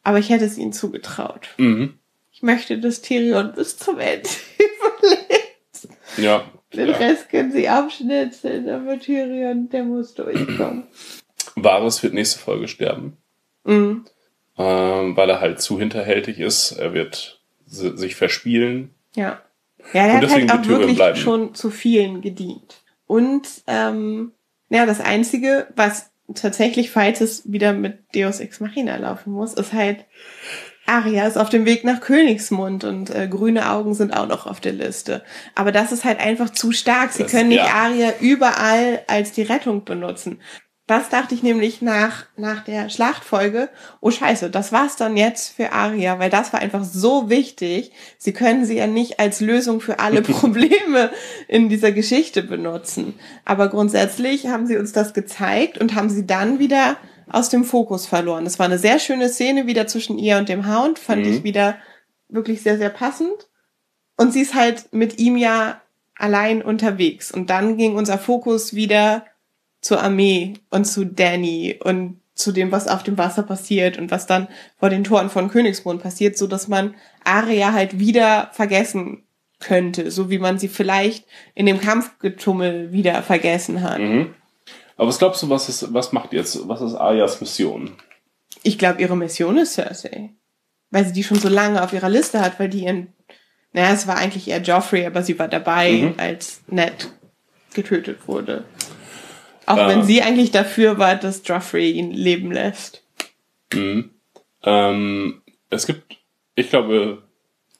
aber 0.03 0.19
ich 0.19 0.29
hätte 0.29 0.45
es 0.45 0.57
ihnen 0.57 0.73
zugetraut. 0.73 1.49
Mhm. 1.57 1.95
Ich 2.41 2.43
möchte, 2.43 2.79
dass 2.79 3.03
Tyrion 3.03 3.53
bis 3.53 3.77
zum 3.77 3.99
Ende 3.99 4.27
überlebt. 4.57 5.87
Ja. 6.17 6.43
Den 6.73 6.87
ja. 6.89 6.95
Rest 6.97 7.29
können 7.29 7.51
sie 7.51 7.69
abschnitzeln, 7.69 8.67
aber 8.67 8.97
Tyrion, 8.99 9.69
der 9.69 9.83
muss 9.83 10.15
durchkommen. 10.15 10.87
Varys 11.55 12.01
wird 12.01 12.15
nächste 12.15 12.39
Folge 12.39 12.67
sterben. 12.67 13.17
Mhm. 13.63 14.05
ähm, 14.57 15.15
weil 15.15 15.29
er 15.29 15.39
halt 15.39 15.61
zu 15.61 15.77
hinterhältig 15.77 16.39
ist. 16.39 16.71
Er 16.71 16.95
wird 16.95 17.39
si- 17.67 17.95
sich 17.95 18.15
verspielen. 18.15 18.89
Ja. 19.15 19.39
Ja, 19.93 20.07
der 20.07 20.15
Und 20.15 20.21
hat 20.23 20.31
halt 20.31 20.51
auch 20.51 20.67
wirklich 20.67 20.95
bleiben. 20.95 21.17
schon 21.17 21.53
zu 21.53 21.69
vielen 21.69 22.21
gedient. 22.21 22.81
Und 23.05 23.47
ähm, 23.67 24.31
ja, 24.69 24.87
das 24.87 24.99
Einzige, 24.99 25.67
was 25.75 26.09
tatsächlich, 26.33 26.89
falls 26.89 27.21
es 27.21 27.51
wieder 27.51 27.73
mit 27.73 27.99
Deus 28.15 28.39
Ex 28.39 28.59
Machina 28.61 28.95
laufen 28.97 29.31
muss, 29.31 29.53
ist 29.53 29.73
halt, 29.73 30.05
Arya 30.85 31.27
ist 31.27 31.37
auf 31.37 31.49
dem 31.49 31.65
Weg 31.65 31.83
nach 31.83 32.01
Königsmund 32.01 32.83
und 32.83 33.09
äh, 33.09 33.27
grüne 33.27 33.69
Augen 33.71 33.93
sind 33.93 34.15
auch 34.15 34.27
noch 34.27 34.45
auf 34.47 34.59
der 34.59 34.73
Liste. 34.73 35.23
Aber 35.55 35.71
das 35.71 35.91
ist 35.91 36.03
halt 36.03 36.19
einfach 36.19 36.49
zu 36.49 36.71
stark. 36.71 37.13
Sie 37.13 37.23
Das- 37.23 37.31
können 37.31 37.49
nicht 37.49 37.59
ja. 37.65 37.73
Arya 37.73 38.13
überall 38.19 39.01
als 39.07 39.31
die 39.31 39.43
Rettung 39.43 39.85
benutzen. 39.85 40.39
Das 40.87 41.07
dachte 41.07 41.33
ich 41.35 41.41
nämlich 41.43 41.81
nach, 41.81 42.25
nach 42.35 42.65
der 42.65 42.89
Schlachtfolge. 42.89 43.69
Oh 44.01 44.11
scheiße, 44.11 44.49
das 44.49 44.73
war's 44.73 44.97
dann 44.97 45.15
jetzt 45.15 45.55
für 45.55 45.71
Arya, 45.71 46.19
weil 46.19 46.29
das 46.29 46.51
war 46.51 46.59
einfach 46.59 46.83
so 46.83 47.29
wichtig. 47.29 47.93
Sie 48.17 48.33
können 48.33 48.65
sie 48.65 48.75
ja 48.75 48.87
nicht 48.87 49.17
als 49.17 49.39
Lösung 49.39 49.79
für 49.79 49.99
alle 49.99 50.21
Probleme 50.21 51.09
in 51.47 51.69
dieser 51.69 51.93
Geschichte 51.93 52.43
benutzen. 52.43 53.13
Aber 53.45 53.69
grundsätzlich 53.69 54.47
haben 54.47 54.67
sie 54.67 54.75
uns 54.75 54.91
das 54.91 55.13
gezeigt 55.13 55.77
und 55.77 55.95
haben 55.95 56.09
sie 56.09 56.25
dann 56.27 56.59
wieder 56.59 56.97
aus 57.31 57.49
dem 57.49 57.63
Fokus 57.63 58.05
verloren. 58.05 58.43
Das 58.43 58.59
war 58.59 58.65
eine 58.65 58.77
sehr 58.77 58.99
schöne 58.99 59.29
Szene 59.29 59.67
wieder 59.67 59.87
zwischen 59.87 60.17
ihr 60.17 60.37
und 60.37 60.49
dem 60.49 60.67
Hound, 60.67 60.99
fand 60.99 61.25
Mhm. 61.25 61.33
ich 61.33 61.43
wieder 61.43 61.77
wirklich 62.29 62.61
sehr, 62.61 62.77
sehr 62.77 62.89
passend. 62.89 63.49
Und 64.17 64.33
sie 64.33 64.41
ist 64.41 64.53
halt 64.53 64.91
mit 64.93 65.19
ihm 65.19 65.37
ja 65.37 65.81
allein 66.15 66.61
unterwegs. 66.61 67.31
Und 67.31 67.49
dann 67.49 67.77
ging 67.77 67.95
unser 67.95 68.17
Fokus 68.17 68.73
wieder 68.73 69.25
zur 69.81 70.01
Armee 70.03 70.53
und 70.69 70.85
zu 70.85 71.05
Danny 71.05 71.79
und 71.83 72.19
zu 72.35 72.51
dem, 72.51 72.71
was 72.71 72.87
auf 72.87 73.03
dem 73.03 73.17
Wasser 73.17 73.43
passiert 73.43 73.97
und 73.97 74.11
was 74.11 74.25
dann 74.27 74.47
vor 74.77 74.89
den 74.89 75.03
Toren 75.03 75.29
von 75.29 75.49
Königsmund 75.49 76.01
passiert, 76.01 76.37
so 76.37 76.47
dass 76.47 76.67
man 76.67 76.95
Arya 77.23 77.73
halt 77.73 77.99
wieder 77.99 78.49
vergessen 78.53 79.23
könnte, 79.59 80.09
so 80.11 80.29
wie 80.29 80.39
man 80.39 80.57
sie 80.57 80.67
vielleicht 80.69 81.25
in 81.53 81.65
dem 81.65 81.79
Kampfgetummel 81.79 82.91
wieder 82.91 83.21
vergessen 83.23 83.81
hat. 83.83 83.99
Mhm. 83.99 84.33
Aber 85.01 85.07
was 85.09 85.17
glaubst 85.17 85.41
du, 85.41 85.49
was 85.49 85.67
ist, 85.67 85.91
was 85.95 86.11
macht 86.11 86.31
jetzt, 86.31 86.67
was 86.67 86.79
ist 86.79 86.93
Arias 86.93 87.41
Mission? 87.41 87.89
Ich 88.61 88.77
glaube, 88.77 89.01
ihre 89.01 89.17
Mission 89.17 89.57
ist 89.57 89.73
Cersei. 89.73 90.29
Weil 90.91 91.05
sie 91.07 91.11
die 91.13 91.23
schon 91.23 91.39
so 91.39 91.49
lange 91.49 91.81
auf 91.83 91.91
ihrer 91.91 92.07
Liste 92.07 92.39
hat, 92.39 92.59
weil 92.59 92.69
die 92.69 92.83
ihren, 92.83 93.07
naja, 93.73 93.93
es 93.95 94.05
war 94.05 94.17
eigentlich 94.17 94.47
eher 94.47 94.61
Joffrey, 94.61 95.07
aber 95.07 95.23
sie 95.23 95.39
war 95.39 95.47
dabei, 95.47 95.91
Mhm. 95.93 96.13
als 96.17 96.61
Ned 96.67 97.09
getötet 97.73 98.27
wurde. 98.27 98.63
Auch 99.65 99.77
Ah. 99.77 99.87
wenn 99.87 100.03
sie 100.03 100.21
eigentlich 100.21 100.51
dafür 100.51 100.99
war, 100.99 101.15
dass 101.15 101.41
Joffrey 101.45 101.89
ihn 101.93 102.11
leben 102.11 102.51
lässt. 102.51 103.03
Mhm. 103.73 104.11
Ähm, 104.61 105.41
es 105.71 105.87
gibt, 105.87 106.15
ich 106.53 106.69
glaube, 106.69 107.23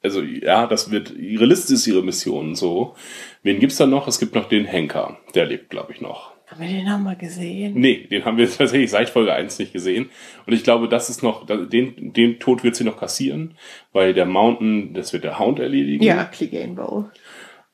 also 0.01 0.23
ja, 0.23 0.65
das 0.65 0.89
wird, 0.89 1.11
ihre 1.11 1.45
Liste 1.45 1.75
ist 1.75 1.85
ihre 1.85 2.01
Mission 2.01 2.55
so. 2.55 2.95
Wen 3.43 3.59
gibt's 3.59 3.77
da 3.77 3.85
noch? 3.85 4.07
Es 4.07 4.17
gibt 4.17 4.33
noch 4.33 4.49
den 4.49 4.65
Henker, 4.65 5.19
der 5.35 5.45
lebt, 5.45 5.69
glaube 5.69 5.93
ich, 5.93 6.01
noch. 6.01 6.30
Haben 6.51 6.61
wir 6.61 6.67
den 6.67 6.85
nochmal 6.85 7.15
gesehen? 7.15 7.73
Nee, 7.75 8.07
den 8.11 8.25
haben 8.25 8.35
wir 8.37 8.45
tatsächlich 8.51 8.91
seit 8.91 9.09
Folge 9.09 9.33
1 9.33 9.57
nicht 9.59 9.71
gesehen. 9.73 10.09
Und 10.45 10.53
ich 10.53 10.63
glaube, 10.63 10.89
das 10.89 11.09
ist 11.09 11.23
noch, 11.23 11.45
den, 11.47 12.11
den 12.13 12.39
Tod 12.39 12.63
wird 12.63 12.75
sie 12.75 12.83
noch 12.83 12.97
kassieren, 12.99 13.55
weil 13.93 14.13
der 14.13 14.25
Mountain, 14.25 14.93
das 14.93 15.13
wird 15.13 15.23
der 15.23 15.39
Hound 15.39 15.59
erledigen. 15.59 16.03
Ja, 16.03 16.25
Clegane 16.25 16.73
Bowl. 16.73 17.09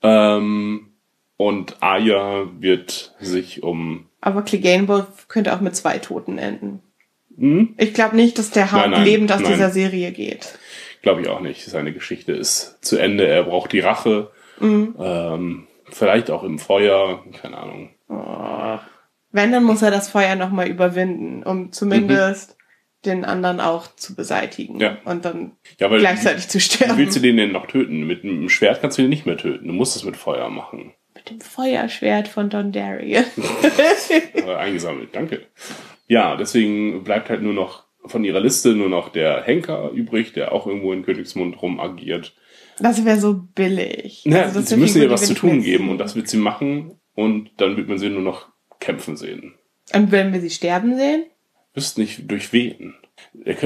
Ähm, 0.03 0.91
und 1.37 1.77
Arya 1.81 2.47
wird 2.59 3.15
sich 3.19 3.63
um, 3.63 4.05
Aber 4.21 4.41
Clegane 4.43 4.83
Bowl 4.83 5.07
könnte 5.27 5.55
auch 5.55 5.61
mit 5.61 5.75
zwei 5.75 5.97
Toten 5.97 6.37
enden. 6.37 6.81
hm, 7.35 7.73
Ich 7.77 7.93
glaube 7.93 8.15
nicht, 8.15 8.37
dass 8.37 8.51
der 8.51 8.71
Hound 8.71 8.81
Nein, 8.83 8.91
nein, 8.91 9.03
lebend 9.05 9.31
aus 9.31 9.41
nein. 9.41 9.53
dieser 9.53 9.69
Serie 9.71 10.11
geht. 10.11 10.57
glaube 11.01 11.21
ich 11.21 11.29
auch 11.29 11.41
nicht. 11.41 11.65
Seine 11.65 11.93
Geschichte 11.93 12.31
ist 12.31 12.77
zu 12.83 12.97
Ende. 12.97 13.27
Er 13.27 13.43
braucht 13.43 13.71
die 13.71 13.79
Rache. 13.79 14.29
Mhm. 14.59 14.95
Ähm, 14.99 15.67
vielleicht 15.89 16.29
auch 16.31 16.43
im 16.43 16.59
Feuer, 16.59 17.23
keine 17.41 17.57
Ahnung. 17.57 17.89
Oh. 18.09 18.77
Wenn, 19.31 19.51
dann 19.51 19.63
muss 19.63 19.81
er 19.81 19.91
das 19.91 20.09
Feuer 20.09 20.35
nochmal 20.35 20.67
überwinden, 20.67 21.43
um 21.43 21.71
zumindest 21.71 22.55
den 23.05 23.25
anderen 23.25 23.59
auch 23.59 23.87
zu 23.95 24.15
beseitigen. 24.15 24.75
Mhm. 24.75 24.81
Ja. 24.81 24.97
Und 25.05 25.25
dann 25.25 25.51
Ja, 25.79 25.91
weil 25.91 25.99
gleichzeitig 25.99 26.47
zu 26.47 26.57
wie 26.57 26.61
sterben. 26.61 26.97
willst 26.97 27.15
du 27.17 27.21
den 27.21 27.37
denn 27.37 27.51
noch 27.51 27.67
töten? 27.67 28.07
Mit 28.07 28.23
einem 28.23 28.49
Schwert 28.49 28.81
kannst 28.81 28.97
du 28.97 29.03
den 29.03 29.09
nicht 29.09 29.25
mehr 29.25 29.37
töten. 29.37 29.67
Du 29.67 29.73
musst 29.73 29.95
es 29.95 30.03
mit 30.03 30.17
Feuer 30.17 30.49
machen. 30.49 30.93
Mit 31.13 31.29
dem 31.29 31.41
Feuerschwert 31.41 32.27
von 32.27 32.49
Dondarrion. 32.49 33.25
äh, 34.33 34.41
eingesammelt. 34.55 35.09
Danke. 35.13 35.45
Ja, 36.07 36.35
deswegen 36.37 37.03
bleibt 37.03 37.29
halt 37.29 37.41
nur 37.41 37.53
noch 37.53 37.85
von 38.05 38.23
ihrer 38.23 38.39
Liste 38.39 38.69
nur 38.69 38.89
noch 38.89 39.09
der 39.09 39.43
Henker 39.43 39.91
übrig, 39.91 40.31
der 40.33 40.53
auch 40.53 40.65
irgendwo 40.65 40.93
in 40.93 41.03
Königsmund 41.03 41.61
rum 41.61 41.79
agiert. 41.79 42.33
Das 42.79 43.03
wäre 43.03 43.19
so 43.19 43.33
billig. 43.55 44.23
Ja, 44.25 44.43
Also 44.43 44.61
sie 44.61 44.77
müssen 44.77 45.01
ihr 45.01 45.09
was 45.09 45.25
zu 45.27 45.33
tun 45.33 45.61
geben 45.61 45.89
und 45.89 45.97
das 45.97 46.15
wird 46.15 46.27
sie 46.29 46.37
machen 46.37 46.99
und 47.17 47.49
dann 47.57 47.75
wird 47.77 47.89
man 47.89 47.97
sie 47.97 48.09
nur 48.09 48.21
noch 48.21 48.47
kämpfen 48.79 49.17
sehen. 49.17 49.55
Und 49.93 50.11
wenn 50.11 50.33
wir 50.33 50.39
sie 50.39 50.51
sterben 50.51 50.95
sehen? 50.95 51.25
Wüsst 51.73 51.97
nicht 51.97 52.29
durch 52.29 52.53
wen. 52.53 52.93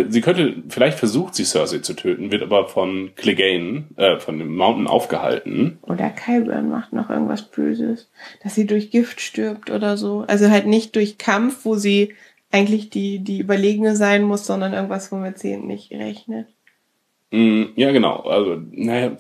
Sie 0.10 0.22
könnte, 0.22 0.64
vielleicht 0.70 0.97
versucht 0.97 1.36
sie 1.36 1.43
Cersei 1.43 1.80
zu 1.80 1.93
töten, 1.93 2.32
wird 2.32 2.43
aber 2.43 2.70
von 2.70 3.12
Clegane, 3.16 3.88
äh, 3.97 4.20
von 4.20 4.39
dem 4.39 4.56
Mountain 4.56 4.88
aufgehalten. 4.88 5.80
Oder 5.82 6.10
Kyburn 6.10 6.70
macht 6.70 6.93
noch 6.93 7.10
irgendwas 7.10 7.43
Böses. 7.43 8.10
Dass 8.41 8.56
sie 8.56 8.66
durch 8.66 8.89
Gift 8.89 9.20
stirbt 9.20 9.70
oder 9.70 9.97
so. 9.97 10.24
Also 10.28 10.49
halt 10.49 10.68
nicht 10.68 10.95
durch 10.95 11.18
Kampf, 11.18 11.66
wo 11.66 11.76
sie 11.76 12.14
eigentlich 12.52 12.89
die, 12.89 13.20
die 13.20 13.39
Überlegene 13.39 13.97
sein 13.97 14.24
muss, 14.24 14.45
sondern 14.45 14.72
irgendwas, 14.72 15.12
womit 15.12 15.39
sie 15.39 15.58
nicht 15.58 15.91
rechnet. 15.91 16.47
Mm, 17.32 17.64
ja, 17.76 17.91
genau. 17.91 18.22
Also, 18.22 18.62
naja, 18.72 19.18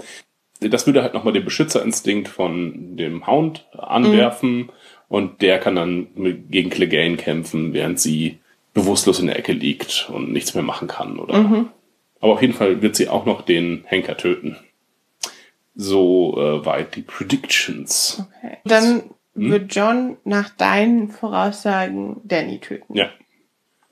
das 0.61 0.85
würde 0.85 1.01
halt 1.03 1.13
nochmal 1.13 1.33
den 1.33 1.43
Beschützerinstinkt 1.45 2.27
von 2.27 2.95
dem 2.95 3.27
Hound 3.27 3.67
anwerfen 3.77 4.71
und 5.09 5.41
der 5.41 5.59
kann 5.59 5.75
dann 5.75 6.07
gegen 6.49 6.69
Clegane 6.69 7.17
kämpfen, 7.17 7.73
während 7.73 7.99
sie 7.99 8.39
bewusstlos 8.73 9.19
in 9.19 9.27
der 9.27 9.37
Ecke 9.37 9.51
liegt 9.53 10.09
und 10.13 10.31
nichts 10.31 10.53
mehr 10.53 10.63
machen 10.63 10.87
kann, 10.87 11.19
oder? 11.19 11.69
Aber 12.21 12.33
auf 12.33 12.41
jeden 12.41 12.53
Fall 12.53 12.81
wird 12.81 12.95
sie 12.95 13.09
auch 13.09 13.25
noch 13.25 13.41
den 13.41 13.83
Henker 13.87 14.15
töten. 14.15 14.55
So 15.73 16.37
äh, 16.37 16.65
weit 16.65 16.95
die 16.95 17.01
Predictions. 17.01 18.23
Okay. 18.43 18.57
Dann 18.65 19.03
Hm? 19.33 19.49
wird 19.49 19.73
John 19.73 20.17
nach 20.25 20.49
deinen 20.49 21.09
Voraussagen 21.09 22.17
Danny 22.25 22.59
töten. 22.59 22.97
Ja. 22.97 23.09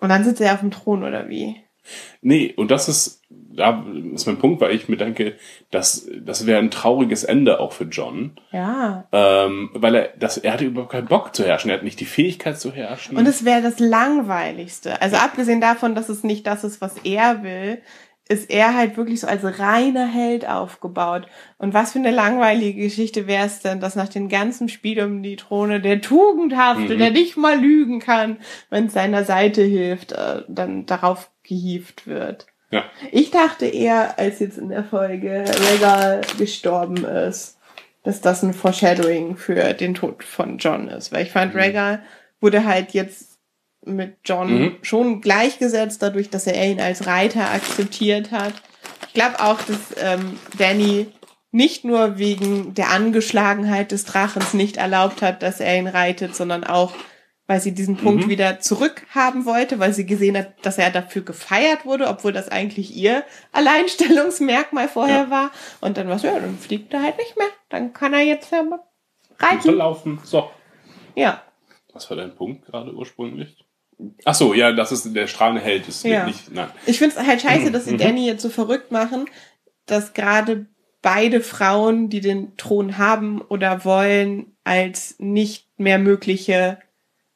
Und 0.01 0.09
dann 0.09 0.25
sitzt 0.25 0.41
er 0.41 0.53
auf 0.53 0.59
dem 0.59 0.71
Thron 0.71 1.03
oder 1.03 1.29
wie? 1.29 1.55
Nee, 2.21 2.53
und 2.55 2.71
das 2.71 2.89
ist, 2.89 3.18
da 3.51 3.83
ist 4.13 4.27
mein 4.27 4.37
Punkt, 4.37 4.61
weil 4.61 4.75
ich 4.75 4.89
mir 4.89 4.97
denke, 4.97 5.35
das, 5.71 6.07
das 6.21 6.45
wäre 6.45 6.59
ein 6.59 6.71
trauriges 6.71 7.23
Ende 7.23 7.59
auch 7.59 7.73
für 7.73 7.85
John. 7.85 8.31
Ja. 8.51 9.07
Ähm, 9.11 9.69
weil 9.73 9.95
er, 9.95 10.09
das, 10.17 10.37
er 10.37 10.53
hatte 10.53 10.65
überhaupt 10.65 10.91
keinen 10.91 11.07
Bock 11.07 11.35
zu 11.35 11.43
herrschen. 11.45 11.69
Er 11.69 11.77
hat 11.77 11.83
nicht 11.83 11.99
die 11.99 12.05
Fähigkeit 12.05 12.59
zu 12.59 12.71
herrschen. 12.71 13.17
Und 13.17 13.27
es 13.27 13.45
wäre 13.45 13.61
das 13.61 13.79
Langweiligste. 13.79 15.01
Also 15.01 15.17
abgesehen 15.17 15.61
davon, 15.61 15.95
dass 15.95 16.09
es 16.09 16.23
nicht 16.23 16.45
das 16.47 16.63
ist, 16.63 16.81
was 16.81 16.95
er 17.03 17.43
will, 17.43 17.81
ist 18.31 18.51
er 18.51 18.75
halt 18.75 18.95
wirklich 18.95 19.21
so 19.21 19.27
als 19.27 19.43
reiner 19.59 20.05
Held 20.05 20.47
aufgebaut. 20.47 21.25
Und 21.57 21.73
was 21.73 21.93
für 21.93 21.99
eine 21.99 22.11
langweilige 22.11 22.83
Geschichte 22.83 23.25
wäre 23.25 23.47
es 23.47 23.61
denn, 23.61 23.79
dass 23.79 23.95
nach 23.95 24.09
dem 24.09 24.29
ganzen 24.29 24.69
Spiel 24.69 25.01
um 25.03 25.23
die 25.23 25.35
Throne 25.35 25.81
der 25.81 25.99
Tugendhafte, 26.01 26.93
Mhm. 26.93 26.99
der 26.99 27.09
nicht 27.09 27.37
mal 27.37 27.59
lügen 27.59 27.99
kann, 27.99 28.37
wenn 28.69 28.85
es 28.85 28.93
seiner 28.93 29.23
Seite 29.23 29.63
hilft, 29.63 30.11
äh, 30.11 30.43
dann 30.47 30.85
darauf 30.85 31.31
gehievt 31.41 32.05
wird. 32.05 32.45
Ja. 32.71 32.83
Ich 33.11 33.31
dachte 33.31 33.65
eher, 33.65 34.17
als 34.19 34.39
jetzt 34.39 34.57
in 34.57 34.69
der 34.69 34.83
Folge 34.83 35.43
Regal 35.73 36.21
gestorben 36.37 37.03
ist, 37.05 37.57
dass 38.03 38.21
das 38.21 38.43
ein 38.43 38.53
Foreshadowing 38.53 39.35
für 39.37 39.73
den 39.73 39.93
Tod 39.93 40.23
von 40.23 40.57
John 40.57 40.87
ist. 40.87 41.11
Weil 41.11 41.25
ich 41.25 41.31
fand, 41.31 41.55
Regal 41.55 42.01
wurde 42.39 42.65
halt 42.65 42.91
jetzt 42.91 43.37
mit 43.85 44.17
John 44.25 44.61
Mhm. 44.61 44.75
schon 44.81 45.21
gleichgesetzt, 45.21 46.01
dadurch, 46.01 46.29
dass 46.29 46.47
er 46.47 46.65
ihn 46.69 46.79
als 46.81 47.07
Reiter 47.07 47.49
akzeptiert 47.51 48.31
hat. 48.31 48.53
Ich 49.07 49.13
glaube 49.13 49.39
auch, 49.39 49.59
dass 49.61 49.79
ähm, 50.01 50.37
Danny 50.57 51.07
nicht 51.51 51.83
nur 51.83 52.19
wegen 52.19 52.73
der 52.75 52.91
Angeschlagenheit 52.91 53.91
des 53.91 54.05
Drachens 54.05 54.53
nicht 54.53 54.77
erlaubt 54.77 55.21
hat, 55.21 55.41
dass 55.41 55.59
er 55.59 55.77
ihn 55.77 55.87
reitet, 55.87 56.35
sondern 56.35 56.63
auch, 56.63 56.93
weil 57.49 57.59
sie 57.59 57.71
diesen 57.73 57.97
Punkt 57.97 58.25
Mhm. 58.25 58.29
wieder 58.29 58.59
zurückhaben 58.59 59.43
wollte, 59.45 59.79
weil 59.79 59.91
sie 59.91 60.05
gesehen 60.05 60.37
hat, 60.37 60.53
dass 60.61 60.77
er 60.77 60.91
dafür 60.91 61.23
gefeiert 61.23 61.83
wurde, 61.83 62.07
obwohl 62.07 62.31
das 62.31 62.47
eigentlich 62.49 62.95
ihr 62.95 63.23
Alleinstellungsmerkmal 63.51 64.87
vorher 64.87 65.23
Ja. 65.23 65.29
war. 65.29 65.51
Und 65.81 65.97
dann 65.97 66.07
war 66.07 66.17
es, 66.17 66.21
ja, 66.23 66.39
dann 66.39 66.57
fliegt 66.57 66.93
er 66.93 67.01
halt 67.03 67.17
nicht 67.17 67.37
mehr. 67.37 67.47
Dann 67.69 67.91
kann 67.93 68.13
er 68.13 68.21
jetzt 68.21 68.51
ja 68.51 68.61
mal 68.63 68.79
reiten. 69.39 69.61
Verlaufen. 69.61 70.19
So. 70.23 70.49
Ja. 71.15 71.41
Was 71.93 72.09
war 72.09 72.17
dein 72.17 72.35
Punkt 72.35 72.65
gerade 72.67 72.93
ursprünglich? 72.93 73.65
Ach 74.25 74.35
so, 74.35 74.53
ja, 74.53 74.71
das 74.71 74.91
ist 74.91 75.13
der 75.15 75.27
strahlende 75.27 75.61
Held. 75.61 75.87
Ist 75.87 76.03
Ja. 76.05 76.25
nicht, 76.25 76.51
nein. 76.53 76.69
Ich 76.85 76.99
finde 76.99 77.15
es 77.17 77.27
halt 77.27 77.41
scheiße, 77.41 77.71
dass 77.71 77.85
sie. 77.85 77.97
Danny 77.97 78.27
jetzt 78.27 78.41
so 78.43 78.49
verrückt 78.49 78.91
machen, 78.91 79.25
dass 79.87 80.13
gerade 80.13 80.67
beide 81.01 81.41
Frauen, 81.41 82.09
die 82.09 82.21
den 82.21 82.55
Thron 82.57 82.97
haben 82.97 83.41
oder 83.41 83.83
wollen, 83.85 84.55
als 84.63 85.15
nicht 85.17 85.67
mehr 85.77 85.97
mögliche 85.97 86.77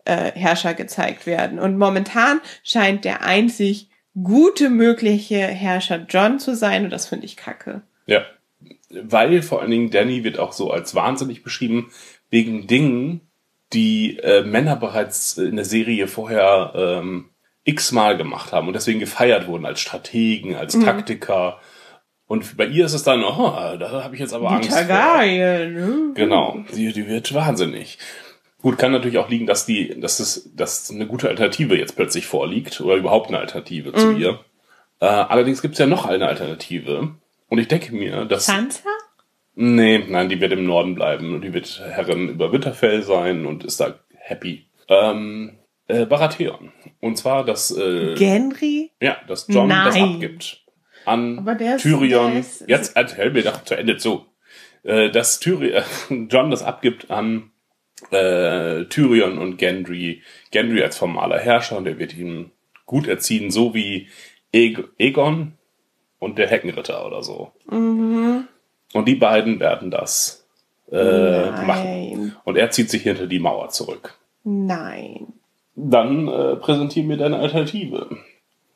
äh, 0.05 0.31
Herrscher 0.33 0.73
gezeigt 0.73 1.25
werden. 1.25 1.59
Und 1.59 1.77
momentan 1.77 2.41
scheint 2.63 3.05
der 3.05 3.23
einzig 3.23 3.89
gute 4.21 4.69
mögliche 4.69 5.39
Herrscher 5.39 6.05
John 6.07 6.39
zu 6.39 6.55
sein 6.55 6.83
und 6.83 6.91
das 6.91 7.07
finde 7.07 7.25
ich 7.25 7.37
kacke. 7.37 7.81
Ja. 8.05 8.21
Weil 8.89 9.41
vor 9.41 9.61
allen 9.61 9.71
Dingen 9.71 9.89
Danny 9.89 10.23
wird 10.23 10.37
auch 10.37 10.53
so 10.53 10.71
als 10.71 10.93
wahnsinnig 10.93 11.43
beschrieben, 11.43 11.91
wegen 12.29 12.67
Dingen, 12.67 13.21
die 13.73 14.19
äh, 14.19 14.43
Männer 14.43 14.75
bereits 14.75 15.37
in 15.37 15.55
der 15.55 15.65
Serie 15.65 16.07
vorher 16.07 16.73
ähm, 16.75 17.29
x-mal 17.63 18.17
gemacht 18.17 18.51
haben 18.51 18.67
und 18.67 18.73
deswegen 18.73 18.99
gefeiert 18.99 19.47
wurden 19.47 19.65
als 19.65 19.81
Strategen, 19.81 20.55
als 20.55 20.77
Taktiker. 20.79 21.59
Und 22.27 22.57
bei 22.57 22.65
ihr 22.65 22.85
ist 22.85 22.93
es 22.93 23.03
dann, 23.03 23.23
oh, 23.23 23.51
da 23.77 24.03
habe 24.03 24.15
ich 24.15 24.21
jetzt 24.21 24.33
aber 24.33 24.49
Die 24.49 24.55
Angst 24.55 24.69
vor. 24.69 24.77
Targaryen. 24.79 25.73
ne? 25.73 26.13
Genau, 26.13 26.63
die, 26.75 26.93
die 26.93 27.07
wird 27.07 27.33
wahnsinnig. 27.33 27.97
Gut, 28.63 28.77
kann 28.79 28.91
natürlich 28.93 29.17
auch 29.19 29.29
liegen, 29.29 29.45
dass 29.45 29.65
die, 29.67 29.99
dass 29.99 30.19
es, 30.19 30.49
dass 30.55 30.89
eine 30.89 31.05
gute 31.05 31.29
Alternative 31.29 31.77
jetzt 31.77 31.95
plötzlich 31.95 32.25
vorliegt 32.25 32.81
oder 32.81 32.95
überhaupt 32.95 33.27
eine 33.27 33.37
Alternative 33.37 33.93
zu 33.93 34.13
ihr. 34.13 34.39
Äh, 34.99 35.05
allerdings 35.05 35.61
gibt 35.61 35.73
es 35.73 35.79
ja 35.79 35.85
noch 35.85 36.05
eine 36.05 36.27
Alternative. 36.27 37.13
Und 37.49 37.57
ich 37.59 37.67
denke 37.67 37.93
mir, 37.93 38.25
dass. 38.25 38.45
Sansa? 38.47 38.89
Nee, 39.55 40.03
nein, 40.09 40.29
die 40.29 40.41
wird 40.41 40.53
im 40.53 40.65
Norden 40.65 40.95
bleiben 40.95 41.35
und 41.35 41.41
die 41.43 41.53
wird 41.53 41.79
Herrin 41.85 42.29
über 42.29 42.51
Winterfell 42.51 43.03
sein 43.03 43.45
und 43.45 43.63
ist 43.65 43.79
da 43.79 43.99
happy. 44.15 44.65
Ähm, 44.87 45.59
äh, 45.87 46.05
Baratheon. 46.05 46.71
Und 47.01 47.17
zwar, 47.17 47.43
dass, 47.45 47.69
äh, 47.69 48.15
Gendry? 48.15 48.91
ja, 49.01 49.17
dass 49.27 49.45
John 49.49 49.69
das 49.69 49.93
Nein. 49.93 50.13
abgibt 50.15 50.63
an 51.05 51.37
Aber 51.39 51.55
der 51.55 51.75
ist- 51.75 51.81
Tyrion. 51.83 52.31
der 52.31 52.39
ist- 52.39 52.63
Jetzt 52.67 52.95
erzähl 52.95 53.29
mir 53.31 53.43
doch 53.43 53.63
zu 53.65 53.75
Ende 53.75 53.97
zu. 53.97 54.25
Äh, 54.83 55.11
dass 55.11 55.39
Tyrion, 55.39 55.83
John 56.31 56.49
das 56.49 56.63
abgibt 56.63 57.11
an 57.11 57.51
äh, 58.11 58.85
Tyrion 58.85 59.37
und 59.37 59.57
Gendry. 59.57 60.21
Gendry 60.51 60.83
als 60.83 60.97
formaler 60.97 61.39
Herrscher 61.39 61.77
und 61.77 61.85
der 61.85 61.99
wird 61.99 62.15
ihn 62.15 62.51
gut 62.85 63.07
erziehen, 63.07 63.51
so 63.51 63.73
wie 63.73 64.07
Eg 64.51 64.83
Egon 64.97 65.53
und 66.19 66.37
der 66.37 66.47
Heckenritter 66.47 67.05
oder 67.05 67.23
so. 67.23 67.51
Mhm. 67.69 68.47
Und 68.93 69.07
die 69.07 69.15
beiden 69.15 69.59
werden 69.59 69.91
das 69.91 70.45
äh, 70.91 71.49
machen. 71.65 72.35
Und 72.43 72.57
er 72.57 72.69
zieht 72.69 72.89
sich 72.89 73.03
hinter 73.03 73.27
die 73.27 73.39
Mauer 73.39 73.69
zurück. 73.69 74.19
Nein. 74.43 75.33
Dann 75.75 76.27
äh, 76.27 76.55
präsentier 76.57 77.03
mir 77.03 77.17
deine 77.17 77.37
Alternative. 77.37 78.17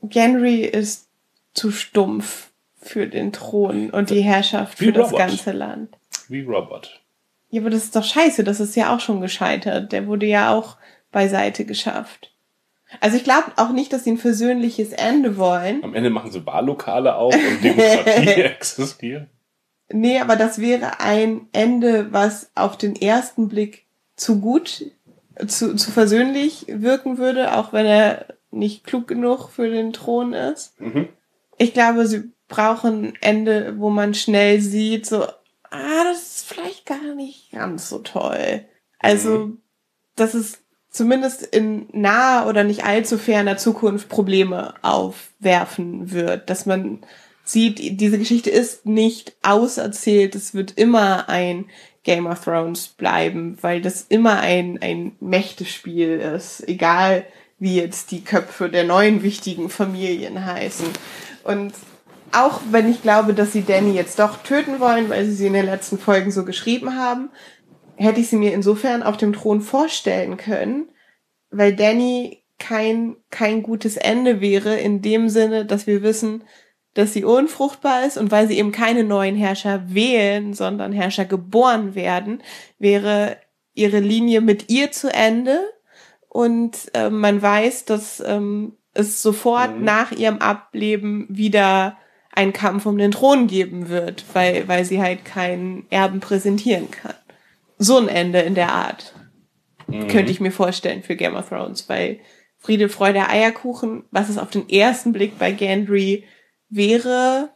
Gendry 0.01 0.61
ist 0.61 1.07
zu 1.53 1.71
stumpf 1.71 2.49
für 2.79 3.07
den 3.07 3.33
Thron 3.33 3.89
und 3.89 4.09
die 4.09 4.21
Herrschaft 4.21 4.79
Wie 4.79 4.85
für 4.85 4.91
das 4.93 5.11
Robert. 5.11 5.27
ganze 5.27 5.51
Land. 5.51 5.89
Wie 6.27 6.41
Robert. 6.41 7.01
Ja, 7.49 7.61
aber 7.61 7.69
das 7.69 7.85
ist 7.85 7.95
doch 7.95 8.03
scheiße, 8.03 8.43
das 8.43 8.59
ist 8.59 8.75
ja 8.75 8.93
auch 8.93 8.99
schon 8.99 9.21
gescheitert. 9.21 9.91
Der 9.91 10.07
wurde 10.07 10.25
ja 10.25 10.53
auch 10.53 10.77
beiseite 11.11 11.65
geschafft. 11.65 12.33
Also 13.01 13.17
ich 13.17 13.23
glaube 13.23 13.51
auch 13.57 13.71
nicht, 13.71 13.91
dass 13.91 14.03
sie 14.03 14.11
ein 14.11 14.17
versöhnliches 14.17 14.93
Ende 14.93 15.37
wollen. 15.37 15.83
Am 15.83 15.93
Ende 15.93 16.09
machen 16.09 16.31
sie 16.31 16.45
Wahllokale 16.45 17.15
auf 17.15 17.33
und 17.33 17.63
Demokratie 17.63 18.41
existiert. 18.41 19.27
Nee, 19.89 20.19
aber 20.19 20.35
das 20.35 20.59
wäre 20.59 20.99
ein 20.99 21.47
Ende, 21.53 22.11
was 22.11 22.51
auf 22.55 22.77
den 22.77 22.95
ersten 22.95 23.47
Blick 23.47 23.85
zu 24.15 24.41
gut, 24.41 24.85
zu, 25.47 25.75
zu 25.75 25.91
versöhnlich 25.91 26.65
wirken 26.67 27.17
würde, 27.17 27.55
auch 27.55 27.71
wenn 27.71 27.85
er 27.85 28.25
nicht 28.51 28.83
klug 28.83 29.07
genug 29.07 29.49
für 29.49 29.69
den 29.69 29.93
Thron 29.93 30.33
ist. 30.33 30.79
Mhm. 30.79 31.09
Ich 31.57 31.73
glaube, 31.73 32.05
sie 32.05 32.31
brauchen 32.47 33.05
ein 33.05 33.13
Ende, 33.21 33.75
wo 33.77 33.89
man 33.89 34.13
schnell 34.13 34.59
sieht, 34.59 35.05
so, 35.05 35.25
ah, 35.77 36.03
das 36.03 36.37
ist 36.37 36.47
vielleicht 36.47 36.85
gar 36.85 37.15
nicht 37.15 37.51
ganz 37.51 37.89
so 37.89 37.99
toll. 37.99 38.65
Also, 38.99 39.51
dass 40.15 40.33
es 40.33 40.59
zumindest 40.89 41.43
in 41.43 41.87
naher 41.91 42.47
oder 42.47 42.63
nicht 42.63 42.83
allzu 42.83 43.17
ferner 43.17 43.57
Zukunft 43.57 44.09
Probleme 44.09 44.73
aufwerfen 44.81 46.11
wird, 46.11 46.49
dass 46.49 46.65
man 46.65 46.99
sieht, 47.43 48.01
diese 48.01 48.17
Geschichte 48.17 48.49
ist 48.49 48.85
nicht 48.85 49.35
auserzählt, 49.41 50.35
es 50.35 50.53
wird 50.53 50.71
immer 50.71 51.29
ein 51.29 51.65
Game 52.03 52.25
of 52.25 52.43
Thrones 52.43 52.87
bleiben, 52.87 53.57
weil 53.61 53.81
das 53.81 54.05
immer 54.09 54.39
ein, 54.39 54.79
ein 54.81 55.15
Mächtespiel 55.19 56.19
ist, 56.19 56.67
egal 56.67 57.25
wie 57.59 57.75
jetzt 57.75 58.11
die 58.11 58.23
Köpfe 58.23 58.69
der 58.69 58.83
neuen 58.83 59.23
wichtigen 59.23 59.69
Familien 59.69 60.45
heißen. 60.45 60.87
Und 61.43 61.73
auch 62.31 62.61
wenn 62.71 62.89
ich 62.89 63.01
glaube, 63.01 63.33
dass 63.33 63.53
sie 63.53 63.63
Danny 63.63 63.93
jetzt 63.93 64.19
doch 64.19 64.37
töten 64.43 64.79
wollen, 64.79 65.09
weil 65.09 65.25
sie 65.25 65.33
sie 65.33 65.47
in 65.47 65.53
den 65.53 65.65
letzten 65.65 65.97
Folgen 65.97 66.31
so 66.31 66.45
geschrieben 66.45 66.95
haben, 66.95 67.29
hätte 67.95 68.19
ich 68.19 68.29
sie 68.29 68.35
mir 68.35 68.53
insofern 68.53 69.03
auf 69.03 69.17
dem 69.17 69.33
Thron 69.33 69.61
vorstellen 69.61 70.37
können, 70.37 70.89
weil 71.49 71.75
Danny 71.75 72.43
kein, 72.59 73.15
kein 73.29 73.63
gutes 73.63 73.97
Ende 73.97 74.41
wäre, 74.41 74.77
in 74.77 75.01
dem 75.01 75.29
Sinne, 75.29 75.65
dass 75.65 75.87
wir 75.87 76.01
wissen, 76.01 76.43
dass 76.93 77.13
sie 77.13 77.23
unfruchtbar 77.23 78.05
ist 78.05 78.17
und 78.17 78.31
weil 78.31 78.47
sie 78.47 78.57
eben 78.57 78.71
keine 78.71 79.03
neuen 79.03 79.35
Herrscher 79.35 79.83
wählen, 79.93 80.53
sondern 80.53 80.91
Herrscher 80.91 81.25
geboren 81.25 81.93
werden, 81.93 82.41
wäre 82.79 83.37
ihre 83.73 83.99
Linie 83.99 84.41
mit 84.41 84.69
ihr 84.71 84.91
zu 84.91 85.13
Ende 85.13 85.59
und 86.27 86.91
äh, 86.93 87.11
man 87.11 87.41
weiß, 87.41 87.85
dass 87.85 88.19
ähm, 88.25 88.77
es 88.93 89.21
sofort 89.21 89.77
mhm. 89.77 89.83
nach 89.83 90.11
ihrem 90.11 90.39
Ableben 90.39 91.27
wieder 91.29 91.97
einen 92.37 92.53
Kampf 92.53 92.85
um 92.85 92.99
den 92.99 93.11
Thron 93.11 93.47
geben 93.47 93.89
wird, 93.89 94.23
weil, 94.33 94.67
weil 94.67 94.85
sie 94.85 95.01
halt 95.01 95.25
keinen 95.25 95.87
Erben 95.89 96.19
präsentieren 96.19 96.91
kann. 96.91 97.15
So 97.79 97.97
ein 97.97 98.07
Ende 98.07 98.39
in 98.41 98.53
der 98.53 98.71
Art 98.71 99.15
mhm. 99.87 100.07
könnte 100.07 100.31
ich 100.31 100.39
mir 100.39 100.51
vorstellen 100.51 101.01
für 101.01 101.15
Game 101.15 101.35
of 101.35 101.49
Thrones, 101.49 101.89
weil 101.89 102.19
Friede, 102.59 102.89
Freude, 102.89 103.27
Eierkuchen, 103.27 104.03
was 104.11 104.29
es 104.29 104.37
auf 104.37 104.51
den 104.51 104.69
ersten 104.69 105.13
Blick 105.13 105.39
bei 105.39 105.51
Gendry 105.51 106.25
wäre, 106.69 107.49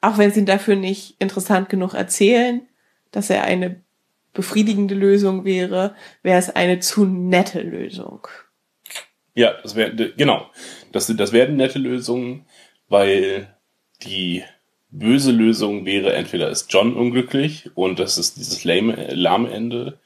auch 0.00 0.18
wenn 0.18 0.32
sie 0.32 0.40
ihn 0.40 0.46
dafür 0.46 0.74
nicht 0.74 1.16
interessant 1.20 1.68
genug 1.68 1.94
erzählen, 1.94 2.62
dass 3.12 3.30
er 3.30 3.44
eine 3.44 3.82
befriedigende 4.32 4.96
Lösung 4.96 5.44
wäre, 5.44 5.94
wäre 6.22 6.38
es 6.38 6.50
eine 6.50 6.80
zu 6.80 7.04
nette 7.04 7.60
Lösung. 7.60 8.26
Ja, 9.34 9.54
das 9.62 9.76
wäre, 9.76 9.94
genau. 10.16 10.50
Das, 10.90 11.06
das 11.06 11.32
wäre 11.32 11.46
eine 11.46 11.56
nette 11.56 11.78
Lösung, 11.78 12.46
weil 12.88 13.57
die 14.02 14.44
böse 14.90 15.32
Lösung 15.32 15.84
wäre, 15.84 16.14
entweder 16.14 16.48
ist 16.48 16.72
John 16.72 16.94
unglücklich 16.94 17.70
und 17.74 17.98
das 17.98 18.18
ist 18.18 18.36
dieses 18.36 18.64
lame, 18.64 19.14
lahme 19.14 19.50
Ende, 19.50 19.98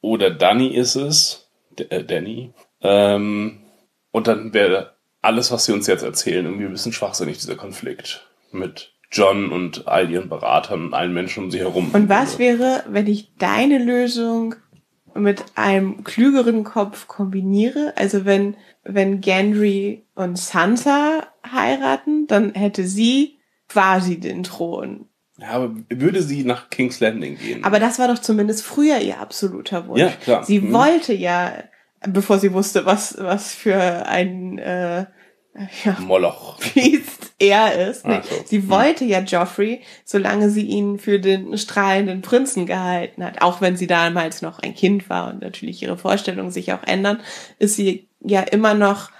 oder 0.00 0.30
Danny 0.30 0.68
ist 0.68 0.94
es, 0.94 1.48
äh, 1.76 2.04
Danny, 2.04 2.52
ähm, 2.82 3.62
und 4.10 4.26
dann 4.26 4.52
wäre 4.54 4.94
alles, 5.22 5.50
was 5.50 5.64
sie 5.64 5.72
uns 5.72 5.86
jetzt 5.86 6.02
erzählen, 6.02 6.44
irgendwie 6.44 6.66
ein 6.66 6.72
bisschen 6.72 6.92
schwachsinnig, 6.92 7.38
dieser 7.38 7.56
Konflikt 7.56 8.26
mit 8.52 8.92
John 9.10 9.50
und 9.50 9.88
all 9.88 10.10
ihren 10.10 10.28
Beratern 10.28 10.86
und 10.86 10.94
allen 10.94 11.14
Menschen 11.14 11.44
um 11.44 11.50
sie 11.50 11.58
herum. 11.58 11.90
Und 11.92 12.08
was 12.08 12.38
wäre, 12.38 12.84
wenn 12.88 13.06
ich 13.06 13.34
deine 13.38 13.78
Lösung 13.78 14.54
mit 15.14 15.44
einem 15.54 16.04
klügeren 16.04 16.64
Kopf 16.64 17.06
kombiniere? 17.08 17.94
Also 17.96 18.24
wenn, 18.24 18.56
wenn 18.84 19.20
Gendry 19.20 20.04
und 20.14 20.38
Sansa 20.38 21.26
heiraten, 21.50 22.26
dann 22.26 22.54
hätte 22.54 22.84
sie 22.84 23.35
quasi 23.68 24.18
den 24.20 24.42
Thron. 24.42 25.08
Ja, 25.38 25.48
aber 25.50 25.74
würde 25.90 26.22
sie 26.22 26.44
nach 26.44 26.70
King's 26.70 27.00
Landing 27.00 27.36
gehen? 27.38 27.64
Aber 27.64 27.78
das 27.78 27.98
war 27.98 28.08
doch 28.08 28.18
zumindest 28.18 28.62
früher 28.64 28.98
ihr 28.98 29.20
absoluter 29.20 29.86
Wunsch. 29.86 30.00
Ja, 30.00 30.10
klar. 30.10 30.44
Sie 30.44 30.60
mhm. 30.60 30.72
wollte 30.72 31.12
ja, 31.12 31.52
bevor 32.08 32.38
sie 32.38 32.52
wusste, 32.52 32.86
was, 32.86 33.16
was 33.18 33.54
für 33.54 34.06
ein 34.06 34.58
äh, 34.58 35.06
ja, 35.84 35.96
Moloch. 36.00 36.58
Biest 36.74 37.34
er 37.38 37.88
ist. 37.88 38.06
Nee, 38.06 38.20
so. 38.22 38.36
Sie 38.44 38.58
hm. 38.58 38.70
wollte 38.70 39.04
ja 39.04 39.20
Joffrey, 39.20 39.82
solange 40.04 40.50
sie 40.50 40.66
ihn 40.66 40.98
für 40.98 41.18
den 41.18 41.58
strahlenden 41.58 42.22
Prinzen 42.22 42.66
gehalten 42.66 43.24
hat. 43.24 43.42
Auch 43.42 43.60
wenn 43.60 43.76
sie 43.76 43.86
damals 43.86 44.42
noch 44.42 44.58
ein 44.58 44.74
Kind 44.74 45.10
war 45.10 45.28
und 45.28 45.42
natürlich 45.42 45.82
ihre 45.82 45.98
Vorstellungen 45.98 46.50
sich 46.50 46.72
auch 46.72 46.82
ändern, 46.82 47.20
ist 47.58 47.76
sie 47.76 48.08
ja 48.20 48.40
immer 48.40 48.74
noch 48.74 49.10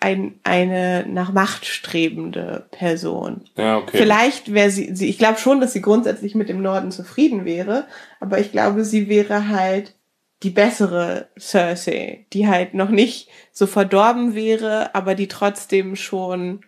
ein, 0.00 0.38
eine 0.44 1.06
nach 1.08 1.32
Macht 1.32 1.66
strebende 1.66 2.66
Person. 2.70 3.42
Ja, 3.56 3.78
okay. 3.78 3.98
Vielleicht 3.98 4.52
wäre 4.52 4.70
sie, 4.70 4.94
sie, 4.94 5.08
ich 5.08 5.18
glaube 5.18 5.38
schon, 5.38 5.60
dass 5.60 5.72
sie 5.72 5.82
grundsätzlich 5.82 6.34
mit 6.34 6.48
dem 6.48 6.62
Norden 6.62 6.90
zufrieden 6.90 7.44
wäre, 7.44 7.86
aber 8.20 8.38
ich 8.38 8.52
glaube, 8.52 8.84
sie 8.84 9.08
wäre 9.08 9.48
halt 9.48 9.94
die 10.42 10.50
bessere 10.50 11.28
Cersei, 11.38 12.26
die 12.32 12.46
halt 12.46 12.74
noch 12.74 12.90
nicht 12.90 13.28
so 13.50 13.66
verdorben 13.66 14.34
wäre, 14.34 14.94
aber 14.94 15.14
die 15.14 15.26
trotzdem 15.26 15.96
schon 15.96 16.60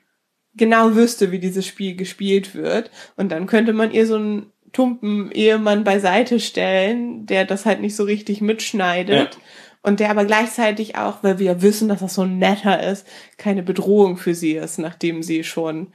genau 0.55 0.97
wüsste, 0.97 1.31
wie 1.31 1.39
dieses 1.39 1.67
Spiel 1.67 1.95
gespielt 1.95 2.55
wird. 2.55 2.91
Und 3.17 3.31
dann 3.31 3.47
könnte 3.47 3.73
man 3.73 3.93
ihr 3.93 4.07
so 4.07 4.17
einen 4.17 4.53
tumpen 4.73 5.31
Ehemann 5.33 5.85
beiseite 5.85 6.41
stellen, 6.41 7.27
der 7.27 7.45
das 7.45 7.67
halt 7.67 7.81
nicht 7.81 7.95
so 7.95 8.05
richtig 8.05 8.41
mitschneidet. 8.41 9.35
Ja. 9.35 9.41
Und 9.83 10.01
der 10.01 10.11
aber 10.11 10.25
gleichzeitig 10.25 10.97
auch, 10.97 11.23
weil 11.23 11.39
wir 11.39 11.47
ja 11.47 11.63
wissen, 11.63 11.89
dass 11.89 12.01
das 12.01 12.15
so 12.15 12.25
netter 12.25 12.83
ist, 12.83 13.07
keine 13.39 13.63
Bedrohung 13.63 14.19
für 14.19 14.35
sie 14.35 14.53
ist, 14.53 14.79
nachdem 14.79 15.23
sie 15.23 15.43
schon 15.43 15.93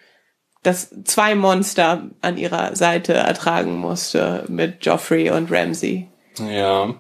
das 0.64 0.90
zwei 1.04 1.36
Monster 1.36 2.10
an 2.22 2.38
ihrer 2.38 2.76
Seite 2.76 3.14
ertragen 3.14 3.78
musste 3.78 4.46
mit 4.48 4.84
Joffrey 4.86 5.30
und 5.30 5.52
Ramsey. 5.52 6.08
Ja. 6.40 6.96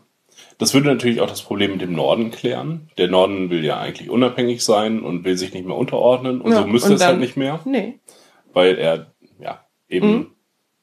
Das 0.57 0.73
würde 0.73 0.87
natürlich 0.87 1.19
auch 1.19 1.29
das 1.29 1.41
Problem 1.41 1.71
mit 1.71 1.81
dem 1.81 1.93
Norden 1.93 2.31
klären. 2.31 2.89
Der 2.97 3.09
Norden 3.09 3.49
will 3.49 3.65
ja 3.65 3.79
eigentlich 3.79 4.09
unabhängig 4.09 4.63
sein 4.63 5.01
und 5.01 5.25
will 5.25 5.37
sich 5.37 5.53
nicht 5.53 5.65
mehr 5.65 5.75
unterordnen 5.75 6.39
und 6.39 6.51
ja, 6.51 6.61
so 6.61 6.67
müsste 6.67 6.89
und 6.89 6.95
es 6.95 7.05
halt 7.05 7.19
nicht 7.19 7.35
mehr. 7.35 7.59
Nee. 7.65 7.99
Weil 8.53 8.77
er 8.77 9.13
ja 9.39 9.65
eben 9.89 10.11
mhm. 10.11 10.31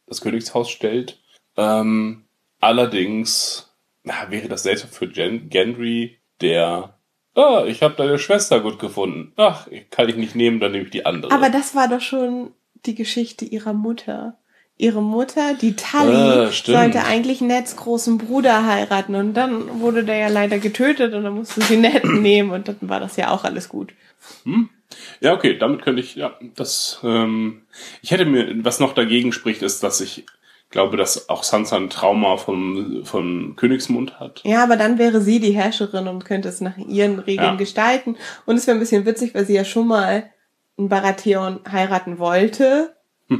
das 0.07 0.21
Königshaus 0.21 0.69
stellt. 0.69 1.23
Ähm, 1.57 2.25
allerdings 2.61 3.72
na, 4.05 4.31
wäre 4.31 4.49
das 4.49 4.63
seltsam 4.65 4.91
für 4.91 5.09
Gen 5.09 5.49
Gendry, 5.49 6.19
der 6.41 6.99
Ah, 7.35 7.65
ich 7.67 7.83
habe 7.83 7.95
deine 7.95 8.19
Schwester 8.19 8.61
gut 8.61 8.79
gefunden. 8.79 9.33
Ach, 9.37 9.67
kann 9.91 10.09
ich 10.11 10.17
nicht 10.17 10.35
nehmen, 10.35 10.61
dann 10.61 10.73
nehme 10.73 10.85
ich 10.85 10.91
die 10.91 11.07
andere. 11.07 11.33
Aber 11.33 11.49
das 11.49 11.75
war 11.75 11.89
doch 11.89 12.03
schon 12.03 12.53
die 12.85 12.95
Geschichte 12.95 13.47
ihrer 13.47 13.73
Mutter 13.73 14.37
ihre 14.83 15.03
Mutter, 15.03 15.55
die 15.55 15.77
Tully, 15.77 16.47
äh, 16.47 16.51
sollte 16.51 17.05
eigentlich 17.05 17.41
Neds 17.41 17.77
großen 17.77 18.19
Bruder 18.19 18.67
heiraten 18.67 19.15
und 19.15 19.35
dann 19.35 19.81
wurde 19.81 20.03
der 20.03 20.17
ja 20.17 20.29
leider 20.29 20.59
getötet 20.59 21.15
und 21.15 21.23
dann 21.23 21.35
musste 21.35 21.61
sie 21.61 21.77
Ned 21.77 22.05
nehmen 22.05 22.51
und 22.51 22.69
dann 22.69 22.77
war 22.81 22.99
das 22.99 23.17
ja 23.17 23.31
auch 23.31 23.45
alles 23.45 23.69
gut. 23.69 23.93
Hm? 24.45 24.71
Ja, 25.21 25.35
okay, 25.35 25.57
damit 25.57 25.83
könnte 25.83 26.03
ich, 26.03 26.17
ja, 26.17 26.37
das, 26.57 27.01
ähm, 27.05 27.63
ich 28.03 28.11
hätte 28.11 28.25
mir, 28.25 28.65
was 28.65 28.81
noch 28.81 28.93
dagegen 28.93 29.33
spricht, 29.33 29.63
ist, 29.63 29.83
dass 29.83 30.01
ich 30.01 30.27
glaube, 30.73 30.97
dass 30.97 31.29
auch 31.29 31.45
Sansa 31.45 31.77
ein 31.77 31.91
Trauma 31.91 32.37
vom, 32.37 33.05
vom 33.05 33.55
Königsmund 33.55 34.19
hat. 34.19 34.41
Ja, 34.45 34.65
aber 34.65 34.77
dann 34.77 34.99
wäre 34.99 35.21
sie 35.21 35.39
die 35.39 35.53
Herrscherin 35.53 36.09
und 36.09 36.25
könnte 36.25 36.49
es 36.49 36.61
nach 36.61 36.77
ihren 36.77 37.21
Regeln 37.21 37.53
ja. 37.53 37.55
gestalten 37.55 38.17
und 38.47 38.57
es 38.57 38.67
wäre 38.67 38.77
ein 38.77 38.81
bisschen 38.81 39.07
witzig, 39.07 39.35
weil 39.35 39.47
sie 39.47 39.55
ja 39.55 39.65
schon 39.65 39.87
mal 39.87 40.31
einen 40.77 40.89
Baratheon 40.89 41.61
heiraten 41.71 42.19
wollte 42.19 42.93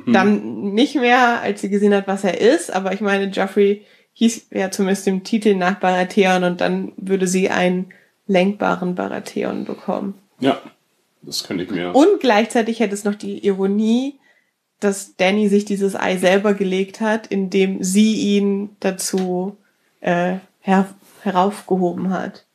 dann 0.07 0.73
nicht 0.73 0.95
mehr, 0.95 1.41
als 1.41 1.61
sie 1.61 1.69
gesehen 1.69 1.95
hat, 1.95 2.07
was 2.07 2.25
er 2.25 2.41
ist. 2.41 2.73
Aber 2.73 2.93
ich 2.93 3.01
meine, 3.01 3.27
Joffrey 3.27 3.85
hieß 4.15 4.49
ja 4.51 4.71
zumindest 4.71 5.07
im 5.09 5.25
Titel 5.25 5.55
nach 5.55 5.81
Baratheon 5.81 6.45
und 6.45 6.61
dann 6.61 6.93
würde 6.97 7.27
sie 7.27 7.51
einen 7.51 7.93
lenkbaren 8.27 8.95
Baratheon 8.95 9.65
bekommen. 9.65 10.15
Ja, 10.41 10.61
das 11.23 11.45
könnte 11.45 11.65
ich 11.65 11.71
mir. 11.71 11.95
Und 11.95 12.21
gleichzeitig 12.21 12.81
hätte 12.81 12.95
es 12.95 13.05
noch 13.05 13.15
die 13.15 13.45
Ironie, 13.45 14.19
dass 14.85 15.17
Danny 15.17 15.49
sich 15.49 15.65
dieses 15.65 15.95
Ei 15.97 16.17
selber 16.17 16.55
gelegt 16.55 17.01
hat, 17.01 17.27
indem 17.27 17.83
sie 17.83 18.15
ihn 18.15 18.77
dazu 18.81 19.57
äh, 20.01 20.37
her 20.61 20.89
heraufgehoben 21.23 22.11
hat. 22.11 22.47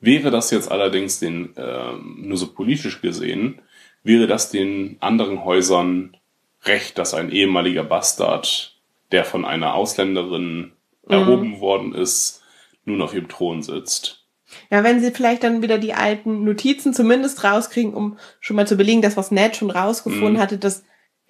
Wäre 0.00 0.30
das 0.30 0.50
jetzt 0.50 0.70
allerdings 0.70 1.18
den 1.18 1.50
ähm, 1.56 2.16
nur 2.22 2.38
so 2.38 2.52
politisch 2.52 3.02
gesehen, 3.02 3.60
wäre 4.02 4.26
das 4.26 4.50
den 4.50 4.96
anderen 5.00 5.44
Häusern 5.44 6.16
recht, 6.64 6.96
dass 6.96 7.12
ein 7.12 7.30
ehemaliger 7.30 7.84
Bastard, 7.84 8.76
der 9.12 9.24
von 9.24 9.44
einer 9.44 9.74
Ausländerin 9.74 10.72
mhm. 11.06 11.12
erhoben 11.12 11.60
worden 11.60 11.94
ist, 11.94 12.42
nun 12.84 13.02
auf 13.02 13.14
ihrem 13.14 13.28
Thron 13.28 13.62
sitzt. 13.62 14.24
Ja, 14.70 14.82
wenn 14.82 15.00
sie 15.00 15.10
vielleicht 15.10 15.44
dann 15.44 15.62
wieder 15.62 15.78
die 15.78 15.94
alten 15.94 16.44
Notizen 16.44 16.92
zumindest 16.92 17.44
rauskriegen, 17.44 17.94
um 17.94 18.18
schon 18.40 18.56
mal 18.56 18.66
zu 18.66 18.76
belegen, 18.76 19.02
dass 19.02 19.16
was 19.16 19.30
Ned 19.30 19.56
schon 19.56 19.70
rausgefunden 19.70 20.34
mhm. 20.34 20.40
hatte, 20.40 20.58
dass 20.58 20.82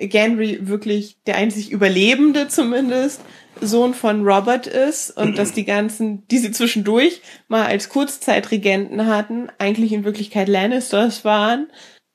Gendry 0.09 0.59
wirklich 0.63 1.19
der 1.27 1.37
einzig 1.37 1.71
Überlebende 1.71 2.49
zumindest 2.49 3.21
Sohn 3.61 3.95
von 3.95 4.27
Robert 4.27 4.67
ist 4.67 5.11
und 5.17 5.37
dass 5.37 5.53
die 5.53 5.65
ganzen, 5.65 6.27
die 6.29 6.39
sie 6.39 6.51
zwischendurch 6.51 7.21
mal 7.49 7.67
als 7.67 7.89
Kurzzeitregenten 7.89 9.07
hatten, 9.07 9.49
eigentlich 9.59 9.93
in 9.93 10.05
Wirklichkeit 10.05 10.49
Lannisters 10.49 11.25
waren, 11.25 11.71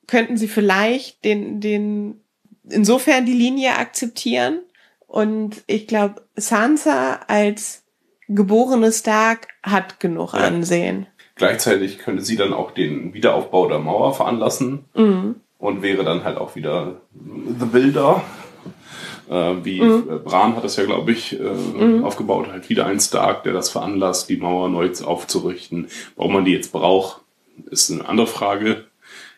könnten 0.07 0.37
sie 0.37 0.47
vielleicht 0.47 1.23
den, 1.23 1.61
den 1.61 2.21
insofern 2.69 3.25
die 3.25 3.33
Linie 3.33 3.77
akzeptieren. 3.77 4.61
Und 5.07 5.63
ich 5.67 5.87
glaube, 5.87 6.27
Sansa 6.35 7.21
als 7.27 7.83
geborene 8.27 8.91
Stark 8.91 9.47
hat 9.61 9.99
genug 9.99 10.33
ja. 10.33 10.39
Ansehen. 10.39 11.07
Gleichzeitig 11.35 11.99
könnte 11.99 12.23
sie 12.23 12.37
dann 12.37 12.53
auch 12.53 12.71
den 12.71 13.13
Wiederaufbau 13.13 13.67
der 13.67 13.79
Mauer 13.79 14.13
veranlassen 14.13 14.85
mhm. 14.95 15.35
Und 15.57 15.81
wäre 15.81 16.03
dann 16.03 16.23
halt 16.23 16.37
auch 16.37 16.55
wieder 16.55 17.01
The 17.13 17.65
Builder. 17.65 18.23
Äh, 19.29 19.55
wie 19.63 19.81
mhm. 19.81 20.23
Bran 20.23 20.55
hat 20.55 20.63
das 20.63 20.75
ja, 20.75 20.85
glaube 20.85 21.11
ich, 21.11 21.39
äh, 21.39 21.43
mhm. 21.43 22.03
aufgebaut, 22.03 22.47
halt 22.51 22.69
wieder 22.69 22.85
ein 22.85 22.99
Stark, 22.99 23.43
der 23.43 23.53
das 23.53 23.69
veranlasst, 23.69 24.29
die 24.29 24.37
Mauer 24.37 24.69
neu 24.69 24.91
aufzurichten. 25.03 25.87
Warum 26.15 26.33
man 26.33 26.45
die 26.45 26.51
jetzt 26.51 26.71
braucht, 26.71 27.21
ist 27.71 27.91
eine 27.91 28.07
andere 28.07 28.27
Frage. 28.27 28.85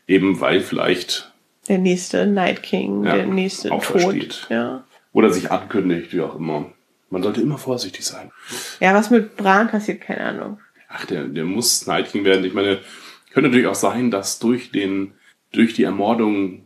Eben 0.07 0.39
weil 0.39 0.61
vielleicht 0.61 1.31
der 1.67 1.77
nächste 1.77 2.25
Night 2.25 2.63
King, 2.63 3.03
ja, 3.03 3.15
der 3.15 3.27
nächste 3.27 3.69
Tod. 3.69 4.47
Ja. 4.49 4.83
Oder 5.11 5.31
sich 5.31 5.51
ankündigt, 5.51 6.13
wie 6.13 6.21
auch 6.21 6.35
immer. 6.35 6.71
Man 7.09 7.23
sollte 7.23 7.41
immer 7.41 7.57
vorsichtig 7.57 8.05
sein. 8.05 8.31
Ja, 8.79 8.93
was 8.93 9.09
mit 9.09 9.35
Bran 9.37 9.69
passiert, 9.69 10.01
keine 10.01 10.21
Ahnung. 10.21 10.59
Ach, 10.89 11.05
der, 11.05 11.23
der 11.23 11.43
muss 11.43 11.87
Night 11.87 12.11
King 12.11 12.23
werden. 12.23 12.45
Ich 12.45 12.53
meine, 12.53 12.79
könnte 13.31 13.49
natürlich 13.49 13.67
auch 13.67 13.75
sein, 13.75 14.11
dass 14.11 14.39
durch 14.39 14.71
den, 14.71 15.13
durch 15.51 15.73
die 15.73 15.83
Ermordung 15.83 16.63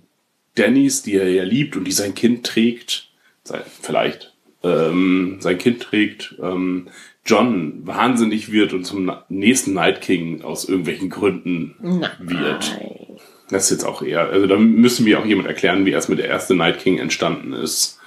Dannys, 0.55 1.01
die 1.01 1.15
er 1.15 1.29
ja 1.29 1.43
liebt 1.43 1.75
und 1.75 1.85
die 1.85 1.91
sein 1.91 2.13
Kind 2.13 2.45
trägt, 2.45 3.09
sei, 3.43 3.61
vielleicht, 3.81 4.33
ähm, 4.63 5.37
sein 5.39 5.57
Kind 5.57 5.81
trägt, 5.81 6.35
ähm, 6.41 6.87
John 7.25 7.85
wahnsinnig 7.85 8.51
wird 8.51 8.73
und 8.73 8.83
zum 8.83 9.11
nächsten 9.29 9.73
Night 9.73 10.01
King 10.01 10.41
aus 10.41 10.67
irgendwelchen 10.67 11.09
Gründen 11.09 11.75
wird. 12.19 12.77
Nein. 12.79 13.17
Das 13.49 13.65
ist 13.65 13.71
jetzt 13.71 13.83
auch 13.83 14.01
eher, 14.01 14.29
also 14.29 14.47
da 14.47 14.57
müssen 14.57 15.05
wir 15.05 15.19
auch 15.19 15.25
jemand 15.25 15.47
erklären, 15.47 15.85
wie 15.85 15.91
erst 15.91 16.09
mit 16.09 16.19
der 16.19 16.27
erste 16.27 16.55
Night 16.55 16.79
King 16.79 16.97
entstanden 16.97 17.53
ist. 17.53 17.99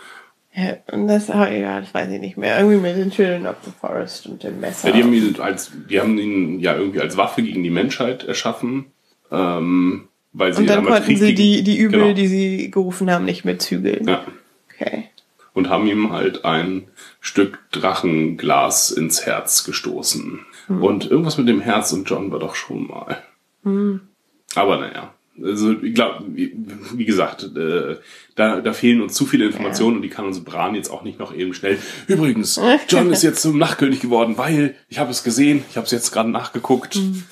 Ja, 0.54 0.76
und 0.92 1.08
das, 1.08 1.28
oh, 1.30 1.44
ja, 1.44 1.80
das 1.80 1.92
weiß 1.92 2.10
ich 2.10 2.20
nicht 2.20 2.36
mehr. 2.36 2.58
Irgendwie 2.58 2.78
mit 2.78 2.96
den 2.96 3.10
Children 3.10 3.46
of 3.46 3.56
the 3.64 3.72
Forest 3.78 4.26
und 4.26 4.42
dem 4.42 4.60
Messer. 4.60 4.88
Ja, 4.88 4.94
die, 4.94 5.02
haben 5.02 5.12
ihn 5.12 5.36
als, 5.40 5.72
die 5.90 6.00
haben 6.00 6.16
ihn 6.16 6.60
ja 6.60 6.76
irgendwie 6.76 7.00
als 7.00 7.16
Waffe 7.16 7.42
gegen 7.42 7.62
die 7.62 7.70
Menschheit 7.70 8.24
erschaffen. 8.24 8.86
Ähm, 9.32 10.08
weil 10.34 10.52
sie 10.52 10.62
und 10.62 10.66
dann 10.68 10.84
damals 10.84 11.06
konnten 11.06 11.18
Krieg 11.18 11.18
sie 11.18 11.34
die, 11.34 11.62
die 11.62 11.78
Übel, 11.78 12.00
genau. 12.00 12.12
die 12.12 12.26
sie 12.26 12.70
gerufen 12.70 13.10
haben, 13.10 13.24
nicht 13.24 13.44
mehr 13.44 13.58
zügeln. 13.58 14.06
Ja. 14.06 14.24
Okay. 14.68 15.04
Und 15.54 15.70
haben 15.70 15.86
ihm 15.86 16.12
halt 16.12 16.44
ein 16.44 16.88
Stück 17.20 17.60
Drachenglas 17.70 18.90
ins 18.90 19.24
Herz 19.24 19.64
gestoßen. 19.64 20.40
Hm. 20.66 20.82
Und 20.82 21.08
irgendwas 21.10 21.38
mit 21.38 21.48
dem 21.48 21.60
Herz 21.60 21.92
und 21.92 22.10
John 22.10 22.32
war 22.32 22.40
doch 22.40 22.56
schon 22.56 22.88
mal. 22.88 23.22
Aber 24.56 24.78
naja. 24.78 25.14
Also 25.42 25.72
ich 25.72 25.94
glaube, 25.94 26.24
wie, 26.28 27.04
gesagt, 27.04 27.50
äh, 27.56 27.96
da, 28.36 28.60
da 28.60 28.72
fehlen 28.72 29.02
uns 29.02 29.14
zu 29.14 29.26
viele 29.26 29.46
Informationen 29.46 29.96
und 29.96 30.02
die 30.02 30.08
kann 30.08 30.26
uns 30.26 30.44
Bran 30.44 30.76
jetzt 30.76 30.90
auch 30.90 31.02
nicht 31.02 31.18
noch 31.18 31.34
eben 31.34 31.54
schnell. 31.54 31.78
Übrigens, 32.06 32.60
John 32.88 33.10
ist 33.10 33.24
jetzt 33.24 33.42
zum 33.42 33.58
Nachtkönig 33.58 33.98
geworden, 34.00 34.38
weil 34.38 34.76
ich 34.88 35.00
habe 35.00 35.10
es 35.10 35.24
gesehen, 35.24 35.64
ich 35.70 35.76
habe 35.76 35.86
es 35.86 35.92
jetzt 35.92 36.12
gerade 36.12 36.30
nachgeguckt. 36.30 36.94
Hm. 36.94 37.24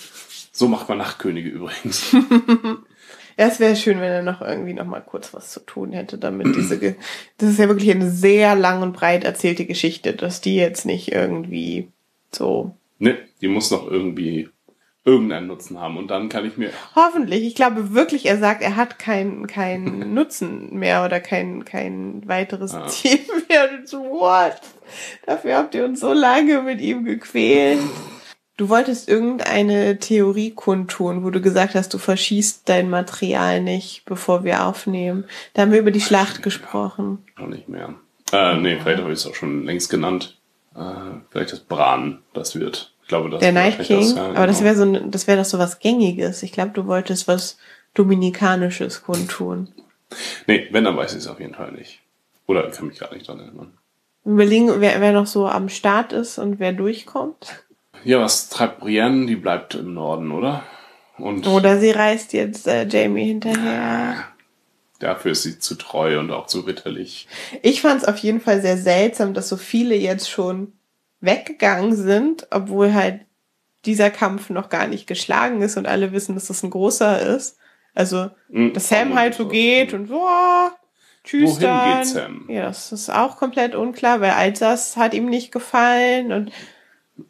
So 0.50 0.66
macht 0.66 0.88
man 0.88 0.98
Nachtkönige 0.98 1.48
übrigens. 1.48 2.14
Ja, 3.38 3.46
es 3.46 3.60
wäre 3.60 3.76
schön, 3.76 4.00
wenn 4.00 4.12
er 4.12 4.22
noch 4.22 4.40
irgendwie 4.42 4.74
noch 4.74 4.84
mal 4.86 5.00
kurz 5.00 5.32
was 5.34 5.50
zu 5.50 5.60
tun 5.60 5.92
hätte, 5.92 6.18
damit 6.18 6.54
diese, 6.56 6.78
Ge 6.78 6.94
das 7.38 7.50
ist 7.50 7.58
ja 7.58 7.68
wirklich 7.68 7.90
eine 7.90 8.10
sehr 8.10 8.54
lang 8.54 8.82
und 8.82 8.92
breit 8.92 9.24
erzählte 9.24 9.64
Geschichte, 9.64 10.12
dass 10.12 10.40
die 10.40 10.56
jetzt 10.56 10.84
nicht 10.86 11.12
irgendwie 11.12 11.88
so, 12.30 12.74
ne, 12.98 13.16
die 13.40 13.48
muss 13.48 13.70
noch 13.70 13.90
irgendwie 13.90 14.48
irgendeinen 15.04 15.48
Nutzen 15.48 15.80
haben. 15.80 15.96
Und 15.96 16.12
dann 16.12 16.28
kann 16.28 16.46
ich 16.46 16.56
mir 16.56 16.70
hoffentlich, 16.94 17.42
ich 17.42 17.54
glaube 17.56 17.92
wirklich, 17.92 18.26
er 18.26 18.38
sagt, 18.38 18.62
er 18.62 18.76
hat 18.76 18.98
keinen 19.00 19.48
keinen 19.48 20.14
Nutzen 20.14 20.78
mehr 20.78 21.04
oder 21.04 21.18
kein, 21.18 21.64
kein 21.64 22.22
weiteres 22.26 22.72
Ah. 22.74 22.86
Ziel 22.86 23.18
mehr. 23.48 23.68
Und 23.78 23.88
so, 23.88 23.98
what? 23.98 24.60
Dafür 25.26 25.56
habt 25.56 25.74
ihr 25.74 25.84
uns 25.84 25.98
so 26.00 26.12
lange 26.12 26.62
mit 26.62 26.80
ihm 26.80 27.04
gequält. 27.04 27.80
Du 28.62 28.68
wolltest 28.68 29.08
irgendeine 29.08 29.98
Theorie 29.98 30.52
kundtun, 30.52 31.24
wo 31.24 31.30
du 31.30 31.40
gesagt 31.40 31.74
hast, 31.74 31.92
du 31.94 31.98
verschießt 31.98 32.68
dein 32.68 32.88
Material 32.90 33.60
nicht, 33.60 34.04
bevor 34.04 34.44
wir 34.44 34.64
aufnehmen. 34.64 35.24
Da 35.52 35.62
haben 35.62 35.72
wir 35.72 35.80
über 35.80 35.90
die 35.90 36.00
Schlacht 36.00 36.44
gesprochen. 36.44 37.18
Noch 37.36 37.48
nicht 37.48 37.68
mehr. 37.68 37.94
Äh, 38.32 38.58
nee, 38.58 38.78
vielleicht 38.80 39.02
habe 39.02 39.12
ich 39.12 39.18
es 39.18 39.26
auch 39.26 39.34
schon 39.34 39.64
längst 39.64 39.90
genannt. 39.90 40.38
Äh, 40.76 40.78
vielleicht 41.30 41.50
das 41.50 41.58
Bran, 41.58 42.20
das 42.34 42.54
wird. 42.54 42.94
Ich 43.02 43.08
glaube, 43.08 43.30
das 43.30 43.40
Der 43.40 43.50
Night 43.50 43.80
King. 43.80 43.98
Das, 43.98 44.14
ja, 44.14 44.26
Aber 44.28 44.46
das 44.46 44.58
genau. 44.58 44.66
wäre 44.66 44.76
so, 44.76 44.84
ein- 44.84 45.10
das 45.10 45.26
wäre 45.26 45.38
doch 45.38 45.44
so 45.44 45.58
was 45.58 45.80
Gängiges. 45.80 46.44
Ich 46.44 46.52
glaube, 46.52 46.70
du 46.70 46.86
wolltest 46.86 47.26
was 47.26 47.58
Dominikanisches 47.94 49.02
kundtun. 49.02 49.70
Nee, 50.46 50.68
wenn, 50.70 50.84
dann 50.84 50.96
weiß 50.96 51.14
ich 51.14 51.18
es 51.18 51.26
auf 51.26 51.40
jeden 51.40 51.54
Fall 51.56 51.72
nicht. 51.72 51.98
Oder 52.46 52.68
ich 52.68 52.76
kann 52.76 52.86
mich 52.86 53.00
gerade 53.00 53.14
nicht 53.16 53.26
dran 53.26 53.40
erinnern. 53.40 53.72
Überlegen, 54.24 54.70
wer, 54.80 55.00
wer 55.00 55.12
noch 55.12 55.26
so 55.26 55.48
am 55.48 55.68
Start 55.68 56.12
ist 56.12 56.38
und 56.38 56.60
wer 56.60 56.72
durchkommt. 56.72 57.64
Ja, 58.04 58.20
was 58.20 58.48
treibt 58.48 58.80
Brienne? 58.80 59.26
Die 59.26 59.36
bleibt 59.36 59.74
im 59.74 59.94
Norden, 59.94 60.30
oder? 60.32 60.64
Und 61.18 61.46
Oder 61.46 61.78
sie 61.78 61.90
reist 61.90 62.32
jetzt 62.32 62.66
äh, 62.66 62.86
Jamie 62.88 63.26
hinterher. 63.26 64.24
dafür 64.98 65.32
ist 65.32 65.42
sie 65.42 65.58
zu 65.58 65.74
treu 65.76 66.18
und 66.18 66.30
auch 66.30 66.46
zu 66.46 66.60
ritterlich. 66.60 67.28
Ich 67.62 67.82
fand 67.82 68.02
es 68.02 68.08
auf 68.08 68.18
jeden 68.18 68.40
Fall 68.40 68.60
sehr 68.62 68.78
seltsam, 68.78 69.34
dass 69.34 69.48
so 69.48 69.56
viele 69.56 69.94
jetzt 69.94 70.28
schon 70.30 70.72
weggegangen 71.20 71.94
sind, 71.94 72.46
obwohl 72.50 72.94
halt 72.94 73.20
dieser 73.84 74.10
Kampf 74.10 74.48
noch 74.50 74.68
gar 74.68 74.86
nicht 74.86 75.06
geschlagen 75.06 75.60
ist 75.62 75.76
und 75.76 75.86
alle 75.86 76.12
wissen, 76.12 76.34
dass 76.34 76.46
das 76.46 76.62
ein 76.62 76.70
großer 76.70 77.20
ist. 77.36 77.58
Also, 77.94 78.30
Mhm. 78.48 78.72
dass 78.72 78.88
Sam 78.88 79.14
halt 79.14 79.34
so 79.34 79.46
geht 79.48 79.92
und 79.92 80.06
so, 80.08 80.24
oh, 80.26 80.68
tschüss 81.24 81.56
Wohin 81.56 81.62
dann. 81.62 81.98
geht 81.98 82.06
Sam? 82.06 82.46
Ja, 82.48 82.62
das 82.66 82.90
ist 82.90 83.10
auch 83.10 83.36
komplett 83.36 83.74
unklar, 83.74 84.20
weil 84.20 84.30
Alsas 84.30 84.96
hat 84.96 85.14
ihm 85.14 85.26
nicht 85.26 85.52
gefallen 85.52 86.32
und 86.32 86.52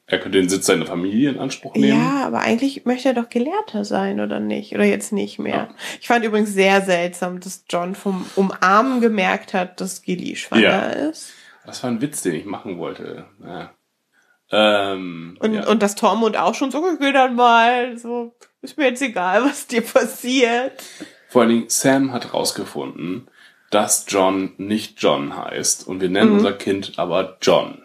Er 0.07 0.19
könnte 0.21 0.39
den 0.39 0.49
Sitz 0.49 0.67
seiner 0.67 0.87
Familie 0.87 1.31
in 1.31 1.39
Anspruch 1.39 1.75
nehmen. 1.75 1.99
Ja, 2.01 2.25
aber 2.27 2.41
eigentlich 2.41 2.85
möchte 2.85 3.09
er 3.09 3.15
doch 3.15 3.29
Gelehrter 3.29 3.85
sein, 3.85 4.21
oder 4.21 4.39
nicht? 4.41 4.75
Oder 4.75 4.85
jetzt 4.85 5.13
nicht 5.13 5.39
mehr. 5.39 5.55
Ja. 5.55 5.69
Ich 6.01 6.07
fand 6.07 6.25
übrigens 6.25 6.53
sehr 6.55 6.83
seltsam, 6.83 7.41
dass 7.41 7.65
John 7.69 7.95
vom 7.95 8.25
Umarmen 8.37 9.01
gemerkt 9.01 9.55
hat, 9.55 9.81
dass 9.81 10.03
Gilly 10.03 10.37
schwanger 10.37 10.63
Ja. 10.63 10.81
ist. 10.91 11.33
Das 11.67 11.83
war 11.83 11.91
ein 11.91 12.01
Witz, 12.01 12.23
den 12.23 12.35
ich 12.35 12.45
machen 12.45 12.79
wollte. 12.79 13.27
Ja. 13.45 13.73
Ähm, 14.51 15.37
Und, 15.41 15.55
ja. 15.55 15.67
und 15.69 15.83
dass 15.83 15.95
Tormund 15.95 16.37
auch 16.37 16.55
schon 16.55 16.71
so, 16.71 16.85
ich 16.93 16.99
geh 16.99 17.13
dann 17.13 17.35
mal, 17.35 17.97
so, 17.99 18.35
ist 18.61 18.77
mir 18.77 18.85
jetzt 18.87 19.03
egal, 19.03 19.45
was 19.47 19.67
dir 19.67 19.83
passiert. 19.83 20.83
Vor 21.29 21.43
allen 21.43 21.51
Dingen, 21.51 21.65
Sam 21.69 22.13
hat 22.13 22.35
rausgefunden, 22.35 23.29
dass 23.71 24.05
John 24.09 24.53
nicht 24.59 25.01
John 25.03 25.37
heißt. 25.37 25.87
Und 25.89 26.01
wir 26.01 26.11
nennen 26.11 26.31
Mhm. 26.31 26.37
unser 26.37 26.53
Kind 26.53 26.93
aber 26.99 27.39
John. 27.41 27.79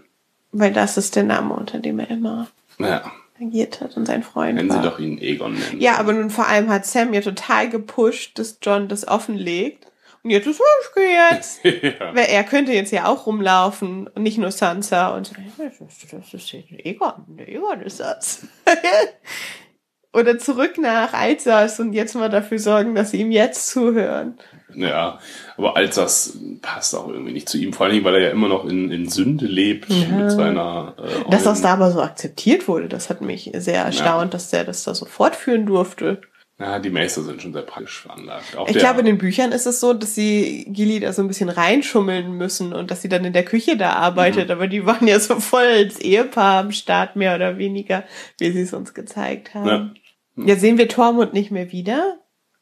Weil 0.59 0.73
das 0.73 0.97
ist 0.97 1.15
der 1.15 1.23
Name, 1.23 1.53
unter 1.53 1.79
dem 1.79 1.99
er 1.99 2.09
immer 2.09 2.47
Naja, 2.77 3.11
agiert 3.39 3.81
hat 3.81 3.95
und 3.95 4.05
sein 4.05 4.23
Freund 4.23 4.57
wenn 4.57 4.71
sie 4.71 4.81
doch 4.81 4.99
ihn 4.99 5.19
Egon 5.19 5.53
nennen. 5.53 5.79
Ja, 5.79 5.97
aber 5.97 6.13
nun 6.13 6.29
vor 6.29 6.47
allem 6.47 6.69
hat 6.69 6.85
Sam 6.85 7.13
ja 7.13 7.21
total 7.21 7.69
gepusht, 7.69 8.39
dass 8.39 8.57
John 8.61 8.87
das 8.87 9.07
offenlegt. 9.07 9.85
Und 10.23 10.31
jetzt 10.31 10.47
ist, 10.47 10.59
geh 10.95 11.13
jetzt. 11.13 11.63
ja. 11.63 12.15
Weil 12.15 12.25
er 12.25 12.43
könnte 12.43 12.73
jetzt 12.73 12.91
ja 12.91 13.05
auch 13.05 13.27
rumlaufen 13.27 14.07
und 14.07 14.23
nicht 14.23 14.39
nur 14.39 14.51
Sansa 14.51 15.15
und 15.15 15.27
so, 15.27 15.35
das 15.57 15.79
ist, 15.79 16.11
das 16.11 16.33
ist 16.33 16.53
Egon, 16.53 17.13
der 17.27 17.47
Egon 17.47 17.81
ist 17.81 17.99
das. 17.99 18.47
Oder 20.13 20.39
zurück 20.39 20.77
nach 20.77 21.13
Alsace 21.13 21.79
und 21.81 21.93
jetzt 21.93 22.15
mal 22.15 22.29
dafür 22.29 22.59
sorgen, 22.59 22.95
dass 22.95 23.11
sie 23.11 23.21
ihm 23.21 23.31
jetzt 23.31 23.67
zuhören. 23.69 24.37
ja, 24.73 25.19
aber 25.57 25.75
Alsas 25.75 26.37
passt 26.61 26.95
auch 26.95 27.07
irgendwie 27.09 27.33
nicht 27.33 27.49
zu 27.49 27.57
ihm. 27.57 27.73
Vor 27.73 27.85
allen 27.85 27.93
Dingen, 27.93 28.05
weil 28.05 28.15
er 28.15 28.21
ja 28.21 28.29
immer 28.29 28.47
noch 28.47 28.65
in, 28.65 28.89
in 28.89 29.09
Sünde 29.09 29.45
lebt 29.45 29.89
mit 29.89 30.31
seiner. 30.31 30.95
Äh, 30.97 31.29
Dass 31.29 31.43
das 31.43 31.61
da 31.61 31.73
aber 31.73 31.91
so 31.91 32.01
akzeptiert 32.01 32.67
wurde, 32.67 32.87
das 32.87 33.09
hat 33.09 33.21
mich 33.21 33.51
sehr 33.57 33.83
erstaunt, 33.83 34.33
dass 34.33 34.49
der 34.49 34.63
das 34.63 34.83
da 34.83 34.95
so 34.95 35.05
fortführen 35.05 35.65
durfte. 35.65 36.21
Ja, 36.59 36.79
die 36.79 36.89
Meister 36.89 37.21
sind 37.21 37.41
schon 37.41 37.53
sehr 37.53 37.61
praktisch 37.61 38.01
veranlagt. 38.01 38.57
Auch 38.57 38.67
Ich 38.67 38.79
glaube, 38.79 39.01
in 39.01 39.05
den 39.05 39.19
Büchern 39.19 39.51
ist 39.51 39.67
es 39.67 39.79
so, 39.79 39.93
dass 39.93 40.15
sie 40.15 40.65
Gilly 40.69 40.99
da 40.99 41.13
so 41.13 41.21
ein 41.21 41.27
bisschen 41.27 41.49
reinschummeln 41.49 42.31
müssen 42.31 42.73
und 42.73 42.89
dass 42.89 43.03
sie 43.03 43.09
dann 43.09 43.25
in 43.25 43.33
der 43.33 43.45
Küche 43.45 43.77
da 43.77 43.93
arbeitet, 43.93 44.49
aber 44.49 44.67
die 44.67 44.85
waren 44.85 45.07
ja 45.07 45.19
so 45.19 45.39
voll 45.39 45.65
als 45.65 45.99
Ehepaar 45.99 46.61
am 46.61 46.71
Start, 46.71 47.15
mehr 47.15 47.35
oder 47.35 47.59
weniger, 47.59 48.05
wie 48.39 48.51
sie 48.51 48.61
es 48.61 48.73
uns 48.73 48.95
gezeigt 48.95 49.53
haben. 49.53 49.67
Ja. 50.35 50.45
Ja, 50.45 50.55
sehen 50.55 50.77
wir 50.77 50.87
Tormund 50.87 51.33
nicht 51.33 51.51
mehr 51.51 51.71
wieder? 51.71 52.17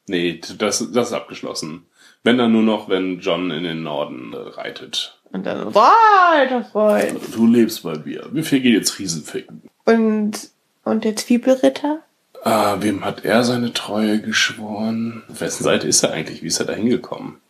Nee, 0.08 0.40
das, 0.58 0.92
das 0.92 1.08
ist 1.08 1.14
abgeschlossen. 1.14 1.86
Wenn 2.24 2.38
dann 2.38 2.52
nur 2.52 2.64
noch, 2.64 2.90
wenn 2.90 3.20
John 3.20 3.52
in 3.52 3.64
den 3.64 3.84
Norden 3.84 4.34
äh, 4.34 4.38
reitet. 4.38 5.20
Und 5.32 5.46
dann, 5.46 5.72
boah, 5.72 5.94
alter 6.32 6.64
Freund. 6.64 7.20
Du 7.34 7.46
lebst 7.48 7.84
bei 7.84 7.98
mir. 7.98 8.28
Wie 8.32 8.44
viel 8.44 8.62
geht 8.62 8.74
jetzt 8.74 8.98
Riesenficken? 8.98 9.62
Und, 9.86 10.50
und 10.84 11.04
der 11.04 11.16
Zwiebelritter? 11.16 12.00
Ah, 12.46 12.78
wem 12.80 13.04
hat 13.04 13.26
er 13.26 13.44
seine 13.44 13.74
Treue 13.74 14.22
geschworen? 14.22 15.24
Auf 15.30 15.42
wessen 15.42 15.64
Seite 15.64 15.88
ist 15.88 16.04
er 16.04 16.12
eigentlich? 16.12 16.44
Wie 16.44 16.48
ist 16.48 16.60
er 16.60 16.68
da 16.68 16.74
hingekommen? 16.74 17.42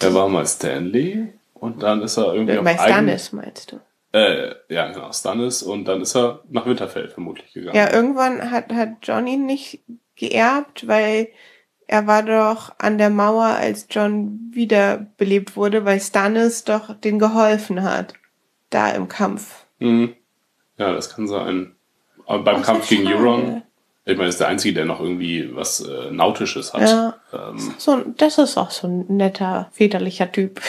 Er 0.00 0.12
war 0.12 0.28
mal 0.28 0.46
Stanley 0.46 1.32
und 1.54 1.82
dann 1.82 2.02
ist 2.02 2.18
er 2.18 2.34
irgendwie 2.34 2.52
Bei 2.56 2.60
auf 2.60 2.66
eigen- 2.66 2.78
Stannis, 2.92 3.32
meinst 3.32 3.72
du? 3.72 3.80
Äh, 4.12 4.54
ja, 4.68 4.92
genau, 4.92 5.10
Stannis 5.12 5.62
und 5.62 5.86
dann 5.86 6.02
ist 6.02 6.14
er 6.14 6.40
nach 6.50 6.66
Winterfell 6.66 7.08
vermutlich 7.08 7.54
gegangen. 7.54 7.74
Ja, 7.74 7.90
irgendwann 7.90 8.50
hat, 8.50 8.70
hat 8.72 8.90
John 9.02 9.26
ihn 9.26 9.46
nicht 9.46 9.80
geerbt, 10.16 10.86
weil 10.86 11.28
er 11.86 12.06
war 12.06 12.22
doch 12.22 12.74
an 12.78 12.98
der 12.98 13.10
Mauer, 13.10 13.46
als 13.46 13.86
John 13.90 14.50
wiederbelebt 14.52 15.56
wurde, 15.56 15.86
weil 15.86 16.00
Stannis 16.00 16.64
doch 16.64 16.94
den 17.00 17.18
geholfen 17.18 17.82
hat. 17.82 18.12
Da 18.68 18.90
im 18.90 19.08
Kampf. 19.08 19.64
Mhm. 19.78 20.14
Ja, 20.76 20.92
das 20.92 21.08
kann 21.14 21.28
sein. 21.28 21.74
Aber 22.26 22.42
beim 22.44 22.62
Kampf 22.62 22.88
gegen. 22.88 23.06
Euron, 23.06 23.62
ich 24.06 24.16
meine, 24.16 24.28
ist 24.28 24.40
der 24.40 24.48
Einzige, 24.48 24.74
der 24.74 24.84
noch 24.84 25.00
irgendwie 25.00 25.54
was 25.54 25.80
äh, 25.80 26.10
Nautisches 26.10 26.74
hat. 26.74 26.82
Ja. 26.82 27.14
Ähm, 27.32 27.74
So, 27.78 28.02
das 28.16 28.38
ist 28.38 28.58
auch 28.58 28.70
so 28.70 28.86
ein 28.86 29.06
netter, 29.08 29.70
väterlicher 29.72 30.30
Typ. 30.30 30.60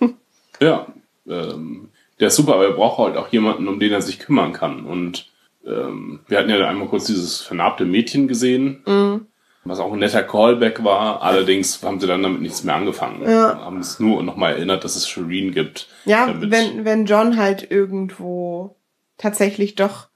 Ja, 0.62 0.88
ähm, 1.26 1.88
der 2.18 2.26
ist 2.28 2.36
super, 2.36 2.52
aber 2.52 2.66
er 2.66 2.72
braucht 2.72 2.98
halt 2.98 3.16
auch 3.16 3.28
jemanden, 3.28 3.66
um 3.66 3.80
den 3.80 3.92
er 3.92 4.02
sich 4.02 4.18
kümmern 4.18 4.52
kann. 4.52 4.84
Und 4.84 5.30
ähm, 5.66 6.20
wir 6.28 6.36
hatten 6.36 6.50
ja 6.50 6.68
einmal 6.68 6.88
kurz 6.88 7.06
dieses 7.06 7.40
vernarbte 7.40 7.86
Mädchen 7.86 8.28
gesehen. 8.28 8.82
Mhm. 8.86 9.26
Was 9.64 9.80
auch 9.80 9.90
ein 9.90 10.00
netter 10.00 10.22
Callback 10.22 10.84
war. 10.84 11.22
Allerdings 11.22 11.82
haben 11.82 11.98
sie 11.98 12.06
dann 12.06 12.22
damit 12.22 12.42
nichts 12.42 12.62
mehr 12.62 12.74
angefangen. 12.74 13.22
Ja. 13.22 13.58
Haben 13.64 13.78
es 13.78 14.00
nur 14.00 14.22
nochmal 14.22 14.52
erinnert, 14.52 14.84
dass 14.84 14.96
es 14.96 15.08
Shireen 15.08 15.52
gibt. 15.52 15.88
Ja, 16.04 16.34
wenn, 16.38 16.84
wenn 16.84 17.06
John 17.06 17.38
halt 17.38 17.70
irgendwo 17.70 18.76
tatsächlich 19.16 19.76
doch 19.76 20.09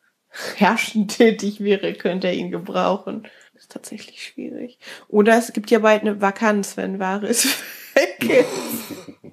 herrschend 0.56 1.16
tätig 1.16 1.60
wäre, 1.62 1.92
könnte 1.94 2.26
er 2.28 2.34
ihn 2.34 2.50
gebrauchen. 2.50 3.22
Das 3.52 3.62
ist 3.62 3.72
tatsächlich 3.72 4.22
schwierig. 4.24 4.78
Oder 5.08 5.38
es 5.38 5.52
gibt 5.52 5.70
ja 5.70 5.78
bald 5.78 6.02
eine 6.02 6.20
Vakanz, 6.20 6.76
wenn 6.76 6.98
Varys 6.98 7.46
weg 7.94 8.30
ist. 8.30 9.32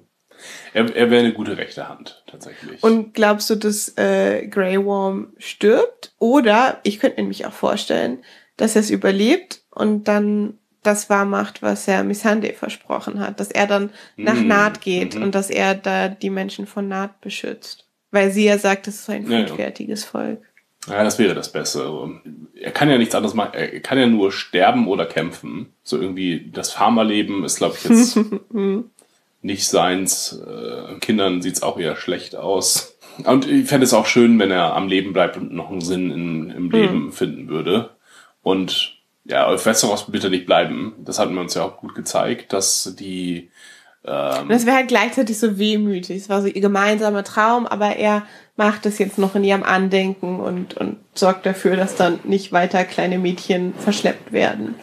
Er, 0.74 0.94
er 0.96 1.10
wäre 1.10 1.20
eine 1.22 1.34
gute 1.34 1.56
rechte 1.56 1.88
Hand, 1.88 2.24
tatsächlich. 2.26 2.82
Und 2.82 3.14
glaubst 3.14 3.48
du, 3.50 3.54
dass 3.54 3.96
äh, 3.96 4.46
Grey 4.48 4.82
Worm 4.84 5.34
stirbt? 5.38 6.14
Oder 6.18 6.80
ich 6.82 6.98
könnte 6.98 7.20
nämlich 7.20 7.46
auch 7.46 7.52
vorstellen, 7.52 8.24
dass 8.56 8.74
er 8.74 8.80
es 8.80 8.90
überlebt 8.90 9.62
und 9.70 10.08
dann 10.08 10.58
das 10.82 11.08
wahr 11.10 11.26
macht, 11.26 11.62
was 11.62 11.86
er 11.86 12.02
Missandei 12.02 12.54
versprochen 12.54 13.20
hat, 13.20 13.38
dass 13.38 13.50
er 13.52 13.66
dann 13.66 13.90
nach 14.16 14.34
Mm, 14.34 14.46
Naht 14.48 14.80
geht 14.80 15.14
mhm. 15.14 15.22
und 15.24 15.34
dass 15.34 15.48
er 15.48 15.74
da 15.74 16.08
die 16.08 16.30
Menschen 16.30 16.66
von 16.66 16.88
Naht 16.88 17.20
beschützt. 17.20 17.86
Weil 18.10 18.32
sie 18.32 18.46
ja 18.46 18.58
sagt, 18.58 18.88
es 18.88 19.00
ist 19.00 19.10
ein 19.10 19.30
Ja, 19.30 19.38
ja. 19.40 19.46
friedfertiges 19.46 20.04
Volk. 20.04 20.42
Ja, 20.88 21.04
das 21.04 21.18
wäre 21.18 21.34
das 21.34 21.52
Beste. 21.52 21.88
Er 22.60 22.72
kann 22.72 22.90
ja 22.90 22.98
nichts 22.98 23.14
anderes 23.14 23.34
machen. 23.34 23.54
Er 23.54 23.80
kann 23.80 23.98
ja 23.98 24.06
nur 24.06 24.32
sterben 24.32 24.88
oder 24.88 25.06
kämpfen. 25.06 25.72
So 25.84 25.98
irgendwie 25.98 26.50
das 26.52 26.72
Farmerleben 26.72 27.44
ist, 27.44 27.56
glaube 27.56 27.76
ich, 27.78 27.84
jetzt 27.88 28.18
nicht 29.42 29.66
seins. 29.66 30.40
Äh, 30.44 30.98
Kindern 30.98 31.40
sieht's 31.40 31.62
auch 31.62 31.78
eher 31.78 31.96
schlecht 31.96 32.34
aus. 32.34 32.98
Und 33.24 33.48
ich 33.48 33.68
fände 33.68 33.84
es 33.84 33.94
auch 33.94 34.06
schön, 34.06 34.38
wenn 34.38 34.50
er 34.50 34.74
am 34.74 34.88
Leben 34.88 35.12
bleibt 35.12 35.36
und 35.36 35.52
noch 35.52 35.70
einen 35.70 35.82
Sinn 35.82 36.10
in, 36.10 36.50
im 36.50 36.70
Leben 36.70 37.12
finden 37.12 37.48
würde. 37.48 37.90
Und 38.42 38.96
ja, 39.24 39.46
auf 39.46 39.66
Westeros 39.66 40.10
bitte 40.10 40.30
nicht 40.30 40.46
bleiben. 40.46 40.94
Das 41.04 41.18
hatten 41.18 41.34
wir 41.34 41.42
uns 41.42 41.54
ja 41.54 41.62
auch 41.62 41.76
gut 41.76 41.94
gezeigt, 41.94 42.52
dass 42.52 42.96
die 42.98 43.50
Und 44.02 44.48
das 44.48 44.66
wäre 44.66 44.76
halt 44.76 44.88
gleichzeitig 44.88 45.38
so 45.38 45.58
wehmütig. 45.58 46.16
Es 46.16 46.28
war 46.28 46.42
so 46.42 46.48
ihr 46.48 46.60
gemeinsamer 46.60 47.22
Traum, 47.22 47.66
aber 47.66 47.94
er 47.96 48.26
macht 48.56 48.86
es 48.86 48.98
jetzt 48.98 49.18
noch 49.18 49.34
in 49.34 49.44
ihrem 49.44 49.62
Andenken 49.62 50.40
und, 50.40 50.74
und 50.76 50.98
sorgt 51.14 51.46
dafür, 51.46 51.76
dass 51.76 51.96
dann 51.96 52.20
nicht 52.24 52.52
weiter 52.52 52.84
kleine 52.84 53.18
Mädchen 53.18 53.74
verschleppt 53.74 54.32
werden. 54.32 54.74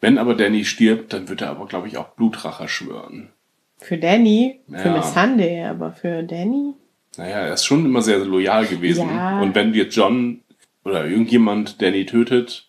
Wenn 0.00 0.18
aber 0.18 0.34
Danny 0.34 0.64
stirbt, 0.64 1.12
dann 1.12 1.28
wird 1.28 1.42
er 1.42 1.50
aber, 1.50 1.66
glaube 1.66 1.86
ich, 1.88 1.96
auch 1.96 2.08
Blutrache 2.10 2.66
schwören. 2.68 3.30
Für 3.78 3.96
Danny, 3.98 4.60
für 4.68 4.88
Ja. 4.88 4.96
Miss 4.96 5.14
Sunday, 5.14 5.64
aber 5.64 5.92
für 5.92 6.22
Danny? 6.24 6.74
Naja, 7.16 7.38
er 7.40 7.54
ist 7.54 7.64
schon 7.64 7.84
immer 7.84 8.02
sehr 8.02 8.18
loyal 8.18 8.66
gewesen. 8.66 9.08
Ja. 9.08 9.40
Und 9.40 9.54
wenn 9.54 9.74
jetzt 9.74 9.94
John 9.94 10.40
oder 10.84 11.04
irgendjemand 11.06 11.80
Danny 11.82 12.06
tötet, 12.06 12.66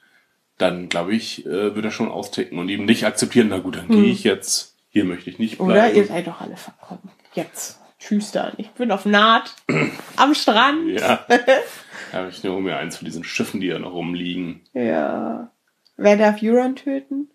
dann 0.59 0.89
glaube 0.89 1.15
ich, 1.15 1.45
äh, 1.45 1.73
wird 1.75 1.85
er 1.85 1.91
schon 1.91 2.09
austicken 2.11 2.59
und 2.59 2.69
ihm 2.69 2.85
nicht 2.85 3.05
akzeptieren, 3.05 3.47
na 3.49 3.57
gut, 3.59 3.77
dann 3.77 3.87
gehe 3.87 4.05
ich 4.11 4.23
jetzt, 4.23 4.75
hier 4.89 5.03
möchte 5.05 5.29
ich 5.29 5.39
nicht 5.39 5.57
Hm. 5.59 5.65
Oder 5.65 5.75
bleiben. 5.75 5.95
ihr 5.97 6.05
seid 6.05 6.27
doch 6.27 6.41
alle 6.41 6.55
verkommen. 6.57 7.09
Jetzt. 7.33 7.79
Dann. 8.33 8.53
Ich 8.57 8.69
bin 8.71 8.91
auf 8.91 9.05
Naht. 9.05 9.55
am 10.17 10.33
Strand. 10.33 10.87
ja. 10.89 11.25
ja, 12.13 12.27
ich 12.27 12.43
nehme 12.43 12.59
mir 12.61 12.77
eins 12.77 12.97
von 12.97 13.05
diesen 13.05 13.23
Schiffen, 13.23 13.61
die 13.61 13.69
da 13.69 13.79
noch 13.79 13.93
rumliegen. 13.93 14.61
Ja. 14.73 15.51
Wer 15.97 16.17
darf 16.17 16.41
Euron 16.43 16.75
töten? 16.75 17.29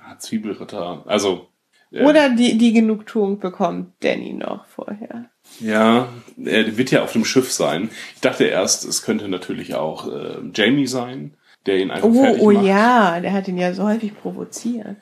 Ah, 0.00 0.18
Zwiebelritter. 0.18 1.02
Also, 1.06 1.48
äh, 1.92 2.04
Oder 2.04 2.30
die, 2.30 2.58
die 2.58 2.72
Genugtuung 2.72 3.38
bekommt 3.40 3.92
Danny 4.00 4.32
noch 4.32 4.66
vorher. 4.66 5.26
ja, 5.60 6.08
er 6.44 6.76
wird 6.76 6.90
ja 6.90 7.02
auf 7.02 7.12
dem 7.12 7.24
Schiff 7.24 7.50
sein. 7.52 7.90
Ich 8.14 8.20
dachte 8.20 8.44
erst, 8.44 8.84
es 8.84 9.02
könnte 9.02 9.28
natürlich 9.28 9.74
auch 9.74 10.06
äh, 10.08 10.38
Jamie 10.54 10.86
sein, 10.86 11.34
der 11.66 11.78
ihn 11.78 11.90
einfach 11.90 12.08
Oh, 12.08 12.22
fertig 12.22 12.42
oh 12.42 12.52
macht. 12.52 12.64
ja, 12.66 13.20
der 13.20 13.32
hat 13.32 13.48
ihn 13.48 13.58
ja 13.58 13.72
so 13.72 13.84
häufig 13.84 14.14
provoziert. 14.16 14.96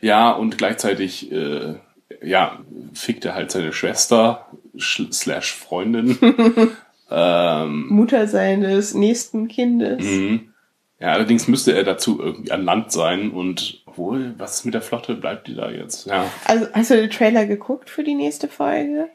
Ja, 0.00 0.30
und 0.32 0.58
gleichzeitig, 0.58 1.30
äh, 1.32 1.74
ja, 2.22 2.58
fickt 2.94 3.24
er 3.24 3.34
halt 3.34 3.50
seine 3.50 3.72
Schwester 3.72 4.46
sch- 4.76 5.12
slash 5.12 5.54
Freundin. 5.54 6.18
ähm, 7.10 7.86
Mutter 7.88 8.26
seines 8.26 8.94
nächsten 8.94 9.48
Kindes. 9.48 10.04
mhm. 10.04 10.52
ja, 11.00 11.08
allerdings 11.08 11.48
müsste 11.48 11.72
er 11.76 11.84
dazu 11.84 12.20
irgendwie 12.20 12.50
an 12.52 12.64
Land 12.64 12.92
sein 12.92 13.30
und 13.30 13.82
obwohl, 13.86 14.34
was 14.38 14.56
ist 14.56 14.64
mit 14.64 14.74
der 14.74 14.82
Flotte? 14.82 15.14
Bleibt 15.14 15.48
die 15.48 15.54
da 15.54 15.70
jetzt? 15.70 16.06
Ja, 16.06 16.24
Also 16.44 16.66
hast 16.72 16.90
du 16.90 16.96
den 16.96 17.10
Trailer 17.10 17.46
geguckt 17.46 17.90
für 17.90 18.04
die 18.04 18.14
nächste 18.14 18.48
Folge? 18.48 19.08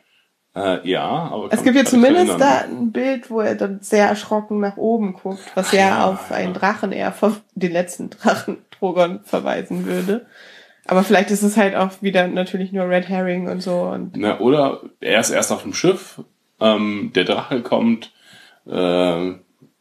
äh, 0.56 0.88
ja 0.88 1.02
aber 1.02 1.48
Es 1.52 1.64
gibt 1.64 1.76
ja 1.76 1.86
zumindest 1.86 2.40
da 2.40 2.60
ein 2.60 2.92
Bild, 2.92 3.32
wo 3.32 3.40
er 3.42 3.56
dann 3.56 3.80
sehr 3.82 4.08
erschrocken 4.08 4.60
nach 4.60 4.78
oben 4.78 5.14
guckt, 5.14 5.52
was 5.56 5.72
ja, 5.72 5.80
ja, 5.80 6.06
auf 6.06 6.30
ja. 6.30 6.36
einen 6.36 6.54
Drachen 6.54 6.92
eher 6.92 7.14
den 7.56 7.72
letzten 7.72 8.10
Drachen 8.12 8.58
Drogon 8.78 9.22
verweisen 9.24 9.86
würde. 9.86 10.28
Aber 10.86 11.04
vielleicht 11.04 11.32
ist 11.32 11.44
es 11.44 11.56
halt 11.58 11.76
auch 11.76 12.02
wieder 12.02 12.28
natürlich 12.28 12.72
nur 12.72 12.90
Red 12.90 13.08
Herring 13.08 13.48
und 13.48 13.62
so 13.62 13.82
und 13.84 14.14
Na, 14.16 14.40
oder 14.40 14.82
er 15.00 15.20
ist 15.20 15.30
erst 15.30 15.52
auf 15.52 15.64
dem 15.64 15.74
Schiff, 15.74 16.22
ähm, 16.60 17.12
der 17.16 17.24
Drache 17.24 17.62
kommt, 17.62 18.12
äh, 18.66 19.32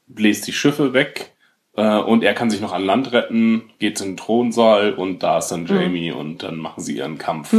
bläst 0.07 0.47
die 0.47 0.53
Schiffe 0.53 0.93
weg 0.93 1.33
äh, 1.77 1.99
und 1.99 2.23
er 2.23 2.35
kann 2.35 2.51
sich 2.51 2.61
noch 2.61 2.73
an 2.73 2.85
Land 2.85 3.13
retten, 3.13 3.71
geht 3.79 4.01
in 4.01 4.11
den 4.11 4.17
Thronsaal 4.17 4.95
und 4.95 5.23
da 5.23 5.39
ist 5.39 5.49
dann 5.49 5.67
Jamie 5.67 6.13
und 6.13 6.43
dann 6.43 6.57
machen 6.57 6.83
sie 6.83 6.97
ihren 6.97 7.19
Kampf. 7.19 7.55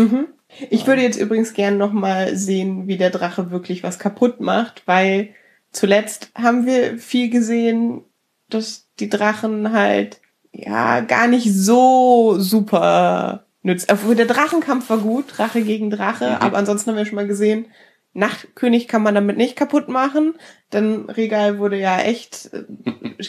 Ich 0.69 0.85
würde 0.85 1.01
jetzt 1.01 1.19
übrigens 1.19 1.53
gern 1.53 1.77
noch 1.77 1.91
mal 1.91 2.35
sehen, 2.35 2.87
wie 2.87 2.97
der 2.97 3.09
Drache 3.09 3.51
wirklich 3.51 3.83
was 3.83 3.99
kaputt 3.99 4.39
macht, 4.39 4.83
weil 4.85 5.29
zuletzt 5.71 6.31
haben 6.35 6.65
wir 6.65 6.97
viel 6.97 7.29
gesehen, 7.29 8.01
dass 8.49 8.87
die 8.99 9.09
Drachen 9.09 9.73
halt 9.73 10.21
ja 10.53 11.01
gar 11.01 11.27
nicht 11.27 11.51
so 11.53 12.35
super 12.37 13.45
nützt. 13.63 13.91
Obwohl 13.91 14.15
der 14.15 14.27
Drachenkampf 14.27 14.89
war 14.89 14.99
gut, 14.99 15.37
Drache 15.37 15.63
gegen 15.63 15.89
Drache, 15.89 16.39
aber 16.41 16.57
ansonsten 16.57 16.91
haben 16.91 16.97
wir 16.97 17.05
schon 17.05 17.15
mal 17.15 17.27
gesehen, 17.27 17.65
Nachtkönig 18.13 18.87
kann 18.87 19.01
man 19.01 19.15
damit 19.15 19.37
nicht 19.37 19.55
kaputt 19.55 19.89
machen. 19.89 20.35
Denn 20.71 21.09
Regal 21.09 21.57
wurde 21.57 21.79
ja 21.79 21.99
echt 21.99 22.51
äh, 22.53 22.63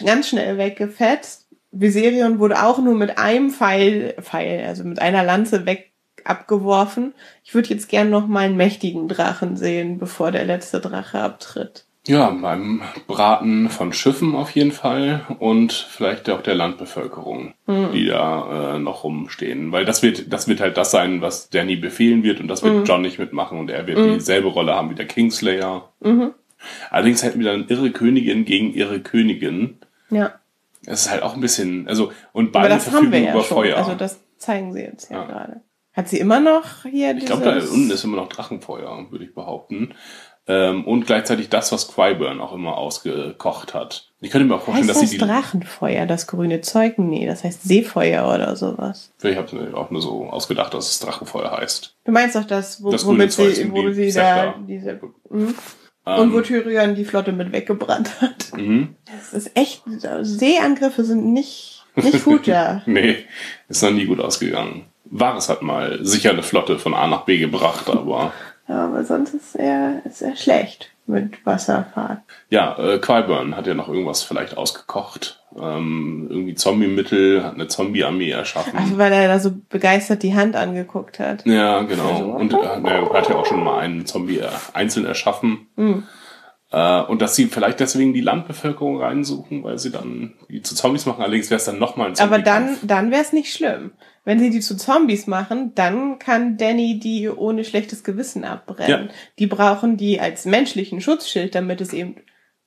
ganz 0.05 0.29
schnell 0.29 0.57
weggefetzt. 0.57 1.47
Viserion 1.71 2.39
wurde 2.39 2.63
auch 2.63 2.77
nur 2.77 2.95
mit 2.95 3.17
einem 3.17 3.49
Pfeil, 3.49 4.15
Pfeil, 4.21 4.65
also 4.65 4.83
mit 4.83 4.99
einer 4.99 5.23
Lanze 5.23 5.65
weg 5.65 5.91
abgeworfen. 6.23 7.13
Ich 7.43 7.53
würde 7.53 7.69
jetzt 7.69 7.89
gern 7.89 8.09
noch 8.09 8.27
mal 8.27 8.45
einen 8.45 8.57
mächtigen 8.57 9.07
Drachen 9.07 9.57
sehen, 9.57 9.97
bevor 9.97 10.31
der 10.31 10.45
letzte 10.45 10.79
Drache 10.79 11.19
abtritt. 11.19 11.84
Ja, 12.07 12.29
beim 12.29 12.81
Braten 13.07 13.69
von 13.69 13.91
Schiffen 13.91 14.35
auf 14.35 14.51
jeden 14.51 14.71
Fall 14.71 15.21
und 15.39 15.73
vielleicht 15.73 16.29
auch 16.29 16.41
der 16.41 16.53
Landbevölkerung, 16.53 17.55
die 17.67 18.05
da 18.05 18.75
äh, 18.75 18.79
noch 18.79 19.03
rumstehen. 19.03 19.71
Weil 19.71 19.85
das 19.85 20.03
wird, 20.03 20.31
das 20.31 20.47
wird 20.47 20.59
halt 20.61 20.77
das 20.77 20.91
sein, 20.91 21.21
was 21.21 21.49
Danny 21.49 21.75
befehlen 21.75 22.21
wird 22.21 22.39
und 22.39 22.47
das 22.47 22.61
wird 22.61 22.87
John 22.87 23.01
nicht 23.01 23.17
mitmachen 23.17 23.57
und 23.57 23.71
er 23.71 23.87
wird 23.87 23.97
dieselbe 24.15 24.49
Rolle 24.49 24.75
haben 24.75 24.91
wie 24.91 24.95
der 24.95 25.07
Kingslayer. 25.07 25.91
Allerdings 26.91 27.23
hätten 27.23 27.39
wir 27.39 27.51
dann 27.51 27.67
irre 27.69 27.91
Königin 27.91 28.45
gegen 28.45 28.73
irre 28.73 28.99
Königin. 28.99 29.77
Ja, 30.11 30.33
Es 30.85 31.01
ist 31.07 31.11
halt 31.11 31.23
auch 31.23 31.33
ein 31.33 31.41
bisschen, 31.41 31.87
also, 31.87 32.11
und 32.33 32.49
aber 32.55 32.61
beide 32.67 32.75
das 32.75 32.85
haben 32.85 32.91
verfügen 32.91 33.11
wir 33.13 33.19
ja 33.19 33.31
über 33.33 33.43
schon. 33.43 33.57
Feuer. 33.57 33.77
Also 33.77 33.95
das 33.95 34.19
zeigen 34.37 34.73
sie 34.73 34.81
jetzt 34.81 35.09
ja, 35.09 35.21
Ja. 35.21 35.25
gerade. 35.25 35.61
Hat 35.93 36.09
sie 36.09 36.19
immer 36.19 36.39
noch 36.41 36.83
hier 36.83 37.15
ich 37.15 37.25
glaube, 37.25 37.43
da 37.45 37.53
unten 37.53 37.89
ist 37.89 38.03
immer 38.03 38.17
noch 38.17 38.27
Drachenfeuer, 38.29 39.07
würde 39.11 39.23
ich 39.25 39.33
behaupten. 39.33 39.93
Ähm, 40.47 40.85
und 40.85 41.07
gleichzeitig 41.07 41.49
das, 41.49 41.71
was 41.71 41.87
Qyburn 41.87 42.39
auch 42.39 42.53
immer 42.53 42.77
ausgekocht 42.77 43.73
hat. 43.73 44.11
Ich 44.21 44.29
könnte 44.29 44.47
mir 44.47 44.55
auch 44.55 44.61
vorstellen, 44.61 44.87
Heißt 44.87 44.97
dass 44.97 45.01
das 45.01 45.09
sie 45.11 45.17
die. 45.17 45.25
Drachenfeuer, 45.25 46.05
das 46.05 46.27
grüne 46.27 46.61
Zeug? 46.61 46.99
Nee, 46.99 47.25
das 47.25 47.43
heißt 47.43 47.63
Seefeuer 47.63 48.31
oder 48.31 48.55
sowas. 48.55 49.11
Vielleicht 49.17 49.37
habe 49.39 49.47
ich 49.47 49.53
mir 49.53 49.75
auch 49.75 49.89
nur 49.89 50.01
so 50.01 50.25
ausgedacht, 50.29 50.73
dass 50.75 50.89
es 50.89 50.99
Drachenfeuer 50.99 51.51
heißt. 51.51 51.95
Du 52.05 52.11
meinst 52.11 52.35
doch 52.35 52.45
das, 52.45 52.83
wo, 52.83 52.91
Das 52.91 53.05
womit 53.05 53.31
sie, 53.31 53.71
wo 53.71 53.91
sie 53.91 54.11
da 54.11 54.53
diese... 54.67 54.99
Mhm. 55.29 55.55
Ähm, 56.07 56.19
Und 56.21 56.33
wo 56.33 56.41
Tyrion 56.41 56.93
die 56.93 57.05
Flotte 57.05 57.31
mit 57.31 57.51
weggebrannt 57.51 58.21
hat. 58.21 58.51
mhm. 58.55 58.95
Das 59.05 59.33
ist 59.33 59.57
echt, 59.57 59.81
Seeangriffe 60.21 61.03
sind 61.03 61.33
nicht, 61.33 61.83
nicht 61.95 62.23
gut 62.23 62.47
da. 62.47 62.83
Nee, 62.85 63.17
ist 63.67 63.81
noch 63.81 63.89
nie 63.91 64.05
gut 64.05 64.19
ausgegangen. 64.19 64.85
Varys 65.05 65.49
hat 65.49 65.61
mal 65.61 65.99
sicher 66.03 66.31
eine 66.31 66.43
Flotte 66.43 66.77
von 66.79 66.93
A 66.93 67.07
nach 67.07 67.21
B 67.25 67.37
gebracht, 67.37 67.89
aber 67.89 68.33
Ja, 68.67 68.85
aber 68.85 69.03
sonst 69.03 69.33
ist 69.33 69.55
er, 69.55 70.01
ist 70.05 70.21
er 70.21 70.35
schlecht 70.35 70.89
mit 71.07 71.45
Wasserfahrt. 71.45 72.19
ja, 72.49 72.75
äh, 72.79 72.97
Qyburn 72.97 73.55
hat 73.55 73.67
ja 73.67 73.75
noch 73.75 73.87
irgendwas 73.87 74.23
vielleicht 74.23 74.57
ausgekocht. 74.57 75.39
Ähm, 75.55 76.27
irgendwie 76.29 76.55
Zombie-Mittel, 76.55 77.43
hat 77.43 77.53
eine 77.53 77.67
Zombie-Armee 77.67 78.31
erschaffen. 78.31 78.77
Also 78.77 78.97
weil 78.97 79.13
er 79.13 79.27
da 79.27 79.39
so 79.39 79.51
begeistert 79.69 80.23
die 80.23 80.33
Hand 80.33 80.55
angeguckt 80.55 81.19
hat. 81.19 81.45
Ja, 81.45 81.83
genau. 81.83 82.35
Und 82.35 82.53
äh, 82.53 82.57
er 82.57 83.13
hat 83.13 83.29
ja 83.29 83.35
auch 83.35 83.45
schon 83.45 83.63
mal 83.63 83.79
einen 83.79 84.05
Zombie 84.07 84.39
äh, 84.39 84.49
einzeln 84.73 85.05
erschaffen. 85.05 85.67
Mhm. 85.75 86.03
Äh, 86.75 87.03
und 87.03 87.21
dass 87.21 87.37
sie 87.37 87.45
vielleicht 87.45 87.79
deswegen 87.79 88.13
die 88.13 88.19
Landbevölkerung 88.19 89.01
reinsuchen, 89.01 89.63
weil 89.63 89.77
sie 89.77 89.91
dann 89.91 90.33
die 90.49 90.61
zu 90.61 90.75
Zombies 90.75 91.05
machen. 91.05 91.21
Allerdings 91.21 91.49
wäre 91.49 91.57
es 91.57 91.63
dann 91.63 91.79
nochmal 91.79 92.09
ein 92.09 92.19
Aber 92.19 92.39
dann, 92.39 92.75
dann 92.83 93.11
wäre 93.11 93.21
es 93.21 93.31
nicht 93.31 93.53
schlimm. 93.53 93.93
Wenn 94.25 94.39
sie 94.39 94.49
die 94.49 94.59
zu 94.59 94.75
Zombies 94.75 95.25
machen, 95.25 95.73
dann 95.75 96.19
kann 96.19 96.57
Danny 96.57 96.99
die 96.99 97.29
ohne 97.29 97.63
schlechtes 97.63 98.03
Gewissen 98.03 98.43
abbrennen. 98.43 99.07
Ja. 99.07 99.13
Die 99.39 99.47
brauchen 99.47 99.95
die 99.95 100.19
als 100.19 100.43
menschlichen 100.43 100.99
Schutzschild, 100.99 101.55
damit 101.55 101.79
es 101.79 101.93
eben 101.93 102.17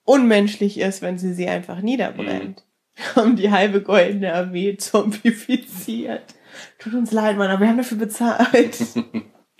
unmenschlich 0.04 0.80
ist, 0.80 1.02
wenn 1.02 1.18
sie 1.18 1.34
sie 1.34 1.46
einfach 1.46 1.82
niederbrennt. 1.82 2.64
haben 3.14 3.36
die 3.36 3.50
halbe 3.50 3.82
goldene 3.82 4.32
Armee 4.32 4.78
zombifiziert. 4.78 6.34
Tut 6.78 6.94
uns 6.94 7.12
leid, 7.12 7.36
Mann, 7.36 7.50
aber 7.50 7.60
wir 7.60 7.68
haben 7.68 7.76
dafür 7.76 7.98
bezahlt. 7.98 8.78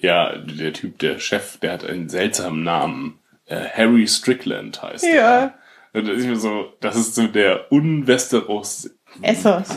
Ja, 0.01 0.39
der 0.39 0.73
Typ, 0.73 1.01
der 1.01 1.19
Chef, 1.19 1.57
der 1.59 1.73
hat 1.73 1.85
einen 1.85 2.09
seltsamen 2.09 2.63
Namen. 2.63 3.19
Äh, 3.49 3.65
Harry 3.75 4.07
Strickland 4.07 4.81
heißt 4.83 5.05
Ja. 5.05 5.41
er. 5.41 5.55
Und 5.95 6.07
das 6.07 6.19
ist 6.19 6.27
mir 6.27 6.37
so, 6.37 6.67
das 6.81 6.97
ist 6.97 7.15
so 7.15 7.27
der 7.27 7.73
unwesteros 7.73 8.91
Essos. 9.23 9.69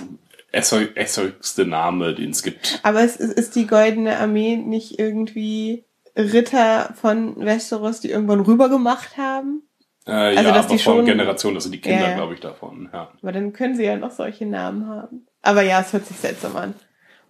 Essex- 0.51 0.93
Essexste 0.95 1.65
Name, 1.65 2.13
den 2.13 2.31
es 2.31 2.43
gibt. 2.43 2.79
Aber 2.83 3.01
es 3.01 3.15
ist, 3.15 3.31
ist 3.33 3.55
die 3.55 3.65
goldene 3.67 4.17
Armee 4.19 4.57
nicht 4.57 4.99
irgendwie 4.99 5.85
Ritter 6.17 6.93
von 6.99 7.37
Westeros, 7.39 8.01
die 8.01 8.11
irgendwann 8.11 8.41
rüber 8.41 8.67
gemacht 8.67 9.17
haben? 9.17 9.63
Äh, 10.05 10.11
Also, 10.11 10.41
ja, 10.43 10.51
dass 10.53 10.65
aber 10.65 10.75
die 10.75 10.83
von 10.83 10.95
schon- 10.97 11.05
Generation, 11.05 11.53
das 11.55 11.63
sind 11.63 11.71
die 11.73 11.79
Kinder, 11.81 12.09
Ja, 12.09 12.15
glaube 12.15 12.33
ich, 12.33 12.41
davon. 12.41 12.89
Ja. 12.91 13.11
Aber 13.21 13.31
dann 13.31 13.53
können 13.53 13.75
sie 13.75 13.85
ja 13.85 13.95
noch 13.95 14.11
solche 14.11 14.45
Namen 14.45 14.87
haben. 14.87 15.25
Aber 15.41 15.61
ja, 15.61 15.79
es 15.79 15.93
hört 15.93 16.05
sich 16.05 16.17
seltsam 16.17 16.57
an. 16.57 16.73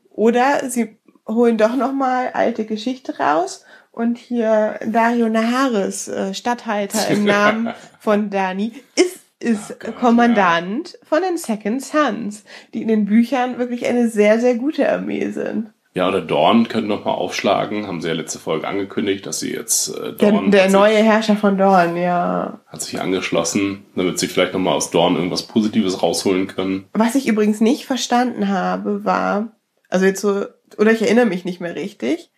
Oder 0.09 0.67
sie 0.69 0.97
holen 1.27 1.57
doch 1.59 1.75
noch 1.75 1.93
mal 1.93 2.29
alte 2.33 2.65
Geschichte 2.65 3.19
raus 3.19 3.63
und 3.91 4.17
hier 4.17 4.79
Dario 4.85 5.29
Naharis, 5.29 6.07
äh, 6.07 6.33
Statthalter 6.33 7.09
im 7.09 7.25
Namen 7.25 7.73
von 7.99 8.29
Dani, 8.29 8.73
ist 8.95 9.21
ist 9.41 9.71
Oh 9.71 9.75
Gott, 9.79 9.95
Kommandant 9.97 10.97
von 11.03 11.21
den 11.21 11.37
Second 11.37 11.81
Sons, 11.81 12.43
die 12.73 12.81
in 12.81 12.87
den 12.87 13.05
Büchern 13.05 13.57
wirklich 13.57 13.85
eine 13.87 14.07
sehr, 14.07 14.39
sehr 14.39 14.55
gute 14.55 14.87
Armee 14.89 15.31
sind. 15.31 15.71
Ja, 15.93 16.07
oder 16.07 16.21
Dorn 16.21 16.69
können 16.69 16.87
noch 16.87 17.03
mal 17.03 17.11
aufschlagen. 17.11 17.85
Haben 17.85 17.99
sie 17.99 18.07
ja 18.07 18.13
letzte 18.13 18.39
Folge 18.39 18.65
angekündigt, 18.65 19.25
dass 19.25 19.41
sie 19.41 19.51
jetzt 19.51 19.89
äh, 19.89 20.13
Der, 20.13 20.31
Dorn 20.31 20.51
der 20.51 20.65
hat, 20.65 20.71
neue 20.71 20.95
sich, 20.95 21.05
Herrscher 21.05 21.35
von 21.35 21.57
Dorn, 21.57 21.97
ja. 21.97 22.61
hat 22.67 22.81
sich 22.81 23.01
angeschlossen, 23.01 23.83
damit 23.95 24.17
sie 24.17 24.27
vielleicht 24.27 24.53
noch 24.53 24.61
mal 24.61 24.73
aus 24.73 24.91
Dorn 24.91 25.15
irgendwas 25.15 25.43
Positives 25.43 26.01
rausholen 26.01 26.47
können. 26.47 26.85
Was 26.93 27.15
ich 27.15 27.27
übrigens 27.27 27.59
nicht 27.59 27.85
verstanden 27.85 28.47
habe, 28.47 29.03
war, 29.03 29.51
also 29.89 30.05
jetzt 30.05 30.21
so, 30.21 30.45
oder 30.77 30.93
ich 30.93 31.01
erinnere 31.01 31.25
mich 31.25 31.43
nicht 31.43 31.59
mehr 31.59 31.75
richtig, 31.75 32.30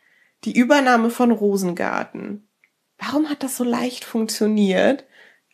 die 0.46 0.58
Übernahme 0.58 1.10
von 1.10 1.32
Rosengarten. 1.32 2.48
Warum 2.98 3.30
hat 3.30 3.44
das 3.44 3.58
so 3.58 3.64
leicht 3.64 4.06
funktioniert? 4.06 5.06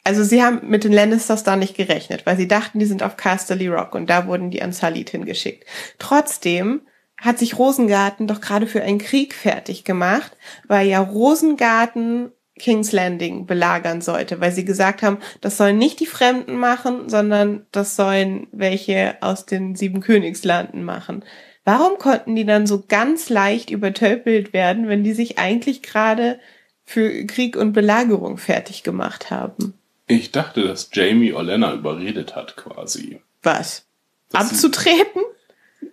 Also 0.03 0.24
sie 0.24 0.44
haben 0.44 0.70
mit 0.70 0.84
den 0.84 0.94
Lannisters 0.94 1.44
da 1.44 1.56
nicht 1.56 1.76
gerechnet, 1.76 2.26
weil 2.26 2.38
sie 2.38 2.48
dachten, 2.48 2.80
die 2.80 2.86
sind 2.86 3.03
auf 3.03 3.18
Casterly 3.18 3.68
Rock 3.68 3.95
und 3.95 4.10
da 4.10 4.28
wurden 4.28 4.49
die 4.49 4.61
an 4.61 4.72
Salit 4.72 5.10
hingeschickt. 5.10 5.66
Trotzdem 5.99 6.82
hat 7.18 7.38
sich 7.38 7.60
Rosengarten 7.60 8.28
doch 8.28 8.40
gerade 8.40 8.66
für 8.66 8.82
einen 8.82 8.99
Krieg 8.99 9.34
fertig 9.34 9.84
gemacht, 9.84 10.32
weil 10.68 10.88
ja 10.88 10.99
Rosengarten 10.99 12.32
King's 12.60 12.91
Landing 12.91 13.45
belagern 13.45 14.02
sollte, 14.02 14.40
weil 14.40 14.52
sie 14.52 14.66
gesagt 14.66 15.02
haben, 15.02 15.18
das 15.41 15.57
sollen 15.57 15.78
nicht 15.78 15.99
die 15.99 16.06
Fremden 16.06 16.57
machen, 16.57 17.10
sondern 17.10 17.66
das 17.72 17.95
sollen 17.95 18.48
welche 18.52 19.18
aus 19.22 19.45
den 19.45 19.76
sieben 19.76 20.02
Königslanden 20.02 20.84
machen. 20.84 21.24
Warum 21.72 22.00
konnten 22.00 22.36
die 22.36 22.46
dann 22.46 22.66
so 22.66 22.84
ganz 22.88 23.30
leicht 23.30 23.70
übertölpelt 23.70 24.54
werden, 24.54 24.88
wenn 24.88 25.04
die 25.04 25.14
sich 25.14 25.38
eigentlich 25.38 25.84
gerade 25.84 26.40
für 26.84 27.28
Krieg 27.28 27.56
und 27.56 27.74
Belagerung 27.74 28.40
fertig 28.40 28.82
gemacht 28.82 29.30
haben? 29.30 29.76
Ich 30.08 30.32
dachte, 30.32 30.64
dass 30.64 30.90
Jamie 30.91 31.32
Olenna 31.32 31.76
überredet 31.76 32.36
hat, 32.36 32.58
quasi. 32.58 33.22
Was? 33.44 33.86
Abzutreten? 34.34 35.22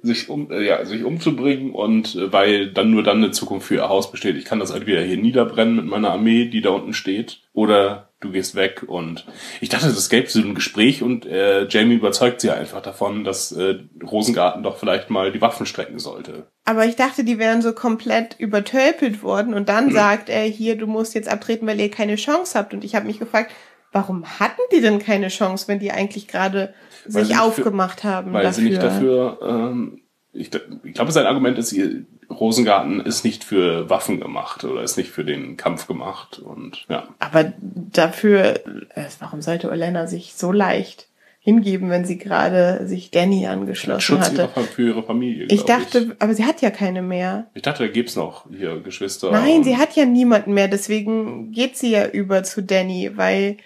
sich 0.00 0.30
um 0.30 0.50
äh, 0.50 0.64
ja 0.64 0.84
sich 0.86 1.04
umzubringen 1.04 1.72
und 1.72 2.14
äh, 2.14 2.32
weil 2.32 2.72
dann 2.72 2.90
nur 2.90 3.02
dann 3.02 3.18
eine 3.18 3.32
Zukunft 3.32 3.68
für 3.68 3.74
ihr 3.74 3.88
Haus 3.88 4.10
besteht. 4.10 4.36
Ich 4.36 4.46
kann 4.46 4.60
das 4.60 4.70
entweder 4.70 5.02
hier 5.02 5.18
niederbrennen 5.18 5.76
mit 5.76 5.86
meiner 5.86 6.10
Armee, 6.10 6.46
die 6.46 6.62
da 6.62 6.70
unten 6.70 6.94
steht, 6.94 7.40
oder 7.52 8.05
du 8.20 8.30
gehst 8.32 8.54
weg 8.54 8.82
und 8.86 9.26
ich 9.60 9.68
dachte, 9.68 9.86
das 9.86 10.08
gäbe 10.08 10.28
so 10.28 10.40
ein 10.40 10.54
Gespräch 10.54 11.02
und 11.02 11.26
äh, 11.26 11.66
Jamie 11.68 11.94
überzeugt 11.96 12.40
sie 12.40 12.50
einfach 12.50 12.80
davon, 12.80 13.24
dass 13.24 13.52
äh, 13.52 13.80
Rosengarten 14.02 14.62
doch 14.62 14.78
vielleicht 14.78 15.10
mal 15.10 15.32
die 15.32 15.40
Waffen 15.40 15.66
strecken 15.66 15.98
sollte. 15.98 16.46
Aber 16.64 16.86
ich 16.86 16.96
dachte, 16.96 17.24
die 17.24 17.38
wären 17.38 17.60
so 17.62 17.72
komplett 17.72 18.36
übertölpelt 18.38 19.22
worden 19.22 19.52
und 19.54 19.68
dann 19.68 19.92
sagt 19.92 20.28
er 20.30 20.44
hier, 20.44 20.76
du 20.76 20.86
musst 20.86 21.14
jetzt 21.14 21.28
abtreten, 21.28 21.66
weil 21.66 21.78
ihr 21.80 21.90
keine 21.90 22.16
Chance 22.16 22.58
habt. 22.58 22.72
Und 22.74 22.84
ich 22.84 22.94
habe 22.94 23.06
mich 23.06 23.18
gefragt, 23.18 23.52
warum 23.92 24.24
hatten 24.40 24.60
die 24.72 24.80
denn 24.80 24.98
keine 24.98 25.28
Chance, 25.28 25.68
wenn 25.68 25.78
die 25.78 25.92
eigentlich 25.92 26.26
gerade 26.26 26.72
sich 27.06 27.28
nicht 27.28 27.36
für- 27.36 27.42
aufgemacht 27.42 28.02
haben 28.02 28.32
Weil 28.32 28.44
dafür? 28.44 28.62
sie 28.62 28.68
nicht 28.70 28.82
dafür, 28.82 29.38
ähm, 29.42 30.00
ich, 30.36 30.50
ich 30.84 30.94
glaube, 30.94 31.12
sein 31.12 31.26
Argument 31.26 31.58
ist, 31.58 31.74
Rosengarten 32.30 33.00
ist 33.00 33.24
nicht 33.24 33.44
für 33.44 33.88
Waffen 33.88 34.20
gemacht 34.20 34.64
oder 34.64 34.82
ist 34.82 34.96
nicht 34.96 35.10
für 35.10 35.24
den 35.24 35.56
Kampf 35.56 35.86
gemacht 35.86 36.38
und 36.38 36.84
ja. 36.88 37.08
Aber 37.18 37.52
dafür, 37.60 38.66
äh, 38.94 39.04
warum 39.20 39.42
sollte 39.42 39.70
Olenna 39.70 40.06
sich 40.06 40.34
so 40.34 40.52
leicht 40.52 41.08
hingeben, 41.38 41.90
wenn 41.90 42.04
sie 42.04 42.18
gerade 42.18 42.88
sich 42.88 43.12
Danny 43.12 43.46
angeschlossen 43.46 44.00
Schutz 44.00 44.20
hatte? 44.20 44.50
ihrer, 44.54 44.64
für 44.64 44.88
ihre 44.88 45.02
Familie. 45.04 45.46
Ich 45.48 45.62
dachte, 45.62 46.16
aber 46.18 46.34
sie 46.34 46.44
hat 46.44 46.60
ja 46.60 46.70
keine 46.70 47.02
mehr. 47.02 47.46
Ich 47.54 47.62
dachte, 47.62 47.86
da 47.86 47.92
gibt's 47.92 48.16
noch 48.16 48.46
hier 48.50 48.80
Geschwister. 48.80 49.30
Nein, 49.30 49.62
sie 49.62 49.76
hat 49.76 49.94
ja 49.94 50.04
niemanden 50.04 50.54
mehr, 50.54 50.66
deswegen 50.66 51.52
geht 51.52 51.76
sie 51.76 51.92
ja 51.92 52.06
über 52.08 52.42
zu 52.42 52.62
Danny, 52.62 53.12
weil 53.14 53.58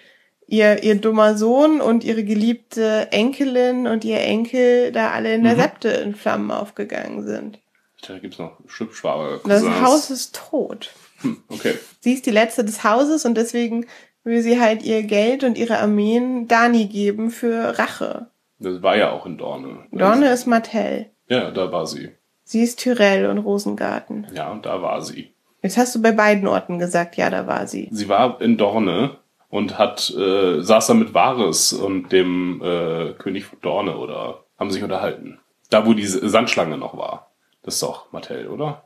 ihr, 0.51 0.83
ihr 0.83 0.95
dummer 0.95 1.37
Sohn 1.37 1.81
und 1.81 2.03
ihre 2.03 2.23
geliebte 2.23 3.07
Enkelin 3.11 3.87
und 3.87 4.03
ihr 4.03 4.19
Enkel 4.21 4.91
da 4.91 5.11
alle 5.11 5.33
in 5.33 5.43
der 5.43 5.55
Mhm. 5.55 5.59
Septe 5.61 5.87
in 5.89 6.13
Flammen 6.15 6.51
aufgegangen 6.51 7.23
sind. 7.25 7.59
Da 8.07 8.17
gibt's 8.19 8.39
noch 8.39 8.57
Schwibschwager. 8.67 9.39
Das. 9.45 9.63
Haus 9.81 10.09
ist 10.09 10.35
tot. 10.49 10.89
Hm, 11.21 11.37
okay. 11.49 11.75
Sie 11.99 12.13
ist 12.13 12.25
die 12.25 12.31
letzte 12.31 12.65
des 12.65 12.83
Hauses 12.83 13.25
und 13.25 13.35
deswegen 13.35 13.85
will 14.23 14.41
sie 14.41 14.59
halt 14.59 14.83
ihr 14.83 15.03
Geld 15.03 15.43
und 15.43 15.57
ihre 15.57 15.79
Armeen 15.79 16.47
Dani 16.47 16.85
geben 16.85 17.29
für 17.31 17.77
Rache. 17.79 18.27
Das 18.59 18.81
war 18.83 18.95
ja 18.97 19.11
auch 19.11 19.25
in 19.25 19.37
Dorne. 19.37 19.85
Dorne 19.91 20.29
ist 20.31 20.45
Martell. 20.47 21.09
Ja, 21.29 21.51
da 21.51 21.71
war 21.71 21.87
sie. 21.87 22.09
Sie 22.43 22.61
ist 22.61 22.79
Tyrell 22.79 23.27
und 23.27 23.37
Rosengarten. 23.37 24.27
Ja, 24.33 24.51
und 24.51 24.65
da 24.65 24.81
war 24.81 25.01
sie. 25.01 25.33
Jetzt 25.63 25.77
hast 25.77 25.93
du 25.95 26.01
bei 26.01 26.11
beiden 26.11 26.47
Orten 26.47 26.79
gesagt, 26.79 27.15
ja, 27.17 27.29
da 27.29 27.45
war 27.47 27.67
sie. 27.67 27.87
Sie 27.91 28.09
war 28.09 28.41
in 28.41 28.57
Dorne 28.57 29.17
und 29.51 29.77
hat 29.77 30.09
äh, 30.09 30.61
saß 30.61 30.87
da 30.87 30.93
mit 30.95 31.13
Varys 31.13 31.73
und 31.73 32.11
dem 32.11 32.61
äh, 32.63 33.13
König 33.19 33.45
von 33.45 33.59
Dorne 33.61 33.97
oder 33.97 34.45
haben 34.57 34.71
sich 34.71 34.81
unterhalten. 34.81 35.39
Da, 35.69 35.85
wo 35.85 35.93
die 35.93 36.05
Sandschlange 36.05 36.77
noch 36.77 36.97
war. 36.97 37.31
Das 37.61 37.75
ist 37.75 37.83
doch 37.83 38.11
Mattel, 38.11 38.47
oder? 38.47 38.85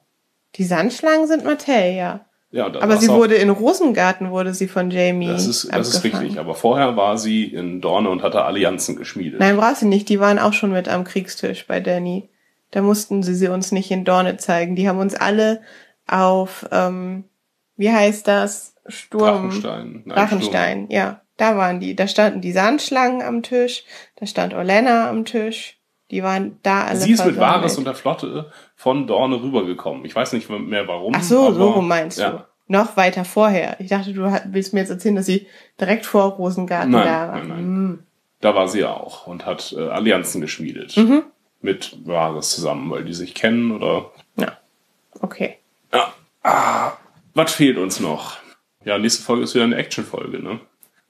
Die 0.55 0.63
Sandschlangen 0.63 1.27
sind 1.27 1.45
Martell, 1.45 1.95
ja. 1.95 2.25
Ja, 2.51 2.69
da 2.69 2.81
Aber 2.81 2.97
sie 2.97 3.09
wurde 3.09 3.35
in 3.35 3.49
Rosengarten 3.49 4.31
wurde 4.31 4.53
sie 4.53 4.67
von 4.67 4.89
Jamie. 4.89 5.27
Das 5.27 5.45
ist, 5.45 5.71
das 5.71 5.89
ist 5.89 6.03
richtig. 6.03 6.39
Aber 6.39 6.55
vorher 6.55 6.95
war 6.95 7.17
sie 7.17 7.43
in 7.43 7.81
Dorne 7.81 8.09
und 8.09 8.23
hatte 8.23 8.43
Allianzen 8.43 8.95
geschmiedet. 8.95 9.39
Nein, 9.39 9.57
brauchst 9.57 9.81
du 9.81 9.87
nicht. 9.87 10.09
Die 10.09 10.19
waren 10.19 10.39
auch 10.39 10.53
schon 10.53 10.71
mit 10.71 10.87
am 10.87 11.03
Kriegstisch 11.03 11.67
bei 11.67 11.79
Danny. 11.79 12.29
Da 12.71 12.81
mussten 12.81 13.23
sie 13.23 13.35
sie 13.35 13.49
uns 13.49 13.71
nicht 13.71 13.91
in 13.91 14.05
Dorne 14.05 14.37
zeigen. 14.37 14.75
Die 14.75 14.87
haben 14.87 14.99
uns 14.99 15.15
alle 15.15 15.61
auf, 16.07 16.65
ähm, 16.71 17.25
wie 17.75 17.91
heißt 17.91 18.27
das? 18.27 18.74
Sturm. 18.87 19.21
Drachenstein. 19.21 20.01
Nein, 20.05 20.15
Drachenstein, 20.15 20.89
ja. 20.89 21.21
Da 21.37 21.57
waren 21.57 21.79
die. 21.79 21.95
Da 21.95 22.07
standen 22.07 22.41
die 22.41 22.51
Sandschlangen 22.51 23.21
am 23.21 23.43
Tisch. 23.43 23.83
Da 24.15 24.25
stand 24.25 24.53
Olenna 24.53 25.09
am 25.09 25.25
Tisch. 25.25 25.77
Die 26.11 26.23
waren 26.23 26.59
da 26.63 26.85
alle 26.85 26.99
Sie 26.99 27.11
ist 27.11 27.25
mit. 27.25 27.37
Varys 27.37 27.77
und 27.77 27.85
der 27.85 27.95
Flotte 27.95 28.51
von 28.75 29.07
Dorne 29.07 29.41
rübergekommen. 29.41 30.05
Ich 30.05 30.15
weiß 30.15 30.33
nicht 30.33 30.49
mehr 30.49 30.87
warum. 30.87 31.13
Ach 31.15 31.23
so, 31.23 31.51
so 31.51 31.81
meinst 31.81 32.19
ja. 32.19 32.29
du. 32.29 32.45
Noch 32.67 32.97
weiter 32.97 33.25
vorher. 33.25 33.79
Ich 33.79 33.89
dachte, 33.89 34.13
du 34.13 34.23
willst 34.45 34.73
mir 34.73 34.79
jetzt 34.79 34.89
erzählen, 34.89 35.15
dass 35.15 35.25
sie 35.27 35.47
direkt 35.79 36.05
vor 36.05 36.31
Rosengarten 36.31 36.91
Nein, 36.91 37.05
da 37.05 37.27
war. 37.27 37.37
nein, 37.37 37.47
nein. 37.47 37.57
Hm. 37.57 38.03
Da 38.41 38.55
war 38.55 38.67
sie 38.67 38.85
auch 38.85 39.27
und 39.27 39.45
hat 39.45 39.73
äh, 39.77 39.87
Allianzen 39.87 40.41
geschmiedet. 40.41 40.95
Mhm. 40.97 41.23
Mit 41.61 41.97
Varys 42.05 42.51
zusammen, 42.51 42.91
weil 42.91 43.03
die 43.03 43.13
sich 43.13 43.33
kennen 43.33 43.71
oder. 43.71 44.11
Ja. 44.35 44.57
Okay. 45.19 45.57
Ja. 45.93 46.13
Ah, 46.43 46.93
was 47.33 47.53
fehlt 47.53 47.77
uns 47.77 47.99
noch? 47.99 48.37
Ja, 48.85 48.97
nächste 48.97 49.23
Folge 49.23 49.43
ist 49.43 49.55
wieder 49.55 49.65
eine 49.65 49.75
Action-Folge, 49.75 50.41
ne? 50.41 50.59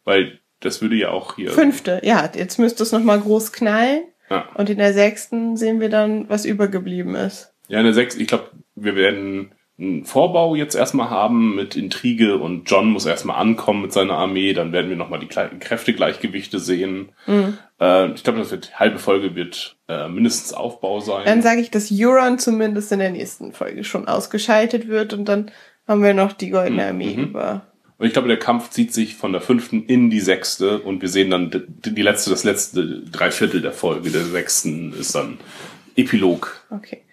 Weil 0.03 0.39
das 0.61 0.81
würde 0.81 0.95
ja 0.95 1.09
auch 1.09 1.35
hier. 1.35 1.51
Fünfte, 1.51 2.01
ja, 2.03 2.27
jetzt 2.33 2.57
müsste 2.57 2.81
es 2.83 2.91
nochmal 2.91 3.19
groß 3.19 3.51
knallen. 3.51 4.03
Ja. 4.29 4.49
Und 4.55 4.69
in 4.71 4.79
der 4.79 4.93
sechsten 4.93 5.55
sehen 5.57 5.79
wir 5.79 5.89
dann, 5.89 6.27
was 6.29 6.45
übergeblieben 6.45 7.13
ist. 7.13 7.53
Ja, 7.67 7.79
in 7.79 7.85
der 7.85 7.93
sechs, 7.93 8.15
ich 8.15 8.27
glaube, 8.27 8.49
wir 8.75 8.95
werden 8.95 9.51
einen 9.77 10.05
Vorbau 10.05 10.55
jetzt 10.55 10.73
erstmal 10.73 11.09
haben 11.09 11.55
mit 11.55 11.75
Intrige 11.75 12.37
und 12.37 12.69
John 12.71 12.89
muss 12.89 13.05
erstmal 13.05 13.35
ankommen 13.35 13.81
mit 13.81 13.91
seiner 13.91 14.13
Armee, 14.13 14.53
dann 14.53 14.71
werden 14.71 14.89
wir 14.89 14.95
nochmal 14.95 15.19
die 15.19 15.27
Gle- 15.27 15.59
Kräftegleichgewichte 15.59 16.59
sehen. 16.59 17.09
Mhm. 17.27 17.57
Äh, 17.81 18.13
ich 18.13 18.23
glaube, 18.23 18.39
das 18.39 18.51
wird, 18.51 18.79
halbe 18.79 18.99
Folge 18.99 19.35
wird 19.35 19.75
äh, 19.89 20.07
mindestens 20.07 20.53
Aufbau 20.53 21.01
sein. 21.01 21.25
Dann 21.25 21.41
sage 21.41 21.59
ich, 21.59 21.71
dass 21.71 21.91
Euron 21.91 22.39
zumindest 22.39 22.91
in 22.93 22.99
der 22.99 23.11
nächsten 23.11 23.51
Folge 23.51 23.83
schon 23.83 24.07
ausgeschaltet 24.07 24.87
wird 24.87 25.13
und 25.13 25.25
dann 25.25 25.51
haben 25.87 26.03
wir 26.03 26.13
noch 26.13 26.33
die 26.33 26.49
Goldene 26.49 26.87
Armee 26.87 27.15
Mhm. 27.15 27.23
über. 27.25 27.65
Und 27.97 28.05
ich 28.07 28.13
glaube, 28.13 28.27
der 28.27 28.37
Kampf 28.39 28.71
zieht 28.71 28.93
sich 28.93 29.15
von 29.15 29.31
der 29.31 29.39
fünften 29.41 29.85
in 29.85 30.09
die 30.09 30.19
sechste 30.19 30.79
und 30.79 31.01
wir 31.01 31.07
sehen 31.09 31.29
dann 31.31 31.49
die, 31.67 32.01
letzte, 32.01 32.29
das 32.29 32.43
letzte 32.43 33.01
Dreiviertel 33.03 33.61
der 33.61 33.71
Folge 33.71 34.09
der 34.09 34.25
sechsten 34.25 34.91
ist 34.93 35.15
dann 35.15 35.37
Epilog. 35.95 36.65
Okay. 36.71 37.03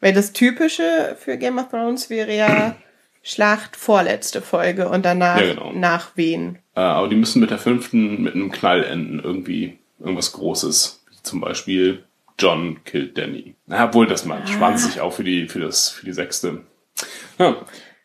Weil 0.00 0.14
das 0.14 0.32
Typische 0.32 1.14
für 1.18 1.36
Game 1.36 1.58
of 1.58 1.68
Thrones 1.68 2.08
wäre 2.08 2.34
ja 2.34 2.74
Schlacht 3.22 3.76
vorletzte 3.76 4.40
Folge 4.40 4.88
und 4.88 5.04
danach 5.04 5.38
Ja, 5.38 5.48
genau. 5.52 5.72
nach 5.74 6.12
wen. 6.14 6.56
Äh, 6.74 6.80
aber 6.80 7.08
die 7.08 7.16
müssen 7.16 7.40
mit 7.40 7.50
der 7.50 7.58
fünften 7.58 8.22
mit 8.22 8.34
einem 8.34 8.50
Knall 8.50 8.82
enden, 8.84 9.20
irgendwie 9.22 9.78
irgendwas 9.98 10.32
Großes. 10.32 11.04
zum 11.22 11.42
Beispiel 11.42 12.02
John 12.38 12.82
killt 12.84 13.18
Danny. 13.18 13.56
Na, 13.66 13.84
obwohl 13.84 14.06
das 14.06 14.24
man 14.24 14.46
spannt 14.46 14.80
sich 14.80 15.02
auch 15.02 15.12
für 15.12 15.24
die, 15.24 15.48
für 15.48 15.60
das, 15.60 15.90
für 15.90 16.06
die 16.06 16.14
sechste. 16.14 16.62
Ja, 17.38 17.56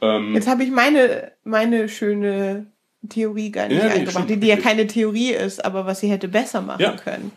ähm, 0.05 0.33
Jetzt 0.35 0.47
habe 0.47 0.63
ich 0.63 0.71
meine, 0.71 1.31
meine 1.43 1.89
schöne 1.89 2.67
Theorie 3.09 3.51
gar 3.51 3.67
nicht 3.67 3.83
Ja, 3.83 3.91
eingebracht, 3.91 4.29
die, 4.29 4.37
die 4.37 4.47
ja 4.47 4.57
keine 4.57 4.87
Theorie 4.87 5.31
ist, 5.31 5.63
aber 5.63 5.85
was 5.85 5.99
sie 5.99 6.07
hätte 6.09 6.27
besser 6.27 6.61
machen 6.61 6.81
Ja. 6.81 6.91
können. 6.95 7.31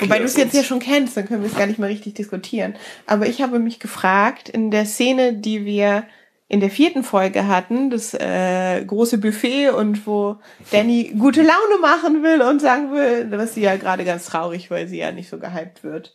Wobei 0.00 0.18
du 0.18 0.24
es 0.24 0.36
jetzt 0.36 0.54
ja 0.54 0.62
schon 0.62 0.78
kennst, 0.78 1.16
dann 1.16 1.26
können 1.26 1.42
wir 1.42 1.50
es 1.50 1.56
gar 1.56 1.66
nicht 1.66 1.78
mehr 1.78 1.88
richtig 1.88 2.14
diskutieren. 2.14 2.74
Aber 3.06 3.26
ich 3.26 3.42
habe 3.42 3.58
mich 3.58 3.80
gefragt, 3.80 4.48
in 4.48 4.70
der 4.70 4.84
Szene, 4.86 5.32
die 5.34 5.64
wir 5.64 6.04
in 6.48 6.60
der 6.60 6.70
vierten 6.70 7.02
Folge 7.02 7.46
hatten, 7.48 7.88
das 7.90 8.14
äh, 8.14 8.84
große 8.84 9.18
Buffet 9.18 9.70
und 9.70 10.06
wo 10.06 10.36
Danny 10.70 11.14
gute 11.18 11.40
Laune 11.40 11.80
machen 11.80 12.22
will 12.22 12.42
und 12.42 12.60
sagen 12.60 12.92
will, 12.92 13.24
dass 13.30 13.54
sie 13.54 13.62
ja 13.62 13.76
gerade 13.76 14.04
ganz 14.04 14.26
traurig, 14.26 14.70
weil 14.70 14.86
sie 14.86 14.98
ja 14.98 15.10
nicht 15.12 15.30
so 15.30 15.38
gehypt 15.38 15.82
wird. 15.82 16.14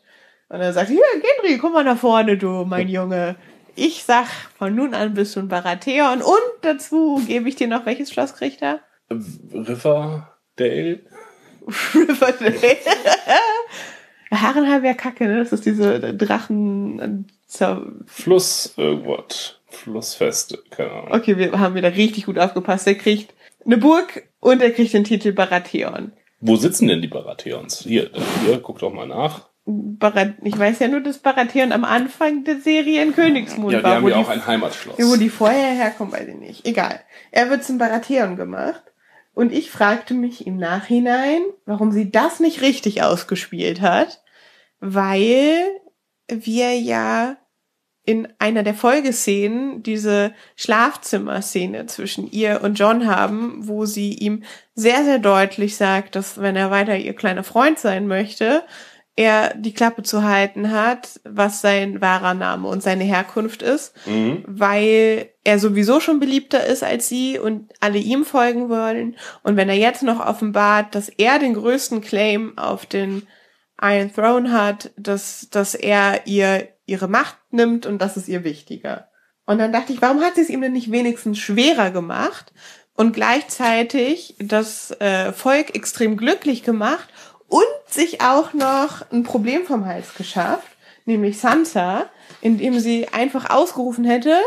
Und 0.49 0.62
er 0.62 0.72
sagt, 0.74 0.90
hier, 0.90 1.02
Gendry, 1.14 1.58
komm 1.58 1.74
mal 1.74 1.84
nach 1.84 1.98
vorne, 1.98 2.38
du, 2.38 2.64
mein 2.66 2.88
Junge. 2.88 3.36
Ich 3.80 4.04
sag, 4.04 4.26
von 4.58 4.74
nun 4.74 4.95
an 4.95 5.14
bist 5.14 5.36
du 5.36 5.40
ein 5.40 5.49
Baratheon 5.49 6.24
und 6.24 6.41
dazu 6.64 7.22
gebe 7.28 7.48
ich 7.48 7.56
dir 7.56 7.68
noch, 7.68 7.86
welches 7.86 8.12
Schloss 8.12 8.34
kriegt 8.34 8.64
er? 8.64 8.80
Riverdale? 9.12 10.26
Riverdale. 11.94 12.78
Harrenheim 14.32 14.82
wäre 14.84 14.95
kacke, 14.95 15.28
ne? 15.28 15.38
Das 15.38 15.54
ist 15.54 15.68
diese 15.68 16.16
Drachen. 16.16 17.28
Fluss 18.08 18.74
irgendwas. 18.78 19.60
Flussfeste, 19.68 20.64
keine 20.72 20.91
Ahnung. 20.91 21.12
Okay, 21.12 21.38
wir 21.38 21.60
haben 21.60 21.76
wieder 21.76 21.95
richtig 21.95 22.26
gut 22.26 22.40
aufgepasst. 22.40 22.88
Der 22.88 22.95
kriegt 22.95 23.36
eine 23.64 23.78
Burg 23.78 24.24
und 24.40 24.64
er 24.64 24.72
kriegt 24.72 24.94
den 24.94 25.04
Titel 25.04 25.34
Baratheon. 25.34 26.14
Wo 26.40 26.56
sitzen 26.56 26.88
denn 26.88 27.04
die 27.04 27.08
Baratheons? 27.08 27.82
Hier, 27.82 28.10
hier, 28.44 28.60
guck 28.60 28.80
doch 28.80 28.91
mal 28.91 29.08
nach. 29.08 29.47
Barat 29.69 30.35
ich 30.44 30.57
weiß 30.57 30.80
ja 30.80 30.88
nur, 30.88 31.02
dass 31.02 31.18
Baratheon 31.18 31.73
am 31.73 31.84
Anfang 31.84 32.45
der 32.45 32.61
Serie 32.61 33.03
in 33.03 33.14
Königsmund 33.14 33.73
Ja, 33.73 33.80
die 33.80 33.84
war. 33.84 33.95
haben 33.95 34.03
wo 34.03 34.10
ja 34.10 34.18
die 34.18 34.23
auch 34.23 34.30
ein 34.30 34.48
Heimatschloss. 34.48 34.98
Ja, 34.98 35.06
wo 35.07 35.18
die 35.18 35.30
vorher 35.30 35.73
herkommen, 35.73 36.14
weiß 36.14 36.27
ich 36.30 36.35
nicht. 36.35 36.65
Egal. 36.65 37.02
Er 37.31 37.49
wird 37.49 37.64
zum 37.65 37.77
Baratheon 37.77 38.38
gemacht. 38.38 38.81
Und 39.34 39.52
ich 39.53 39.69
fragte 39.69 40.14
mich 40.14 40.48
im 40.48 40.57
Nachhinein, 40.57 41.41
warum 41.65 41.91
sie 41.91 42.10
das 42.10 42.39
nicht 42.39 42.61
richtig 42.61 43.03
ausgespielt 43.03 43.81
hat, 43.81 44.23
weil 44.80 45.60
wir 46.27 46.80
ja 46.80 47.38
in 48.03 48.27
einer 48.39 48.64
der 48.64 48.73
Folgeszenen 48.73 49.84
diese 49.84 50.34
Schlafzimmerszene 50.56 51.88
zwischen 51.88 52.31
ihr 52.31 52.61
und 52.64 52.80
John 52.80 53.06
haben, 53.06 53.68
wo 53.68 53.85
sie 53.85 54.14
ihm 54.14 54.44
sehr, 54.76 55.03
sehr 55.03 55.19
deutlich 55.19 55.76
sagt, 55.76 56.15
dass 56.15 56.39
wenn 56.41 56.56
er 56.56 56.72
weiter 56.72 56.95
ihr 56.95 57.14
kleiner 57.14 57.44
Freund 57.44 57.77
sein 57.77 58.07
möchte, 58.07 58.64
er 59.18 59.53
die 59.56 59.73
Klappe 59.73 60.03
zu 60.03 60.23
halten 60.23 60.72
hat, 60.72 61.19
was 61.26 61.60
sein 61.60 61.99
wahrer 61.99 62.34
Name 62.35 62.68
und 62.69 62.81
seine 62.81 63.03
Herkunft 63.03 63.61
ist, 63.64 63.94
Mhm. 64.06 64.44
weil 64.48 65.30
er 65.44 65.60
sowieso 65.60 65.99
schon 65.99 66.19
beliebter 66.19 66.65
ist 66.65 66.84
als 66.84 67.10
sie 67.10 67.39
und 67.39 67.73
alle 67.81 67.98
ihm 67.98 68.23
folgen 68.23 68.69
wollen. 68.69 69.18
Und 69.44 69.57
wenn 69.57 69.68
er 69.69 69.76
jetzt 69.76 70.03
noch 70.03 70.26
offenbart, 70.26 70.94
dass 70.95 71.10
er 71.10 71.39
den 71.39 71.56
größten 71.56 72.02
Claim 72.02 72.57
auf 72.57 72.85
den 72.85 73.27
Iron 73.81 74.14
Throne 74.14 74.52
hat, 74.52 74.91
dass, 74.98 75.49
dass 75.52 75.76
er 75.76 76.26
ihr 76.27 76.68
ihre 76.85 77.07
Macht 77.07 77.38
nimmt 77.52 77.85
und 77.85 78.02
das 78.02 78.15
ist 78.18 78.27
ihr 78.30 78.44
wichtiger. 78.44 79.10
Und 79.45 79.57
dann 79.60 79.73
dachte 79.73 79.94
ich, 79.94 80.02
warum 80.02 80.22
hat 80.22 80.35
sie 80.35 80.41
es 80.41 80.49
ihm 80.49 80.61
denn 80.61 80.73
nicht 80.73 80.91
wenigstens 80.91 81.39
schwerer 81.39 81.91
gemacht 81.91 82.53
und 82.95 83.14
gleichzeitig 83.14 84.35
das 84.39 84.91
äh, 84.99 85.31
Volk 85.34 85.76
extrem 85.76 86.18
glücklich 86.18 86.64
gemacht 86.64 87.07
und 87.48 87.65
sich 87.88 88.22
auch 88.22 88.53
noch 88.53 89.10
ein 89.11 89.24
Problem 89.24 89.65
vom 89.65 89.86
Hals 89.86 90.15
geschafft, 90.15 90.68
nämlich 91.06 91.40
Sansa, 91.40 92.06
indem 92.41 92.80
sie 92.80 93.07
einfach 93.10 93.49
ausgerufen 93.49 94.03
hätte, 94.03 94.38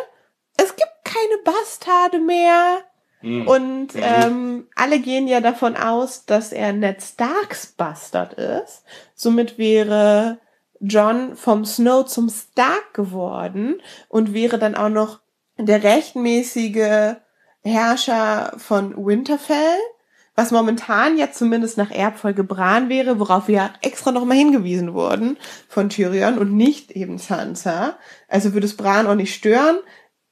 es 0.56 0.76
gibt 0.76 0.90
keine 1.04 1.42
Bastarde 1.44 2.18
mehr. 2.18 2.82
Mhm. 3.22 3.46
Und 3.46 3.88
ähm, 3.96 4.68
alle 4.74 4.98
gehen 4.98 5.26
ja 5.26 5.40
davon 5.40 5.76
aus, 5.76 6.24
dass 6.26 6.52
er 6.52 6.72
Ned 6.72 7.02
Starks 7.02 7.66
Bastard 7.66 8.34
ist. 8.34 8.84
Somit 9.14 9.58
wäre 9.58 10.38
John 10.80 11.36
vom 11.36 11.64
Snow 11.64 12.06
zum 12.06 12.30
Stark 12.30 12.94
geworden 12.94 13.82
und 14.08 14.32
wäre 14.32 14.58
dann 14.58 14.74
auch 14.74 14.88
noch 14.88 15.20
der 15.58 15.82
rechtmäßige 15.82 17.16
Herrscher 17.62 18.54
von 18.56 18.94
Winterfell, 18.96 19.78
was 20.40 20.52
momentan 20.52 21.18
ja 21.18 21.30
zumindest 21.30 21.76
nach 21.76 21.90
Erbfolge 21.90 22.44
Bran 22.44 22.88
wäre, 22.88 23.20
worauf 23.20 23.46
wir 23.46 23.54
ja 23.56 23.70
extra 23.82 24.10
nochmal 24.10 24.38
hingewiesen 24.38 24.94
wurden 24.94 25.36
von 25.68 25.90
Tyrion 25.90 26.38
und 26.38 26.56
nicht 26.56 26.92
eben 26.92 27.18
Sansa. 27.18 27.98
Also 28.26 28.54
würde 28.54 28.66
es 28.66 28.74
Bran 28.74 29.06
auch 29.06 29.14
nicht 29.14 29.34
stören. 29.34 29.80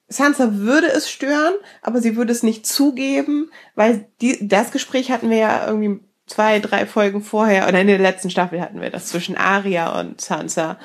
Sansa 0.09 0.55
würde 0.55 0.87
es 0.87 1.11
stören, 1.11 1.53
aber 1.83 2.01
sie 2.01 2.17
würde 2.17 2.33
es 2.33 2.43
nicht 2.43 2.65
zugeben, 2.65 3.51
weil 3.75 4.09
die, 4.23 4.49
das 4.49 4.71
Gespräch 4.73 5.11
hatten 5.11 5.29
wir 5.29 5.37
ja 5.37 5.67
irgendwie 5.67 6.01
zwei, 6.27 6.59
drei 6.59 6.87
Folgen 6.87 7.21
vorher, 7.21 7.69
oder 7.69 7.79
in 7.79 7.87
der 7.87 7.99
letzten 7.99 8.31
Staffel 8.31 8.63
hatten 8.63 8.81
wir 8.81 8.89
das 8.89 9.09
zwischen 9.09 9.37
Arya 9.37 10.01
und 10.01 10.23
Sansa, 10.23 10.79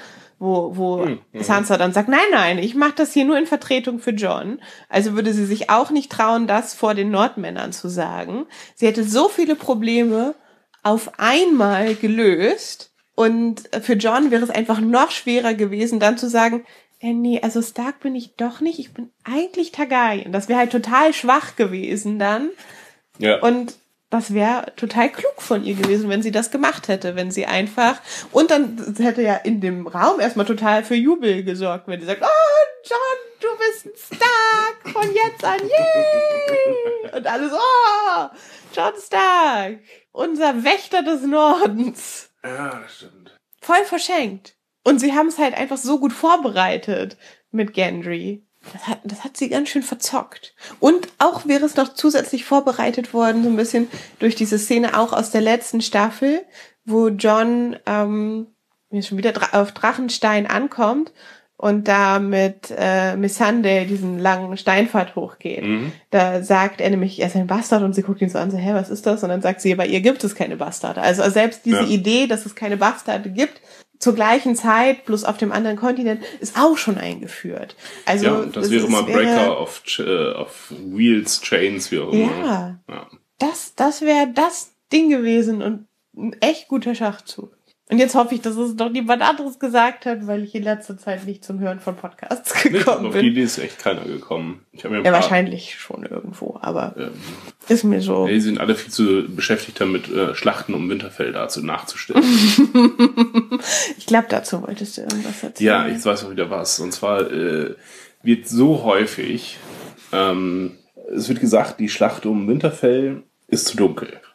wo, 0.43 0.75
wo 0.75 1.05
Hm, 1.05 1.19
mhm. 1.31 1.43
Sansa 1.43 1.77
dann 1.77 1.93
sagt, 1.93 2.09
nein, 2.09 2.19
nein, 2.31 2.57
ich 2.57 2.75
mache 2.75 2.93
das 2.97 3.13
hier 3.13 3.25
nur 3.25 3.37
in 3.37 3.47
Vertretung 3.47 3.99
für 3.99 4.11
John. 4.11 4.59
Also 4.89 5.13
würde 5.13 5.33
sie 5.33 5.45
sich 5.45 5.69
auch 5.69 5.89
nicht 5.89 6.11
trauen, 6.11 6.45
das 6.45 6.73
vor 6.73 6.93
den 6.93 7.09
Nordmännern 7.09 7.71
zu 7.71 7.87
sagen. 7.87 8.45
Sie 8.75 8.85
hätte 8.85 9.03
so 9.03 9.29
viele 9.29 9.55
Probleme 9.55 10.35
auf 10.83 11.17
einmal 11.17 11.95
gelöst 11.95 12.91
und 13.15 13.69
für 13.81 13.93
John 13.93 14.31
wäre 14.31 14.43
es 14.43 14.49
einfach 14.49 14.81
noch 14.81 15.11
schwerer 15.11 15.53
gewesen, 15.53 15.99
dann 15.99 16.17
zu 16.17 16.29
sagen, 16.29 16.65
äh, 16.99 17.13
nee, 17.13 17.39
also 17.41 17.61
Stark 17.61 18.01
bin 18.01 18.15
ich 18.15 18.35
doch 18.35 18.59
nicht, 18.59 18.79
ich 18.79 18.93
bin 18.93 19.11
eigentlich 19.23 19.71
Targaryen. 19.71 20.31
Das 20.31 20.49
wäre 20.49 20.59
halt 20.59 20.71
total 20.71 21.13
schwach 21.13 21.55
gewesen 21.55 22.19
dann. 22.19 22.49
Ja. 23.19 23.39
Und 23.39 23.75
das 24.14 24.31
wäre 24.31 24.72
total 24.76 25.10
klug 25.11 25.41
von 25.41 25.64
ihr 25.64 25.73
gewesen, 25.73 26.07
wenn 26.07 26.22
sie 26.22 26.30
das 26.30 26.52
gemacht 26.52 26.88
hätte, 26.88 27.15
wenn 27.15 27.31
sie 27.31 27.48
einfach 27.48 27.99
und 28.31 28.52
dann 28.52 28.95
hätte 28.99 29.23
ja 29.23 29.34
in 29.38 29.60
dem 29.60 29.88
Raum 29.88 30.19
erstmal 30.19 30.45
total 30.45 30.84
für 30.84 30.94
Jubel 30.94 31.44
gesorgt, 31.44 31.88
wenn 31.88 31.99
sie 31.99 32.06
sagt, 32.06 32.22
oh 32.22 32.64
John, 32.85 32.99
du 33.41 33.48
bist 33.57 33.88
ein 33.88 34.18
Stark 34.18 34.94
von 34.94 35.15
jetzt 35.15 35.44
an, 35.44 35.60
yay! 35.61 37.11
Und 37.11 37.26
alles, 37.26 37.53
oh, 37.53 38.27
John 38.76 38.94
Stark, 39.03 39.80
unser 40.11 40.64
Wächter 40.64 41.02
des 41.02 41.23
Nordens 41.23 42.30
ja, 42.44 42.84
stimmt. 42.88 43.35
voll 43.61 43.84
verschenkt. 43.85 44.57
Und 44.84 44.99
sie 44.99 45.14
haben 45.14 45.30
es 45.30 45.40
halt 45.40 45.56
einfach 45.56 45.77
so 45.77 45.99
gut 45.99 46.14
vorbereitet 46.14 47.18
mit 47.49 47.73
Gendry. 47.73 48.45
Das 48.72 48.88
hat, 48.88 48.99
das 49.03 49.23
hat 49.23 49.35
sie 49.35 49.49
ganz 49.49 49.69
schön 49.69 49.84
verzockt. 49.84 50.56
Und 50.80 51.07
auch 51.18 51.45
wäre 51.45 51.65
es 51.65 51.76
noch 51.76 51.94
zusätzlich 51.94 52.45
vorbereitet 52.45 53.14
worden, 53.14 53.44
so 53.44 53.49
ein 53.49 53.57
bisschen 53.57 53.90
durch 54.19 54.35
diese 54.35 54.57
Szene 54.57 54.98
auch 54.98 55.11
aus 55.11 55.31
der 55.31 55.41
letzten 55.41 55.81
Staffel, 55.81 56.45
wo 56.85 57.10
John 57.10 57.76
ähm, 57.85 58.48
schon 59.02 59.18
wieder 59.18 59.34
auf 59.52 59.72
Drachenstein 59.73 60.45
ankommt 60.48 61.11
und 61.57 61.88
da 61.88 62.19
mit 62.19 62.73
äh, 62.77 63.15
Missandei 63.15 63.85
diesen 63.85 64.19
langen 64.19 64.57
Steinpfad 64.57 65.15
hochgeht. 65.15 65.64
Mhm. 65.64 65.91
Da 66.10 66.44
sagt 66.44 66.81
er 66.81 66.90
nämlich, 66.90 67.19
er 67.19 67.27
ist 67.27 67.35
ein 67.35 67.48
Bastard 67.48 67.84
und 67.84 67.94
sie 67.94 68.02
guckt 68.02 68.22
ihn 68.22 68.30
so 68.30 68.38
an, 68.38 68.52
so, 68.52 68.57
hä, 68.57 68.73
was 68.73 68.90
ist 68.90 69.06
das? 69.06 69.23
Und 69.23 69.30
dann 69.30 69.41
sagt 69.41 69.61
sie, 69.61 69.73
bei 69.76 69.88
ihr 69.88 70.02
gibt 70.02 70.23
es 70.23 70.35
keine 70.35 70.57
Bastarde. 70.57 71.02
Also 71.02 71.27
selbst 71.30 71.65
diese 71.65 71.84
Ja. 71.84 71.88
Idee, 71.88 72.27
dass 72.27 72.45
es 72.45 72.56
keine 72.56 72.77
Bastarde 72.77 73.30
gibt, 73.30 73.61
zur 74.03 74.13
gleichen 74.15 74.55
Zeit, 74.55 75.05
bloß 75.05 75.23
auf 75.23 75.38
dem 75.38 75.51
anderen 75.51 75.77
Kontinent, 75.77 76.21
ist 76.41 76.57
auch 76.59 76.77
schon 76.77 76.97
eingeführt. 76.97 77.75
Also 78.05 78.25
ja, 78.25 78.45
das 78.45 78.65
es- 78.65 78.71
wäre 78.71 78.88
mal 78.89 79.03
Breaker 79.03 79.59
of, 79.61 79.81
Ch- 79.85 80.03
äh, 80.03 80.34
of 80.35 80.71
Wheels, 80.85 81.41
Chains, 81.41 81.89
wie 81.91 81.99
auch 81.99 82.11
immer. 82.11 82.45
Ja, 82.45 82.80
Ja. 82.89 83.07
das, 83.39 83.75
das 83.75 84.01
wäre 84.01 84.27
das 84.34 84.71
Ding 84.91 85.09
gewesen 85.09 85.61
und 85.61 85.88
ein 86.15 86.34
echt 86.41 86.67
guter 86.67 86.93
Schachzug. 86.95 87.57
Und 87.93 87.99
jetzt 87.99 88.15
hoffe 88.15 88.33
ich, 88.33 88.41
dass 88.41 88.55
es 88.55 88.75
doch 88.75 88.89
niemand 88.89 89.21
anderes 89.21 89.59
gesagt 89.59 90.07
hat, 90.07 90.25
weil 90.25 90.43
ich 90.43 90.55
in 90.55 90.63
letzter 90.63 90.97
Zeit 90.97 91.27
nicht 91.27 91.45
zum 91.45 91.59
Hören 91.59 91.79
von 91.79 91.95
Podcasts 91.95 92.51
Nee, 92.65 92.71
gekommen 92.71 93.05
auf 93.05 93.13
die 93.13 93.19
bin. 93.19 93.31
Idee 93.33 93.43
ist 93.43 93.59
echt 93.59 93.77
keiner 93.77 94.01
gekommen. 94.01 94.65
Ja, 94.73 94.89
wahrscheinlich 95.13 95.75
schon 95.77 96.03
irgendwo, 96.03 96.57
aber 96.59 96.95
Ähm, 96.97 97.11
ist 97.69 97.83
mir 97.83 98.01
so. 98.01 98.25
die 98.25 98.39
sind 98.41 98.59
alle 98.59 98.73
viel 98.73 98.91
zu 98.91 99.25
beschäftigt 99.27 99.79
damit, 99.79 100.09
äh, 100.11 100.33
Schlachten 100.33 100.73
um 100.73 100.89
Winterfell 100.89 101.33
dazu 101.33 101.63
nachzustellen. 101.63 102.23
Ich 103.99 104.07
glaube, 104.07 104.25
dazu 104.27 104.63
wolltest 104.63 104.97
du 104.97 105.01
irgendwas 105.01 105.43
erzählen. 105.43 105.67
Ja, 105.67 105.87
ich 105.87 106.03
weiß 106.03 106.25
auch 106.25 106.31
wieder 106.31 106.49
was. 106.49 106.79
Und 106.79 106.93
zwar 106.93 107.31
äh, 107.31 107.75
wird 108.23 108.47
so 108.47 108.83
häufig, 108.83 109.59
ähm, 110.11 110.71
es 111.15 111.29
wird 111.29 111.39
gesagt, 111.39 111.79
die 111.79 111.89
Schlacht 111.89 112.25
um 112.25 112.47
Winterfell 112.47 113.21
ist 113.47 113.67
zu 113.67 113.77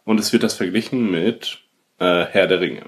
Und 0.04 0.20
es 0.20 0.32
wird 0.32 0.44
das 0.44 0.54
verglichen 0.54 1.10
mit 1.10 1.58
äh, 1.98 2.24
Herr 2.26 2.46
der 2.46 2.60
Ringe. 2.60 2.82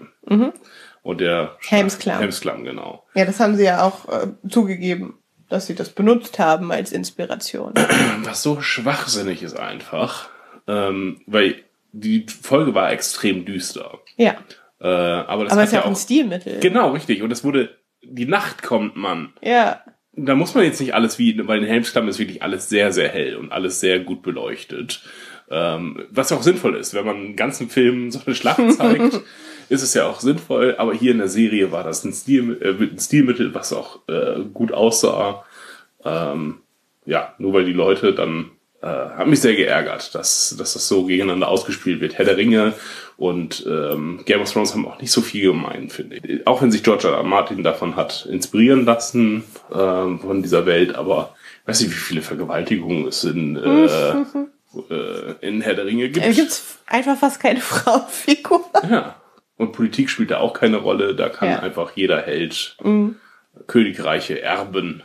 Und 1.03 1.21
der 1.21 1.57
Helmsklamm. 1.67 2.19
Helmsklamm, 2.19 2.65
genau. 2.65 3.05
Ja, 3.15 3.25
das 3.25 3.41
haben 3.41 3.57
sie 3.57 3.65
ja 3.65 3.83
auch 3.83 4.09
äh, 4.09 4.29
zugegeben, 4.49 5.19
dass 5.49 5.67
sie 5.67 5.75
das 5.75 5.91
benutzt 5.91 6.39
haben 6.39 6.71
als 6.73 6.93
Inspiration. 6.93 7.73
Was 8.25 8.43
so 8.43 8.61
schwachsinnig 8.61 9.43
ist 9.43 9.59
einfach, 9.59 10.29
ähm, 10.69 11.21
weil 11.27 11.57
die 11.93 12.27
Folge 12.29 12.75
war 12.75 12.93
extrem 12.93 13.45
düster. 13.45 13.99
ja. 14.17 14.35
Äh, 14.83 14.87
aber 14.87 15.45
das 15.45 15.53
Aber 15.53 15.63
ist 15.65 15.75
ja 15.75 15.83
auch 15.83 15.89
ein. 15.89 15.95
Stilmittel. 15.97 16.59
Genau, 16.61 16.93
richtig. 16.93 17.23
Und 17.23 17.31
es 17.31 17.45
wurde, 17.45 17.77
die 18.03 18.25
Nacht 18.25 18.63
kommt, 18.63 18.97
Mann. 18.97 19.35
Ja. 19.43 19.83
Da 20.15 20.35
muss 20.35 20.55
man 20.55 20.65
jetzt 20.65 20.81
nicht 20.81 20.95
alles 20.95 21.19
wie, 21.19 21.47
weil 21.47 21.59
in 21.59 21.67
Helmsklamm 21.67 22.09
ist 22.09 22.19
wirklich 22.19 22.43
alles 22.43 22.71
sehr, 22.71 22.91
sehr 22.91 23.11
hell 23.11 23.37
und 23.37 23.53
alles 23.53 23.81
sehr 23.81 23.99
gut 24.01 24.23
beleuchtet. 24.23 25.03
Ähm, 25.51 26.05
was 26.11 26.31
ja 26.31 26.37
auch 26.37 26.43
sinnvoll 26.43 26.77
ist, 26.77 26.95
wenn 26.95 27.05
man 27.05 27.17
einen 27.17 27.37
ganzen 27.37 27.69
Film 27.69 28.11
so 28.11 28.21
eine 28.25 28.35
Schlacht 28.35 28.73
zeigt, 28.77 29.21
ist 29.69 29.83
es 29.83 29.95
ja 29.95 30.07
auch 30.07 30.21
sinnvoll. 30.21 30.77
Aber 30.79 30.95
hier 30.95 31.13
in 31.13 31.19
der 31.19 31.29
Serie 31.29 31.73
war 31.73 31.85
das 31.85 32.05
ein, 32.05 32.13
Stil, 32.13 32.59
äh, 32.63 32.85
ein 32.85 32.99
Stilmittel, 32.99 33.55
was 33.55 33.73
auch 33.73 34.01
äh, 34.09 34.41
gut 34.53 34.73
aussah. 34.73 35.45
Ähm, 36.05 36.59
ja, 37.05 37.35
nur 37.39 37.53
weil 37.53 37.65
die 37.65 37.73
Leute 37.73 38.15
dann 38.15 38.53
äh, 38.83 38.87
hat 38.87 39.27
mich 39.27 39.41
sehr 39.41 39.55
geärgert, 39.55 40.15
dass, 40.15 40.55
dass 40.57 40.73
das 40.73 40.89
so 40.89 41.05
gegeneinander 41.05 41.49
ausgespielt 41.49 42.01
wird. 42.01 42.17
Herr 42.17 42.25
der 42.25 42.37
Ringe 42.37 42.73
und 43.17 43.67
ähm, 43.69 44.21
Game 44.25 44.41
of 44.41 44.51
Thrones 44.51 44.73
haben 44.73 44.87
auch 44.87 45.01
nicht 45.01 45.13
so 45.13 45.21
viel 45.21 45.53
gemein, 45.53 45.91
finde 45.91 46.17
ich. 46.17 46.47
Auch 46.47 46.63
wenn 46.63 46.71
sich 46.71 46.83
George 46.83 47.09
R. 47.09 47.15
R. 47.15 47.23
Martin 47.23 47.63
davon 47.63 47.97
hat 47.97 48.27
inspirieren 48.31 48.87
lassen, 48.87 49.45
ähm, 49.75 50.21
von 50.21 50.43
dieser 50.43 50.65
Welt, 50.65 50.95
aber 50.95 51.35
ich 51.63 51.69
weiß 51.69 51.81
nicht, 51.83 51.91
wie 51.91 52.01
viele 52.01 52.23
Vergewaltigungen 52.23 53.07
es 53.07 53.25
in, 53.25 53.57
äh, 53.57 53.89
äh, 54.91 55.33
in 55.47 55.61
Herr 55.61 55.75
der 55.75 55.87
Ringe 55.87 56.09
gibt. 56.09 56.25
Da 56.27 56.31
gibt's 56.33 56.79
einfach 56.87 57.17
fast 57.19 57.41
keine 57.41 57.61
Frauenfigur. 57.61 58.65
Ja. 58.89 59.17
Und 59.57 59.73
Politik 59.73 60.09
spielt 60.11 60.31
da 60.31 60.39
auch 60.39 60.55
keine 60.55 60.79
Rolle. 60.79 61.15
Da 61.15 61.29
kann 61.29 61.49
Ja. 61.51 61.59
Mhm. 61.59 61.65
einfach 61.65 61.93
jeder 61.95 62.23
Held 62.23 62.77
Königreiche 63.67 64.41
erben. 64.41 65.03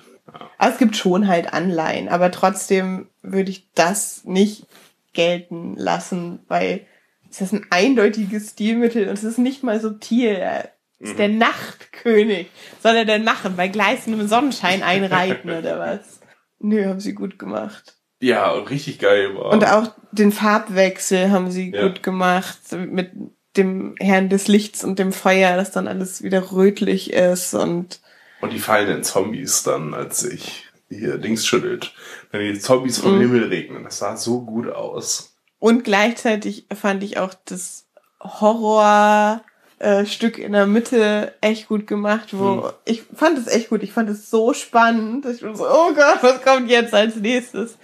Aber 0.57 0.71
es 0.71 0.77
gibt 0.77 0.95
schon 0.95 1.27
halt 1.27 1.53
Anleihen, 1.53 2.09
aber 2.09 2.31
trotzdem 2.31 3.07
würde 3.21 3.51
ich 3.51 3.69
das 3.73 4.23
nicht 4.25 4.65
gelten 5.13 5.75
lassen, 5.77 6.39
weil 6.47 6.85
es 7.29 7.41
ist 7.41 7.53
ein 7.53 7.65
eindeutiges 7.69 8.51
Stilmittel 8.51 9.07
und 9.07 9.13
es 9.13 9.23
ist 9.23 9.37
nicht 9.37 9.63
mal 9.63 9.79
subtil. 9.79 10.29
Er 10.35 10.71
ist 10.99 11.19
der 11.19 11.29
Nachtkönig. 11.29 12.47
Soll 12.81 12.95
er 12.95 13.05
denn 13.05 13.23
machen? 13.23 13.55
Bei 13.55 13.67
gleißendem 13.67 14.27
Sonnenschein 14.27 14.83
einreiten 14.83 15.49
oder 15.51 15.79
was? 15.79 16.19
Nö, 16.59 16.85
haben 16.85 16.99
sie 16.99 17.13
gut 17.13 17.37
gemacht. 17.37 17.95
Ja, 18.21 18.51
und 18.51 18.69
richtig 18.69 18.99
geil 18.99 19.35
war. 19.35 19.51
Und 19.51 19.65
auch 19.65 19.91
den 20.11 20.31
Farbwechsel 20.31 21.31
haben 21.31 21.51
sie 21.51 21.71
Ja. 21.71 21.87
gut 21.87 22.01
gemacht 22.03 22.59
mit 22.71 23.11
dem 23.57 23.95
Herrn 23.99 24.29
des 24.29 24.47
Lichts 24.47 24.83
und 24.83 24.99
dem 24.99 25.11
Feuer, 25.13 25.55
dass 25.55 25.71
dann 25.71 25.87
alles 25.87 26.23
wieder 26.23 26.51
rötlich 26.51 27.13
ist 27.13 27.53
und 27.53 27.99
Und 28.41 28.51
die 28.53 28.59
fallenden 28.59 29.03
Zombies 29.03 29.63
dann, 29.63 29.93
als 29.93 30.19
sich 30.19 30.65
hier 30.89 31.17
Dings 31.17 31.45
schüttelt. 31.45 31.93
Wenn 32.31 32.41
die 32.53 32.59
Zombies 32.59 32.99
vom 32.99 33.15
Mhm. 33.15 33.21
Himmel 33.21 33.43
regnen. 33.45 33.83
Das 33.83 33.97
sah 33.99 34.17
so 34.17 34.41
gut 34.41 34.69
aus. 34.69 35.35
Und 35.59 35.83
gleichzeitig 35.83 36.67
fand 36.73 37.01
ich 37.03 37.17
auch 37.17 37.33
das 37.45 37.87
Horror 38.21 39.41
äh, 39.79 40.05
Stück 40.05 40.37
in 40.37 40.53
der 40.53 40.67
Mitte 40.67 41.33
echt 41.41 41.67
gut 41.67 41.87
gemacht, 41.87 42.29
wo 42.31 42.63
Hm. 42.67 42.69
ich 42.85 43.03
fand 43.13 43.37
es 43.37 43.47
echt 43.47 43.69
gut. 43.69 43.83
Ich 43.83 43.91
fand 43.93 44.09
es 44.09 44.29
so 44.29 44.53
spannend, 44.53 45.25
ich 45.25 45.43
war 45.43 45.55
so, 45.55 45.65
oh 45.67 45.93
Gott, 45.93 46.19
was 46.21 46.41
kommt 46.43 46.69
jetzt 46.69 46.93
als 46.93 47.15
nächstes? 47.17 47.77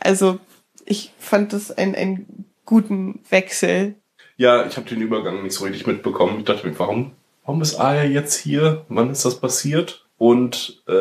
Also 0.00 0.38
ich 0.84 1.12
fand 1.18 1.52
das 1.52 1.70
ein, 1.72 1.94
einen 1.94 2.44
guten 2.64 3.20
Wechsel. 3.30 3.94
Ja, 4.36 4.66
ich 4.66 4.76
habe 4.76 4.88
den 4.88 5.00
Übergang 5.00 5.42
nicht 5.42 5.54
so 5.54 5.64
richtig 5.64 5.86
mitbekommen. 5.86 6.38
Ich 6.40 6.44
dachte 6.44 6.66
mir, 6.66 6.78
warum, 6.78 7.12
warum 7.44 7.62
ist 7.62 7.78
Aya 7.80 8.04
jetzt 8.04 8.34
hier? 8.36 8.84
Wann 8.88 9.10
ist 9.10 9.24
das 9.24 9.40
passiert? 9.40 10.00
Und 10.16 10.82
äh, 10.86 10.92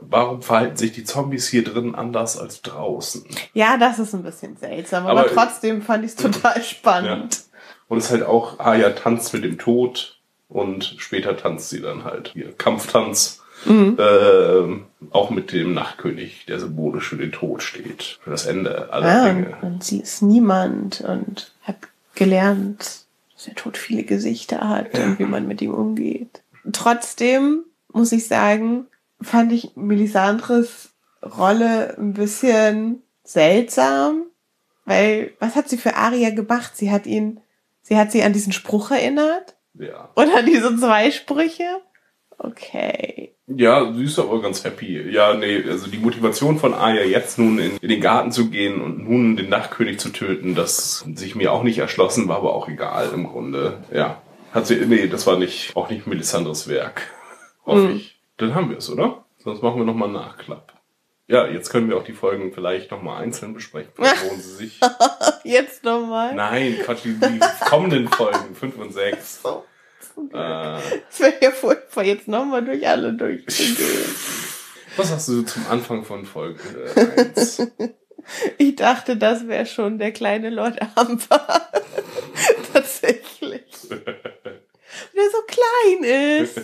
warum 0.00 0.42
verhalten 0.42 0.76
sich 0.76 0.92
die 0.92 1.02
Zombies 1.04 1.48
hier 1.48 1.64
drin 1.64 1.94
anders 1.94 2.38
als 2.38 2.60
draußen? 2.62 3.24
Ja, 3.54 3.78
das 3.78 3.98
ist 3.98 4.14
ein 4.14 4.22
bisschen 4.22 4.56
seltsam, 4.56 5.06
aber, 5.06 5.20
Aber- 5.20 5.30
trotzdem 5.30 5.80
fand 5.82 6.04
ich 6.04 6.10
es 6.12 6.16
total 6.16 6.62
spannend. 6.62 7.40
Und 7.88 7.98
es 7.98 8.06
ist 8.06 8.10
halt 8.12 8.22
auch, 8.24 8.58
Aya 8.60 8.90
tanzt 8.90 9.32
mit 9.34 9.44
dem 9.44 9.58
Tod 9.58 10.18
und 10.48 10.94
später 10.98 11.36
tanzt 11.36 11.70
sie 11.70 11.80
dann 11.80 12.04
halt 12.04 12.28
hier 12.28 12.52
Kampftanz. 12.52 13.42
Ähm, 13.66 14.84
auch 15.10 15.30
mit 15.30 15.50
dem 15.52 15.74
Nachtkönig, 15.74 16.44
der 16.46 16.60
symbolisch 16.60 17.08
für 17.08 17.16
den 17.16 17.32
Tod 17.32 17.62
steht. 17.62 18.18
Für 18.22 18.30
das 18.30 18.46
Ende 18.46 18.92
aller 18.92 19.08
Ja, 19.08 19.28
Dinge. 19.32 19.56
und 19.62 19.82
sie 19.82 19.98
ist 20.00 20.22
niemand 20.22 21.00
und 21.00 21.50
hat 21.62 21.76
gelernt, 22.14 22.78
dass 23.34 23.44
der 23.46 23.54
Tod 23.56 23.76
viele 23.76 24.04
Gesichter 24.04 24.68
hat 24.68 24.94
und 24.96 25.18
wie 25.18 25.24
man 25.24 25.48
mit 25.48 25.60
ihm 25.60 25.74
umgeht. 25.74 26.42
Trotzdem 26.72 27.64
muss 27.92 28.12
ich 28.12 28.28
sagen, 28.28 28.86
fand 29.20 29.52
ich 29.52 29.72
Melisandres 29.74 30.90
Rolle 31.22 31.96
ein 31.98 32.12
bisschen 32.14 33.02
seltsam, 33.24 34.22
weil 34.84 35.32
was 35.40 35.56
hat 35.56 35.68
sie 35.68 35.78
für 35.78 35.96
Aria 35.96 36.30
gemacht? 36.30 36.76
Sie 36.76 36.92
hat 36.92 37.06
ihn, 37.06 37.40
sie 37.88 37.96
hat 37.96 38.12
sie 38.12 38.22
an 38.22 38.32
diesen 38.32 38.52
Spruch 38.52 38.90
erinnert 38.90 39.56
Ja. 39.74 40.10
und 40.14 40.30
an 40.34 40.46
diese 40.46 40.76
zwei 40.76 41.10
Sprüche. 41.10 41.64
Okay. 42.38 43.34
Ja, 43.48 43.92
sie 43.92 44.04
ist 44.04 44.18
aber 44.18 44.40
ganz 44.40 44.62
happy. 44.62 45.10
Ja, 45.10 45.34
nee, 45.34 45.64
also 45.68 45.88
die 45.88 45.96
Motivation 45.98 46.58
von 46.58 46.74
Arya 46.74 47.02
jetzt 47.02 47.38
nun 47.38 47.58
in, 47.58 47.76
in 47.78 47.88
den 47.88 48.00
Garten 48.00 48.30
zu 48.30 48.50
gehen 48.50 48.80
und 48.80 49.08
nun 49.08 49.36
den 49.36 49.48
Nachtkönig 49.48 49.98
zu 49.98 50.10
töten, 50.10 50.54
das 50.54 51.00
sich 51.14 51.34
mir 51.34 51.50
auch 51.52 51.62
nicht 51.62 51.78
erschlossen, 51.78 52.28
war 52.28 52.36
aber 52.36 52.54
auch 52.54 52.68
egal 52.68 53.10
im 53.12 53.26
Grunde. 53.26 53.78
Ja. 53.92 54.20
Hat 54.52 54.66
sie, 54.66 54.76
nee, 54.86 55.08
das 55.08 55.26
war 55.26 55.38
nicht, 55.38 55.74
auch 55.76 55.90
nicht 55.90 56.06
Melisandres 56.06 56.68
Werk. 56.68 57.02
Hoffe 57.66 57.92
ich. 57.92 58.20
Dann 58.36 58.54
haben 58.54 58.70
wir 58.70 58.78
es, 58.78 58.88
oder? 58.90 59.24
Sonst 59.38 59.62
machen 59.62 59.78
wir 59.78 59.84
nochmal 59.84 60.08
einen 60.08 60.16
Nachklapp. 60.18 60.74
Ja, 61.28 61.46
jetzt 61.46 61.68
können 61.68 61.90
wir 61.90 61.98
auch 61.98 62.04
die 62.04 62.14
Folgen 62.14 62.52
vielleicht 62.54 62.90
nochmal 62.90 63.22
einzeln 63.22 63.52
besprechen. 63.52 63.92
Vielleicht 63.94 64.22
lohnen 64.28 64.40
sie 64.40 64.54
sich. 64.54 64.80
Jetzt 65.44 65.84
nochmal. 65.84 66.34
Nein, 66.34 66.78
Quatsch, 66.82 67.04
die, 67.04 67.12
die 67.14 67.38
kommenden 67.68 68.08
Folgen, 68.08 68.54
5 68.54 68.78
und 68.78 68.92
6. 68.94 69.42
So. 69.42 69.64
Äh, 70.32 70.78
Es 71.10 71.20
wäre 71.20 71.34
ja 71.42 71.50
furchtbar, 71.50 72.04
jetzt 72.04 72.28
nochmal 72.28 72.64
durch 72.64 72.86
alle 72.88 73.12
durchzugehen. 73.12 74.14
was 74.96 75.12
hast 75.12 75.28
du 75.28 75.42
zum 75.42 75.66
Anfang 75.68 76.02
von 76.04 76.24
Folge 76.24 76.60
1? 77.36 77.62
Ich 78.58 78.76
dachte, 78.76 79.16
das 79.16 79.48
wäre 79.48 79.64
schon 79.64 79.98
der 79.98 80.12
kleine 80.12 80.50
Lord 80.50 80.78
Amber. 80.96 81.70
Tatsächlich. 82.74 83.64
Wenn 83.88 84.02
er 85.14 85.30
so 85.30 85.38
klein 85.46 86.42
ist, 86.42 86.60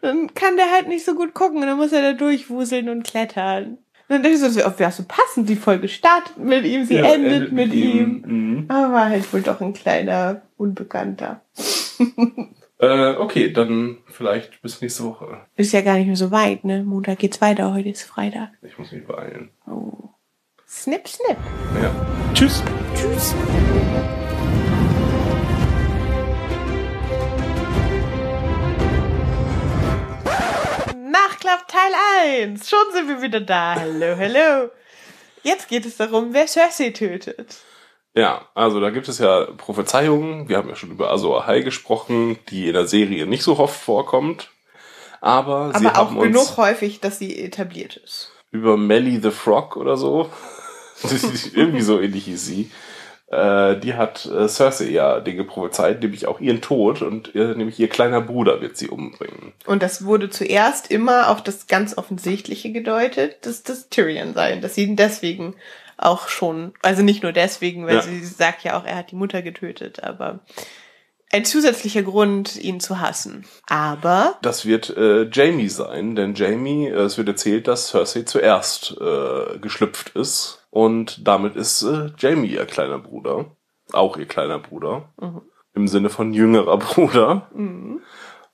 dann 0.00 0.32
kann 0.34 0.56
der 0.56 0.70
halt 0.70 0.86
nicht 0.86 1.04
so 1.04 1.16
gut 1.16 1.34
gucken 1.34 1.56
und 1.60 1.66
dann 1.66 1.76
muss 1.76 1.90
er 1.90 2.02
da 2.02 2.12
durchwuseln 2.12 2.88
und 2.88 3.02
klettern. 3.02 3.78
Dann 4.08 4.22
dachte 4.22 4.34
ich 4.34 4.40
so, 4.40 4.66
ob 4.66 4.78
wir 4.78 4.90
so 4.90 5.04
passend, 5.06 5.48
die 5.48 5.56
Folge 5.56 5.86
startet 5.88 6.38
mit 6.38 6.64
ihm, 6.64 6.84
sie 6.86 6.96
Ja, 6.96 7.12
endet, 7.12 7.52
mit 7.52 7.74
ihm. 7.74 8.24
Mhm. 8.26 8.64
Aber 8.68 8.92
war 8.92 9.08
halt 9.10 9.30
wohl 9.32 9.42
doch 9.42 9.60
ein 9.60 9.74
kleiner 9.74 10.42
Unbekannter. 10.56 11.42
Äh, 12.80 13.16
okay, 13.16 13.52
dann 13.52 13.98
vielleicht 14.06 14.62
bis 14.62 14.80
nächste 14.80 15.02
Woche. 15.02 15.40
Ist 15.56 15.72
ja 15.72 15.80
gar 15.80 15.96
nicht 15.96 16.06
mehr 16.06 16.14
so 16.14 16.30
weit, 16.30 16.62
ne? 16.62 16.84
Montag 16.84 17.18
geht's 17.18 17.40
weiter, 17.40 17.74
heute 17.74 17.88
ist 17.88 18.02
Freitag. 18.02 18.50
Ich 18.62 18.78
muss 18.78 18.92
mich 18.92 19.04
beeilen. 19.04 19.50
Oh. 19.66 20.10
Snip, 20.64 21.08
snip. 21.08 21.38
Ja. 21.82 21.90
Tschüss. 22.34 22.62
Tschüss. 22.94 23.34
Nachklapp 31.10 31.66
Teil 31.68 31.92
1. 32.44 32.68
Schon 32.68 32.92
sind 32.92 33.08
wir 33.08 33.22
wieder 33.22 33.40
da. 33.40 33.76
Hallo, 33.76 34.16
hallo. 34.16 34.70
Jetzt 35.42 35.68
geht 35.68 35.86
es 35.86 35.96
darum, 35.96 36.34
wer 36.34 36.46
Cersei 36.46 36.90
tötet. 36.90 37.56
Ja, 38.14 38.46
also 38.54 38.80
da 38.80 38.90
gibt 38.90 39.08
es 39.08 39.18
ja 39.18 39.46
Prophezeiungen. 39.56 40.48
Wir 40.48 40.56
haben 40.58 40.68
ja 40.68 40.76
schon 40.76 40.90
über 40.90 41.10
Azor 41.10 41.42
Ahai 41.44 41.60
gesprochen, 41.60 42.38
die 42.50 42.66
in 42.66 42.74
der 42.74 42.86
Serie 42.86 43.26
nicht 43.26 43.42
so 43.42 43.58
oft 43.58 43.80
vorkommt. 43.80 44.50
Aber, 45.20 45.72
sie 45.78 45.86
Aber 45.86 45.98
auch 45.98 46.06
haben 46.08 46.18
uns 46.18 46.26
genug 46.32 46.56
häufig, 46.56 47.00
dass 47.00 47.18
sie 47.18 47.38
etabliert 47.42 47.96
ist. 47.96 48.30
über 48.50 48.76
Melly 48.76 49.20
the 49.22 49.30
Frog 49.30 49.76
oder 49.76 49.96
so. 49.96 50.30
Irgendwie 51.54 51.80
so 51.82 52.00
ähnlich 52.00 52.24
hieß 52.24 52.44
sie. 52.44 52.70
Äh, 53.30 53.76
die 53.80 53.94
hat 53.94 54.24
äh, 54.26 54.48
Cersei 54.48 54.86
ja 54.88 55.20
Dinge 55.20 55.44
prophezeit, 55.44 56.00
nämlich 56.00 56.26
auch 56.26 56.40
ihren 56.40 56.62
Tod 56.62 57.02
und 57.02 57.34
äh, 57.34 57.54
nämlich 57.54 57.78
ihr 57.78 57.88
kleiner 57.88 58.22
Bruder 58.22 58.62
wird 58.62 58.78
sie 58.78 58.88
umbringen. 58.88 59.52
Und 59.66 59.82
das 59.82 60.04
wurde 60.06 60.30
zuerst 60.30 60.90
immer 60.90 61.28
auf 61.28 61.42
das 61.42 61.66
ganz 61.66 61.98
Offensichtliche 61.98 62.72
gedeutet, 62.72 63.36
dass 63.42 63.62
das 63.62 63.90
Tyrion 63.90 64.32
sein, 64.32 64.62
dass 64.62 64.76
sie 64.76 64.84
ihn 64.84 64.96
deswegen 64.96 65.54
auch 65.98 66.28
schon, 66.28 66.72
also 66.80 67.02
nicht 67.02 67.22
nur 67.22 67.32
deswegen, 67.32 67.86
weil 67.86 67.96
Ja. 67.96 68.02
sie 68.02 68.24
sagt 68.24 68.64
ja 68.64 68.78
auch, 68.78 68.84
er 68.86 68.96
hat 68.96 69.10
die 69.10 69.16
Mutter 69.16 69.42
getötet, 69.42 70.02
aber 70.02 70.38
ein 71.30 71.44
zusätzlicher 71.44 72.02
Grund, 72.02 72.56
ihn 72.56 72.80
zu 72.80 73.00
hassen. 73.00 73.44
Aber 73.68 74.38
Das 74.40 74.64
wird 74.64 74.96
äh, 74.96 75.28
Jamie 75.30 75.68
sein, 75.68 76.16
denn 76.16 76.34
Jamie, 76.34 76.86
äh, 76.86 76.92
es 77.02 77.18
wird 77.18 77.28
erzählt, 77.28 77.68
dass 77.68 77.88
Cersei 77.88 78.22
zuerst 78.22 78.96
äh, 78.98 79.58
geschlüpft 79.58 80.10
ist 80.16 80.57
und 80.70 81.26
damit 81.26 81.56
ist 81.56 81.82
äh, 81.82 82.10
Jamie 82.18 82.48
ihr 82.48 82.66
kleiner 82.66 82.98
Bruder, 82.98 83.56
auch 83.92 84.16
ihr 84.16 84.26
kleiner 84.26 84.58
Bruder, 84.58 85.12
im 85.74 85.88
Sinne 85.88 86.10
von 86.10 86.32
jüngerer 86.32 86.76
Bruder. 86.78 87.48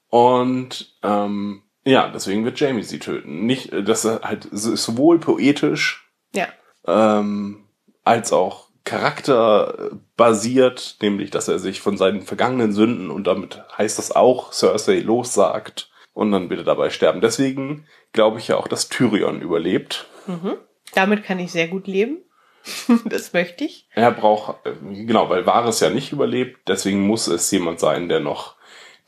Und 0.08 0.96
ähm, 1.02 1.62
ja, 1.84 2.08
deswegen 2.08 2.44
wird 2.44 2.60
Jamie 2.60 2.82
sie 2.82 2.98
töten. 2.98 3.46
Nicht, 3.46 3.72
äh, 3.72 3.82
das 3.82 4.04
ist 4.04 4.22
halt 4.22 4.48
sowohl 4.52 5.18
poetisch 5.18 6.08
ja, 6.34 6.48
ähm, 6.86 7.64
als 8.04 8.32
auch 8.32 8.68
Charakter 8.84 9.90
basiert, 10.16 10.98
nämlich 11.00 11.30
dass 11.30 11.48
er 11.48 11.58
sich 11.58 11.80
von 11.80 11.96
seinen 11.96 12.22
vergangenen 12.22 12.72
Sünden 12.72 13.10
und 13.10 13.26
damit 13.26 13.62
heißt 13.76 13.98
das 13.98 14.12
auch 14.12 14.52
Cersei 14.52 15.00
lossagt 15.00 15.90
und 16.12 16.32
dann 16.32 16.48
bitte 16.48 16.64
dabei 16.64 16.90
sterben. 16.90 17.20
Deswegen 17.20 17.86
glaube 18.12 18.38
ich 18.38 18.48
ja 18.48 18.56
auch, 18.56 18.68
dass 18.68 18.88
Tyrion 18.88 19.40
überlebt. 19.40 20.06
Mhm. 20.26 20.58
Damit 20.94 21.24
kann 21.24 21.38
ich 21.38 21.52
sehr 21.52 21.68
gut 21.68 21.86
leben. 21.86 22.18
das 23.04 23.32
möchte 23.32 23.64
ich. 23.64 23.88
Er 23.94 24.10
braucht, 24.10 24.66
äh, 24.66 24.72
genau, 25.04 25.28
weil 25.28 25.46
Varys 25.46 25.80
ja 25.80 25.90
nicht 25.90 26.12
überlebt, 26.12 26.68
deswegen 26.68 27.06
muss 27.06 27.26
es 27.26 27.50
jemand 27.50 27.80
sein, 27.80 28.08
der 28.08 28.20
noch 28.20 28.56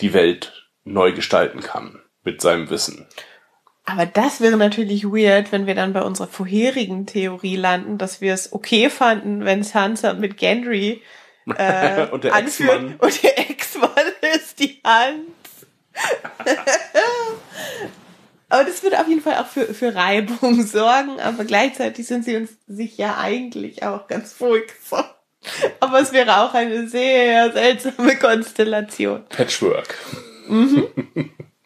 die 0.00 0.12
Welt 0.12 0.68
neu 0.84 1.12
gestalten 1.12 1.60
kann 1.60 2.00
mit 2.22 2.40
seinem 2.40 2.70
Wissen. 2.70 3.06
Aber 3.84 4.04
das 4.04 4.40
wäre 4.40 4.56
natürlich 4.56 5.04
weird, 5.04 5.52
wenn 5.52 5.66
wir 5.66 5.76
dann 5.76 5.92
bei 5.92 6.02
unserer 6.02 6.26
vorherigen 6.26 7.06
Theorie 7.06 7.56
landen, 7.56 7.98
dass 7.98 8.20
wir 8.20 8.34
es 8.34 8.52
okay 8.52 8.90
fanden, 8.90 9.44
wenn 9.44 9.62
Sansa 9.62 10.14
mit 10.14 10.36
Gendry 10.36 11.02
äh, 11.56 12.06
Und 12.10 12.24
der 12.24 12.34
Ex-Mann. 12.34 12.96
und 12.98 13.22
der 13.22 13.38
Ex-Mann 13.38 13.90
ist 14.34 14.58
die 14.58 14.80
Hand. 14.84 15.28
aber 18.48 18.64
das 18.64 18.82
würde 18.82 19.00
auf 19.00 19.08
jeden 19.08 19.20
Fall 19.20 19.36
auch 19.36 19.46
für, 19.46 19.74
für 19.74 19.94
Reibung 19.94 20.62
sorgen, 20.66 21.20
aber 21.20 21.44
gleichzeitig 21.44 22.06
sind 22.06 22.24
sie 22.24 22.36
uns 22.36 22.50
sich 22.66 22.96
ja 22.98 23.18
eigentlich 23.18 23.82
auch 23.82 24.06
ganz 24.06 24.32
furchtbar. 24.32 25.12
Aber 25.80 26.00
es 26.00 26.12
wäre 26.12 26.38
auch 26.40 26.54
eine 26.54 26.88
sehr 26.88 27.52
seltsame 27.52 28.16
Konstellation. 28.16 29.24
Patchwork. 29.28 29.94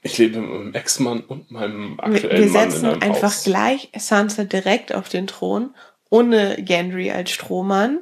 Ich 0.02 0.16
lebe 0.16 0.40
mit 0.40 0.51
meinem 0.51 0.74
Ex-Mann 0.74 1.20
und 1.20 1.51
meinem 1.51 2.01
aktuellen 2.01 2.39
wir 2.44 2.51
Mann 2.51 2.65
in 2.65 2.70
setzen 2.70 2.86
einem 2.86 3.02
einfach 3.02 3.24
Haus. 3.24 3.44
gleich 3.44 3.90
Sansa 3.98 4.44
direkt 4.44 4.94
auf 4.94 5.11
den 5.11 5.27
Thron, 5.27 5.74
ohne 6.09 6.57
Gendry 6.62 7.11
als 7.11 7.31
Strohmann. 7.32 7.98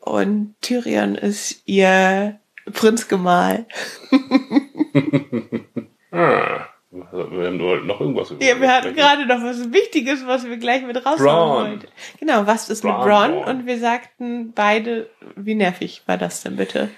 Und 0.00 0.54
Tyrion 0.62 1.16
ist 1.16 1.62
ihr 1.66 2.40
Prinzgemahl. 2.72 3.66
Ah, 6.16 6.68
wir 6.94 7.46
haben 7.46 7.56
nur 7.56 7.80
noch 7.80 8.00
irgendwas 8.00 8.32
Ja, 8.40 8.60
wir 8.60 8.72
hatten 8.72 8.94
gerade 8.94 9.26
noch 9.26 9.42
was 9.42 9.72
Wichtiges, 9.72 10.26
was 10.26 10.46
wir 10.46 10.56
gleich 10.56 10.82
mit 10.82 11.04
raushauen 11.04 11.70
wollten. 11.70 11.88
Genau, 12.20 12.46
was 12.46 12.70
ist 12.70 12.84
mit 12.84 12.92
Bronn, 12.92 13.04
Bronn? 13.04 13.32
Bronn. 13.32 13.56
Und 13.56 13.66
wir 13.66 13.78
sagten 13.78 14.52
beide, 14.54 15.10
wie 15.36 15.54
nervig 15.54 16.02
war 16.06 16.18
das 16.18 16.42
denn 16.42 16.56
bitte? 16.56 16.90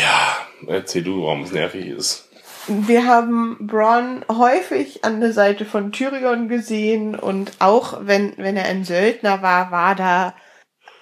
Ja, 0.00 0.36
erzähl 0.68 1.02
du, 1.02 1.24
warum 1.24 1.42
es 1.42 1.52
nervig 1.52 1.86
ist. 1.86 2.28
Wir 2.68 3.06
haben 3.06 3.56
Bronn 3.66 4.24
häufig 4.28 5.04
an 5.04 5.20
der 5.20 5.32
Seite 5.32 5.64
von 5.64 5.90
Tyrion 5.90 6.48
gesehen 6.48 7.18
und 7.18 7.52
auch 7.58 7.98
wenn, 8.02 8.34
wenn 8.36 8.56
er 8.56 8.66
ein 8.66 8.84
Söldner 8.84 9.42
war, 9.42 9.70
war 9.72 9.94
da 9.94 10.34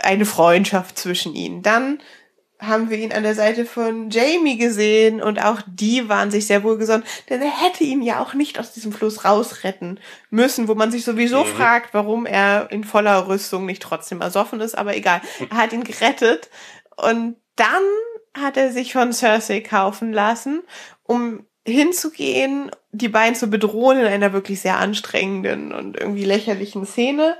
eine 0.01 0.25
Freundschaft 0.25 0.99
zwischen 0.99 1.35
ihnen. 1.35 1.63
Dann 1.63 2.01
haben 2.61 2.91
wir 2.91 2.99
ihn 2.99 3.13
an 3.13 3.23
der 3.23 3.35
Seite 3.35 3.65
von 3.65 4.11
Jamie 4.11 4.57
gesehen 4.57 5.23
und 5.23 5.39
auch 5.39 5.61
die 5.67 6.09
waren 6.09 6.31
sich 6.31 6.47
sehr 6.47 6.65
wohlgesonnen, 6.65 7.05
denn 7.29 7.41
er 7.41 7.63
hätte 7.63 7.85
ihn 7.85 8.03
ja 8.03 8.21
auch 8.21 8.35
nicht 8.35 8.59
aus 8.59 8.73
diesem 8.73 8.93
Fluss 8.93 9.25
rausretten 9.25 10.01
müssen, 10.31 10.67
wo 10.67 10.75
man 10.75 10.91
sich 10.91 11.05
sowieso 11.05 11.45
fragt, 11.45 11.95
warum 11.95 12.27
er 12.27 12.71
in 12.71 12.83
voller 12.83 13.29
Rüstung 13.29 13.65
nicht 13.65 13.83
trotzdem 13.83 14.21
ersoffen 14.21 14.61
ist, 14.61 14.77
aber 14.77 14.97
egal. 14.97 15.21
Er 15.51 15.57
hat 15.57 15.73
ihn 15.73 15.85
gerettet 15.85 16.51
und 16.97 17.37
dann 17.55 17.83
hat 18.35 18.57
er 18.57 18.73
sich 18.73 18.93
von 18.93 19.13
Cersei 19.13 19.61
kaufen 19.61 20.13
lassen, 20.13 20.63
um 21.05 21.45
hinzugehen, 21.65 22.71
die 22.93 23.09
beiden 23.09 23.35
zu 23.35 23.49
bedrohen 23.49 23.99
in 23.99 24.07
einer 24.07 24.33
wirklich 24.33 24.61
sehr 24.61 24.79
anstrengenden 24.79 25.73
und 25.73 25.97
irgendwie 25.97 26.25
lächerlichen 26.25 26.87
Szene, 26.87 27.37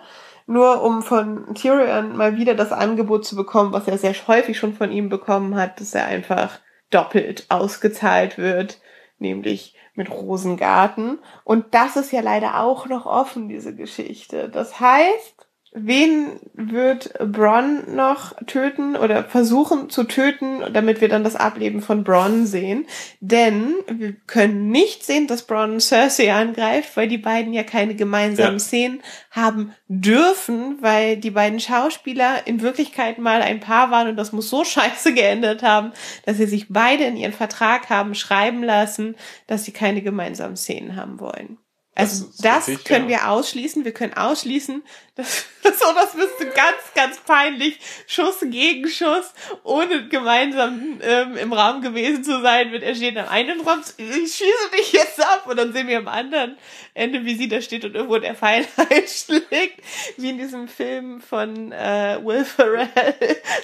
nur 0.49 0.83
um 0.83 1.03
von 1.03 1.55
Tyrion 1.55 2.17
mal 2.17 2.37
wieder 2.37 2.55
das 2.55 2.73
Angebot 2.73 3.27
zu 3.27 3.37
bekommen, 3.37 3.73
was 3.73 3.87
er 3.87 3.99
sehr 3.99 4.15
häufig 4.27 4.59
schon 4.59 4.73
von 4.73 4.91
ihm 4.91 5.11
bekommen 5.11 5.55
hat, 5.57 5.79
dass 5.79 5.95
er 5.95 6.07
einfach 6.07 6.59
doppelt 6.91 7.45
ausgezahlt 7.51 8.39
wird, 8.39 8.81
nämlich 9.19 9.77
mit 9.95 10.11
Rosengarten. 10.11 11.19
Und 11.45 11.75
das 11.75 11.97
ist 11.97 12.13
ja 12.13 12.23
leider 12.23 12.61
auch 12.61 12.87
noch 12.87 13.05
offen, 13.05 13.51
diese 13.51 13.77
Geschichte. 13.77 14.49
Das 14.49 14.81
heißt, 14.81 15.48
wen 15.73 16.41
wird 16.55 17.13
Bronn 17.19 17.95
noch 17.95 18.35
töten 18.47 18.97
oder 18.97 19.25
versuchen 19.25 19.91
zu 19.91 20.05
töten, 20.05 20.63
damit 20.73 21.01
wir 21.01 21.09
dann 21.09 21.25
das 21.25 21.37
Ableben 21.37 21.83
von 21.83 22.05
Bronn 22.05 22.47
sehen? 22.47 22.87
Denn 23.21 23.75
wir 23.87 24.15
können 24.27 24.71
nicht 24.71 25.05
sehen, 25.05 25.27
dass 25.27 25.47
Bronn 25.47 25.81
Cersei 25.81 26.33
angreift, 26.33 26.97
weil 26.97 27.09
die 27.09 27.19
beiden 27.19 27.53
ja 27.53 27.63
keine 27.63 27.95
gemeinsamen 27.95 28.55
Ja. 28.55 28.59
Szenen 28.59 29.03
haben 29.31 29.75
dürfen, 29.89 30.79
weil 30.81 31.17
die 31.17 31.31
beiden 31.31 31.61
Schauspieler 31.61 32.47
in 32.47 32.63
Wirklichkeit 32.63 33.19
mal 33.19 33.43
ein 33.43 33.61
Paar 33.61 33.91
waren 33.91 34.09
und 34.09 34.17
das 34.17 34.33
muss 34.33 34.49
so 34.49 34.65
scheiße 34.65 35.13
geändert 35.15 35.63
haben, 35.63 35.93
dass 36.25 36.39
sie 36.39 36.47
sich 36.47 36.67
beide 36.69 37.05
in 37.05 37.17
ihren 37.17 37.33
Vertrag 37.33 37.91
haben 37.91 38.15
schreiben 38.15 38.63
lassen, 38.63 39.17
dass 39.47 39.65
sie 39.65 39.73
keine 39.73 40.03
gemeinsamen 40.03 40.57
Szenen 40.57 40.97
haben 40.97 41.21
wollen. 41.21 41.59
Also 41.99 42.27
Das 42.41 42.67
das, 42.67 42.85
können 42.85 43.11
ja. 43.11 43.19
wir 43.19 43.31
ausschließen. 43.31 43.85
Wir 43.85 43.93
können 43.93 44.15
ausschließen, 44.15 44.83
dass 45.17 45.47
so 45.63 45.93
das 45.95 46.15
müsste 46.15 46.47
ganz, 46.47 46.77
ganz 46.95 47.19
peinlich 47.19 47.79
Schuss 48.07 48.37
gegen 48.41 48.89
Schuss, 48.89 49.33
ohne 49.65 50.09
gemeinsam 50.09 51.01
ähm, 51.03 51.37
im 51.37 51.53
Raum 51.53 51.83
gewesen 51.83 52.23
zu 52.23 52.41
sein, 52.41 52.71
wird 52.71 52.85
er 52.85 52.95
steht 52.95 53.17
am 53.19 53.29
einen 53.29 53.61
Raum, 53.61 53.81
ich 53.97 54.07
schieße 54.07 54.71
dich 54.79 54.93
jetzt 54.93 55.21
ab 55.21 55.47
und 55.49 55.57
dann 55.57 55.73
sehen 55.73 55.89
wir 55.89 55.99
am 55.99 56.09
anderen 56.09 56.57
Ende, 56.95 57.25
wie 57.25 57.35
sie 57.35 57.49
da 57.49 57.61
steht 57.61 57.85
und 57.85 57.97
irgendwo 57.97 58.19
der 58.19 58.35
Pfeil 58.35 58.65
einschlägt, 58.91 59.83
wie 60.17 60.31
in 60.31 60.39
diesem 60.39 60.69
Film 60.69 61.21
von 61.21 61.73
äh, 61.73 62.19
Will 62.23 62.45
Ferrell, 62.45 62.89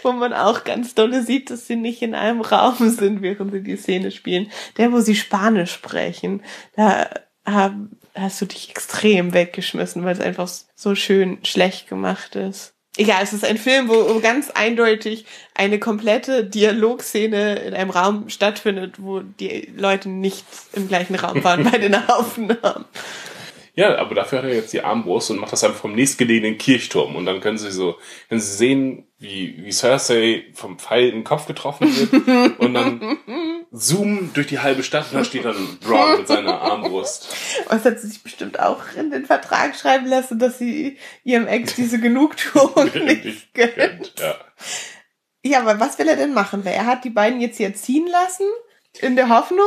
wo 0.03 0.13
man 0.13 0.33
auch 0.33 0.65
ganz 0.65 0.95
dolle 0.95 1.23
sieht, 1.23 1.51
dass 1.51 1.67
sie 1.67 1.77
nicht 1.77 2.03
in 2.03 2.15
einem 2.15 2.41
Raum 2.41 2.91
sind, 2.91 3.23
während 3.23 3.53
sie 3.53 3.63
die 3.63 3.77
Szene 3.77 4.11
spielen. 4.11 4.51
Der, 4.77 4.93
wo 4.93 5.01
sie 5.01 5.15
Spanisch 5.15 5.73
sprechen, 5.73 6.43
da 6.75 7.09
haben, 7.47 7.97
hast 8.15 8.41
du 8.41 8.47
dich 8.47 8.71
extrem 8.71 9.33
weggeschmissen, 9.33 10.05
weil 10.05 10.15
es 10.15 10.21
einfach 10.21 10.49
so 10.75 10.95
schön 10.95 11.39
schlecht 11.45 11.89
gemacht 11.89 12.37
ist. 12.37 12.75
Egal, 12.97 13.25
es 13.25 13.33
ist 13.33 13.45
ein 13.45 13.59
Film, 13.59 13.89
wo 13.89 14.21
ganz 14.21 14.51
eindeutig 14.51 15.27
eine 15.55 15.81
komplette 15.81 16.45
Dialogszene 16.45 17.57
in 17.57 17.75
einem 17.75 17.91
Raum 17.91 18.29
stattfindet, 18.29 19.03
wo 19.03 19.19
die 19.21 19.73
Leute 19.77 20.09
nicht 20.09 20.45
im 20.75 20.87
gleichen 20.87 21.17
Raum 21.17 21.43
waren 21.43 21.65
bei 21.65 21.79
den 21.79 21.95
Aufnahmen. 21.95 22.85
Ja, 23.77 23.99
aber 23.99 24.15
dafür 24.15 24.39
hat 24.39 24.45
er 24.45 24.55
jetzt 24.55 24.73
die 24.73 24.83
Armbrust 24.83 25.31
und 25.31 25.41
macht 25.41 25.53
das 25.53 25.65
einfach 25.65 25.81
vom 25.81 25.95
nächstgelegenen 25.95 26.59
Kirchturm. 26.59 27.17
Und 27.17 27.27
dann 27.27 27.41
können 27.41 27.59
sie 27.59 27.73
so, 27.73 27.97
können 28.29 28.41
sie 28.41 28.57
sehen, 28.57 29.09
wie, 29.19 29.65
wie 29.65 29.73
Cersei 29.73 30.45
vom 30.55 30.79
Pfeil 30.79 31.09
in 31.09 31.17
den 31.17 31.25
Kopf 31.25 31.47
getroffen 31.47 31.89
wird. 31.89 32.59
und 32.61 32.75
dann 32.75 33.19
zoomen 33.73 34.31
durch 34.33 34.47
die 34.47 34.61
halbe 34.61 34.85
Stadt 34.85 35.07
und 35.11 35.19
da 35.19 35.25
steht 35.25 35.45
dann 35.45 35.79
Braun 35.81 36.19
mit 36.19 36.29
seiner 36.29 36.61
Armbrust. 36.61 37.35
Was 37.67 37.85
hat 37.85 37.99
sie 37.99 38.09
sich 38.09 38.23
bestimmt 38.23 38.61
auch 38.61 38.81
in 38.97 39.11
den 39.11 39.27
Vertrag 39.27 39.75
schreiben 39.75 40.07
lassen, 40.07 40.39
dass 40.39 40.59
sie 40.59 40.99
ihrem 41.25 41.49
Ex 41.49 41.75
diese 41.75 41.99
Genugtuung 41.99 42.91
nicht 43.05 43.53
gönnt. 43.55 44.15
Ja. 44.19 44.37
Ja, 45.47 45.61
aber 45.61 45.79
was 45.79 45.99
will 45.99 46.09
er 46.09 46.17
denn 46.17 46.33
machen? 46.33 46.65
Weil 46.65 46.73
er 46.73 46.87
hat 46.87 47.05
die 47.05 47.11
beiden 47.11 47.41
jetzt 47.41 47.59
hier 47.59 47.75
ziehen 47.75 48.07
lassen, 48.07 48.47
in 49.01 49.17
der 49.17 49.29
Hoffnung, 49.29 49.67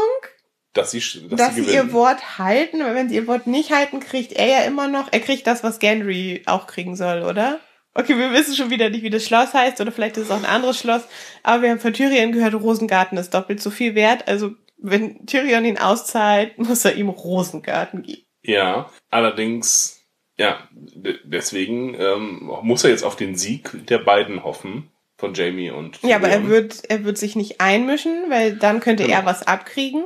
Dass 0.73 0.91
sie, 0.91 0.99
dass, 1.29 1.37
dass 1.39 1.55
sie 1.55 1.63
sie 1.63 1.73
ihr. 1.73 1.91
Wort 1.93 2.37
halten. 2.37 2.81
Aber 2.81 2.93
wenn 2.95 3.09
sie 3.09 3.15
ihr 3.15 3.27
Wort 3.27 3.47
nicht 3.47 3.71
halten, 3.71 3.99
kriegt 3.99 4.33
er 4.33 4.45
ja 4.47 4.59
immer 4.61 4.87
noch, 4.87 5.07
er 5.11 5.19
kriegt 5.21 5.47
das, 5.47 5.63
was 5.63 5.79
Gendry 5.79 6.43
auch 6.45 6.67
kriegen 6.67 6.95
soll, 6.95 7.23
oder? 7.23 7.59
Okay, 7.95 8.15
wir 8.15 8.31
wissen 8.31 8.55
schon 8.55 8.69
wieder 8.69 8.91
nicht, 8.91 9.01
wie 9.01 9.09
das 9.09 9.25
Schloss 9.25 9.55
heißt, 9.55 9.81
oder 9.81 9.91
vielleicht 9.91 10.17
ist 10.17 10.25
es 10.25 10.31
auch 10.31 10.37
ein 10.37 10.45
anderes 10.45 10.77
Schloss. 10.79 11.01
Aber 11.41 11.63
wir 11.63 11.71
haben 11.71 11.79
von 11.79 11.93
Tyrion 11.93 12.31
gehört, 12.31 12.53
Rosengarten 12.53 13.17
ist 13.17 13.33
doppelt 13.33 13.59
so 13.59 13.71
viel 13.71 13.95
wert. 13.95 14.27
Also, 14.27 14.51
wenn 14.77 15.25
Tyrion 15.25 15.65
ihn 15.65 15.79
auszahlt, 15.79 16.57
muss 16.59 16.85
er 16.85 16.93
ihm 16.95 17.09
Rosengarten 17.09 18.03
geben. 18.03 18.21
Ja, 18.43 18.91
allerdings, 19.09 19.99
ja, 20.37 20.59
de- 20.71 21.17
deswegen 21.23 21.95
ähm, 21.99 22.51
muss 22.61 22.83
er 22.83 22.91
jetzt 22.91 23.03
auf 23.03 23.15
den 23.15 23.35
Sieg 23.35 23.71
der 23.87 23.97
beiden 23.97 24.43
hoffen, 24.43 24.91
von 25.17 25.33
Jamie 25.33 25.71
und 25.71 25.99
Ja, 26.03 26.17
aber 26.17 26.29
er 26.29 26.47
wird, 26.47 26.83
er 26.89 27.03
wird 27.03 27.17
sich 27.17 27.35
nicht 27.35 27.59
einmischen, 27.59 28.29
weil 28.29 28.55
dann 28.55 28.79
könnte 28.79 29.05
Genau. 29.05 29.15
er 29.17 29.25
was 29.25 29.41
abkriegen. 29.47 30.05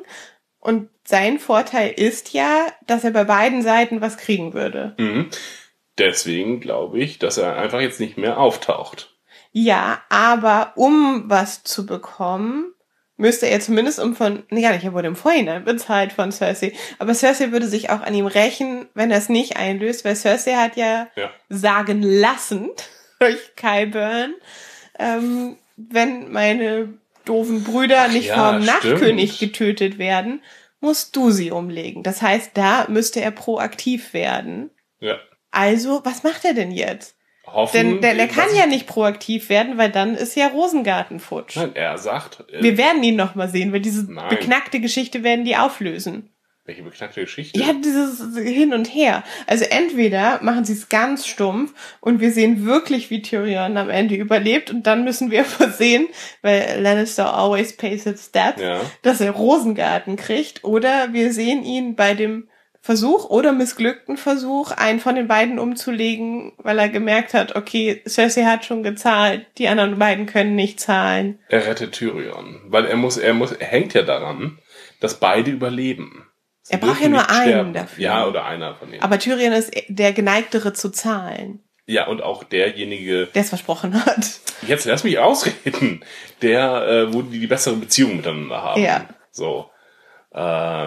Und 0.62 0.90
sein 1.04 1.40
Vorteil 1.40 1.92
ist 1.92 2.34
ja, 2.34 2.68
dass 2.88 3.04
er 3.04 3.12
bei 3.12 3.24
beiden 3.26 3.62
Seiten 3.64 4.00
was 4.00 4.18
kriegen 4.18 4.54
würde. 4.54 4.96
Mhm. 4.98 5.30
Deswegen 5.98 6.60
glaube 6.62 7.00
ich, 7.00 7.20
dass 7.20 7.38
er 7.38 7.58
einfach 7.58 7.82
jetzt 7.82 8.00
nicht 8.00 8.18
mehr 8.18 8.38
auftaucht. 8.40 9.14
Ja, 9.52 10.02
aber 10.10 10.72
um 10.76 11.24
was 11.28 11.64
zu 11.64 11.86
bekommen, 11.86 12.74
müsste 13.18 13.48
er 13.48 13.60
zumindest 13.60 14.00
um 14.00 14.16
von, 14.16 14.44
nicht, 14.50 14.64
er 14.64 14.94
wurde 14.94 15.08
im 15.08 15.16
Vorhinein 15.16 15.66
bezahlt 15.66 16.14
von 16.14 16.32
Cersei. 16.32 16.74
Aber 17.00 17.14
Cersei 17.14 17.52
würde 17.52 17.68
sich 17.68 17.90
auch 17.90 18.02
an 18.02 18.14
ihm 18.14 18.26
rächen, 18.28 18.88
wenn 18.94 19.12
er 19.12 19.18
es 19.18 19.30
nicht 19.30 19.58
einlöst, 19.58 20.06
weil 20.06 20.16
Cersei 20.16 20.54
hat 20.54 20.78
ja, 20.78 21.08
Ja. 21.16 21.30
sagen 21.50 22.02
lassen 22.02 22.70
durch 23.20 23.56
Kyburn, 23.56 24.36
ähm, 24.98 25.58
wenn 25.76 26.32
meine 26.32 26.94
doofen 27.26 27.64
Brüder 27.64 28.08
nicht 28.08 28.28
ja, 28.28 28.54
vom. 28.54 28.64
Nachtkönig 28.64 29.40
getötet 29.40 29.98
werden, 29.98 30.42
musst 30.80 31.16
du 31.16 31.32
sie 31.32 31.52
umlegen. 31.52 32.04
Das 32.04 32.22
heißt, 32.22 32.52
da 32.56 32.86
müsste 32.90 33.22
er 33.22 33.32
proaktiv 33.32 34.14
werden. 34.14 34.72
Ja. 35.00 35.18
Also, 35.52 36.02
was 36.04 36.24
macht 36.24 36.46
er 36.46 36.54
denn 36.54 36.72
jetzt? 36.72 37.16
hoffen. 37.54 37.74
Denn, 37.74 38.02
denn 38.02 38.20
er 38.20 38.30
was 38.30 38.36
kann 38.36 38.56
ja 38.56 38.66
nicht 38.66 38.88
proaktiv 38.88 39.50
werden, 39.50 39.78
weil 39.78 39.92
dann 39.92 40.16
ist 40.16 40.36
ja 40.36 40.48
Rosengarten 40.48 41.20
futsch. 41.20 41.56
Nein, 41.56 41.76
er 41.76 41.98
sagt, 41.98 42.46
äh, 42.52 42.62
Wir 42.62 42.78
werden 42.78 43.04
ihn 43.04 43.16
noch 43.16 43.36
mal 43.36 43.50
sehen, 43.50 43.74
weil 43.74 43.82
diese 43.82 44.12
Nein. 44.12 44.30
beknackte 44.30 44.80
Geschichte 44.80 45.24
werden 45.24 45.46
die 45.46 45.58
auflösen. 45.58 46.34
Welche 46.66 46.84
beknackte 46.84 47.22
Geschichte. 47.22 47.60
Ja, 47.60 47.74
dieses 47.74 48.22
Hin 48.38 48.74
und 48.74 48.86
Her. 48.86 49.24
Also 49.48 49.66
entweder 49.66 50.40
machen 50.44 50.64
sie 50.64 50.74
es 50.74 50.90
ganz 50.90 51.26
stumpf 51.26 51.74
und 52.02 52.20
wir 52.22 52.32
sehen 52.32 52.66
wirklich, 52.66 53.10
wie 53.10 53.22
Tyrion 53.22 53.78
am 53.78 53.90
Ende 53.90 54.16
überlebt 54.16 54.70
und 54.70 54.86
dann 54.86 55.04
müssen 55.04 55.32
wir 55.32 55.44
versehen, 55.46 56.08
weil 56.42 56.80
Lannister 56.82 57.34
always 57.34 57.76
pays 57.76 58.06
its 58.06 58.26
step, 58.28 58.60
Ja. 58.60 58.80
dass 59.02 59.22
er 59.22 59.32
Rosengarten 59.32 60.18
kriegt 60.18 60.64
oder 60.64 61.14
wir 61.14 61.34
sehen 61.34 61.64
ihn 61.64 61.96
bei 61.96 62.14
dem 62.14 62.48
Versuch 62.84 63.30
oder 63.30 63.54
missglückten 63.54 64.18
Versuch, 64.18 64.72
einen 64.72 65.00
von 65.00 65.14
den 65.14 65.28
beiden 65.28 65.60
umzulegen, 65.60 66.54
weil 66.58 66.80
er 66.80 66.90
gemerkt 66.90 67.36
hat, 67.36 67.56
okay, 67.56 68.02
Cersei 68.08 68.44
hat 68.46 68.66
schon 68.66 68.82
gezahlt, 68.82 69.46
die 69.60 69.68
anderen 69.68 70.00
beiden 70.00 70.26
können 70.26 70.56
nicht 70.56 70.80
zahlen. 70.80 71.38
Er 71.48 71.68
rettet 71.68 71.92
Tyrion, 71.92 72.60
weil 72.66 72.86
er 72.86 72.96
muss, 72.98 73.18
er 73.18 73.36
muss, 73.36 73.52
er 73.52 73.68
hängt 73.68 73.94
ja 73.94 74.02
daran, 74.02 74.58
dass 75.00 75.20
beide 75.20 75.52
überleben. 75.52 76.26
Er 76.72 76.78
braucht 76.78 77.02
ja 77.02 77.10
nur 77.10 77.30
einen 77.30 77.50
sterben. 77.50 77.74
dafür. 77.74 78.04
Ja, 78.04 78.26
oder 78.26 78.46
einer 78.46 78.76
von 78.76 78.90
denen. 78.90 79.04
Aber 79.04 79.20
Tyrion 79.20 79.52
ist 79.54 79.72
der 79.90 80.14
geneigtere 80.14 80.74
zu 80.74 80.90
zahlen, 80.90 81.60
ja, 81.88 82.08
und 82.08 82.22
auch 82.24 82.44
derjenige, 82.46 83.28
der 83.28 83.42
es 83.42 83.50
versprochen 83.50 84.06
hat. 84.06 84.40
jetzt 84.68 84.86
lass 84.86 85.04
mich 85.04 85.20
ausreden, 85.20 86.06
der, 86.42 86.88
äh, 86.88 87.14
wo 87.14 87.22
die 87.22 87.40
die 87.40 87.48
bessere 87.48 87.76
Beziehung 87.76 88.18
miteinander 88.18 88.62
haben. 88.62 88.82
Ja. 88.82 89.06
So. 89.32 89.70
Äh, 90.34 90.38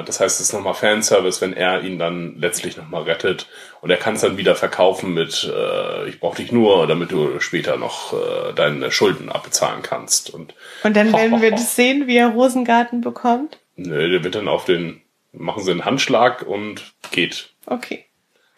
das 0.05 0.21
heißt, 0.21 0.41
es 0.41 0.47
ist 0.47 0.53
nochmal 0.55 0.73
Fanservice, 0.73 1.43
wenn 1.43 1.53
er 1.53 1.83
ihn 1.83 1.99
dann 1.99 2.37
letztlich 2.39 2.79
nochmal 2.79 3.03
rettet. 3.03 3.47
Und 3.83 3.91
er 3.91 3.99
kann 3.99 4.15
es 4.15 4.23
dann 4.23 4.39
wieder 4.39 4.55
verkaufen 4.55 5.13
mit, 5.13 5.51
äh, 5.55 6.09
ich 6.09 6.21
brauche 6.21 6.37
dich 6.37 6.51
nur, 6.53 6.87
damit 6.87 7.13
du 7.13 7.39
später 7.41 7.77
noch 7.77 8.15
äh, 8.15 8.55
deine 8.55 8.91
Schulden 8.91 9.29
abbezahlen 9.29 9.83
kannst. 9.83 10.33
Und 10.33 10.55
Und 10.85 10.97
dann 10.97 11.13
werden 11.13 11.43
wir 11.43 11.51
das 11.51 11.77
sehen, 11.77 12.07
wie 12.07 12.17
er 12.17 12.29
Rosengarten 12.29 13.03
bekommt. 13.03 13.59
nö, 13.77 14.09
der 14.11 14.25
wird 14.25 14.37
dann 14.37 14.49
auf 14.49 14.65
den, 14.65 15.03
machen 15.37 15.63
sie 15.63 15.71
einen 15.71 15.85
Handschlag 15.85 16.43
und 16.43 16.95
geht. 17.11 17.51
Okay. 17.67 18.07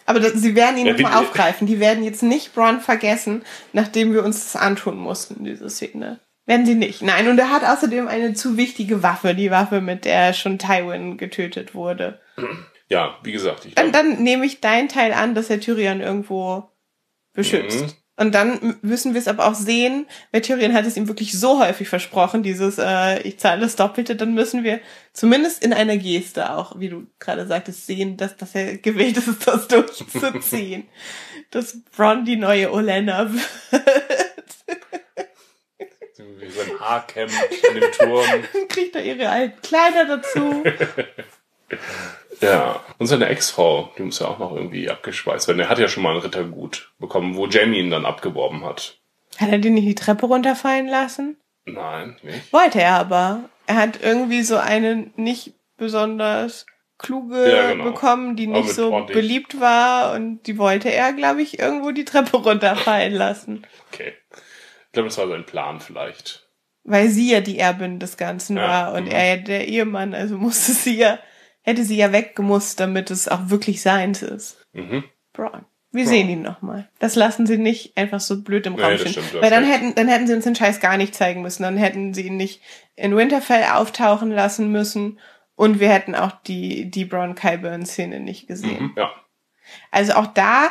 Aber 0.06 0.20
das, 0.20 0.34
sie 0.34 0.54
werden 0.54 0.78
ihn 0.78 0.86
Ja, 0.86 0.92
nochmal 0.92 1.20
aufgreifen. 1.20 1.66
Die 1.66 1.80
werden 1.80 2.04
jetzt 2.04 2.22
nicht 2.22 2.54
Bronn 2.54 2.80
vergessen, 2.80 3.44
nachdem 3.72 4.12
wir 4.12 4.24
uns 4.24 4.52
das 4.52 4.60
antun 4.60 4.96
mussten, 4.96 5.44
diese 5.44 5.68
Szene. 5.68 6.20
Werden 6.46 6.64
sie 6.64 6.76
nicht. 6.76 7.02
Nein, 7.02 7.26
und 7.28 7.38
er 7.38 7.50
hat 7.50 7.64
außerdem 7.64 8.06
eine 8.06 8.34
zu 8.34 8.56
wichtige 8.56 9.02
Waffe, 9.02 9.34
die 9.34 9.50
Waffe, 9.50 9.80
mit 9.80 10.04
der 10.04 10.32
schon 10.32 10.58
Tywin 10.58 11.18
getötet 11.18 11.74
wurde. 11.74 12.20
Ja, 12.88 13.18
wie 13.24 13.32
gesagt, 13.32 13.64
ich 13.64 13.74
Dann, 13.74 13.90
dann 13.90 14.22
nehme 14.22 14.46
ich 14.46 14.60
deinen 14.60 14.88
Teil 14.88 15.12
an, 15.12 15.34
dass 15.34 15.50
er 15.50 15.58
Tyrion 15.58 16.00
irgendwo 16.00 16.70
beschützt. 17.32 17.96
Und 18.16 18.34
dann 18.34 18.76
müssen 18.80 19.12
wir 19.12 19.20
es 19.20 19.28
aber 19.28 19.46
auch 19.46 19.54
sehen, 19.54 20.06
weil 20.32 20.40
Tyrion 20.40 20.72
hat 20.72 20.86
es 20.86 20.96
ihm 20.96 21.06
wirklich 21.06 21.38
so 21.38 21.60
häufig 21.62 21.88
versprochen, 21.88 22.42
dieses 22.42 22.78
äh, 22.78 23.20
ich 23.20 23.38
zahle 23.38 23.60
das 23.60 23.76
Doppelte, 23.76 24.16
dann 24.16 24.32
müssen 24.32 24.64
wir 24.64 24.80
zumindest 25.12 25.62
in 25.62 25.74
einer 25.74 25.98
Geste 25.98 26.50
auch, 26.50 26.78
wie 26.78 26.88
du 26.88 27.06
gerade 27.18 27.46
sagtest, 27.46 27.86
sehen, 27.86 28.16
dass, 28.16 28.36
dass 28.36 28.54
er 28.54 28.78
gewählt 28.78 29.18
ist, 29.18 29.28
das 29.46 29.68
durchzuziehen. 29.68 30.88
dass 31.50 31.78
Bronn 31.94 32.24
die 32.24 32.36
neue 32.36 32.72
Olenna 32.72 33.30
wird. 33.32 33.42
wie 36.46 36.50
so 36.50 36.60
ein 36.60 36.80
Haarcamp 36.80 37.30
in 37.68 37.80
dem 37.80 37.92
Turm. 37.92 38.44
Kriegt 38.68 38.96
er 38.96 39.04
ihre 39.04 39.28
alten 39.28 39.60
Kleider 39.62 40.04
dazu. 40.06 40.62
Ja, 42.40 42.80
und 42.98 43.06
seine 43.06 43.28
Ex-Frau, 43.28 43.92
die 43.96 44.02
muss 44.02 44.18
ja 44.18 44.28
auch 44.28 44.38
noch 44.38 44.52
irgendwie 44.54 44.90
abgeschweißt 44.90 45.48
werden. 45.48 45.60
Er 45.60 45.68
hat 45.68 45.78
ja 45.78 45.88
schon 45.88 46.02
mal 46.02 46.14
ein 46.14 46.20
Rittergut 46.20 46.92
bekommen, 46.98 47.34
wo 47.36 47.46
Jamie 47.46 47.78
ihn 47.80 47.90
dann 47.90 48.04
abgeworben 48.06 48.64
hat. 48.64 48.98
Hat 49.38 49.50
er 49.50 49.58
den 49.58 49.74
nicht 49.74 49.88
die 49.88 49.94
Treppe 49.94 50.26
runterfallen 50.26 50.86
lassen? 50.86 51.38
Nein, 51.64 52.16
nicht? 52.22 52.52
Wollte 52.52 52.80
er 52.80 52.96
aber. 52.96 53.48
Er 53.66 53.76
hat 53.76 54.00
irgendwie 54.02 54.42
so 54.42 54.56
eine 54.56 55.10
nicht 55.16 55.54
besonders 55.76 56.66
kluge 56.98 57.50
Ja, 57.50 57.72
genau. 57.72 57.84
bekommen, 57.84 58.36
die 58.36 58.46
nicht 58.46 58.70
so 58.70 58.92
ordentlich- 58.92 59.16
beliebt 59.16 59.60
war 59.60 60.12
und 60.14 60.42
die 60.46 60.56
wollte 60.58 60.90
er, 60.90 61.12
glaube 61.12 61.42
ich, 61.42 61.58
irgendwo 61.58 61.90
die 61.90 62.04
Treppe 62.04 62.36
runterfallen 62.36 63.12
lassen. 63.12 63.66
Okay. 63.92 64.12
Ich 64.30 64.92
glaube, 64.92 65.08
das 65.08 65.18
war 65.18 65.28
sein 65.28 65.44
Plan 65.44 65.80
vielleicht. 65.80 66.46
Weil 66.84 67.08
sie 67.08 67.30
ja 67.32 67.40
die 67.40 67.58
Erbin 67.58 67.98
des 67.98 68.16
Ganzen 68.16 68.56
Ja, 68.56 68.68
war 68.68 68.92
und 68.94 69.06
mhm. 69.06 69.10
er 69.10 69.24
ja 69.24 69.36
der 69.42 69.68
Ehemann, 69.68 70.14
also 70.14 70.36
musste 70.38 70.72
sie 70.72 70.96
ja, 70.96 71.18
hätte 71.66 71.84
sie 71.84 71.96
ja 71.96 72.12
weggemusst, 72.12 72.80
damit 72.80 73.10
es 73.10 73.28
auch 73.28 73.50
wirklich 73.50 73.82
seins 73.82 74.22
ist. 74.22 74.64
Mhm. 74.72 75.04
Braun. 75.34 75.64
Wir 75.92 76.04
Braun. 76.04 76.12
sehen 76.12 76.28
ihn 76.28 76.42
nochmal. 76.42 76.88
Das 76.98 77.14
lassen 77.16 77.46
sie 77.46 77.58
nicht 77.58 77.96
einfach 77.96 78.20
so 78.20 78.42
blöd 78.42 78.66
im 78.66 78.74
Nee, 78.74 78.82
Raum 78.82 78.92
das 78.92 79.00
stehen. 79.02 79.12
stimmt, 79.24 79.42
Weil 79.42 79.50
dann 79.50 79.64
recht. 79.64 79.74
hätten, 79.74 79.94
dann 79.94 80.08
hätten 80.08 80.26
sie 80.26 80.34
uns 80.34 80.44
den 80.44 80.54
Scheiß 80.54 80.80
gar 80.80 80.96
nicht 80.96 81.14
zeigen 81.14 81.42
müssen. 81.42 81.62
Dann 81.64 81.76
hätten 81.76 82.14
sie 82.14 82.26
ihn 82.28 82.36
nicht 82.36 82.62
in 82.94 83.16
Winterfell 83.16 83.64
auftauchen 83.72 84.30
lassen 84.30 84.70
müssen. 84.72 85.18
Und 85.54 85.80
wir 85.80 85.88
hätten 85.90 86.14
auch 86.14 86.32
die, 86.46 86.90
die 86.90 87.04
Braun 87.06 87.34
Kyburn-Szene 87.34 88.20
nicht 88.20 88.46
gesehen. 88.46 88.84
Mhm. 88.84 88.94
Ja. 88.96 89.10
Also 89.90 90.12
auch 90.14 90.26
da 90.28 90.68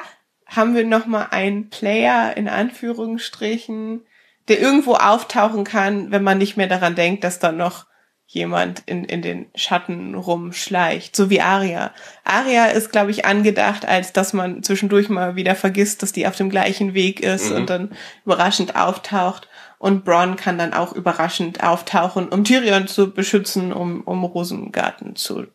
haben 0.48 0.76
wir 0.76 0.86
nochmal 0.86 1.28
einen 1.32 1.70
Player 1.70 2.38
in 2.38 2.48
Anführungsstrichen, 2.48 4.06
der 4.48 4.60
irgendwo 4.60 4.94
auftauchen 4.94 5.64
kann, 5.64 6.12
wenn 6.12 6.24
man 6.24 6.38
nicht 6.38 6.56
mehr 6.56 6.68
daran 6.68 6.96
denkt, 6.96 7.24
dass 7.24 7.40
da 7.40 7.52
noch 7.52 7.88
jemand 8.28 8.84
in, 8.88 9.06
in 9.06 9.22
den 9.22 9.46
Schatten 9.56 10.16
rumschleicht, 10.16 11.16
so 11.16 11.30
wie 11.30 11.42
Arya. 11.42 11.94
Arya 12.24 12.66
ist, 12.68 12.92
glaube 12.92 13.12
ich, 13.12 13.26
angedacht, 13.26 13.86
als 13.86 14.14
dass 14.14 14.34
man 14.34 14.64
zwischendurch 14.64 15.10
mal 15.10 15.36
wieder 15.36 15.56
vergisst, 15.56 16.02
dass 16.04 16.12
die 16.12 16.28
auf 16.28 16.36
dem 16.36 16.50
gleichen 16.50 16.94
Weg 16.94 17.20
ist 17.22 17.52
Mhm. 17.52 17.56
und 17.56 17.70
dann 17.70 17.92
überraschend 18.26 18.76
auftaucht. 18.76 19.48
Und 19.78 20.04
Bronn 20.06 20.36
kann 20.38 20.58
dann 20.58 20.74
auch 20.74 20.94
überraschend 20.94 21.64
auftauchen, 21.64 22.30
um 22.30 22.44
Tyrion 22.44 22.88
zu 22.88 23.12
beschützen, 23.14 23.72
um, 23.72 24.02
um 24.02 24.24
Rosengarten 24.24 25.16
zu 25.16 25.46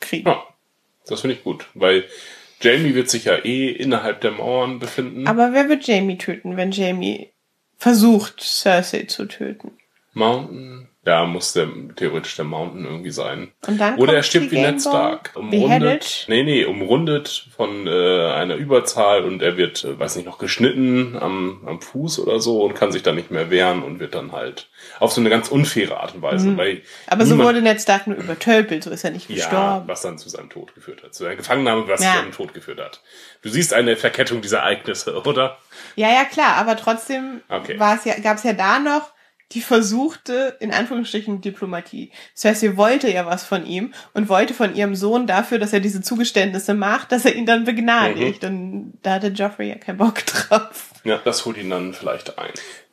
kriegen. 0.00 0.28
ja. 0.28 0.42
Das 1.06 1.22
finde 1.22 1.36
ich 1.36 1.44
gut, 1.44 1.66
weil 1.74 2.04
Jamie 2.60 2.94
wird 2.94 3.08
sich 3.08 3.24
ja 3.26 3.36
eh 3.36 3.68
innerhalb 3.70 4.20
der 4.20 4.32
Mauern 4.32 4.78
befinden. 4.78 5.26
Aber 5.26 5.52
wer 5.54 5.68
wird 5.70 5.86
Jamie 5.86 6.18
töten, 6.18 6.56
wenn 6.58 6.70
Jamie 6.72 7.30
versucht, 7.78 8.40
Cersei 8.42 9.04
zu 9.04 9.24
töten? 9.26 9.70
Mountain. 10.12 10.87
Ja, 11.08 11.24
muss 11.24 11.54
der, 11.54 11.68
theoretisch 11.96 12.36
der 12.36 12.44
Mountain 12.44 12.84
irgendwie 12.84 13.10
sein. 13.10 13.50
Und 13.66 13.80
dann 13.80 13.96
Oder 13.96 14.12
er 14.12 14.22
stirbt 14.22 14.50
wie 14.50 14.60
Ned 14.60 14.78
Stark. 14.80 15.30
Umrundet. 15.34 15.68
beheaded. 15.80 16.24
Nee, 16.28 16.42
nee, 16.42 16.64
umrundet 16.66 17.46
von 17.56 17.86
äh, 17.86 18.30
einer 18.32 18.56
Überzahl 18.56 19.24
und 19.24 19.40
er 19.40 19.56
wird, 19.56 19.84
äh, 19.84 19.98
weiß 19.98 20.16
nicht, 20.16 20.26
noch 20.26 20.36
geschnitten 20.36 21.16
am, 21.18 21.62
am 21.66 21.80
Fuß 21.80 22.18
oder 22.18 22.40
so 22.40 22.62
und 22.62 22.74
kann 22.74 22.92
sich 22.92 23.02
dann 23.02 23.14
nicht 23.14 23.30
mehr 23.30 23.50
wehren 23.50 23.82
und 23.82 24.00
wird 24.00 24.14
dann 24.14 24.32
halt 24.32 24.68
auf 25.00 25.10
so 25.12 25.22
eine 25.22 25.30
ganz 25.30 25.48
unfaire 25.48 25.98
Art 25.98 26.14
und 26.14 26.20
Weise. 26.20 26.54
Weil 26.58 26.74
Mhm. 26.74 26.80
Aber 27.06 27.24
so 27.24 27.38
wurde 27.38 27.62
Ned 27.62 27.80
Stark 27.80 28.06
nur 28.06 28.18
übertölpelt, 28.18 28.84
so 28.84 28.90
ist 28.90 29.02
er 29.04 29.10
nicht 29.10 29.30
Ja, 29.30 29.36
gestorben. 29.36 29.88
was 29.88 30.02
dann 30.02 30.18
zu 30.18 30.28
seinem 30.28 30.50
Tod 30.50 30.74
geführt 30.74 31.02
hat. 31.02 31.14
Zu 31.14 31.24
einer 31.24 31.36
Gefangennahme, 31.36 31.88
was 31.88 32.04
Ja. 32.04 32.12
zu 32.12 32.18
seinem 32.18 32.32
Tod 32.32 32.52
geführt 32.52 32.80
hat. 32.80 33.00
Du 33.40 33.48
siehst 33.48 33.72
eine 33.72 33.96
Verkettung 33.96 34.42
dieser 34.42 34.58
Ereignisse, 34.58 35.14
oder? 35.24 35.56
Ja, 35.96 36.08
ja, 36.08 36.24
klar, 36.24 36.56
aber 36.56 36.76
trotzdem 36.76 37.40
Okay. 37.48 37.78
war 37.80 37.96
es 37.96 38.04
ja, 38.04 38.14
gab 38.22 38.36
es 38.36 38.42
ja 38.42 38.52
da 38.52 38.78
noch 38.78 39.10
die 39.52 39.60
versuchte, 39.62 40.56
in 40.60 40.72
Anführungsstrichen, 40.72 41.40
Diplomatie. 41.40 42.10
Cersei 42.36 42.76
wollte 42.76 43.10
ja 43.10 43.24
was 43.26 43.44
von 43.44 43.64
ihm 43.64 43.94
und 44.12 44.28
wollte 44.28 44.52
von 44.52 44.74
ihrem 44.74 44.94
Sohn 44.94 45.26
dafür, 45.26 45.58
dass 45.58 45.72
er 45.72 45.80
diese 45.80 46.02
Zugeständnisse 46.02 46.74
macht, 46.74 47.12
dass 47.12 47.24
er 47.24 47.34
ihn 47.34 47.46
dann 47.46 47.64
begnadigt. 47.64 48.42
Mhm. 48.42 48.48
Und 48.48 48.92
da 49.02 49.12
hatte 49.14 49.28
Joffrey 49.28 49.68
ja 49.70 49.76
keinen 49.76 49.98
Bock 49.98 50.24
drauf. 50.26 50.90
Ja, 51.04 51.18
das 51.24 51.46
holt 51.46 51.56
ihn 51.56 51.70
dann 51.70 51.94
vielleicht 51.94 52.38
ein. 52.38 52.50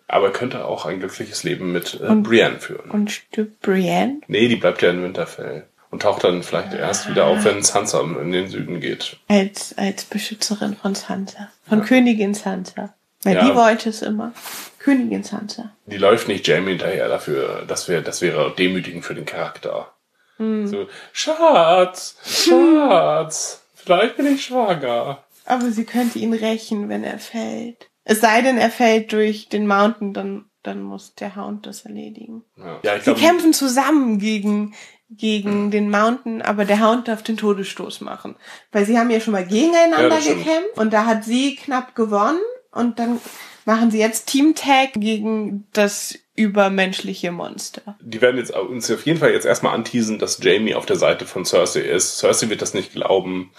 Aber 0.08 0.28
er 0.28 0.34
könnte 0.34 0.66
auch 0.66 0.86
ein 0.86 1.00
glückliches 1.00 1.44
Leben 1.44 1.72
mit 1.72 2.00
äh, 2.00 2.06
Und- 2.06 2.24
Brienne 2.24 2.60
führen. 2.60 2.92
Und 2.92 3.12
stirbt 3.12 3.60
Brienne? 3.62 4.22
Nee, 4.28 4.48
die 4.48 4.56
bleibt 4.56 4.82
ja 4.82 4.92
in 4.92 5.04
Winterfell. 5.04 5.68
Und 5.90 6.02
taucht 6.02 6.24
dann 6.26 6.44
vielleicht 6.44 6.74
erst 6.74 7.10
wieder 7.10 7.26
auf, 7.26 7.46
wenn 7.46 7.62
Sansa 7.64 8.02
in 8.02 8.32
den 8.32 8.48
Süden 8.50 8.82
geht. 8.82 9.18
Als, 9.30 9.78
als 9.78 10.04
Beschützerin 10.04 10.76
von 10.76 10.94
Sansa. 10.94 11.50
Von 11.68 11.84
Königin 11.86 12.34
Sansa. 12.34 12.94
Weil 13.26 13.36
Ja. 13.36 13.50
die 13.50 13.56
wollte 13.56 13.90
es 13.90 14.02
immer. 14.02 14.32
Königin 14.80 15.24
Sansa. 15.24 15.72
Die 15.88 15.98
läuft 15.98 16.28
nicht 16.28 16.48
Jamie 16.48 16.70
hinterher 16.72 17.10
dafür. 17.10 17.64
Das 17.68 17.90
wäre, 17.90 18.02
das 18.04 18.22
wäre 18.22 18.54
demütigend 18.58 19.04
für 19.04 19.16
den 19.16 19.26
Charakter. 19.26 19.92
Hm. 20.38 20.68
So, 20.68 20.88
Schatz, 21.12 22.18
Schatz, 22.24 23.64
vielleicht 23.76 24.18
bin 24.18 24.28
ich 24.28 24.46
schwanger. 24.46 25.24
Aber 25.46 25.72
sie 25.72 25.86
könnte 25.86 26.20
ihn 26.20 26.34
rächen, 26.34 26.88
wenn 26.90 27.04
er 27.04 27.20
fällt. 27.20 27.90
Es 28.04 28.22
sei 28.22 28.42
denn, 28.42 28.58
er 28.58 28.70
fällt 28.70 29.12
durch 29.12 29.50
den 29.50 29.66
Mountain, 29.66 30.14
dann, 30.14 30.46
dann 30.64 30.82
muss 30.84 31.16
der 31.16 31.36
Hound 31.36 31.66
das 31.66 31.86
erledigen. 31.86 32.44
Ja, 32.58 32.80
ja 32.84 32.94
ich 32.96 33.00
Sie 33.04 33.06
glaube, 33.06 33.20
kämpfen 33.22 33.54
zusammen 33.54 34.20
gegen, 34.20 34.76
gegen 35.10 35.72
den 35.72 35.90
Mountain, 35.90 36.42
aber 36.44 36.66
der 36.66 36.80
Hound 36.86 37.08
darf 37.08 37.24
den 37.24 37.38
Todesstoß 37.38 38.02
machen. 38.02 38.36
Weil 38.72 38.86
sie 38.86 39.00
haben 39.00 39.10
ja 39.10 39.20
schon 39.20 39.32
mal 39.34 39.42
Ja, 39.44 39.48
gegeneinander 39.48 40.22
stimmt. 40.22 40.44
gekämpft 40.46 40.78
und 40.78 40.92
da 40.94 41.06
hat 41.06 41.24
sie 41.24 41.56
knapp 41.56 41.96
gewonnen 41.96 42.40
und 42.76 43.00
dann 43.00 43.20
machen 43.66 43.90
sie 43.90 44.00
jetzt 44.00 44.28
Team 44.28 44.54
Tag 44.54 44.94
gegen 44.94 45.66
das 45.74 46.20
übermenschliche 46.36 47.32
Monster. 47.32 47.96
die 48.02 48.22
werden 48.22 48.38
jetzt 48.38 48.52
uns 48.56 48.92
auf 48.92 49.06
jeden 49.06 49.20
Fall 49.20 49.32
jetzt 49.32 49.46
erstmal 49.46 49.74
anteasen, 49.74 50.20
dass 50.20 50.44
Jamie 50.44 50.76
auf 50.76 50.86
der 50.86 50.98
Seite 50.98 51.26
von 51.26 51.46
Cersei 51.46 51.80
ist. 51.82 52.18
Cersei 52.20 52.50
wird 52.50 52.62
das 52.62 52.74
nicht 52.74 52.92
glauben, 52.94 53.52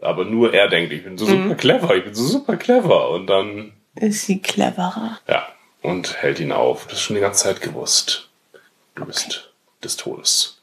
aber 0.00 0.24
nur 0.24 0.54
er 0.54 0.68
denkt, 0.68 0.92
ich 0.92 1.02
bin 1.04 1.18
so 1.18 1.26
Mhm. 1.26 1.44
super 1.44 1.54
clever, 1.56 1.96
ich 1.96 2.04
bin 2.04 2.14
so 2.14 2.24
super 2.24 2.56
clever. 2.56 3.10
Und 3.10 3.26
dann 3.26 3.72
ist 3.96 4.26
sie 4.26 4.40
cleverer. 4.40 5.18
Ja, 5.26 5.48
und 5.82 6.22
hält 6.22 6.38
ihn 6.38 6.52
auf. 6.52 6.84
Das 6.86 6.94
ist 6.98 7.00
schon 7.02 7.16
die 7.16 7.22
ganze 7.22 7.44
Zeit 7.44 7.60
gewusst. 7.62 8.28
Du 8.94 9.04
bist 9.06 9.50
des 9.82 9.96
Todes. 9.96 10.60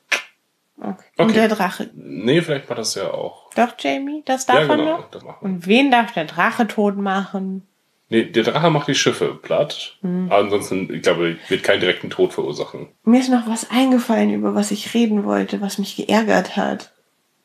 Okay. 0.78 0.90
Okay. 0.90 1.24
Und 1.24 1.36
der 1.36 1.48
Drache. 1.48 1.90
Nee, 1.96 2.42
vielleicht 2.42 2.70
macht 2.70 2.80
das 2.80 2.96
ja 2.96 3.10
auch. 3.12 3.50
Doch, 3.56 3.74
Jamie, 3.80 4.22
das 4.26 4.46
darf 4.46 4.58
ja, 4.58 4.62
er 4.68 4.78
genau. 4.78 4.98
noch. 4.98 5.12
Machen 5.24 5.24
wir. 5.24 5.42
Und 5.42 5.68
wen 5.68 5.90
darf 5.90 6.12
der 6.14 6.26
Drache 6.26 6.68
tot 6.68 6.98
machen? 6.98 7.66
Nee, 8.10 8.26
der 8.26 8.44
Drache 8.44 8.70
macht 8.70 8.88
die 8.88 8.96
Schiffe 8.96 9.38
platt. 9.42 9.98
Hm. 10.02 10.28
Aber 10.30 10.44
ansonsten, 10.44 10.94
ich 10.94 11.02
glaube, 11.02 11.38
wird 11.50 11.64
keinen 11.64 11.80
direkten 11.80 12.10
Tod 12.10 12.34
verursachen. 12.34 12.90
Mir 13.04 13.20
ist 13.20 13.30
noch 13.30 13.48
was 13.48 13.72
eingefallen, 13.72 14.34
über 14.34 14.54
was 14.54 14.72
ich 14.72 14.94
reden 14.94 15.26
wollte, 15.26 15.62
was 15.62 15.78
mich 15.78 15.96
geärgert 15.96 16.56
hat. 16.56 16.94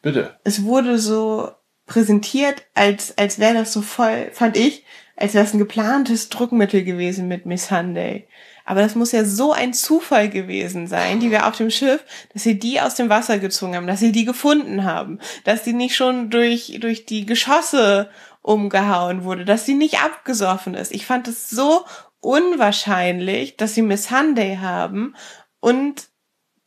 Bitte. 0.02 0.36
Es 0.44 0.64
wurde 0.64 0.98
so 0.98 1.50
präsentiert, 1.86 2.62
als, 2.74 3.16
als 3.18 3.38
wäre 3.38 3.54
das 3.54 3.72
so 3.72 3.82
voll, 3.82 4.30
fand 4.32 4.56
ich, 4.56 4.84
als 5.16 5.34
wäre 5.34 5.44
es 5.44 5.52
ein 5.52 5.58
geplantes 5.58 6.28
Druckmittel 6.28 6.84
gewesen 6.84 7.28
mit 7.28 7.46
Miss 7.46 7.66
Sunday. 7.66 8.26
Aber 8.64 8.82
das 8.82 8.94
muss 8.94 9.10
ja 9.10 9.24
so 9.24 9.52
ein 9.52 9.74
Zufall 9.74 10.28
gewesen 10.28 10.86
sein, 10.86 11.18
die 11.18 11.32
wir 11.32 11.48
auf 11.48 11.56
dem 11.56 11.70
Schiff, 11.70 12.04
dass 12.32 12.44
sie 12.44 12.58
die 12.58 12.80
aus 12.80 12.94
dem 12.94 13.08
Wasser 13.08 13.38
gezogen 13.38 13.74
haben, 13.74 13.88
dass 13.88 13.98
sie 13.98 14.12
die 14.12 14.24
gefunden 14.24 14.84
haben, 14.84 15.18
dass 15.42 15.64
die 15.64 15.72
nicht 15.72 15.96
schon 15.96 16.30
durch, 16.30 16.78
durch 16.80 17.04
die 17.04 17.26
Geschosse 17.26 18.10
umgehauen 18.42 19.24
wurde, 19.24 19.44
dass 19.44 19.66
sie 19.66 19.74
nicht 19.74 20.02
abgesoffen 20.02 20.74
ist. 20.74 20.92
Ich 20.92 21.06
fand 21.06 21.28
es 21.28 21.50
so 21.50 21.84
unwahrscheinlich, 22.20 23.56
dass 23.56 23.74
sie 23.74 23.82
Miss 23.82 24.08
Sunday 24.08 24.56
haben 24.56 25.14
und 25.60 26.10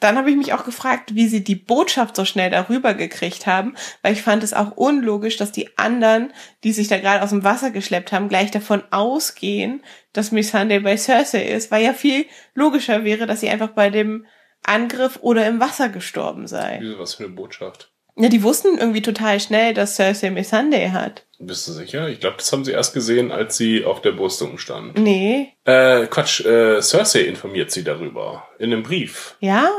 dann 0.04 0.18
habe 0.18 0.30
ich 0.30 0.36
mich 0.36 0.52
auch 0.52 0.66
gefragt, 0.66 1.16
wie 1.16 1.28
sie 1.28 1.46
die 1.46 1.56
Botschaft 1.56 2.18
so 2.18 2.26
schnell 2.26 2.50
darüber 2.50 2.94
gekriegt 2.94 3.48
haben, 3.48 3.76
weil 4.02 4.12
ich 4.12 4.22
fand 4.22 4.44
es 4.44 4.54
auch 4.54 4.72
unlogisch, 4.76 5.38
dass 5.38 5.54
die 5.54 5.78
anderen, 5.78 6.34
die 6.66 6.74
sich 6.74 6.90
da 6.90 7.00
gerade 7.00 7.24
aus 7.24 7.30
dem 7.30 7.46
Wasser 7.46 7.72
geschleppt 7.72 8.12
haben, 8.12 8.28
gleich 8.28 8.52
davon 8.52 8.84
ausgehen, 8.92 9.82
dass 10.12 10.34
Miss 10.34 10.52
Sunday 10.52 10.82
bei 10.82 10.98
Cersei 10.98 11.46
ist, 11.46 11.72
weil 11.72 11.86
ja 11.86 11.94
viel 11.94 12.26
logischer 12.54 13.06
wäre, 13.06 13.28
dass 13.28 13.40
sie 13.40 13.50
einfach 13.50 13.70
bei 13.70 13.90
dem 13.90 14.26
Angriff 14.66 15.20
oder 15.22 15.48
im 15.48 15.62
Wasser 15.62 15.88
gestorben 15.88 16.48
sei. 16.48 16.80
Wieso, 16.82 17.00
was 17.00 17.14
für 17.16 17.24
eine 17.24 17.34
Botschaft? 17.34 17.93
Ja, 18.16 18.30
die 18.30 18.44
wussten 18.44 18.78
irgendwie 18.78 19.02
total 19.02 19.40
schnell, 19.40 19.74
dass 19.74 19.96
Cersei 19.96 20.30
Miss 20.30 20.50
Sunday 20.52 20.90
hat. 20.90 21.26
Bist 21.40 21.68
du 21.68 21.72
sicher? 21.72 22.08
Ich 22.10 22.20
glaube, 22.20 22.38
das 22.38 22.52
haben 22.54 22.64
sie 22.64 22.72
erst 22.72 22.94
gesehen, 22.94 23.32
als 23.32 23.58
sie 23.58 23.86
auf 23.86 24.02
der 24.02 24.12
Brüstung 24.12 24.58
stand. 24.60 24.98
Nee. 25.00 25.54
Äh, 25.66 26.06
Quatsch, 26.08 26.42
äh, 26.46 26.82
Cersei 26.82 27.22
informiert 27.22 27.72
sie 27.72 27.84
darüber. 27.84 28.48
In 28.60 28.72
einem 28.72 28.84
Brief, 28.84 29.36
Ja? 29.40 29.70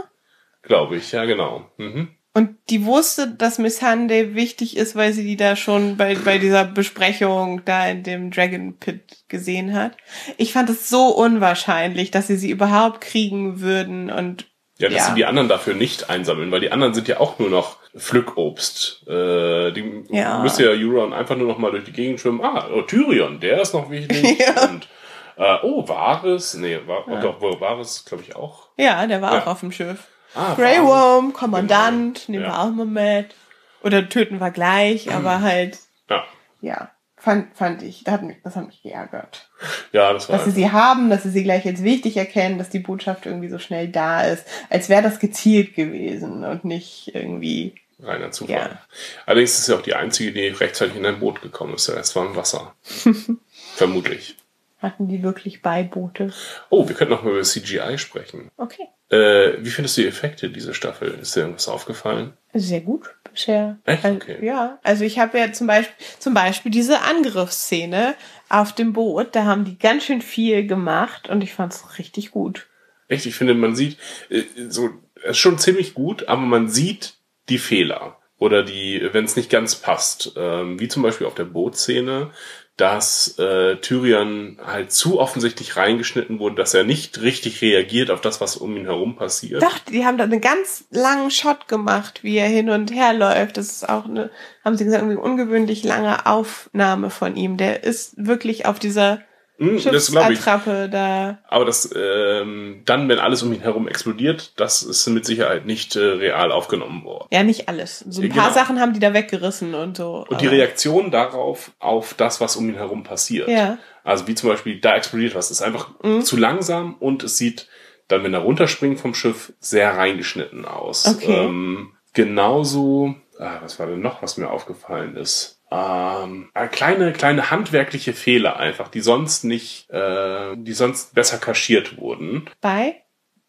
glaube 0.62 0.96
ich. 0.96 1.12
Ja, 1.12 1.24
genau. 1.26 1.70
Mhm. 1.76 2.08
Und 2.36 2.56
die 2.68 2.84
wusste, 2.84 3.28
dass 3.28 3.58
Miss 3.58 3.78
Sunday 3.78 4.34
wichtig 4.34 4.76
ist, 4.76 4.96
weil 4.96 5.12
sie 5.12 5.22
die 5.22 5.36
da 5.36 5.54
schon 5.54 5.96
bei, 5.96 6.16
bei 6.16 6.38
dieser 6.38 6.64
Besprechung 6.64 7.62
da 7.64 7.86
in 7.88 8.02
dem 8.02 8.32
Dragon 8.32 8.76
Pit 8.76 9.24
gesehen 9.28 9.72
hat. 9.72 9.96
Ich 10.36 10.52
fand 10.52 10.68
es 10.68 10.88
so 10.88 11.06
unwahrscheinlich, 11.14 12.10
dass 12.10 12.26
sie 12.26 12.36
sie 12.36 12.50
überhaupt 12.50 13.00
kriegen 13.00 13.60
würden 13.60 14.10
und 14.10 14.46
Ja, 14.78 14.88
dass 14.88 14.98
Ja. 14.98 15.04
sie 15.10 15.14
die 15.14 15.24
anderen 15.24 15.48
dafür 15.48 15.74
nicht 15.74 16.10
einsammeln, 16.10 16.50
weil 16.50 16.60
die 16.60 16.72
anderen 16.72 16.94
sind 16.94 17.06
ja 17.06 17.20
auch 17.20 17.38
nur 17.38 17.48
noch 17.48 17.76
Pflückobst. 17.96 19.06
Äh, 19.06 19.70
die 19.72 20.04
Ja. 20.10 20.38
müsste 20.40 20.64
ja 20.64 20.70
Euron 20.70 21.12
einfach 21.12 21.36
nur 21.36 21.46
noch 21.46 21.58
mal 21.58 21.70
durch 21.70 21.84
die 21.84 21.92
Gegend 21.92 22.20
schwimmen. 22.20 22.40
Ah, 22.42 22.66
oh, 22.72 22.82
Tyrion, 22.82 23.38
der 23.40 23.60
ist 23.60 23.72
noch 23.74 23.90
wichtig. 23.90 24.38
Ja. 24.40 24.64
Und 24.68 24.88
äh, 25.36 25.56
oh, 25.62 25.86
Varys, 25.86 26.54
nee, 26.54 26.78
war, 26.86 27.06
oh, 27.08 27.16
doch, 27.20 27.40
wohl 27.40 27.60
Varys, 27.60 28.04
glaube 28.04 28.24
ich 28.26 28.34
auch. 28.36 28.68
ja, 28.76 29.06
der 29.06 29.20
war 29.22 29.34
Ja. 29.34 29.42
auch 29.42 29.46
auf 29.48 29.60
dem 29.60 29.72
Schiff. 29.72 29.98
Ah, 30.34 30.54
Grey. 30.54 30.80
Worm, 30.82 31.32
Kommandant, 31.32 32.26
Genau. 32.26 32.32
nehmen 32.38 32.44
wir 32.44 32.50
Ja. 32.56 32.62
auch 32.64 32.70
mal 32.70 32.86
mit. 32.86 33.34
Oder 33.82 34.08
töten 34.08 34.40
wir 34.40 34.50
gleich, 34.50 35.12
aber 35.14 35.40
halt, 35.42 35.78
Ja. 36.10 36.24
ja, 36.60 36.90
fand, 37.24 37.56
fand 37.56 37.82
ich, 37.82 38.04
das 38.04 38.14
hat 38.14 38.22
mich, 38.22 38.36
das 38.44 38.54
hat 38.54 38.66
mich 38.66 38.82
geärgert. 38.82 39.48
ja, 39.92 40.12
das 40.12 40.28
war 40.28 40.36
Dass 40.36 40.44
sie 40.44 40.50
sie 40.50 40.70
haben, 40.70 41.08
dass 41.10 41.22
sie 41.22 41.30
sie 41.30 41.42
gleich 41.42 41.66
als 41.66 41.82
wichtig 41.82 42.16
erkennen, 42.16 42.58
dass 42.58 42.68
die 42.68 42.78
Botschaft 42.78 43.26
irgendwie 43.26 43.48
so 43.48 43.58
schnell 43.58 43.88
da 43.88 44.22
ist, 44.22 44.46
als 44.68 44.88
wäre 44.88 45.02
das 45.02 45.18
gezielt 45.18 45.74
gewesen 45.74 46.44
und 46.44 46.64
nicht 46.64 47.14
irgendwie, 47.14 47.74
reiner 48.02 48.30
Zufall. 48.30 48.54
Ja. 48.54 48.78
Allerdings 49.24 49.58
ist 49.58 49.66
sie 49.66 49.74
auch 49.74 49.82
die 49.82 49.94
einzige, 49.94 50.32
die 50.32 50.46
rechtzeitig 50.48 50.96
in 50.96 51.06
ein 51.06 51.20
Boot 51.20 51.40
gekommen 51.40 51.74
ist. 51.74 51.88
Der 51.88 51.96
Rest 51.96 52.14
war 52.14 52.26
im 52.26 52.36
Wasser. 52.36 52.74
Vermutlich. 53.74 54.36
Hatten 54.84 55.08
die 55.08 55.22
wirklich 55.22 55.62
Beiboote. 55.62 56.32
Oh, 56.70 56.86
wir 56.88 56.94
könnten 56.94 57.12
noch 57.12 57.22
mal 57.24 57.32
über 57.32 57.42
CGI 57.42 57.98
sprechen. 57.98 58.50
Okay. 58.56 58.86
Äh, 59.10 59.58
wie 59.64 59.70
findest 59.70 59.96
du 59.96 60.02
die 60.02 60.08
Effekte 60.08 60.48
dieser 60.50 60.74
Staffel? 60.74 61.18
Ist 61.20 61.34
dir 61.36 61.40
irgendwas 61.40 61.68
aufgefallen? 61.68 62.34
Sehr 62.52 62.80
gut 62.80 63.14
bisher. 63.30 63.78
Echt? 63.84 64.04
Also, 64.04 64.16
Okay. 64.16 64.44
Ja, 64.44 64.78
also 64.82 65.04
ich 65.04 65.18
habe 65.18 65.38
ja 65.38 65.52
zum 65.52 65.66
Beispiel, 65.66 65.94
zum 66.18 66.34
Beispiel 66.34 66.70
diese 66.70 67.00
Angriffsszene 67.02 68.14
auf 68.48 68.72
dem 68.74 68.92
Boot, 68.92 69.34
da 69.34 69.44
haben 69.44 69.64
die 69.64 69.78
ganz 69.78 70.04
schön 70.04 70.22
viel 70.22 70.66
gemacht 70.66 71.28
und 71.28 71.42
ich 71.42 71.52
fand's 71.52 71.98
richtig 71.98 72.30
gut. 72.30 72.66
Echt, 73.08 73.26
ich 73.26 73.34
finde, 73.34 73.54
man 73.54 73.74
sieht, 73.74 73.98
äh, 74.30 74.42
so, 74.68 74.90
es 75.16 75.32
ist 75.32 75.38
schon 75.38 75.58
ziemlich 75.58 75.94
gut, 75.94 76.28
aber 76.28 76.42
man 76.42 76.68
sieht 76.68 77.14
die 77.48 77.58
Fehler. 77.58 78.18
Oder 78.38 78.62
die, 78.62 79.08
wenn 79.12 79.24
es 79.24 79.36
nicht 79.36 79.48
ganz 79.48 79.76
passt. 79.76 80.32
Ähm, 80.36 80.78
wie 80.80 80.88
zum 80.88 81.02
Beispiel 81.02 81.26
auf 81.26 81.34
der 81.34 81.44
Bootszene, 81.44 82.30
dass 82.76 83.38
äh, 83.38 83.76
Tyrion 83.76 84.58
halt 84.64 84.90
zu 84.90 85.20
offensichtlich 85.20 85.76
reingeschnitten 85.76 86.40
wurde, 86.40 86.56
dass 86.56 86.74
er 86.74 86.82
nicht 86.82 87.20
richtig 87.20 87.62
reagiert 87.62 88.10
auf 88.10 88.20
das, 88.20 88.40
was 88.40 88.56
um 88.56 88.76
ihn 88.76 88.86
herum 88.86 89.14
passiert. 89.14 89.62
Doch, 89.62 89.78
die 89.78 90.04
haben 90.04 90.18
da 90.18 90.24
einen 90.24 90.40
ganz 90.40 90.84
langen 90.90 91.30
Shot 91.30 91.68
gemacht, 91.68 92.24
wie 92.24 92.36
er 92.36 92.48
hin 92.48 92.70
und 92.70 92.92
her 92.92 93.12
läuft. 93.12 93.58
Das 93.58 93.70
ist 93.70 93.88
auch 93.88 94.06
eine, 94.06 94.30
haben 94.64 94.76
sie 94.76 94.84
gesagt, 94.84 95.02
irgendwie 95.02 95.22
ungewöhnlich 95.22 95.84
lange 95.84 96.26
Aufnahme 96.26 97.10
von 97.10 97.36
ihm. 97.36 97.56
Der 97.56 97.84
ist 97.84 98.14
wirklich 98.16 98.66
auf 98.66 98.80
dieser 98.80 99.20
Hm, 99.58 99.80
das 99.84 100.10
glaube 100.10 100.32
ich. 100.32 100.40
Da. 100.40 101.38
Aber 101.48 101.64
das 101.64 101.88
ähm, 101.94 102.82
dann, 102.84 103.08
wenn 103.08 103.18
alles 103.20 103.42
um 103.42 103.52
ihn 103.52 103.60
herum 103.60 103.86
explodiert, 103.86 104.52
das 104.56 104.82
ist 104.82 105.06
mit 105.08 105.24
Sicherheit 105.24 105.64
nicht 105.64 105.94
äh, 105.94 106.00
real 106.00 106.50
aufgenommen 106.50 107.04
worden. 107.04 107.28
Ja, 107.32 107.44
nicht 107.44 107.68
alles. 107.68 108.00
So 108.00 108.20
ein 108.20 108.28
Ja, 108.28 108.34
paar 108.34 108.44
genau. 108.50 108.54
Sachen 108.54 108.80
haben 108.80 108.92
die 108.94 109.00
da 109.00 109.14
weggerissen 109.14 109.74
und 109.74 109.96
so. 109.96 110.26
Und 110.28 110.40
die 110.40 110.48
Reaktion 110.48 111.10
darauf, 111.12 111.70
auf 111.78 112.14
das, 112.14 112.40
was 112.40 112.56
um 112.56 112.68
ihn 112.68 112.74
herum 112.74 113.04
passiert. 113.04 113.48
Ja. 113.48 113.78
Also 114.02 114.26
wie 114.26 114.34
zum 114.34 114.50
Beispiel, 114.50 114.80
da 114.80 114.96
explodiert 114.96 115.34
was, 115.34 115.50
ist 115.52 115.62
einfach 115.62 115.90
Mhm. 116.02 116.22
zu 116.22 116.36
langsam 116.36 116.94
und 116.98 117.22
es 117.22 117.38
sieht 117.38 117.68
dann, 118.08 118.22
wenn 118.24 118.34
er 118.34 118.40
runterspringt 118.40 118.98
vom 119.00 119.14
Schiff, 119.14 119.52
sehr 119.60 119.96
reingeschnitten 119.96 120.64
aus. 120.66 121.06
Okay. 121.06 121.32
Ähm, 121.44 121.92
genauso, 122.12 123.14
ah, 123.38 123.58
was 123.62 123.78
war 123.78 123.86
denn 123.86 124.00
noch, 124.00 124.20
was 124.22 124.36
mir 124.36 124.50
aufgefallen 124.50 125.16
ist? 125.16 125.53
Ähm, 125.70 126.50
äh, 126.54 126.68
kleine, 126.68 127.12
kleine 127.12 127.50
handwerkliche 127.50 128.12
Fehler 128.12 128.56
einfach, 128.58 128.88
die 128.88 129.00
sonst 129.00 129.44
nicht, 129.44 129.90
äh, 129.90 130.54
die 130.56 130.72
sonst 130.72 131.14
besser 131.14 131.38
kaschiert 131.38 131.96
wurden. 131.98 132.44
Bei? 132.60 132.96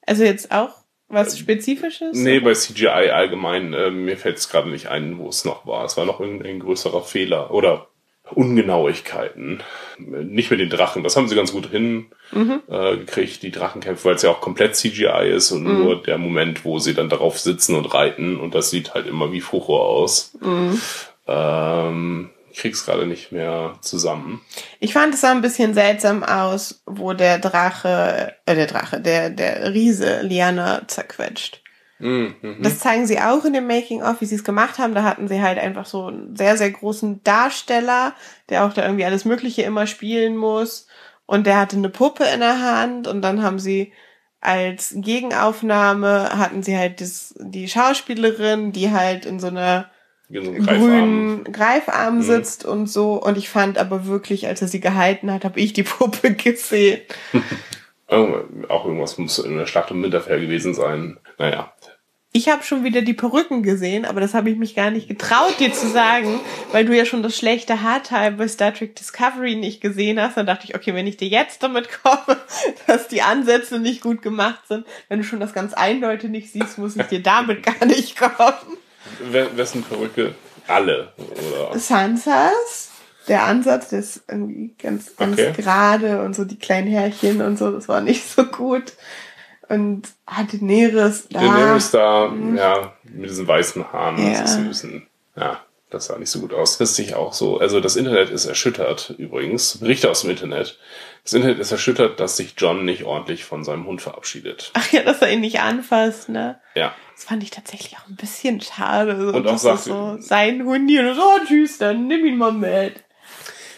Also 0.08 0.24
jetzt 0.24 0.52
auch 0.52 0.70
was 1.08 1.38
Spezifisches? 1.38 2.18
Äh, 2.18 2.22
Nee, 2.24 2.40
bei 2.40 2.54
CGI 2.54 2.88
allgemein, 3.12 3.74
äh, 3.74 3.92
mir 3.92 4.18
fällt 4.18 4.38
es 4.38 4.50
gerade 4.50 4.70
nicht 4.70 4.88
ein, 4.88 5.18
wo 5.20 5.30
es 5.30 5.46
noch 5.46 5.68
war. 5.68 5.86
Es 5.86 5.98
war 5.98 6.06
noch 6.06 6.20
irgendein 6.20 6.60
größerer 6.60 7.04
Fehler 7.04 7.52
oder 7.52 7.88
Ungenauigkeiten. 8.34 9.62
Nicht 10.00 10.50
mit 10.50 10.60
den 10.60 10.70
Drachen, 10.72 11.04
das 11.04 11.16
haben 11.16 11.28
sie 11.28 11.36
ganz 11.36 11.52
gut 11.52 11.68
hin 11.70 12.08
Mhm. 12.32 12.62
äh, 12.68 12.98
gekriegt, 12.98 13.44
die 13.44 13.52
Drachenkämpfe, 13.52 14.06
weil 14.06 14.16
es 14.16 14.24
ja 14.24 14.32
auch 14.32 14.42
komplett 14.42 14.76
CGI 14.76 15.30
ist 15.32 15.52
und 15.52 15.64
Mhm. 15.64 15.78
nur 15.84 16.02
der 16.02 16.18
Moment, 16.18 16.66
wo 16.66 16.80
sie 16.80 16.96
dann 16.96 17.10
darauf 17.10 17.38
sitzen 17.40 17.76
und 17.76 17.94
reiten 17.94 18.38
und 18.40 18.56
das 18.56 18.72
sieht 18.72 18.96
halt 18.96 19.06
immer 19.06 19.32
wie 19.32 19.42
Furor 19.42 19.88
aus. 19.88 20.36
Mhm. 20.42 20.82
Ähm, 21.28 22.30
ich 22.52 22.60
krieg's 22.60 22.86
gerade 22.86 23.06
nicht 23.06 23.32
mehr 23.32 23.74
zusammen. 23.82 24.42
Ich 24.80 24.94
fand 24.94 25.14
es 25.14 25.22
sah 25.22 25.32
ein 25.32 25.42
bisschen 25.42 25.74
seltsam 25.74 26.24
aus, 26.24 26.82
wo 26.86 27.14
der 27.14 27.40
Drache, 27.40 28.34
äh, 28.46 28.56
der 28.56 28.68
Drache, 28.68 29.02
der, 29.02 29.30
der 29.30 29.74
Riese 29.74 30.22
Liana 30.22 30.88
zerquetscht. 30.88 31.62
Mhm, 32.00 32.36
mhm. 32.42 32.58
Das 32.62 32.80
zeigen 32.80 33.08
sie 33.08 33.20
auch 33.20 33.46
in 33.46 33.54
dem 33.54 33.68
Making-of, 33.68 34.22
wie 34.22 34.26
sie 34.26 34.36
es 34.36 34.44
gemacht 34.44 34.80
haben. 34.80 34.96
Da 34.96 35.04
hatten 35.04 35.28
sie 35.28 35.42
halt 35.42 35.58
einfach 35.58 35.86
so 35.86 36.08
einen 36.08 36.36
sehr, 36.36 36.58
sehr 36.58 36.72
großen 36.72 37.24
Darsteller, 37.24 38.14
der 38.50 38.66
auch 38.66 38.74
da 38.74 38.84
irgendwie 38.84 39.06
alles 39.06 39.26
Mögliche 39.26 39.64
immer 39.64 39.88
spielen 39.88 40.38
muss. 40.38 40.88
Und 41.26 41.48
der 41.48 41.58
hatte 41.60 41.78
eine 41.78 41.90
Puppe 41.90 42.26
in 42.26 42.40
der 42.40 42.62
Hand 42.62 43.08
und 43.08 43.22
dann 43.22 43.42
haben 43.42 43.60
sie 43.60 43.92
als 44.42 44.94
Gegenaufnahme 44.96 46.38
hatten 46.38 46.62
sie 46.62 46.78
halt 46.78 47.02
das, 47.02 47.34
die 47.40 47.68
Schauspielerin, 47.68 48.72
die 48.72 48.92
halt 48.92 49.26
in 49.26 49.40
so 49.40 49.48
einer 49.48 49.90
Wie 50.30 50.44
so 50.44 50.52
ein 50.52 50.58
Greifarm. 50.64 50.80
grünen 50.80 51.44
Greifarm 51.52 52.18
Mhm. 52.18 52.22
sitzt 52.24 52.66
und 52.66 52.88
so. 52.88 53.14
Und 53.22 53.38
ich 53.38 53.50
fand 53.50 53.78
aber 53.78 54.06
wirklich, 54.06 54.48
als 54.48 54.62
er 54.62 54.68
sie 54.68 54.80
gehalten 54.80 55.32
hat, 55.32 55.46
habe 55.46 55.60
ich 55.60 55.74
die 55.74 55.84
Puppe 55.84 56.34
gesehen. 56.34 57.02
Auch 58.08 58.86
irgendwas 58.86 59.18
muss 59.18 59.40
in 59.40 59.58
der 59.58 59.66
Schlacht 59.66 59.92
um 59.92 60.02
Winterfell 60.04 60.40
gewesen 60.40 60.74
sein. 60.74 61.18
Naja. 61.40 61.74
Ich 62.32 62.50
habe 62.50 62.64
schon 62.64 62.84
wieder 62.84 63.02
die 63.02 63.14
Perücken 63.14 63.64
gesehen, 63.64 64.04
aber 64.04 64.20
das 64.20 64.34
habe 64.34 64.50
ich 64.50 64.58
mich 64.58 64.76
gar 64.76 64.92
nicht 64.92 65.08
getraut, 65.08 65.58
dir 65.58 65.72
zu 65.72 65.88
sagen, 65.88 66.42
weil 66.74 66.84
du 66.84 66.94
ja 66.96 67.06
schon 67.06 67.24
das 67.24 67.38
schlechte 67.38 67.82
Haarteil 67.82 68.34
bei 68.34 68.48
Star 68.50 68.74
Trek 68.74 68.94
Discovery 68.96 69.56
nicht 69.56 69.80
gesehen 69.80 70.20
hast. 70.20 70.36
Dann 70.36 70.46
dachte 70.46 70.66
ich, 70.66 70.76
okay, 70.76 70.94
wenn 70.94 71.08
ich 71.08 71.16
dir 71.16 71.30
jetzt 71.30 71.64
damit 71.64 71.88
komme, 72.04 72.38
dass 72.88 73.08
die 73.08 73.22
Ansätze 73.22 73.80
nicht 73.80 74.02
gut 74.02 74.22
gemacht 74.22 74.68
sind, 74.68 74.86
wenn 75.08 75.20
du 75.20 75.24
schon 75.24 75.40
das 75.40 75.54
ganz 75.54 75.74
eindeutig 75.74 76.30
nicht 76.30 76.52
siehst, 76.52 76.78
muss 76.78 76.98
ich 76.98 77.06
dir 77.06 77.22
damit 77.24 77.64
gar 77.64 77.86
nicht 77.86 78.18
kommen. 78.18 78.78
Wessen 79.32 79.84
Perücke? 79.84 80.36
Alle. 80.68 81.14
Oder? 81.18 81.80
Sansas? 81.80 82.92
der 83.28 83.44
Ansatz, 83.46 83.90
der 83.90 84.00
ist 84.00 84.24
irgendwie 84.28 84.76
ganz, 84.82 85.16
ganz 85.16 85.34
Okay. 85.40 85.54
gerade 85.56 86.22
und 86.22 86.36
so 86.36 86.46
die 86.46 86.60
kleinen 86.60 86.88
Härchen 86.88 87.42
und 87.42 87.58
so, 87.58 87.72
das 87.72 87.88
war 87.88 88.02
nicht 88.02 88.24
so 88.30 88.46
gut. 88.46 88.94
Und 89.68 90.10
ah, 90.28 90.44
Daenerys, 90.44 91.28
da. 91.30 91.40
Daenerys 91.40 91.92
da, 91.92 92.32
ja, 92.56 92.94
mit 93.04 93.30
diesen 93.30 93.48
weißen 93.48 93.92
Haaren, 93.92 94.18
Ja. 94.24 94.42
das 94.42 94.52
ist 94.52 94.58
ein 94.58 94.68
bisschen, 94.68 95.08
ja, 95.36 95.60
das 95.90 96.06
sah 96.06 96.20
nicht 96.20 96.30
so 96.30 96.40
gut 96.40 96.54
aus. 96.54 96.78
Das 96.78 96.96
sich 96.96 97.16
auch 97.16 97.34
so, 97.34 97.58
also 97.60 97.80
das 97.80 97.96
Internet 97.96 98.30
ist 98.30 98.46
erschüttert 98.46 99.16
übrigens, 99.18 99.78
Berichte 99.80 100.12
aus 100.12 100.22
dem 100.22 100.30
Internet. 100.30 100.78
Das 101.24 101.34
Internet 101.34 101.58
ist 101.58 101.72
erschüttert, 101.72 102.20
dass 102.20 102.38
sich 102.38 102.54
John 102.58 102.86
nicht 102.86 103.06
ordentlich 103.06 103.44
von 103.44 103.64
seinem 103.64 103.88
Hund 103.88 104.04
verabschiedet. 104.04 104.70
Ach 104.76 104.92
ja, 104.92 105.02
dass 105.02 105.24
er 105.24 105.32
ihn 105.32 105.42
nicht 105.42 105.60
anfasst, 105.62 106.30
ne? 106.30 106.60
Ja, 106.76 106.94
Das 107.16 107.24
fand 107.24 107.42
ich 107.44 107.50
tatsächlich 107.50 107.98
auch 107.98 108.08
ein 108.10 108.16
bisschen 108.18 108.60
schade. 108.62 109.20
So, 109.20 109.38
Und 109.38 109.48
auch 109.48 109.58
sagt- 109.58 109.84
so 109.84 110.18
sein 110.20 110.64
Hundi 110.66 111.00
und 111.00 111.16
so, 111.16 111.22
oh, 111.22 111.40
tschüss, 111.48 111.78
dann 111.78 112.08
nimm 112.08 112.26
ihn 112.26 112.38
mal 112.38 112.52
mit. 112.52 113.02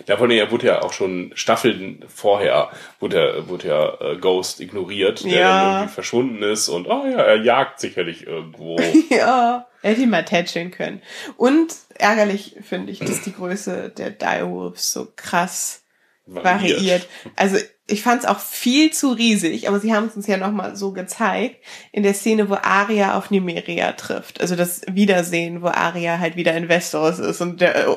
Davon 0.08 0.32
er 0.32 0.50
wurde 0.52 0.68
ja 0.68 0.82
auch 0.84 0.94
schon 0.94 1.32
Staffeln 1.36 2.04
vorher, 2.08 2.72
wurde, 3.00 3.44
wurde 3.50 3.68
ja 3.68 3.94
äh, 4.14 4.18
Ghost 4.18 4.60
ignoriert, 4.62 5.24
der 5.26 5.32
Ja. 5.32 5.62
dann 5.64 5.74
irgendwie 5.76 5.94
verschwunden 5.94 6.44
ist 6.44 6.70
und, 6.70 6.88
oh 6.88 7.04
ja, 7.06 7.18
er 7.20 7.42
jagt 7.44 7.80
sicherlich 7.80 8.26
irgendwo. 8.26 8.78
Ja, 9.10 9.68
er 9.82 9.92
hätte 9.92 10.02
ihn 10.02 10.10
mal 10.10 10.24
tätscheln 10.26 10.72
können. 10.72 11.02
Und 11.36 11.76
ärgerlich 11.96 12.56
finde 12.64 12.92
ich, 12.92 13.00
dass 13.00 13.22
die 13.24 13.34
Größe 13.34 13.90
der 13.90 14.12
Direwolves 14.12 14.94
so 14.94 15.08
krass 15.16 15.84
variiert. 16.26 17.08
Also 17.36 17.58
ich 17.90 18.04
fand 18.04 18.24
es 18.24 18.28
auch 18.28 18.40
viel 18.40 18.92
zu 18.92 19.12
riesig, 19.12 19.68
aber 19.68 19.80
sie 19.80 19.94
haben 19.94 20.08
es 20.08 20.16
uns 20.16 20.28
ja 20.28 20.38
nochmal 20.38 20.76
so 20.76 20.92
gezeigt, 20.92 21.64
in 21.94 22.04
der 22.04 22.14
Szene, 22.14 22.50
wo 22.50 22.56
Arya 22.56 23.18
auf 23.18 23.32
Nymeria 23.32 23.94
trifft. 23.94 24.42
Also 24.42 24.56
das 24.58 24.82
Wiedersehen, 24.88 25.62
wo 25.62 25.68
Arya 25.68 26.20
halt 26.20 26.36
wieder 26.36 26.54
in 26.54 26.68
Westeros 26.68 27.20
ist 27.20 27.40
und 27.42 27.62
der 27.62 27.88
äh, 27.88 27.96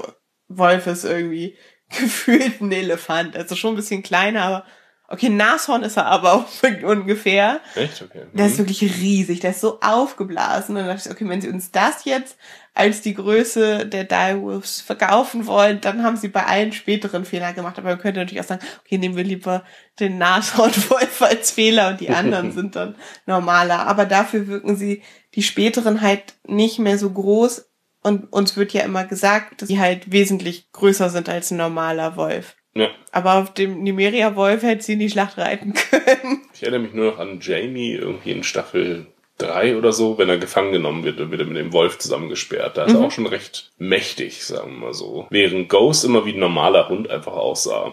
Wolf 0.49 0.87
ist 0.87 1.05
irgendwie 1.05 1.57
gefühlt 1.89 2.61
ein 2.61 2.71
Elefant. 2.71 3.37
Also 3.37 3.57
schon 3.57 3.75
ein 3.75 3.77
bisschen 3.77 4.05
kleiner, 4.05 4.43
aber 4.43 4.65
okay, 5.11 5.29
Nashorn 5.29 5.83
ist 5.83 5.97
er 5.97 6.07
aber 6.07 6.33
auch 6.33 6.45
ungefähr. 6.83 7.61
Echt? 7.75 8.01
Okay. 8.03 8.23
Der 8.33 8.47
ist 8.47 8.55
Mhm. 8.55 8.59
wirklich 8.69 8.83
riesig, 8.83 9.41
der 9.41 9.51
ist 9.51 9.61
so 9.61 9.81
aufgeblasen. 9.81 10.77
Und 10.77 10.83
dann 10.87 10.97
dachte 10.97 11.09
ich, 11.09 11.15
okay, 11.15 11.29
wenn 11.29 11.41
sie 11.41 11.49
uns 11.51 11.71
das 11.71 12.05
jetzt 12.05 12.37
als 12.73 13.03
die 13.03 13.15
Größe 13.15 13.87
der 13.87 14.05
Direwolves 14.05 14.81
verkaufen 14.81 15.47
wollen, 15.47 15.81
dann 15.81 16.03
haben 16.05 16.17
sie 16.17 16.29
bei 16.29 16.47
allen 16.47 16.73
späteren 16.73 17.25
Fehler 17.25 17.53
gemacht. 17.53 17.77
Aber 17.79 17.91
man 17.91 17.99
könnte 17.99 18.21
natürlich 18.21 18.43
auch 18.43 18.49
sagen, 18.49 18.65
okay, 18.85 18.97
nehmen 18.97 19.17
wir 19.17 19.25
lieber 19.25 19.65
den 19.99 20.19
Nashornwolf 20.19 21.21
als 21.23 21.51
Fehler 21.51 21.89
und 21.89 22.01
die 22.01 22.11
anderen 22.11 22.53
sind 22.55 22.77
dann 22.77 22.95
normaler. 23.27 23.87
Aber 23.87 24.07
dafür 24.07 24.47
wirken 24.47 24.77
sie 24.77 25.03
die 25.35 25.43
späteren 25.43 26.01
halt 26.01 26.35
nicht 26.47 26.79
mehr 26.79 26.97
so 26.99 27.11
groß. 27.11 27.67
Und 28.03 28.33
uns 28.33 28.57
wird 28.57 28.73
ja 28.73 28.83
immer 28.83 29.05
gesagt, 29.05 29.61
dass 29.61 29.69
die 29.69 29.79
halt 29.79 30.11
wesentlich 30.11 30.73
größer 30.73 31.11
sind 31.11 31.29
als 31.29 31.51
ein 31.51 31.59
normaler 31.59 32.17
Wolf. 32.17 32.57
Ja. 32.75 32.89
Aber 33.13 33.35
auf 33.35 33.53
dem 33.55 33.83
Nimeria-Wolf 33.83 34.63
hätte 34.63 34.83
sie 34.85 34.93
in 34.95 35.01
die 35.01 35.11
Schlacht 35.11 35.39
reiten 35.39 35.75
können. 35.75 36.43
Ich 36.55 36.63
erinnere 36.63 36.83
mich 36.83 36.93
nur 36.93 37.13
noch 37.13 37.19
an 37.19 37.39
Jamie 37.41 37.93
irgendwie 37.95 38.33
in 38.33 38.43
Staffel 38.43 39.07
3 39.39 39.79
oder 39.79 39.93
so, 39.95 40.19
wenn 40.19 40.29
er 40.29 40.37
gefangen 40.37 40.73
genommen 40.73 41.05
wird 41.05 41.19
und 41.19 41.31
wird 41.31 41.41
er 41.41 41.47
mit 41.47 41.57
dem 41.57 41.73
Wolf 41.73 41.97
zusammengesperrt. 41.99 42.77
Da 42.77 42.85
ist 42.85 42.93
Mhm. 42.93 43.01
er 43.01 43.07
auch 43.07 43.11
schon 43.11 43.27
recht 43.27 43.73
mächtig, 43.79 44.45
sagen 44.45 44.73
wir 44.73 44.79
mal 44.89 44.93
so. 44.93 45.27
Während 45.31 45.71
Ghost 45.71 46.05
immer 46.05 46.27
wie 46.27 46.35
ein 46.35 46.39
normaler 46.39 46.91
Hund 46.91 47.09
einfach 47.09 47.33
aussah. 47.33 47.91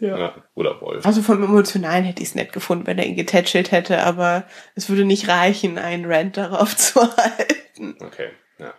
Ja. 0.00 0.34
Oder 0.54 0.78
Wolf. 0.82 1.06
Also 1.06 1.22
vom 1.22 1.42
Emotionalen 1.42 2.04
hätte 2.04 2.22
ich 2.22 2.28
es 2.28 2.34
nett 2.34 2.52
gefunden, 2.52 2.86
wenn 2.86 2.98
er 2.98 3.06
ihn 3.06 3.16
getätschelt 3.16 3.72
hätte, 3.72 4.02
aber 4.04 4.44
es 4.74 4.90
würde 4.90 5.06
nicht 5.06 5.28
reichen, 5.28 5.78
einen 5.78 6.04
Rant 6.04 6.36
darauf 6.36 6.76
zu 6.76 7.00
halten. 7.00 7.96
Okay. 8.00 8.28
Ja. 8.58 8.74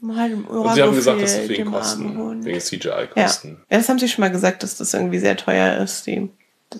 Mal 0.00 0.30
im 0.30 0.44
Und 0.46 0.74
sie 0.74 0.82
haben 0.82 0.94
gesagt, 0.94 1.20
dass 1.22 1.32
es 1.32 1.36
fehlt, 1.38 1.50
wegen 1.50 1.70
Kosten, 1.72 2.44
wegen. 2.44 2.60
CGI-Kosten. 2.60 3.60
ja, 3.70 3.76
das 3.78 3.88
haben 3.88 3.98
sie 3.98 4.08
schon 4.08 4.22
mal 4.22 4.30
gesagt, 4.30 4.62
dass 4.62 4.76
das 4.76 4.94
irgendwie 4.94 5.18
sehr 5.18 5.36
teuer 5.36 5.76
ist, 5.78 6.06
die 6.06 6.30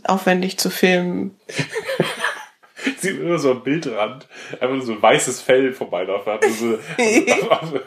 aufwendig 0.05 0.59
zu 0.59 0.71
filmen. 0.71 1.37
Sieht 2.99 3.21
immer 3.21 3.39
so 3.39 3.51
am 3.51 3.63
Bildrand, 3.63 4.27
einfach 4.53 4.71
nur 4.75 4.83
so 4.83 4.93
ein 4.93 5.03
weißes 5.03 5.43
Fell 5.43 5.73
vorbeilaufen, 5.75 6.33
hat 6.33 6.45
so, 6.45 6.79
auf, 7.51 7.63
auf, 7.75 7.81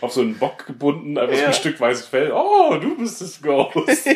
auf 0.00 0.12
so 0.12 0.22
einen 0.22 0.38
Bock 0.38 0.66
gebunden, 0.66 1.18
einfach 1.18 1.34
so 1.36 1.40
Ja. 1.42 1.48
ein 1.48 1.52
Stück 1.54 1.78
weißes 1.78 2.06
Fell. 2.06 2.32
Oh, 2.32 2.74
du 2.80 2.96
bist 2.96 3.20
das 3.20 3.42
Ghost. 3.42 3.74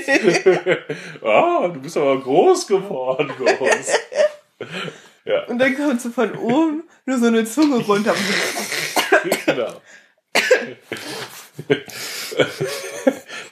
Ah, 1.23 1.69
du 1.69 1.81
bist 1.81 1.97
aber 1.99 2.19
groß 2.21 2.67
geworden, 2.67 3.31
Ghost. 3.39 4.01
Ja, 5.27 5.45
Und 5.47 5.59
dann 5.59 5.77
kommt 5.77 6.01
so 6.01 6.09
von 6.11 6.35
oben 6.37 6.85
nur 7.05 7.19
so 7.19 7.27
eine 7.27 7.45
Zunge 7.45 7.77
runter. 7.85 8.15
genau. 9.47 9.73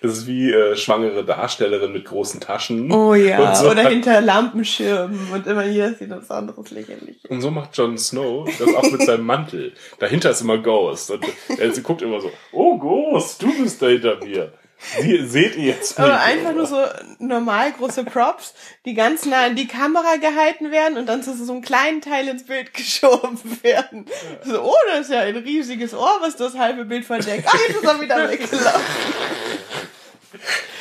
Das 0.02 0.12
ist 0.16 0.26
wie 0.26 0.50
äh, 0.50 0.76
schwangere 0.76 1.24
Darstellerin 1.26 1.92
mit 1.92 2.06
großen 2.06 2.40
Taschen. 2.40 2.90
Oh 2.90 3.14
ja, 3.14 3.50
Und 3.50 3.56
so 3.56 3.70
oder 3.70 3.84
hat- 3.84 3.90
hinter 3.92 4.22
Lampenschirmen 4.22 5.30
und 5.30 5.46
immer 5.46 5.62
hier 5.64 5.92
sieht 5.94 6.08
was 6.08 6.30
anderes 6.30 6.70
lächerlich. 6.70 7.18
Und 7.28 7.42
so 7.42 7.50
macht 7.50 7.76
Jon 7.76 7.98
Snow 7.98 8.48
das 8.58 8.74
auch 8.74 8.90
mit 8.90 9.02
seinem 9.02 9.26
Mantel. 9.26 9.72
Dahinter 9.98 10.30
ist 10.30 10.40
immer 10.40 10.56
Ghost. 10.56 11.10
Und 11.10 11.26
er 11.58 11.70
sie 11.72 11.82
guckt 11.82 12.00
immer 12.00 12.18
so, 12.20 12.32
oh 12.52 12.78
Ghost, 12.78 13.42
du 13.42 13.52
bist 13.62 13.82
da 13.82 13.88
hinter 13.88 14.16
mir. 14.24 14.54
Sie, 14.80 15.26
seht 15.26 15.56
ihr 15.56 15.64
jetzt 15.64 15.98
nicht? 15.98 16.00
Aber 16.00 16.20
einfach 16.20 16.52
nur 16.52 16.70
oder? 16.70 16.98
so 16.98 17.24
normal 17.24 17.72
große 17.72 18.04
Props, 18.04 18.54
die 18.84 18.94
ganz 18.94 19.26
nah 19.26 19.44
an 19.44 19.54
die 19.54 19.68
Kamera 19.68 20.16
gehalten 20.16 20.70
werden 20.70 20.96
und 20.96 21.06
dann 21.06 21.22
zu 21.22 21.34
so 21.36 21.52
einem 21.52 21.62
kleinen 21.62 22.00
Teil 22.00 22.28
ins 22.28 22.44
Bild 22.44 22.72
geschoben 22.74 23.38
werden. 23.62 24.06
So, 24.44 24.62
oh, 24.62 24.74
das 24.88 25.02
ist 25.02 25.12
ja 25.12 25.20
ein 25.20 25.36
riesiges 25.36 25.94
Ohr, 25.94 26.18
was 26.20 26.36
das 26.36 26.56
halbe 26.56 26.84
Bild 26.86 27.04
verdeckt. 27.04 27.46
Ach, 27.46 27.58
jetzt 27.68 27.76
ist 27.76 27.84
er 27.84 28.00
wieder 28.00 28.30
weggelaufen. 28.30 28.80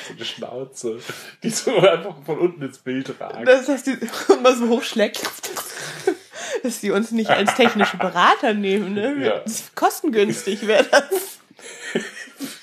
so 0.07 0.13
eine 0.13 0.25
Schnauze, 0.25 0.99
die 1.43 1.49
so 1.49 1.77
einfach 1.77 2.15
von 2.25 2.39
unten 2.39 2.61
ins 2.63 2.77
Bild 2.77 3.13
ragt. 3.19 3.47
Das 3.47 3.67
heißt, 3.67 3.87
die 3.87 3.97
immer 4.33 4.55
so 4.55 4.69
hochschlägt. 4.69 5.21
Dass 6.63 6.79
die 6.79 6.91
uns 6.91 7.11
nicht 7.11 7.29
als 7.29 7.53
technische 7.55 7.97
Berater 7.97 8.53
nehmen, 8.53 8.93
ne? 8.93 9.25
Ja. 9.25 9.43
Kostengünstig 9.75 10.65
wäre 10.67 10.85
das. 10.85 11.39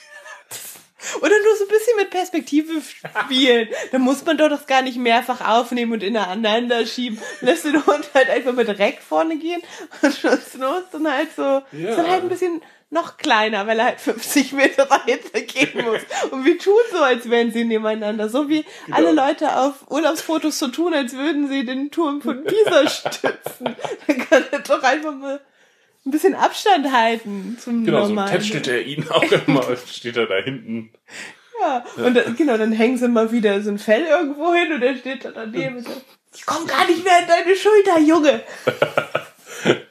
Oder 1.20 1.34
nur 1.44 1.56
so 1.56 1.64
ein 1.64 1.68
bisschen 1.68 1.96
mit 1.96 2.10
Perspektive 2.10 2.72
spielen. 2.80 3.68
Da 3.92 3.98
muss 3.98 4.24
man 4.24 4.36
doch 4.38 4.48
das 4.48 4.66
gar 4.66 4.82
nicht 4.82 4.98
mehrfach 4.98 5.40
aufnehmen 5.46 5.92
und 5.92 6.02
ineinander 6.02 6.84
schieben. 6.86 7.18
Lässt 7.40 7.64
den 7.64 7.84
Hund 7.86 8.08
halt 8.14 8.30
einfach 8.30 8.52
mit 8.52 8.68
Reck 8.68 9.00
vorne 9.06 9.36
gehen 9.36 9.60
und 10.02 10.08
ist 10.24 10.56
dann 10.92 11.10
halt 11.12 11.28
so, 11.36 11.42
Ja. 11.72 11.90
ist 11.90 11.96
dann 11.98 12.08
halt 12.10 12.22
ein 12.22 12.28
bisschen 12.28 12.62
noch 12.88 13.16
kleiner, 13.16 13.66
weil 13.66 13.80
er 13.80 13.86
halt 13.86 14.00
50 14.00 14.52
Meter 14.52 14.88
weiter 14.88 15.40
gehen 15.40 15.84
muss. 15.84 16.00
Und 16.30 16.44
wir 16.44 16.56
tun 16.56 16.74
so, 16.92 16.98
als 16.98 17.28
wären 17.28 17.50
sie 17.50 17.64
nebeneinander. 17.64 18.28
So 18.28 18.48
wie 18.48 18.64
Genau. 18.86 18.96
alle 18.96 19.12
Leute 19.12 19.56
auf 19.56 19.90
Urlaubsfotos 19.90 20.58
so 20.58 20.68
tun, 20.68 20.94
als 20.94 21.12
würden 21.14 21.48
sie 21.48 21.64
den 21.64 21.90
Turm 21.90 22.22
von 22.22 22.44
Pisa 22.44 22.88
stützen. 22.88 23.74
Dann 24.06 24.18
kann 24.28 24.44
er 24.52 24.60
doch 24.60 24.82
einfach 24.84 25.12
mal 25.14 25.40
ein 26.06 26.10
bisschen 26.12 26.34
Abstand 26.34 26.92
halten 26.92 27.58
zum 27.60 27.84
Genau, 27.84 28.02
so 28.02 28.08
normalen. 28.08 28.30
tätschelt 28.32 28.68
er 28.68 28.82
ihn 28.82 29.06
auch 29.10 29.22
immer, 29.46 29.64
steht 29.76 30.16
er 30.16 30.26
da 30.26 30.36
hinten. 30.36 30.90
Ja, 31.60 31.84
und 32.04 32.14
dann, 32.14 32.36
genau, 32.36 32.56
dann 32.56 32.72
hängen 32.72 32.96
sie 32.98 33.08
mal 33.08 33.32
wieder 33.32 33.60
so 33.62 33.70
ein 33.70 33.78
Fell 33.78 34.04
irgendwo 34.04 34.52
hin 34.54 34.72
und 34.72 34.82
er 34.82 34.96
steht 34.96 35.24
da 35.24 35.30
daneben 35.32 35.76
und 35.78 35.84
sagt, 35.84 36.02
ich 36.34 36.44
komm 36.46 36.66
gar 36.66 36.86
nicht 36.86 37.02
mehr 37.02 37.16
an 37.18 37.24
deine 37.26 37.56
Schulter, 37.56 37.98
Junge. 38.00 38.42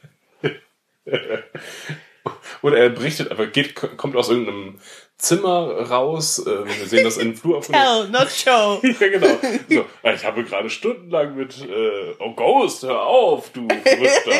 Oder 2.62 2.78
er 2.78 2.90
berichtet 2.90 3.30
einfach, 3.32 3.52
geht, 3.52 3.76
kommt 3.76 4.16
aus 4.16 4.30
irgendeinem 4.30 4.80
Zimmer 5.18 5.88
raus. 5.90 6.40
Äh, 6.40 6.66
wir 6.66 6.88
sehen 6.88 7.04
das 7.04 7.18
in 7.18 7.30
den 7.30 7.38
Flur. 7.38 7.62
Tell, 7.62 8.08
not 8.10 8.30
show. 8.32 8.80
Ja, 9.00 9.08
genau. 9.08 9.38
So, 9.70 9.86
ich 10.04 10.26
habe 10.26 10.44
gerade 10.44 10.70
stundenlang 10.70 11.36
mit, 11.36 11.62
äh, 11.62 12.14
oh 12.20 12.32
Ghost, 12.34 12.84
hör 12.84 13.04
auf, 13.04 13.52
du 13.52 13.68
Verrückter. 13.68 14.32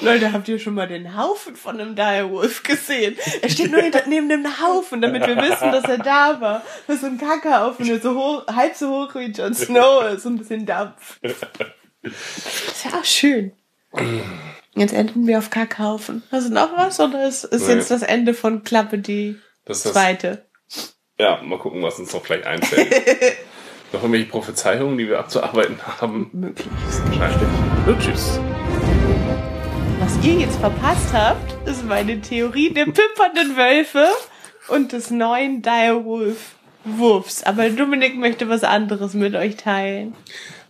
Leute, 0.00 0.32
habt 0.32 0.48
ihr 0.48 0.58
schon 0.58 0.74
mal 0.74 0.86
den 0.86 1.16
Haufen 1.16 1.56
von 1.56 1.80
einem 1.80 1.96
Direwolf 1.96 2.62
gesehen? 2.62 3.16
Er 3.42 3.48
steht 3.48 3.70
nur 3.70 3.80
hinter, 3.82 4.02
neben 4.06 4.28
dem 4.28 4.46
Haufen, 4.62 5.00
damit 5.02 5.26
wir 5.26 5.36
wissen, 5.36 5.72
dass 5.72 5.84
er 5.84 5.98
da 5.98 6.40
war. 6.40 6.62
Das 6.86 6.96
ist 6.96 7.02
so 7.02 7.08
ein 7.08 7.18
Kackerhaufen, 7.18 7.86
der 7.86 8.00
so 8.00 8.14
hoch, 8.14 8.46
halb 8.46 8.76
so 8.76 8.88
hoch 8.90 9.14
wie 9.16 9.26
Jon 9.32 9.52
Snow 9.54 10.04
ist, 10.12 10.22
so 10.22 10.28
ein 10.28 10.38
bisschen 10.38 10.66
Dampf. 10.66 11.18
Ist 11.22 12.84
ja 12.84 12.98
auch 12.98 13.04
schön. 13.04 13.52
Jetzt 14.76 14.94
enden 14.94 15.26
wir 15.26 15.38
auf 15.38 15.50
Kackhaufen. 15.50 16.22
Hast 16.30 16.48
du 16.48 16.52
noch 16.54 16.76
was 16.76 17.00
oder 17.00 17.26
ist, 17.26 17.44
ist 17.44 17.66
Nee. 17.66 17.74
jetzt 17.74 17.90
das 17.90 18.02
Ende 18.02 18.34
von 18.34 18.62
Klappe 18.62 18.98
die 18.98 19.36
Das 19.64 19.82
das, 19.82 19.92
zweite? 19.92 20.46
ja, 21.18 21.42
mal 21.42 21.58
gucken, 21.58 21.82
was 21.82 21.98
uns 21.98 22.12
noch 22.12 22.22
gleich 22.22 22.46
einfällt. 22.46 22.88
noch 23.92 24.00
irgendwelche 24.00 24.26
Prophezeiungen, 24.30 24.96
die 24.96 25.08
wir 25.08 25.18
abzuarbeiten 25.18 25.78
haben? 26.00 26.30
Möglich. 26.32 26.68
Wahrscheinlich. 27.06 27.48
Und 27.86 27.98
tschüss. 28.00 28.38
Was 30.12 30.26
ihr 30.26 30.40
jetzt 30.40 30.58
verpasst 30.58 31.12
habt, 31.12 31.68
ist 31.68 31.84
meine 31.84 32.20
Theorie 32.20 32.74
der 32.74 32.86
pippernden 32.86 33.56
Wölfe 33.56 34.08
und 34.66 34.90
des 34.90 35.12
neuen 35.12 35.62
Direwolf-Wurfs. 35.62 37.44
Aber 37.44 37.70
Dominik 37.70 38.18
möchte 38.18 38.48
was 38.48 38.64
anderes 38.64 39.14
mit 39.14 39.36
euch 39.36 39.56
teilen. 39.56 40.16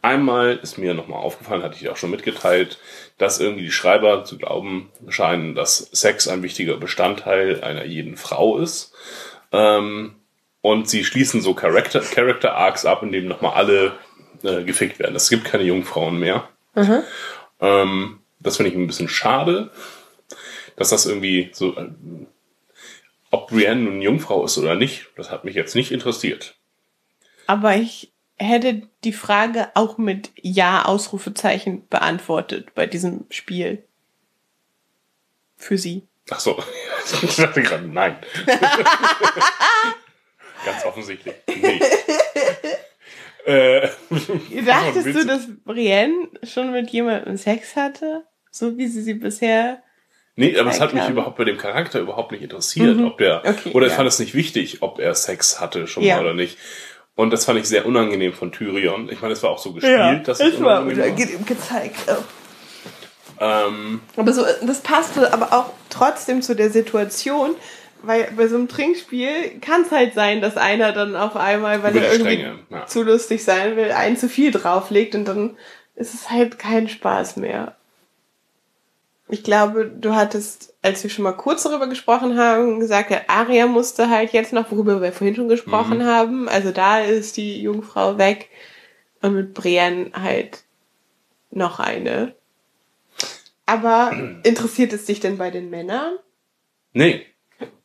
Einmal 0.02 0.60
ist 0.62 0.76
mir 0.76 0.92
nochmal 0.92 1.20
aufgefallen, 1.20 1.62
hatte 1.62 1.78
ich 1.80 1.88
auch 1.88 1.96
schon 1.96 2.10
mitgeteilt, 2.10 2.78
dass 3.16 3.40
irgendwie 3.40 3.62
die 3.62 3.70
Schreiber 3.70 4.24
zu 4.24 4.36
glauben 4.36 4.90
scheinen, 5.08 5.54
dass 5.54 5.78
Sex 5.78 6.28
ein 6.28 6.42
wichtiger 6.42 6.76
Bestandteil 6.76 7.64
einer 7.64 7.86
jeden 7.86 8.18
Frau 8.18 8.58
ist. 8.58 8.92
Ähm, 9.52 10.16
Und 10.60 10.90
sie 10.90 11.02
schließen 11.02 11.40
so 11.40 11.54
Character, 11.54 12.00
Character 12.00 12.56
Arcs 12.56 12.84
ab, 12.84 13.02
in 13.02 13.10
denen 13.10 13.28
nochmal 13.28 13.54
alle 13.54 13.92
äh, 14.42 14.64
gefickt 14.64 14.98
werden. 14.98 15.16
Es 15.16 15.30
gibt 15.30 15.44
keine 15.44 15.64
Jungfrauen 15.64 16.18
mehr. 16.18 16.46
Ähm, 17.62 18.19
das 18.40 18.56
finde 18.56 18.70
ich 18.70 18.76
ein 18.76 18.86
bisschen 18.86 19.08
schade, 19.08 19.70
dass 20.76 20.90
das 20.90 21.06
irgendwie 21.06 21.50
so, 21.52 21.76
äh, 21.76 21.90
ob 23.30 23.48
Brienne 23.50 23.82
nun 23.82 24.02
Jungfrau 24.02 24.44
ist 24.44 24.58
oder 24.58 24.74
nicht, 24.74 25.06
das 25.16 25.30
hat 25.30 25.44
mich 25.44 25.54
jetzt 25.54 25.74
nicht 25.74 25.92
interessiert. 25.92 26.56
Aber 27.46 27.76
ich 27.76 28.12
hätte 28.36 28.82
die 29.04 29.12
Frage 29.12 29.68
auch 29.74 29.98
mit 29.98 30.30
Ja, 30.36 30.84
Ausrufezeichen 30.84 31.86
beantwortet 31.88 32.74
bei 32.74 32.86
diesem 32.86 33.26
Spiel. 33.30 33.84
Für 35.56 35.76
sie. 35.76 36.06
Ach 36.30 36.40
so, 36.40 36.62
ich 37.22 37.36
dachte 37.36 37.62
gerade, 37.62 37.86
nein. 37.86 38.16
Ganz 40.64 40.84
offensichtlich. 40.84 41.34
Nee. 41.48 41.80
äh, 43.46 43.88
Dachtest 44.64 45.06
du, 45.06 45.26
dass 45.26 45.48
Brienne 45.64 46.28
schon 46.42 46.72
mit 46.72 46.90
jemandem 46.90 47.36
Sex 47.36 47.76
hatte? 47.76 48.24
So 48.50 48.76
wie 48.76 48.86
sie 48.88 49.02
sie 49.02 49.14
bisher. 49.14 49.82
Nee, 50.36 50.56
aber 50.58 50.70
es 50.70 50.80
hat 50.80 50.92
mich 50.94 51.02
Klar. 51.02 51.12
überhaupt 51.12 51.36
bei 51.36 51.44
dem 51.44 51.58
Charakter 51.58 52.00
überhaupt 52.00 52.32
nicht 52.32 52.42
interessiert, 52.42 52.96
Mhm. 52.96 53.06
ob 53.06 53.18
der, 53.18 53.42
Okay, 53.44 53.70
oder 53.72 53.86
ich 53.86 53.92
ja. 53.92 53.96
fand 53.96 54.08
es 54.08 54.18
nicht 54.18 54.34
wichtig, 54.34 54.78
ob 54.82 54.98
er 54.98 55.14
Sex 55.14 55.60
hatte 55.60 55.86
schon 55.86 56.02
Ja. 56.02 56.16
mal 56.16 56.24
oder 56.26 56.34
nicht. 56.34 56.56
Und 57.14 57.30
das 57.30 57.44
fand 57.44 57.58
ich 57.58 57.66
sehr 57.66 57.84
unangenehm 57.84 58.32
von 58.32 58.50
Tyrion. 58.52 59.10
Ich 59.12 59.20
meine, 59.20 59.34
es 59.34 59.42
war 59.42 59.50
auch 59.50 59.58
so 59.58 59.72
gespielt, 59.72 60.26
dass 60.26 60.40
es 60.40 60.54
unangenehm 60.54 60.98
war. 60.98 61.10
ge 61.10 61.26
gezeigt. 61.46 61.96
Oh. 62.08 62.14
Ähm, 63.40 64.00
Aber 64.16 64.32
so, 64.32 64.44
das 64.66 64.80
passte 64.80 65.32
aber 65.32 65.52
auch 65.52 65.72
trotzdem 65.88 66.42
zu 66.42 66.54
der 66.54 66.70
Situation, 66.70 67.54
weil 68.02 68.28
bei 68.36 68.48
so 68.48 68.56
einem 68.56 68.68
Trinkspiel 68.68 69.58
kann 69.60 69.82
es 69.82 69.90
halt 69.90 70.14
sein, 70.14 70.40
dass 70.40 70.56
einer 70.56 70.92
dann 70.92 71.16
auf 71.16 71.36
einmal, 71.36 71.82
weil 71.82 71.96
er 71.96 72.12
irgendwie 72.12 72.46
ja. 72.70 72.86
zu 72.86 73.02
lustig 73.02 73.44
sein 73.44 73.76
will, 73.76 73.92
einen 73.92 74.16
zu 74.16 74.28
viel 74.28 74.50
drauflegt 74.52 75.14
und 75.14 75.24
dann 75.26 75.56
ist 75.96 76.14
es 76.14 76.30
halt 76.30 76.58
kein 76.58 76.88
Spaß 76.88 77.36
mehr. 77.36 77.76
Ich 79.30 79.44
glaube, 79.44 79.86
du 79.86 80.14
hattest, 80.14 80.74
als 80.82 81.02
wir 81.02 81.10
schon 81.10 81.22
mal 81.22 81.32
kurz 81.32 81.62
darüber 81.62 81.86
gesprochen 81.86 82.36
haben, 82.38 82.80
gesagt, 82.80 83.10
ja, 83.10 83.20
Aria 83.28 83.66
musste 83.66 84.10
halt 84.10 84.32
jetzt 84.32 84.52
noch, 84.52 84.70
worüber 84.70 85.00
wir 85.00 85.12
vorhin 85.12 85.36
schon 85.36 85.48
gesprochen 85.48 85.98
Mhm. 85.98 86.04
haben, 86.04 86.48
also 86.48 86.72
da 86.72 86.98
ist 87.00 87.36
die 87.36 87.62
Jungfrau 87.62 88.18
weg 88.18 88.48
und 89.22 89.34
mit 89.34 89.54
Brienne 89.54 90.10
halt 90.14 90.64
noch 91.50 91.78
eine. 91.78 92.34
Aber 93.66 94.12
interessiert 94.42 94.92
es 94.92 95.04
dich 95.04 95.20
denn 95.20 95.38
bei 95.38 95.50
den 95.50 95.70
Männern? 95.70 96.16
nee. 96.92 97.24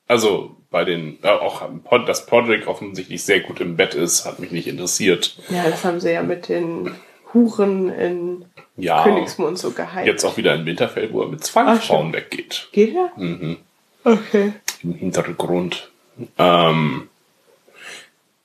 Also 0.07 0.57
bei 0.69 0.85
den, 0.85 1.17
auch 1.23 1.67
dass 2.05 2.27
Podrick 2.27 2.67
offensichtlich 2.67 3.23
sehr 3.23 3.39
gut 3.39 3.59
im 3.59 3.75
Bett 3.75 3.95
ist, 3.95 4.23
hat 4.25 4.37
mich 4.39 4.51
nicht 4.51 4.67
interessiert. 4.67 5.35
Ja, 5.49 5.67
das 5.67 5.83
haben 5.83 5.99
sie 5.99 6.11
ja 6.11 6.21
mit 6.21 6.47
den 6.47 6.93
Huren 7.33 7.89
in 7.89 8.45
Ja, 8.77 9.03
Königsmund 9.03 9.57
so 9.57 9.71
gehypt. 9.71 10.05
jetzt 10.05 10.23
auch 10.25 10.37
wieder 10.37 10.55
in 10.55 10.65
Winterfell, 10.65 11.11
wo 11.11 11.21
er 11.21 11.27
mit 11.29 11.43
zwei 11.43 11.75
Frauen 11.77 12.13
weggeht. 12.13 12.67
Geht 12.71 12.95
er? 12.95 13.11
Mhm. 13.21 13.57
Okay. 14.03 14.53
im 14.83 14.93
Hintergrund. 14.93 15.89
Ähm, 16.37 17.09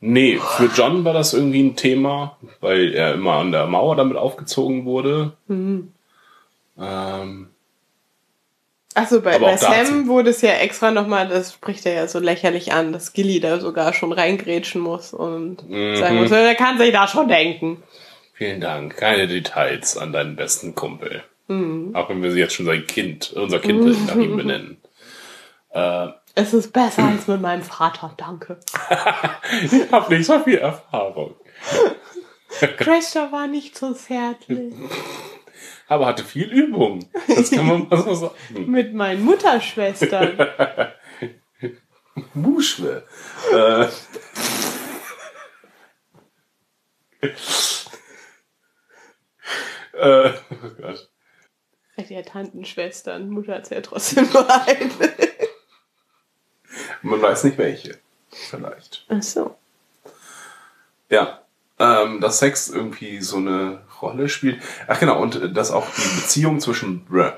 nee, 0.01 0.39
für 0.39 0.70
John 0.74 1.05
war 1.05 1.12
das 1.12 1.35
irgendwie 1.35 1.62
ein 1.62 1.77
Thema, 1.77 2.36
weil 2.61 2.94
er 2.94 3.15
immer 3.15 3.35
an 3.35 3.52
der 3.52 3.66
Mauer 3.66 3.94
damit 3.97 4.16
aufgezogen 4.16 4.85
wurde. 4.86 5.32
Mhm. 5.48 5.93
Ähm, 6.81 7.48
Achso, 8.94 9.20
bei, 9.20 9.39
bei 9.39 9.57
Sam 9.57 10.09
wurde 10.09 10.31
es 10.31 10.40
ja 10.43 10.51
extra 10.55 10.90
nochmal, 10.90 11.28
das 11.28 11.52
spricht 11.52 11.86
er 11.86 11.93
ja 11.94 12.09
so 12.09 12.19
lächerlich 12.19 12.73
an, 12.73 12.93
dass 12.93 13.12
Gilly 13.12 13.39
da 13.39 13.61
sogar 13.61 13.93
schon 13.93 14.12
reingrätschen 14.12 14.81
muss 14.81 15.12
und 15.15 15.69
Mhm. 15.69 15.97
sagen 15.97 16.16
muss, 16.16 16.31
er 16.32 16.55
kann 16.57 16.77
sich 16.78 16.93
da 16.93 17.07
schon 17.07 17.28
denken. 17.28 17.82
Vielen 18.41 18.62
Dank. 18.62 18.97
Keine 18.97 19.29
Details 19.29 19.99
an 19.99 20.15
deinen 20.15 20.35
besten 20.35 20.75
Kumpel. 20.75 21.23
Mhm. 21.49 21.95
Auch 21.95 22.09
wenn 22.09 22.23
wir 22.23 22.33
sie 22.33 22.39
jetzt 22.39 22.55
schon 22.55 22.65
sein 22.65 22.87
Kind, 22.87 23.35
unser 23.35 23.59
Kind 23.59 24.07
nach 24.07 24.17
ihm 24.17 24.35
benennen. 24.39 24.79
Äh, 25.75 26.07
Es 26.35 26.55
ist 26.55 26.73
besser 26.73 27.05
als 27.05 27.27
mit 27.29 27.43
meinem 27.43 27.62
Vater, 27.62 28.15
danke. 28.17 28.59
ich 29.62 29.93
habe 29.93 30.15
nicht 30.17 30.25
so 30.27 30.39
viel 30.41 30.57
Erfahrung. 30.57 31.35
Crashter 32.79 33.31
war 33.31 33.47
nicht 33.47 33.77
so 33.77 33.93
zärtlich. 33.93 34.73
Aber 35.87 36.07
hatte 36.07 36.25
viel 36.25 36.49
Übung. 36.51 37.11
Das 37.29 37.51
kann 37.51 37.67
man 37.67 37.89
mal 37.91 38.03
so 38.03 38.15
sagen. 38.15 38.35
Mit 38.71 38.95
meinen 38.95 39.23
Mutterschwestern. 39.23 40.39
Muschwe. 42.33 43.05
Äh, 43.53 43.87
äh, 50.01 50.33
oh 50.65 50.71
Gott. 50.81 51.09
Die 52.09 52.17
hat 52.17 52.29
Tantenschwestern, 52.29 53.29
Mutter 53.29 53.57
hat's 53.57 53.69
ja 53.69 53.81
trotzdem 53.83 54.27
nur 54.33 54.49
eine. 54.51 55.13
Man 57.03 57.21
weiß 57.21 57.45
nicht 57.45 57.59
welche. 57.59 57.99
Vielleicht. 58.31 59.05
Ach 59.09 59.23
so. 59.23 59.57
Ja. 61.11 61.43
Ähm, 61.79 62.21
dass 62.21 62.39
Sex 62.39 62.69
irgendwie 62.69 63.21
so 63.21 63.39
eine 63.39 63.83
Rolle 64.01 64.29
spielt. 64.29 64.63
Ach 64.87 65.01
genau, 65.01 65.21
und 65.21 65.37
äh, 65.37 65.53
dass 65.53 65.71
auch 65.71 65.87
die 65.91 66.21
Beziehung 66.21 66.61
zwischen 66.61 67.05
Bra 67.05 67.37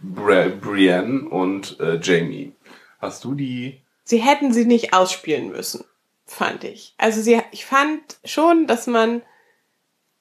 Bra 0.00 0.48
Brienne 0.48 1.28
und 1.28 1.78
äh, 1.80 1.98
Jamie. 2.02 2.52
Hast 2.98 3.24
du 3.24 3.34
die 3.34 3.82
Sie 4.04 4.18
hätten 4.18 4.52
sie 4.52 4.64
nicht 4.64 4.92
ausspielen 4.92 5.50
müssen, 5.50 5.84
fand 6.26 6.64
ich. 6.64 6.94
Also 6.98 7.20
sie, 7.22 7.40
ich 7.52 7.64
fand 7.64 8.18
schon, 8.24 8.66
dass 8.66 8.86
man 8.86 9.22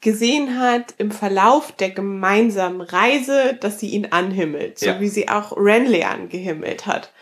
gesehen 0.01 0.59
hat 0.59 0.95
im 0.97 1.11
Verlauf 1.11 1.71
der 1.71 1.91
gemeinsamen 1.91 2.81
Reise, 2.81 3.57
dass 3.61 3.79
sie 3.79 3.89
ihn 3.89 4.07
anhimmelt, 4.07 4.79
so 4.79 4.87
Ja. 4.87 4.99
wie 4.99 5.07
sie 5.07 5.29
auch 5.29 5.55
Renly 5.55 6.03
angehimmelt 6.03 6.85
hat. 6.87 7.13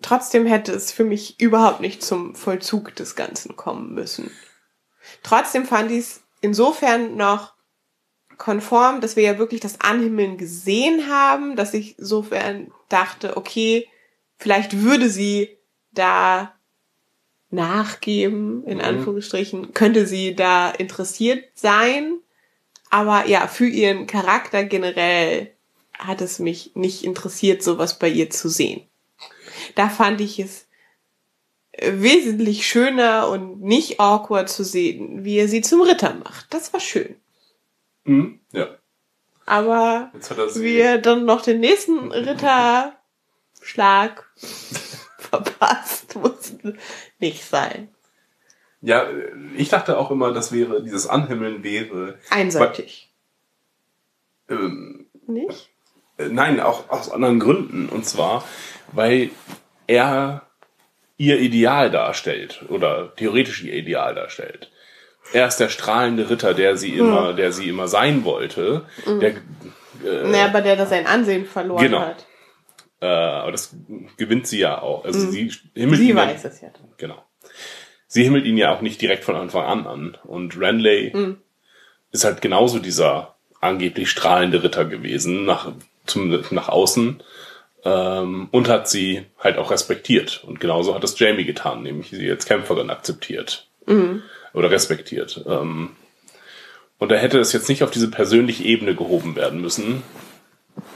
Trotzdem 0.00 0.46
hätte 0.46 0.72
es 0.72 0.90
für 0.90 1.04
mich 1.04 1.38
überhaupt 1.40 1.80
nicht 1.80 2.02
zum 2.02 2.34
Vollzug 2.34 2.96
des 2.96 3.14
Ganzen 3.14 3.56
kommen 3.56 3.94
müssen. 3.94 4.30
Trotzdem 5.22 5.64
fand 5.66 5.90
ich 5.92 5.98
es 5.98 6.22
insofern 6.40 7.16
noch 7.16 7.54
konform, 8.38 9.00
dass 9.00 9.14
wir 9.14 9.22
ja 9.22 9.38
wirklich 9.38 9.60
das 9.60 9.80
Anhimmeln 9.80 10.38
gesehen 10.38 11.08
haben, 11.08 11.54
dass 11.54 11.74
ich 11.74 11.98
insofern 11.98 12.72
dachte, 12.88 13.36
okay, 13.36 13.86
vielleicht 14.38 14.80
würde 14.82 15.08
sie 15.08 15.58
da 15.92 16.54
nachgeben, 17.52 18.64
in 18.64 18.78
Mhm. 18.78 18.84
Anführungsstrichen, 18.84 19.72
könnte 19.74 20.06
sie 20.06 20.34
da 20.34 20.70
interessiert 20.70 21.44
sein. 21.54 22.18
Aber 22.90 23.26
ja, 23.26 23.46
für 23.46 23.66
ihren 23.66 24.06
Charakter 24.06 24.64
generell 24.64 25.52
hat 25.98 26.20
es 26.20 26.38
mich 26.38 26.72
nicht 26.74 27.04
interessiert, 27.04 27.62
sowas 27.62 27.98
bei 27.98 28.08
ihr 28.08 28.30
zu 28.30 28.48
sehen. 28.48 28.82
Da 29.74 29.88
fand 29.88 30.20
ich 30.20 30.38
es 30.38 30.66
wesentlich 31.80 32.66
schöner 32.66 33.28
und 33.28 33.62
nicht 33.62 33.98
awkward 34.00 34.48
zu 34.48 34.64
sehen, 34.64 35.24
wie 35.24 35.38
er 35.38 35.48
sie 35.48 35.62
zum 35.62 35.80
Ritter 35.82 36.14
macht. 36.14 36.52
Das 36.52 36.72
war 36.72 36.80
schön. 36.80 37.16
Hm? 38.04 38.40
Ja. 38.52 38.76
Aber 39.46 40.12
er 40.14 40.54
wie 40.56 40.76
er 40.76 40.98
dann 40.98 41.24
noch 41.24 41.42
den 41.42 41.60
nächsten 41.60 42.12
Ritterschlag 42.12 42.94
verpasst, 45.32 46.14
musste 46.22 46.76
nicht 47.18 47.44
sein. 47.44 47.88
Ja, 48.80 49.06
ich 49.56 49.68
dachte 49.68 49.96
auch 49.96 50.10
immer, 50.10 50.32
das 50.32 50.52
wäre, 50.52 50.82
dieses 50.82 51.06
Anhimmeln 51.06 51.62
wäre. 51.62 52.18
Einseitig. 52.30 53.10
Ähm, 54.48 55.06
Nicht? 55.26 55.70
äh, 56.18 56.28
nein, 56.28 56.60
auch 56.60 56.90
aus 56.90 57.10
anderen 57.10 57.38
Gründen. 57.38 57.88
Und 57.88 58.04
zwar, 58.06 58.44
weil 58.90 59.30
er 59.86 60.42
ihr 61.16 61.38
Ideal 61.38 61.90
darstellt 61.90 62.64
oder 62.68 63.14
theoretisch 63.14 63.62
ihr 63.62 63.74
Ideal 63.74 64.14
darstellt. 64.14 64.70
Er 65.32 65.46
ist 65.46 65.58
der 65.58 65.68
strahlende 65.68 66.28
Ritter, 66.28 66.52
der 66.52 66.76
sie 66.76 66.94
immer, 66.96 67.32
der 67.32 67.52
sie 67.52 67.68
immer 67.68 67.86
sein 67.86 68.24
wollte. 68.24 68.84
Der, 69.06 69.30
äh, 69.30 70.28
naja, 70.28 70.46
aber 70.46 70.60
der 70.60 70.74
da 70.74 70.86
sein 70.86 71.06
Ansehen 71.06 71.46
verloren 71.46 71.84
Genau. 71.84 72.00
hat. 72.00 72.26
Äh, 73.02 73.06
aber 73.06 73.52
das 73.52 73.74
gewinnt 74.16 74.46
sie 74.46 74.60
ja 74.60 74.80
auch. 74.80 75.04
Also 75.04 75.30
sie 75.30 75.50
himmelt 75.74 75.98
Sie 76.00 76.08
ihn 76.10 76.16
ja- 76.16 76.26
weiß 76.26 76.44
es 76.46 76.60
ja. 76.62 76.68
dann. 76.70 76.88
Genau. 76.96 77.22
Sie 78.06 78.22
himmelt 78.24 78.44
ihn 78.46 78.56
ja 78.56 78.74
auch 78.74 78.80
nicht 78.80 79.00
direkt 79.02 79.24
von 79.24 79.36
Anfang 79.36 79.64
an 79.64 79.86
an. 79.86 80.18
Und 80.24 80.58
Renley 80.58 81.12
Mhm. 81.14 81.38
ist 82.12 82.24
halt 82.24 82.40
genauso 82.40 82.78
dieser 82.78 83.34
angeblich 83.60 84.10
strahlende 84.10 84.62
Ritter 84.62 84.84
gewesen, 84.84 85.44
nach, 85.44 85.72
zum, 86.06 86.42
nach 86.50 86.68
außen. 86.68 87.22
Ähm, 87.84 88.48
und 88.52 88.68
hat 88.68 88.88
sie 88.88 89.24
halt 89.38 89.58
auch 89.58 89.70
respektiert. 89.72 90.44
Und 90.46 90.60
genauso 90.60 90.94
hat 90.94 91.02
es 91.02 91.18
Jamie 91.18 91.44
getan, 91.44 91.82
nämlich 91.82 92.10
sie 92.10 92.30
als 92.30 92.46
Kämpferin 92.46 92.90
akzeptiert. 92.90 93.66
Mhm. 93.86 94.22
Oder 94.54 94.70
respektiert. 94.70 95.42
Ähm, 95.48 95.90
und 96.98 97.10
da 97.10 97.16
hätte 97.16 97.40
es 97.40 97.52
jetzt 97.52 97.68
nicht 97.68 97.82
auf 97.82 97.90
diese 97.90 98.08
persönliche 98.10 98.62
Ebene 98.62 98.94
gehoben 98.94 99.34
werden 99.34 99.60
müssen. 99.60 100.04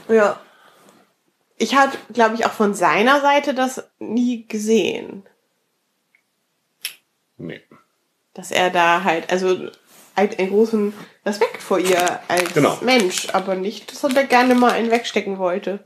Ja. 0.07 0.39
Ich 1.57 1.75
hatte, 1.75 1.97
glaube 2.13 2.35
ich, 2.35 2.45
auch 2.45 2.51
von 2.53 2.73
seiner 2.73 3.21
Seite 3.21 3.53
das 3.53 3.83
nie 3.99 4.47
gesehen. 4.47 5.23
Nee. 7.37 7.61
Dass 8.33 8.51
er 8.51 8.69
da 8.69 9.03
halt, 9.03 9.31
also 9.31 9.69
halt 10.15 10.39
einen 10.39 10.49
großen 10.49 10.93
Respekt 11.25 11.61
vor 11.61 11.79
ihr 11.79 12.19
als 12.27 12.53
Genau. 12.53 12.77
Mensch, 12.81 13.29
aber 13.33 13.55
nicht, 13.55 13.91
dass 13.91 14.03
er 14.03 14.09
da 14.09 14.23
gerne 14.23 14.55
mal 14.55 14.71
einen 14.71 14.91
wegstecken 14.91 15.37
wollte. 15.37 15.83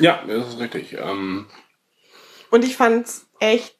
Ja, 0.00 0.22
das 0.26 0.48
ist 0.48 0.58
richtig. 0.60 0.94
Ähm, 0.94 1.46
Und 2.50 2.64
ich 2.64 2.76
fand's 2.76 3.26
echt 3.38 3.76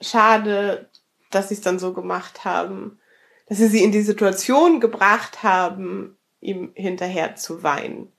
schade, 0.00 0.88
dass 1.30 1.48
sie 1.48 1.54
es 1.54 1.60
dann 1.60 1.78
so 1.78 1.92
gemacht 1.92 2.44
haben, 2.44 2.98
dass 3.48 3.58
sie 3.58 3.68
sie 3.68 3.82
in 3.84 3.92
die 3.92 4.02
Situation 4.02 4.80
gebracht 4.80 5.42
haben, 5.42 6.16
ihm 6.40 6.72
hinterher 6.74 7.36
zu 7.36 7.62
weinen. 7.62 8.10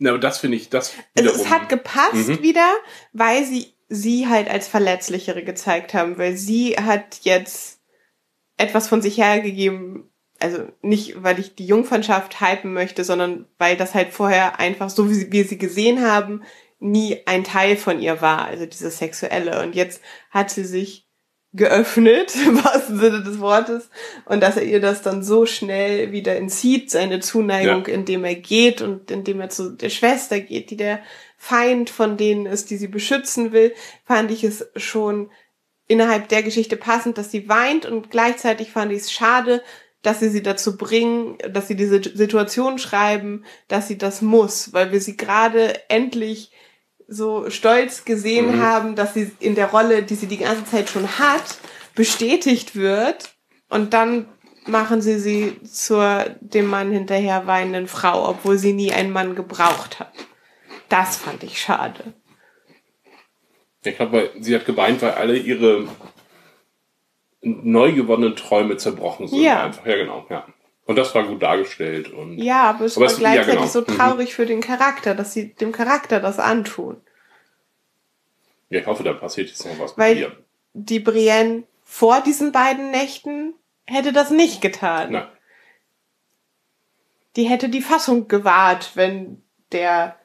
Na, 0.00 0.10
aber 0.10 0.18
das 0.18 0.38
finde 0.38 0.56
ich, 0.56 0.68
das 0.70 0.94
Also 1.16 1.30
es 1.30 1.48
hat 1.48 1.68
gepasst 1.68 2.28
Mhm. 2.28 2.42
wieder, 2.42 2.74
weil 3.12 3.44
sie 3.44 3.74
sie 3.88 4.28
halt 4.28 4.48
als 4.48 4.66
verletzlichere 4.68 5.42
gezeigt 5.44 5.94
haben, 5.94 6.16
weil 6.16 6.36
sie 6.36 6.76
hat 6.76 7.20
jetzt 7.22 7.80
etwas 8.56 8.88
von 8.88 9.02
sich 9.02 9.18
hergegeben, 9.18 10.08
also 10.38 10.68
nicht, 10.80 11.22
weil 11.22 11.38
ich 11.38 11.54
die 11.54 11.66
Jungfernschaft 11.66 12.40
hypen 12.40 12.72
möchte, 12.72 13.04
sondern 13.04 13.46
weil 13.58 13.76
das 13.76 13.94
halt 13.94 14.12
vorher 14.12 14.58
einfach, 14.58 14.90
so 14.90 15.10
wie 15.10 15.30
wir 15.32 15.44
sie 15.44 15.58
gesehen 15.58 16.02
haben, 16.02 16.42
nie 16.78 17.18
ein 17.26 17.44
Teil 17.44 17.76
von 17.76 18.00
ihr 18.00 18.22
war, 18.22 18.46
also 18.46 18.64
dieses 18.64 18.96
Sexuelle. 18.98 19.60
Und 19.62 19.74
jetzt 19.74 20.00
hat 20.30 20.50
sie 20.50 20.64
sich 20.64 21.09
geöffnet, 21.52 22.34
im 22.46 22.62
wahrsten 22.62 22.98
Sinne 22.98 23.22
des 23.22 23.40
Wortes, 23.40 23.90
und 24.24 24.40
dass 24.40 24.56
er 24.56 24.64
ihr 24.64 24.80
das 24.80 25.02
dann 25.02 25.22
so 25.22 25.46
schnell 25.46 26.12
wieder 26.12 26.36
entzieht, 26.36 26.90
seine 26.90 27.20
Zuneigung, 27.20 27.86
Ja. 27.86 27.94
indem 27.94 28.24
er 28.24 28.36
geht 28.36 28.82
und 28.82 29.10
indem 29.10 29.40
er 29.40 29.48
zu 29.50 29.70
der 29.70 29.90
Schwester 29.90 30.40
geht, 30.40 30.70
die 30.70 30.76
der 30.76 31.00
Feind 31.36 31.90
von 31.90 32.16
denen 32.16 32.46
ist, 32.46 32.70
die 32.70 32.76
sie 32.76 32.88
beschützen 32.88 33.52
will, 33.52 33.74
fand 34.04 34.30
ich 34.30 34.44
es 34.44 34.68
schon 34.76 35.30
innerhalb 35.88 36.28
der 36.28 36.42
Geschichte 36.42 36.76
passend, 36.76 37.18
dass 37.18 37.30
sie 37.32 37.48
weint 37.48 37.84
und 37.86 38.10
gleichzeitig 38.10 38.70
fand 38.70 38.92
ich 38.92 38.98
es 38.98 39.12
schade, 39.12 39.62
dass 40.02 40.20
sie 40.20 40.28
sie 40.28 40.42
dazu 40.42 40.76
bringen, 40.76 41.36
dass 41.50 41.66
sie 41.68 41.74
diese 41.76 42.00
Situation 42.14 42.78
schreiben, 42.78 43.44
dass 43.68 43.88
sie 43.88 43.98
das 43.98 44.22
muss, 44.22 44.72
weil 44.72 44.92
wir 44.92 45.00
sie 45.00 45.16
gerade 45.16 45.74
endlich 45.90 46.52
so 47.12 47.50
stolz 47.50 48.04
gesehen 48.04 48.56
Mhm. 48.56 48.62
haben, 48.62 48.94
dass 48.94 49.14
sie 49.14 49.30
in 49.40 49.54
der 49.56 49.66
Rolle, 49.70 50.02
die 50.04 50.14
sie 50.14 50.26
die 50.28 50.38
ganze 50.38 50.64
Zeit 50.64 50.88
schon 50.88 51.18
hat, 51.18 51.58
bestätigt 51.96 52.76
wird 52.76 53.34
und 53.68 53.92
dann 53.92 54.26
machen 54.66 55.02
sie 55.02 55.18
sie 55.18 55.60
zur 55.64 56.26
dem 56.40 56.66
Mann 56.66 56.92
hinterher 56.92 57.46
weinenden 57.48 57.88
Frau, 57.88 58.28
obwohl 58.28 58.56
sie 58.58 58.72
nie 58.72 58.92
einen 58.92 59.12
Mann 59.12 59.34
gebraucht 59.34 59.98
hat. 59.98 60.12
Das 60.88 61.16
fand 61.16 61.42
ich 61.42 61.60
schade. 61.60 62.14
Ich 63.82 63.96
glaube, 63.96 64.12
weil 64.12 64.30
sie 64.40 64.54
hat 64.54 64.66
geweint, 64.66 65.02
weil 65.02 65.12
alle 65.12 65.36
ihre 65.36 65.88
neu 67.42 67.92
gewonnenen 67.92 68.36
Träume 68.36 68.76
zerbrochen 68.76 69.26
sind. 69.26 69.42
Ja. 69.42 69.64
Einfach. 69.64 69.86
Ja, 69.86 69.96
genau, 69.96 70.26
ja. 70.28 70.46
Und 70.90 70.96
das 70.96 71.14
war 71.14 71.22
gut 71.24 71.40
dargestellt. 71.40 72.10
Und 72.12 72.38
Ja, 72.38 72.70
aber 72.70 72.84
es 72.86 72.96
Aber 72.96 73.06
war 73.06 73.12
es- 73.12 73.18
ja, 73.20 73.30
gleichzeitig 73.30 73.60
genau. 73.60 73.66
so 73.70 73.80
Mhm. 73.82 73.96
traurig 73.96 74.34
für 74.34 74.44
den 74.44 74.60
Charakter, 74.60 75.14
dass 75.14 75.32
sie 75.32 75.54
dem 75.54 75.70
Charakter 75.70 76.18
das 76.18 76.40
antun. 76.40 77.00
ja, 78.70 78.80
ich 78.80 78.86
hoffe, 78.86 79.04
da 79.04 79.12
passiert 79.12 79.48
jetzt 79.48 79.64
noch 79.64 79.78
was 79.78 79.96
Weil 79.96 80.14
mit 80.16 80.22
ihr. 80.24 80.36
die 80.74 80.98
Brienne 81.00 81.62
vor 81.84 82.20
diesen 82.22 82.50
beiden 82.50 82.90
Nächten 82.90 83.54
hätte 83.86 84.12
das 84.12 84.30
nicht 84.32 84.60
getan. 84.60 85.12
Nein. 85.12 85.28
Die 87.36 87.44
hätte 87.44 87.68
die 87.68 87.82
Fassung 87.82 88.26
gewahrt, 88.26 88.92
wenn 88.96 89.42
der 89.72 90.16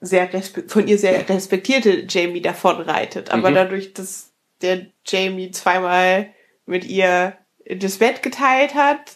sehr 0.00 0.28
von 0.68 0.86
ihr 0.88 0.98
sehr 0.98 1.28
respektierte 1.28 2.06
Jamie 2.08 2.40
davon 2.40 2.80
reitet. 2.80 3.30
Aber 3.32 3.50
Mhm. 3.50 3.54
dadurch, 3.56 3.94
dass 3.94 4.30
der 4.62 4.86
Jamie 5.04 5.50
zweimal 5.50 6.32
mit 6.66 6.84
ihr 6.84 7.36
das 7.66 7.98
Bett 7.98 8.22
geteilt 8.22 8.74
hat, 8.74 9.12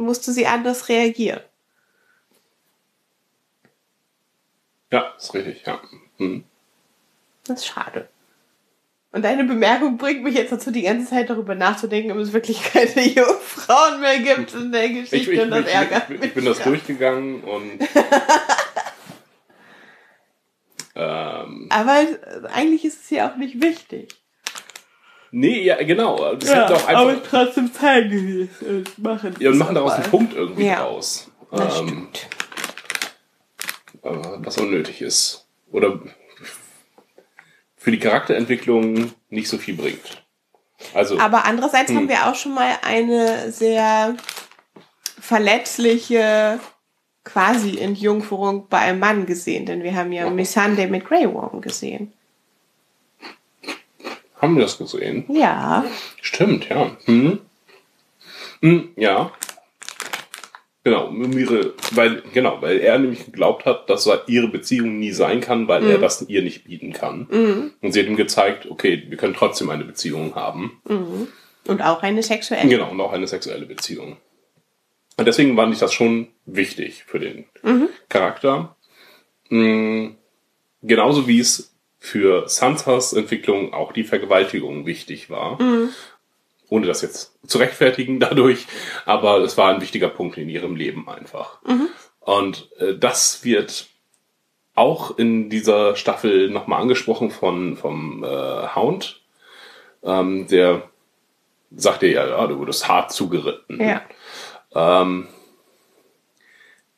musste 0.00 0.32
sie 0.32 0.46
anders 0.46 0.88
reagieren. 0.88 1.40
Ja, 4.92 5.14
ist 5.16 5.32
richtig, 5.34 5.62
ja. 5.66 5.80
Mhm. 6.18 6.44
Das 7.44 7.60
ist 7.60 7.66
schade. 7.66 8.08
Und 9.12 9.24
deine 9.24 9.42
Bemerkung 9.44 9.96
bringt 9.98 10.22
mich 10.22 10.34
jetzt 10.36 10.52
dazu, 10.52 10.70
die 10.70 10.82
ganze 10.82 11.10
Zeit 11.10 11.30
darüber 11.30 11.54
nachzudenken, 11.56 12.12
ob 12.12 12.18
es 12.18 12.32
wirklich 12.32 12.62
keine 12.62 13.06
Jungfrauen 13.08 14.00
mehr 14.00 14.18
gibt 14.20 14.54
in 14.54 14.70
der 14.70 14.84
Ich, 14.84 15.10
Geschichte. 15.10 15.16
ich, 15.16 15.28
ich, 15.28 15.40
und 15.40 15.50
das 15.50 15.66
ich, 15.66 15.74
ärgert 15.74 16.02
ich, 16.04 16.08
mich. 16.10 16.22
ich 16.28 16.34
bin 16.34 16.44
das 16.44 16.60
durchgegangen 16.60 17.42
und 17.42 17.80
ähm, 20.94 21.66
Aber 21.70 22.06
eigentlich 22.52 22.84
ist 22.84 23.02
es 23.04 23.10
ja 23.10 23.30
auch 23.30 23.36
nicht 23.36 23.60
wichtig. 23.60 24.14
Nee, 25.32 25.62
ja, 25.62 25.82
genau. 25.82 26.34
Das 26.34 26.50
hätte 26.54 26.74
auch 26.74 26.86
einfach, 26.86 27.22
trotzdem 27.28 27.72
Zeit 27.72 28.10
gewesen. 28.10 28.84
Machen 28.96 29.34
ja, 29.38 29.50
und 29.50 29.58
machen 29.58 29.74
daraus 29.74 29.92
einen 29.92 30.10
Punkt 30.10 30.34
irgendwie 30.34 30.66
Ja. 30.66 30.82
draus. 30.84 31.30
Das 31.50 31.80
Ähm, 31.80 31.86
stimmt. 31.88 32.28
äh, 34.02 34.08
was 34.38 34.56
unnötig 34.58 35.00
ist. 35.02 35.46
Oder 35.72 36.00
für 37.76 37.90
die 37.90 37.98
Charakterentwicklung 37.98 39.12
nicht 39.30 39.48
so 39.48 39.58
viel 39.58 39.74
bringt. 39.74 40.24
Also, 40.94 41.18
Aber 41.18 41.44
andererseits 41.44 41.90
Hm. 41.90 41.96
haben 41.96 42.08
wir 42.08 42.26
auch 42.26 42.34
schon 42.34 42.54
mal 42.54 42.72
eine 42.82 43.50
sehr 43.52 44.16
verletzliche 45.20 46.58
quasi 47.24 47.78
Entjungferung 47.78 48.66
bei 48.68 48.78
einem 48.78 48.98
Mann 48.98 49.26
gesehen, 49.26 49.66
denn 49.66 49.82
wir 49.82 49.94
haben 49.94 50.10
ja. 50.12 50.28
Miss 50.30 50.52
Sunday 50.52 50.86
mit 50.86 51.04
Grey 51.04 51.32
Worm 51.32 51.60
gesehen. 51.60 52.12
Haben 54.40 54.56
wir 54.56 54.62
das 54.62 54.78
gesehen? 54.78 55.24
Ja. 55.28 55.84
Stimmt, 56.20 56.68
ja. 56.68 56.96
Hm. 57.04 57.40
Hm, 58.60 58.88
ja. 58.96 59.32
Genau, 60.82 61.08
um 61.08 61.36
ihre, 61.36 61.74
weil, 61.92 62.22
genau, 62.32 62.62
weil 62.62 62.78
er 62.78 62.98
nämlich 62.98 63.26
geglaubt 63.26 63.66
hat, 63.66 63.90
dass 63.90 64.06
er 64.06 64.22
ihre 64.28 64.48
Beziehung 64.48 64.98
nie 64.98 65.12
sein 65.12 65.42
kann, 65.42 65.68
weil 65.68 65.86
er 65.86 65.98
das 65.98 66.22
ihr 66.22 66.40
nicht 66.42 66.64
bieten 66.64 66.94
kann. 66.94 67.26
Und 67.82 67.92
sie 67.92 68.00
hat 68.00 68.06
ihm 68.06 68.16
gezeigt, 68.16 68.66
okay, 68.70 69.04
wir 69.06 69.18
können 69.18 69.34
trotzdem 69.34 69.68
eine 69.68 69.84
Beziehung 69.84 70.34
haben. 70.34 70.80
Und 71.66 71.82
auch 71.82 72.02
eine 72.02 72.22
sexuelle. 72.22 72.66
Genau, 72.66 72.90
und 72.90 73.00
auch 73.00 73.12
eine 73.12 73.26
sexuelle 73.26 73.66
Beziehung. 73.66 74.16
Und 75.18 75.26
deswegen 75.26 75.54
fand 75.54 75.74
ich 75.74 75.80
das 75.80 75.92
schon 75.92 76.28
wichtig 76.46 77.04
für 77.06 77.18
den 77.18 77.44
Charakter. 78.08 78.74
Mm, 79.50 80.12
Genauso 80.82 81.28
wie 81.28 81.40
es 81.40 81.69
für 82.00 82.48
Sansas 82.48 83.12
Entwicklung 83.12 83.72
auch 83.72 83.92
die 83.92 84.04
Vergewaltigung 84.04 84.86
wichtig 84.86 85.30
war. 85.30 85.58
Ohne 86.68 86.86
das 86.86 87.02
jetzt 87.02 87.38
zu 87.46 87.58
rechtfertigen 87.58 88.18
dadurch, 88.20 88.66
aber 89.04 89.38
es 89.38 89.56
war 89.56 89.72
ein 89.72 89.80
wichtiger 89.80 90.08
Punkt 90.08 90.38
in 90.38 90.48
ihrem 90.48 90.74
Leben 90.74 91.08
einfach. 91.08 91.60
Und 92.20 92.70
äh, 92.78 92.96
das 92.96 93.44
wird 93.44 93.86
auch 94.74 95.18
in 95.18 95.50
dieser 95.50 95.96
Staffel 95.96 96.48
nochmal 96.48 96.80
angesprochen 96.80 97.30
von 97.30 97.76
vom 97.76 98.24
äh, 98.24 98.74
Hound. 98.74 99.20
Ähm, 100.02 100.46
der 100.46 100.88
sagte 101.70 102.06
ja, 102.06 102.26
ja, 102.26 102.46
du 102.46 102.58
wurdest 102.58 102.88
hart 102.88 103.12
zugeritten. 103.12 103.80
Ja. 103.80 104.02
Ähm, 104.74 105.28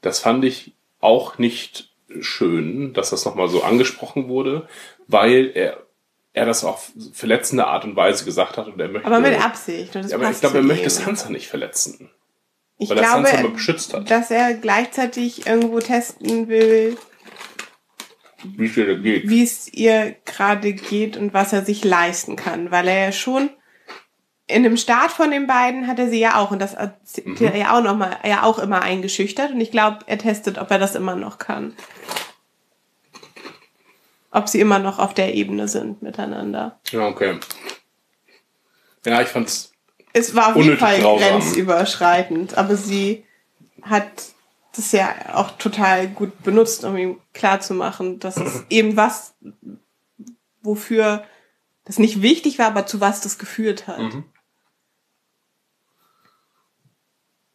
das 0.00 0.20
fand 0.20 0.44
ich 0.44 0.72
auch 1.00 1.38
nicht 1.38 1.91
schön, 2.20 2.92
dass 2.92 3.10
das 3.10 3.24
nochmal 3.24 3.48
so 3.48 3.62
angesprochen 3.62 4.28
wurde, 4.28 4.68
weil 5.06 5.50
er, 5.54 5.78
er 6.32 6.46
das 6.46 6.64
auf 6.64 6.92
verletzende 7.12 7.66
Art 7.66 7.84
und 7.84 7.96
Weise 7.96 8.24
gesagt 8.24 8.56
hat 8.58 8.66
und 8.66 8.80
er 8.80 8.88
möchte. 8.88 9.06
Aber 9.06 9.20
mit 9.20 9.42
Absicht. 9.42 9.94
Und 9.96 10.04
das 10.04 10.12
aber 10.12 10.30
ich 10.30 10.40
glaube, 10.40 10.58
er 10.58 10.62
möchte. 10.62 10.90
Sansa 10.90 11.30
nicht 11.30 11.48
verletzen, 11.48 12.10
Ich 12.78 12.90
weil 12.90 12.98
er 12.98 13.04
glaube, 13.04 13.26
Sansa 13.26 13.38
immer 13.40 13.50
beschützt 13.50 13.94
hat. 13.94 14.10
dass 14.10 14.30
er 14.30 14.54
gleichzeitig 14.54 15.46
irgendwo 15.46 15.80
testen 15.80 16.48
will, 16.48 16.96
er 18.44 19.02
wie 19.04 19.42
es 19.42 19.72
ihr 19.72 20.16
gerade 20.24 20.72
geht 20.72 21.16
und 21.16 21.32
was 21.32 21.52
er 21.52 21.64
sich 21.64 21.84
leisten 21.84 22.36
kann, 22.36 22.70
weil 22.70 22.88
er 22.88 23.04
ja 23.06 23.12
schon 23.12 23.50
in 24.48 24.62
dem 24.64 24.76
Start 24.76 25.12
von 25.12 25.30
den 25.30 25.46
beiden 25.46 25.86
hat 25.86 25.98
er 25.98 26.08
sie 26.10 26.18
ja 26.20 26.36
auch 26.36 26.50
und 26.50 26.58
das 26.58 26.76
hat 26.76 26.96
Mhm. 27.24 27.36
er 27.40 27.56
ja 27.56 27.76
auch 27.78 27.82
noch 27.82 27.96
mal 27.96 28.16
ja 28.24 28.42
auch 28.42 28.58
immer 28.58 28.82
eingeschüchtert 28.82 29.52
und 29.52 29.60
ich 29.60 29.70
glaube, 29.70 30.00
er 30.06 30.18
testet, 30.18 30.58
ob 30.58 30.70
er 30.70 30.78
das 30.78 30.94
immer 30.94 31.14
noch 31.16 31.38
kann. 31.38 31.74
Ob 34.30 34.48
sie 34.48 34.60
immer 34.60 34.78
noch 34.78 34.98
auf 34.98 35.14
der 35.14 35.34
Ebene 35.34 35.68
sind 35.68 36.02
miteinander. 36.02 36.78
Ja, 36.90 37.06
okay. 37.06 37.38
Ja, 39.04 39.20
ich 39.20 39.28
fand's. 39.28 39.72
Es 40.14 40.34
war 40.34 40.48
auf 40.48 40.56
jeden 40.56 40.78
Fall 40.78 41.00
grausam. 41.00 41.28
grenzüberschreitend, 41.40 42.56
aber 42.58 42.76
sie 42.76 43.24
hat 43.82 44.04
das 44.74 44.92
ja 44.92 45.14
auch 45.34 45.50
total 45.58 46.08
gut 46.08 46.42
benutzt, 46.42 46.84
um 46.84 46.96
ihm 46.96 47.20
klarzumachen, 47.34 48.18
dass 48.20 48.36
es 48.38 48.64
eben 48.70 48.96
was, 48.96 49.34
wofür 50.62 51.24
das 51.84 51.98
nicht 51.98 52.22
wichtig 52.22 52.58
war, 52.58 52.66
aber 52.68 52.86
zu 52.86 53.00
was 53.00 53.20
das 53.20 53.38
geführt 53.38 53.86
hat. 53.86 53.98
Mhm. 53.98 54.24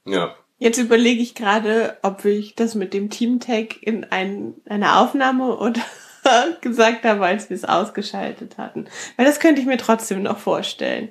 Ja. 0.07 0.35
Jetzt 0.59 0.79
überlege 0.79 1.21
ich 1.21 1.35
gerade, 1.35 1.97
ob 2.01 2.25
ich 2.25 2.55
das 2.55 2.73
mit 2.73 2.93
dem 2.93 3.09
Team-Tag 3.11 3.81
in 3.83 4.05
ein, 4.05 4.55
eine 4.65 4.97
Aufnahme 4.97 5.55
oder 5.57 5.81
gesagt 6.61 7.03
habe, 7.05 7.25
als 7.25 7.49
wir 7.49 7.55
es 7.55 7.65
ausgeschaltet 7.65 8.57
hatten. 8.57 8.87
Weil 9.17 9.25
das 9.27 9.39
könnte 9.39 9.61
ich 9.61 9.67
mir 9.67 9.77
trotzdem 9.77 10.23
noch 10.23 10.39
vorstellen, 10.39 11.09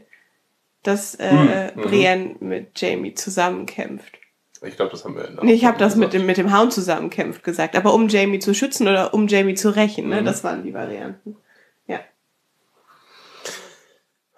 dass 0.83 1.15
äh, 1.17 1.31
Hm, 1.31 1.71
mhm. 1.77 1.81
Brienne 1.83 2.37
mit 2.41 2.81
Jamie 2.81 3.15
zusammenkämpft. 3.15 4.19
Ich 4.63 4.75
glaube, 4.77 4.91
das 4.91 5.05
haben 5.05 5.15
wir 5.15 5.29
in 5.29 5.37
der 5.37 5.45
Nee, 5.45 5.53
ich 5.53 5.65
habe 5.65 5.79
das 5.79 5.97
mit 5.97 6.13
dem, 6.13 6.27
mit 6.27 6.39
dem 6.39 6.57
Hound 6.57 6.73
zusammenkämpft 6.73 7.45
gesagt, 7.45 7.77
aber 7.77 7.93
um 7.95 8.09
Jamie 8.09 8.39
zu 8.39 8.55
schützen 8.55 8.89
oder 8.89 9.13
um 9.15 9.29
Jamie 9.29 9.55
zu 9.55 9.75
rächen, 9.77 10.09
ne? 10.09 10.23
Mhm. 10.23 10.25
Das 10.25 10.43
waren 10.45 10.65
die 10.65 10.75
Varianten. 10.75 11.37
Ja. 11.87 12.01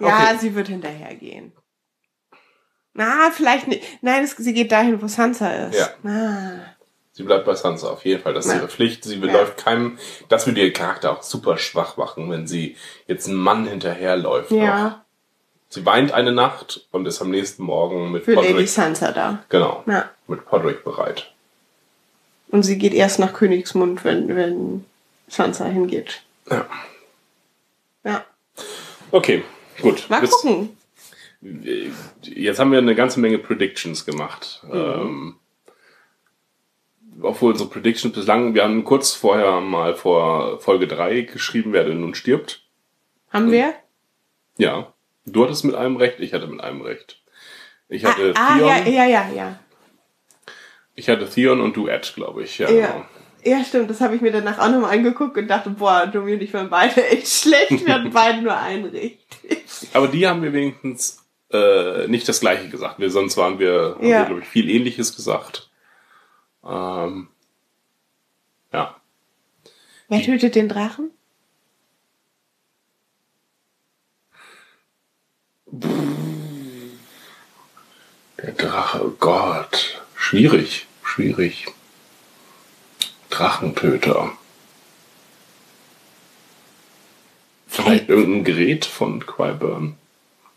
Ja, 0.01 0.07
Okay. 0.07 0.37
sie 0.41 0.55
wird 0.55 0.69
hinterhergehen. 0.69 1.53
Na, 2.99 3.31
vielleicht 3.33 3.69
nicht. 3.69 3.83
Nein, 4.03 4.25
es, 4.25 4.33
sie 4.33 4.53
geht 4.53 4.73
dahin, 4.73 5.01
wo 5.01 5.07
Sansa 5.07 5.51
ist. 5.69 5.79
Ja. 5.79 5.89
Ah. 6.11 6.51
Sie 7.13 7.23
bleibt 7.23 7.47
bei 7.47 7.55
Sansa, 7.55 7.89
auf 7.91 8.05
jeden 8.05 8.23
Fall. 8.23 8.35
Das 8.35 8.47
ist 8.47 8.53
Ja. 8.53 8.59
ihre 8.59 8.69
Pflicht. 8.69 9.05
Sie 9.05 9.15
Ja. 9.15 9.21
beläuft 9.21 9.57
keinem. 9.57 9.99
Das 10.29 10.47
würde 10.47 10.61
ihren 10.61 10.73
Charakter 10.73 11.13
auch 11.13 11.23
super 11.23 11.59
schwach 11.59 11.97
machen, 11.97 12.31
wenn 12.31 12.47
sie 12.47 12.77
jetzt 13.07 13.27
einem 13.29 13.39
Mann 13.39 13.67
hinterherläuft. 13.67 14.51
noch. 14.51 14.59
Ja, 14.59 15.05
Sie 15.71 15.85
weint 15.85 16.13
eine 16.13 16.33
Nacht 16.33 16.87
und 16.93 17.07
ist 17.07 17.21
am 17.21 17.31
nächsten 17.31 17.63
Morgen 17.63 18.11
mit 18.11 18.25
für 18.25 18.33
Lady 18.33 18.49
Podrick. 18.53 18.69
Sansa 18.71 19.13
da. 19.13 19.45
Genau. 19.51 19.83
Ja. 19.87 20.09
Mit 20.27 20.47
Podrick 20.47 20.83
bereit. 20.83 21.31
Und 22.51 22.63
sie 22.63 22.79
geht 22.79 22.95
erst 22.95 23.19
nach 23.19 23.35
Königsmund, 23.35 24.03
wenn, 24.03 24.35
wenn 24.35 24.87
Sansa 25.29 25.67
hingeht. 25.67 26.23
Ja. 26.51 26.65
Ja. 28.05 28.25
Okay, 29.11 29.45
gut. 29.83 30.07
Mal 30.09 30.21
Bis- 30.23 30.31
gucken. 30.31 30.75
Jetzt 31.41 32.59
haben 32.59 32.73
wir 32.73 32.79
eine 32.79 32.95
ganze 32.95 33.21
Menge 33.21 33.39
Predictions 33.39 34.05
gemacht. 34.05 34.61
Mhm. 34.67 34.73
Ähm, 34.75 35.37
obwohl 37.23 37.53
unsere 37.53 37.69
Predictions 37.71 38.15
bislang, 38.15 38.55
wir 38.55 38.63
haben 38.65 38.85
kurz 38.85 39.13
vorher 39.13 39.61
mal 39.61 39.95
vor 39.95 40.61
Folge 40.61 40.87
3 40.87 41.23
geschrieben, 41.23 41.73
wer 41.73 41.85
denn 41.85 42.01
nun 42.01 42.15
stirbt. 42.15 42.63
Haben 43.31 43.51
wir? 43.51 43.75
Ja. 44.57 44.93
Du 45.27 45.45
hattest 45.45 45.65
mit 45.65 45.75
einem 45.75 45.97
recht, 45.97 46.21
ich 46.21 46.33
hatte 46.33 46.47
mit 46.47 46.61
einem 46.61 46.81
recht. 46.81 47.21
Ich 47.89 48.07
Ah, 48.07 48.11
hatte 48.11 48.33
ah 48.37 48.57
Theon, 48.57 48.69
ja, 48.69 48.87
ja, 48.87 49.07
ja, 49.07 49.29
ja. 49.35 49.59
ich 50.95 51.09
hatte 51.09 51.29
Theon 51.29 51.61
und 51.61 51.77
du 51.77 51.87
Ed, 51.89 52.13
glaube 52.15 52.43
ich. 52.45 52.59
Ja, 52.59 52.71
Ja. 52.71 52.87
genau. 52.93 53.05
Ja, 53.45 53.65
stimmt. 53.65 53.89
Das 53.89 54.01
habe 54.01 54.17
ich 54.17 54.21
mir 54.21 54.33
danach 54.33 54.59
auch 54.59 54.69
nochmal 54.71 54.97
angeguckt 54.97 55.37
und 55.39 55.47
dachte, 55.49 55.71
boah, 55.71 56.07
Domi 56.07 56.35
und 56.35 56.43
ich 56.43 56.53
waren 56.53 56.69
beide 56.71 57.05
echt 57.07 57.29
schlecht. 57.43 57.87
Wir 57.87 57.95
hatten 57.95 58.11
beide 58.13 58.43
nur 58.43 58.57
einen 58.57 58.87
richtig. 58.87 59.19
Aber 59.93 60.09
die 60.09 60.27
haben 60.27 60.43
wir 60.43 60.53
wenigstens 60.53 61.25
äh, 61.53 62.07
nicht 62.09 62.29
das 62.29 62.41
gleiche 62.41 62.69
gesagt. 62.69 62.99
Wir, 62.99 63.11
sonst 63.11 63.37
waren 63.37 63.59
wir, 63.59 63.95
haben 63.97 64.07
Ja. 64.07 64.19
wir, 64.21 64.27
glaube 64.27 64.41
ich, 64.43 64.49
viel 64.49 64.69
ähnliches 64.71 65.15
gesagt. 65.17 65.71
Ähm, 66.65 67.29
ja. 68.73 68.97
Wer 70.09 70.23
tötet 70.23 70.55
den 70.55 70.69
Drachen? 70.69 71.11
Der 78.39 78.53
Drache, 78.53 79.05
oh 79.05 79.11
Gott. 79.19 80.03
Schwierig, 80.15 80.87
schwierig. 81.03 81.67
Drachentöter. 83.31 84.33
Vielleicht 87.67 88.09
irgendein 88.09 88.45
Gerät 88.45 88.85
von 88.87 89.25
Qyburn. 89.27 89.98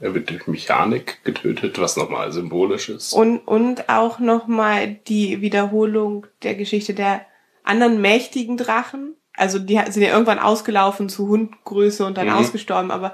Er 0.01 0.15
wird 0.15 0.29
durch 0.31 0.47
Mechanik 0.47 1.23
getötet, 1.23 1.79
was 1.79 1.95
nochmal 1.95 2.31
symbolisch 2.31 2.89
ist. 2.89 3.13
Und, 3.13 3.37
und 3.39 3.87
auch 3.87 4.17
nochmal 4.19 4.95
die 5.07 5.41
Wiederholung 5.41 6.25
der 6.41 6.55
Geschichte 6.55 6.95
der 6.95 7.21
anderen 7.63 8.01
mächtigen 8.01 8.57
Drachen. 8.57 9.15
Also 9.35 9.59
die 9.59 9.79
sind 9.89 10.01
ja 10.03 10.11
irgendwann 10.11 10.39
ausgelaufen 10.39 11.07
zu 11.07 11.27
Hundgröße 11.27 12.03
und 12.03 12.17
dann 12.17 12.27
Mhm. 12.27 12.33
ausgestorben, 12.33 12.89
aber 12.89 13.13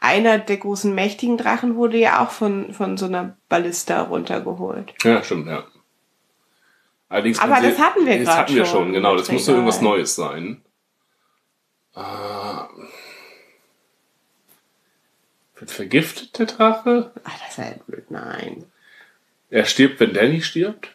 einer 0.00 0.38
der 0.38 0.56
großen 0.58 0.94
mächtigen 0.94 1.36
Drachen 1.36 1.74
wurde 1.74 1.96
ja 1.98 2.22
auch 2.24 2.30
von, 2.30 2.72
von 2.72 2.96
so 2.96 3.06
einer 3.06 3.36
Ballista 3.48 4.02
runtergeholt. 4.02 4.94
Ja, 5.02 5.22
stimmt, 5.22 5.48
ja. 5.48 5.64
Allerdings 7.08 7.38
Aber 7.40 7.60
das 7.60 7.78
hatten 7.78 8.06
wir 8.06 8.18
Das 8.18 8.26
grad 8.26 8.36
hatten 8.38 8.54
wir 8.54 8.64
schon 8.66 8.84
schon, 8.84 8.92
genau. 8.92 9.16
Das 9.16 9.30
musste 9.32 9.52
irgendwas 9.52 9.80
Neues 9.80 10.14
sein. 10.14 10.62
Äh, 11.96 12.00
vergiftet, 15.70 16.38
der 16.38 16.46
Drache? 16.46 17.12
Ah, 17.24 17.30
das 17.46 17.58
wäre 17.58 17.78
blöd, 17.86 18.10
nein. 18.10 18.64
Er 19.50 19.64
stirbt, 19.64 20.00
wenn 20.00 20.14
Danny 20.14 20.42
stirbt? 20.42 20.90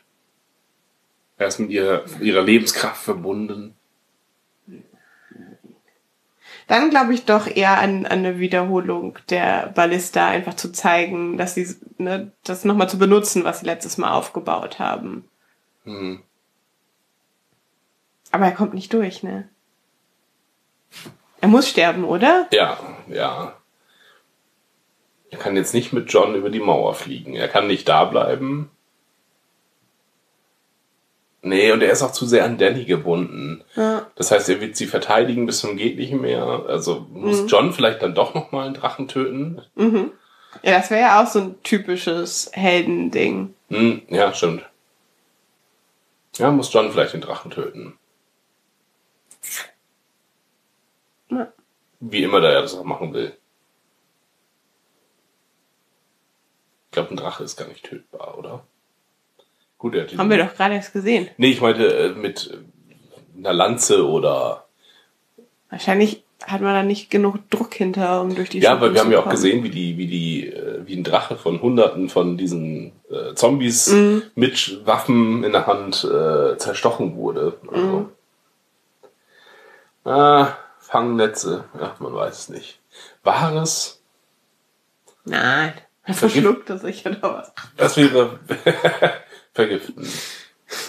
Er 1.38 1.48
ist 1.48 1.60
mit 1.60 1.70
ihrer, 1.70 2.04
ihrer 2.20 2.42
Lebenskraft 2.42 3.02
verbunden. 3.02 3.76
Dann 6.68 6.92
glaube 6.92 7.16
ich 7.16 7.26
doch 7.26 7.48
eher 7.48 7.80
an, 7.80 8.06
an 8.06 8.20
eine 8.20 8.38
Wiederholung 8.38 9.18
der 9.30 9.72
Ballista, 9.74 10.28
einfach 10.28 10.54
zu 10.54 10.72
zeigen, 10.72 11.38
dass 11.38 11.56
sie 11.56 11.68
ne, 11.98 12.32
das 12.44 12.64
nochmal 12.64 12.90
zu 12.90 13.00
benutzen, 13.00 13.44
was 13.44 13.62
sie 13.62 13.66
letztes 13.66 13.98
Mal 13.98 14.12
aufgebaut 14.12 14.78
haben. 14.78 15.28
Hm. 15.86 16.22
Aber 18.32 18.46
er 18.46 18.52
kommt 18.52 18.76
nicht 18.76 18.94
durch, 18.94 19.24
ne? 19.24 19.50
Er 21.42 21.48
muss 21.48 21.70
sterben, 21.70 22.04
oder? 22.04 22.48
Ja, 22.52 22.78
ja. 23.08 23.59
Er 25.32 25.38
kann 25.38 25.56
jetzt 25.56 25.74
nicht 25.74 25.94
mit 25.94 26.12
John 26.12 26.36
über 26.36 26.50
die 26.50 26.60
Mauer 26.60 26.96
fliegen. 26.96 27.36
Er 27.36 27.48
kann 27.48 27.68
nicht 27.68 27.88
da 27.88 28.06
bleiben. 28.06 28.72
Nee, 31.42 31.72
und 31.72 31.82
er 31.82 31.92
ist 31.92 32.02
auch 32.02 32.12
zu 32.12 32.26
sehr 32.26 32.44
an 32.44 32.58
Danny 32.58 32.84
gebunden. 32.84 33.64
Ja. 33.76 34.08
Das 34.16 34.32
heißt, 34.32 34.50
er 34.50 34.60
wird 34.60 34.76
sie 34.76 34.88
verteidigen 34.88 35.46
bis 35.46 35.60
zum 35.60 35.78
geht 35.78 35.98
nicht 35.98 36.12
mehr. 36.12 36.44
Also 36.68 37.08
muss 37.12 37.46
John 37.48 37.72
vielleicht 37.72 38.02
dann 38.02 38.16
doch 38.16 38.34
noch 38.34 38.52
mal 38.52 38.66
einen 38.66 38.74
Drachen 38.74 39.08
töten? 39.08 39.62
Ja, 40.64 40.78
das 40.78 40.90
wäre 40.90 41.02
ja 41.02 41.24
auch 41.24 41.28
so 41.28 41.40
ein 41.40 41.64
typisches 41.64 42.52
Heldending. 42.54 43.54
Hm, 43.70 44.02
ja, 44.10 44.34
stimmt. 44.34 44.66
Ja, 46.38 46.52
muss 46.52 46.74
John 46.74 46.92
vielleicht 46.92 47.14
den 47.14 47.22
Drachen 47.22 47.52
töten. 47.52 47.98
Ja. 51.30 51.52
Wie 52.00 52.24
immer 52.24 52.42
der 52.42 52.62
das 52.62 52.76
auch 52.76 52.84
machen 52.84 53.14
will. 53.14 53.36
Ich 56.90 56.92
glaube, 56.92 57.12
ein 57.12 57.18
Drache 57.18 57.44
ist 57.44 57.56
gar 57.56 57.68
nicht 57.68 57.86
tötbar, 57.86 58.38
oder? 58.38 58.64
Gut, 59.78 59.94
er 59.96 60.04
hat 60.04 60.18
Haben 60.18 60.30
wir 60.32 60.44
doch 60.44 60.56
gerade 60.56 60.74
erst 60.74 60.92
gesehen. 60.92 61.30
Nee, 61.38 61.52
ich 61.52 61.62
meinte 61.62 61.86
äh, 61.86 62.10
mit 62.10 62.50
äh, 62.52 63.38
einer 63.38 63.54
Lanze 63.54 64.08
oder. 64.08 64.66
Wahrscheinlich 65.70 66.24
hat 66.48 66.62
man 66.62 66.74
da 66.74 66.82
nicht 66.84 67.12
genug 67.12 67.48
Druck 67.52 67.76
hinter, 67.76 68.22
um 68.22 68.34
durch 68.34 68.50
die 68.50 68.60
Ja, 68.60 68.72
Schuppen 68.72 68.84
aber 68.86 68.94
wir 68.96 69.02
haben 69.02 69.12
ja 69.12 69.20
auch 69.20 69.30
gesehen, 69.30 69.64
wie 69.64 69.70
die, 69.70 69.98
wie 69.98 70.08
die, 70.08 70.48
äh, 70.48 70.82
wie 70.88 70.96
ein 70.98 71.04
Drache 71.04 71.36
von 71.36 71.62
Hunderten 71.62 72.10
von 72.10 72.38
diesen 72.38 72.94
äh, 73.12 73.36
Zombies 73.36 73.88
Mhm. 73.92 74.24
mit 74.36 74.86
Waffen 74.88 75.44
in 75.44 75.52
der 75.52 75.68
Hand 75.68 76.04
äh, 76.06 76.58
zerstochen 76.58 77.16
wurde. 77.16 77.58
Also, 77.72 77.86
Mhm. 77.86 78.10
Ah, 80.06 80.58
Fangnetze, 80.80 81.66
ja, 81.80 81.96
man 82.00 82.16
weiß 82.16 82.40
es 82.40 82.50
nicht. 82.50 82.80
Wahres, 83.24 84.02
Nein. 85.26 85.74
Er 86.10 86.16
verschluckt 86.16 86.68
er 86.72 86.80
sich 86.80 87.06
oder 87.06 87.22
was? 87.22 87.54
das 87.78 87.96
wäre 87.96 88.40
vergiften. 89.54 90.08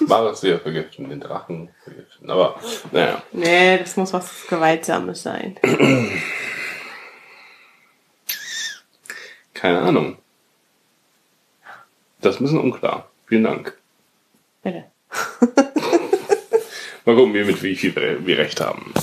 Wahres 0.00 0.42
wäre 0.42 0.58
vergiften, 0.58 1.10
den 1.10 1.20
Drachen 1.20 1.68
vergiften. 1.84 2.30
Aber, 2.30 2.58
naja. 2.90 3.22
Nee, 3.30 3.76
das 3.76 3.98
muss 3.98 4.14
was 4.14 4.46
Gewaltsames 4.48 5.22
sein. 5.22 5.58
Keine 9.52 9.80
Ahnung. 9.80 10.16
Das 12.22 12.36
ist 12.36 12.40
ein 12.40 12.44
bisschen 12.44 12.60
unklar. 12.60 13.10
Vielen 13.26 13.44
Dank. 13.44 13.76
Bitte. 14.62 14.86
Mal 17.04 17.14
gucken, 17.14 17.34
wie 17.34 17.44
mit 17.44 17.62
wie 17.62 17.76
viel 17.76 17.94
wir 18.24 18.38
recht 18.38 18.58
haben. 18.62 18.94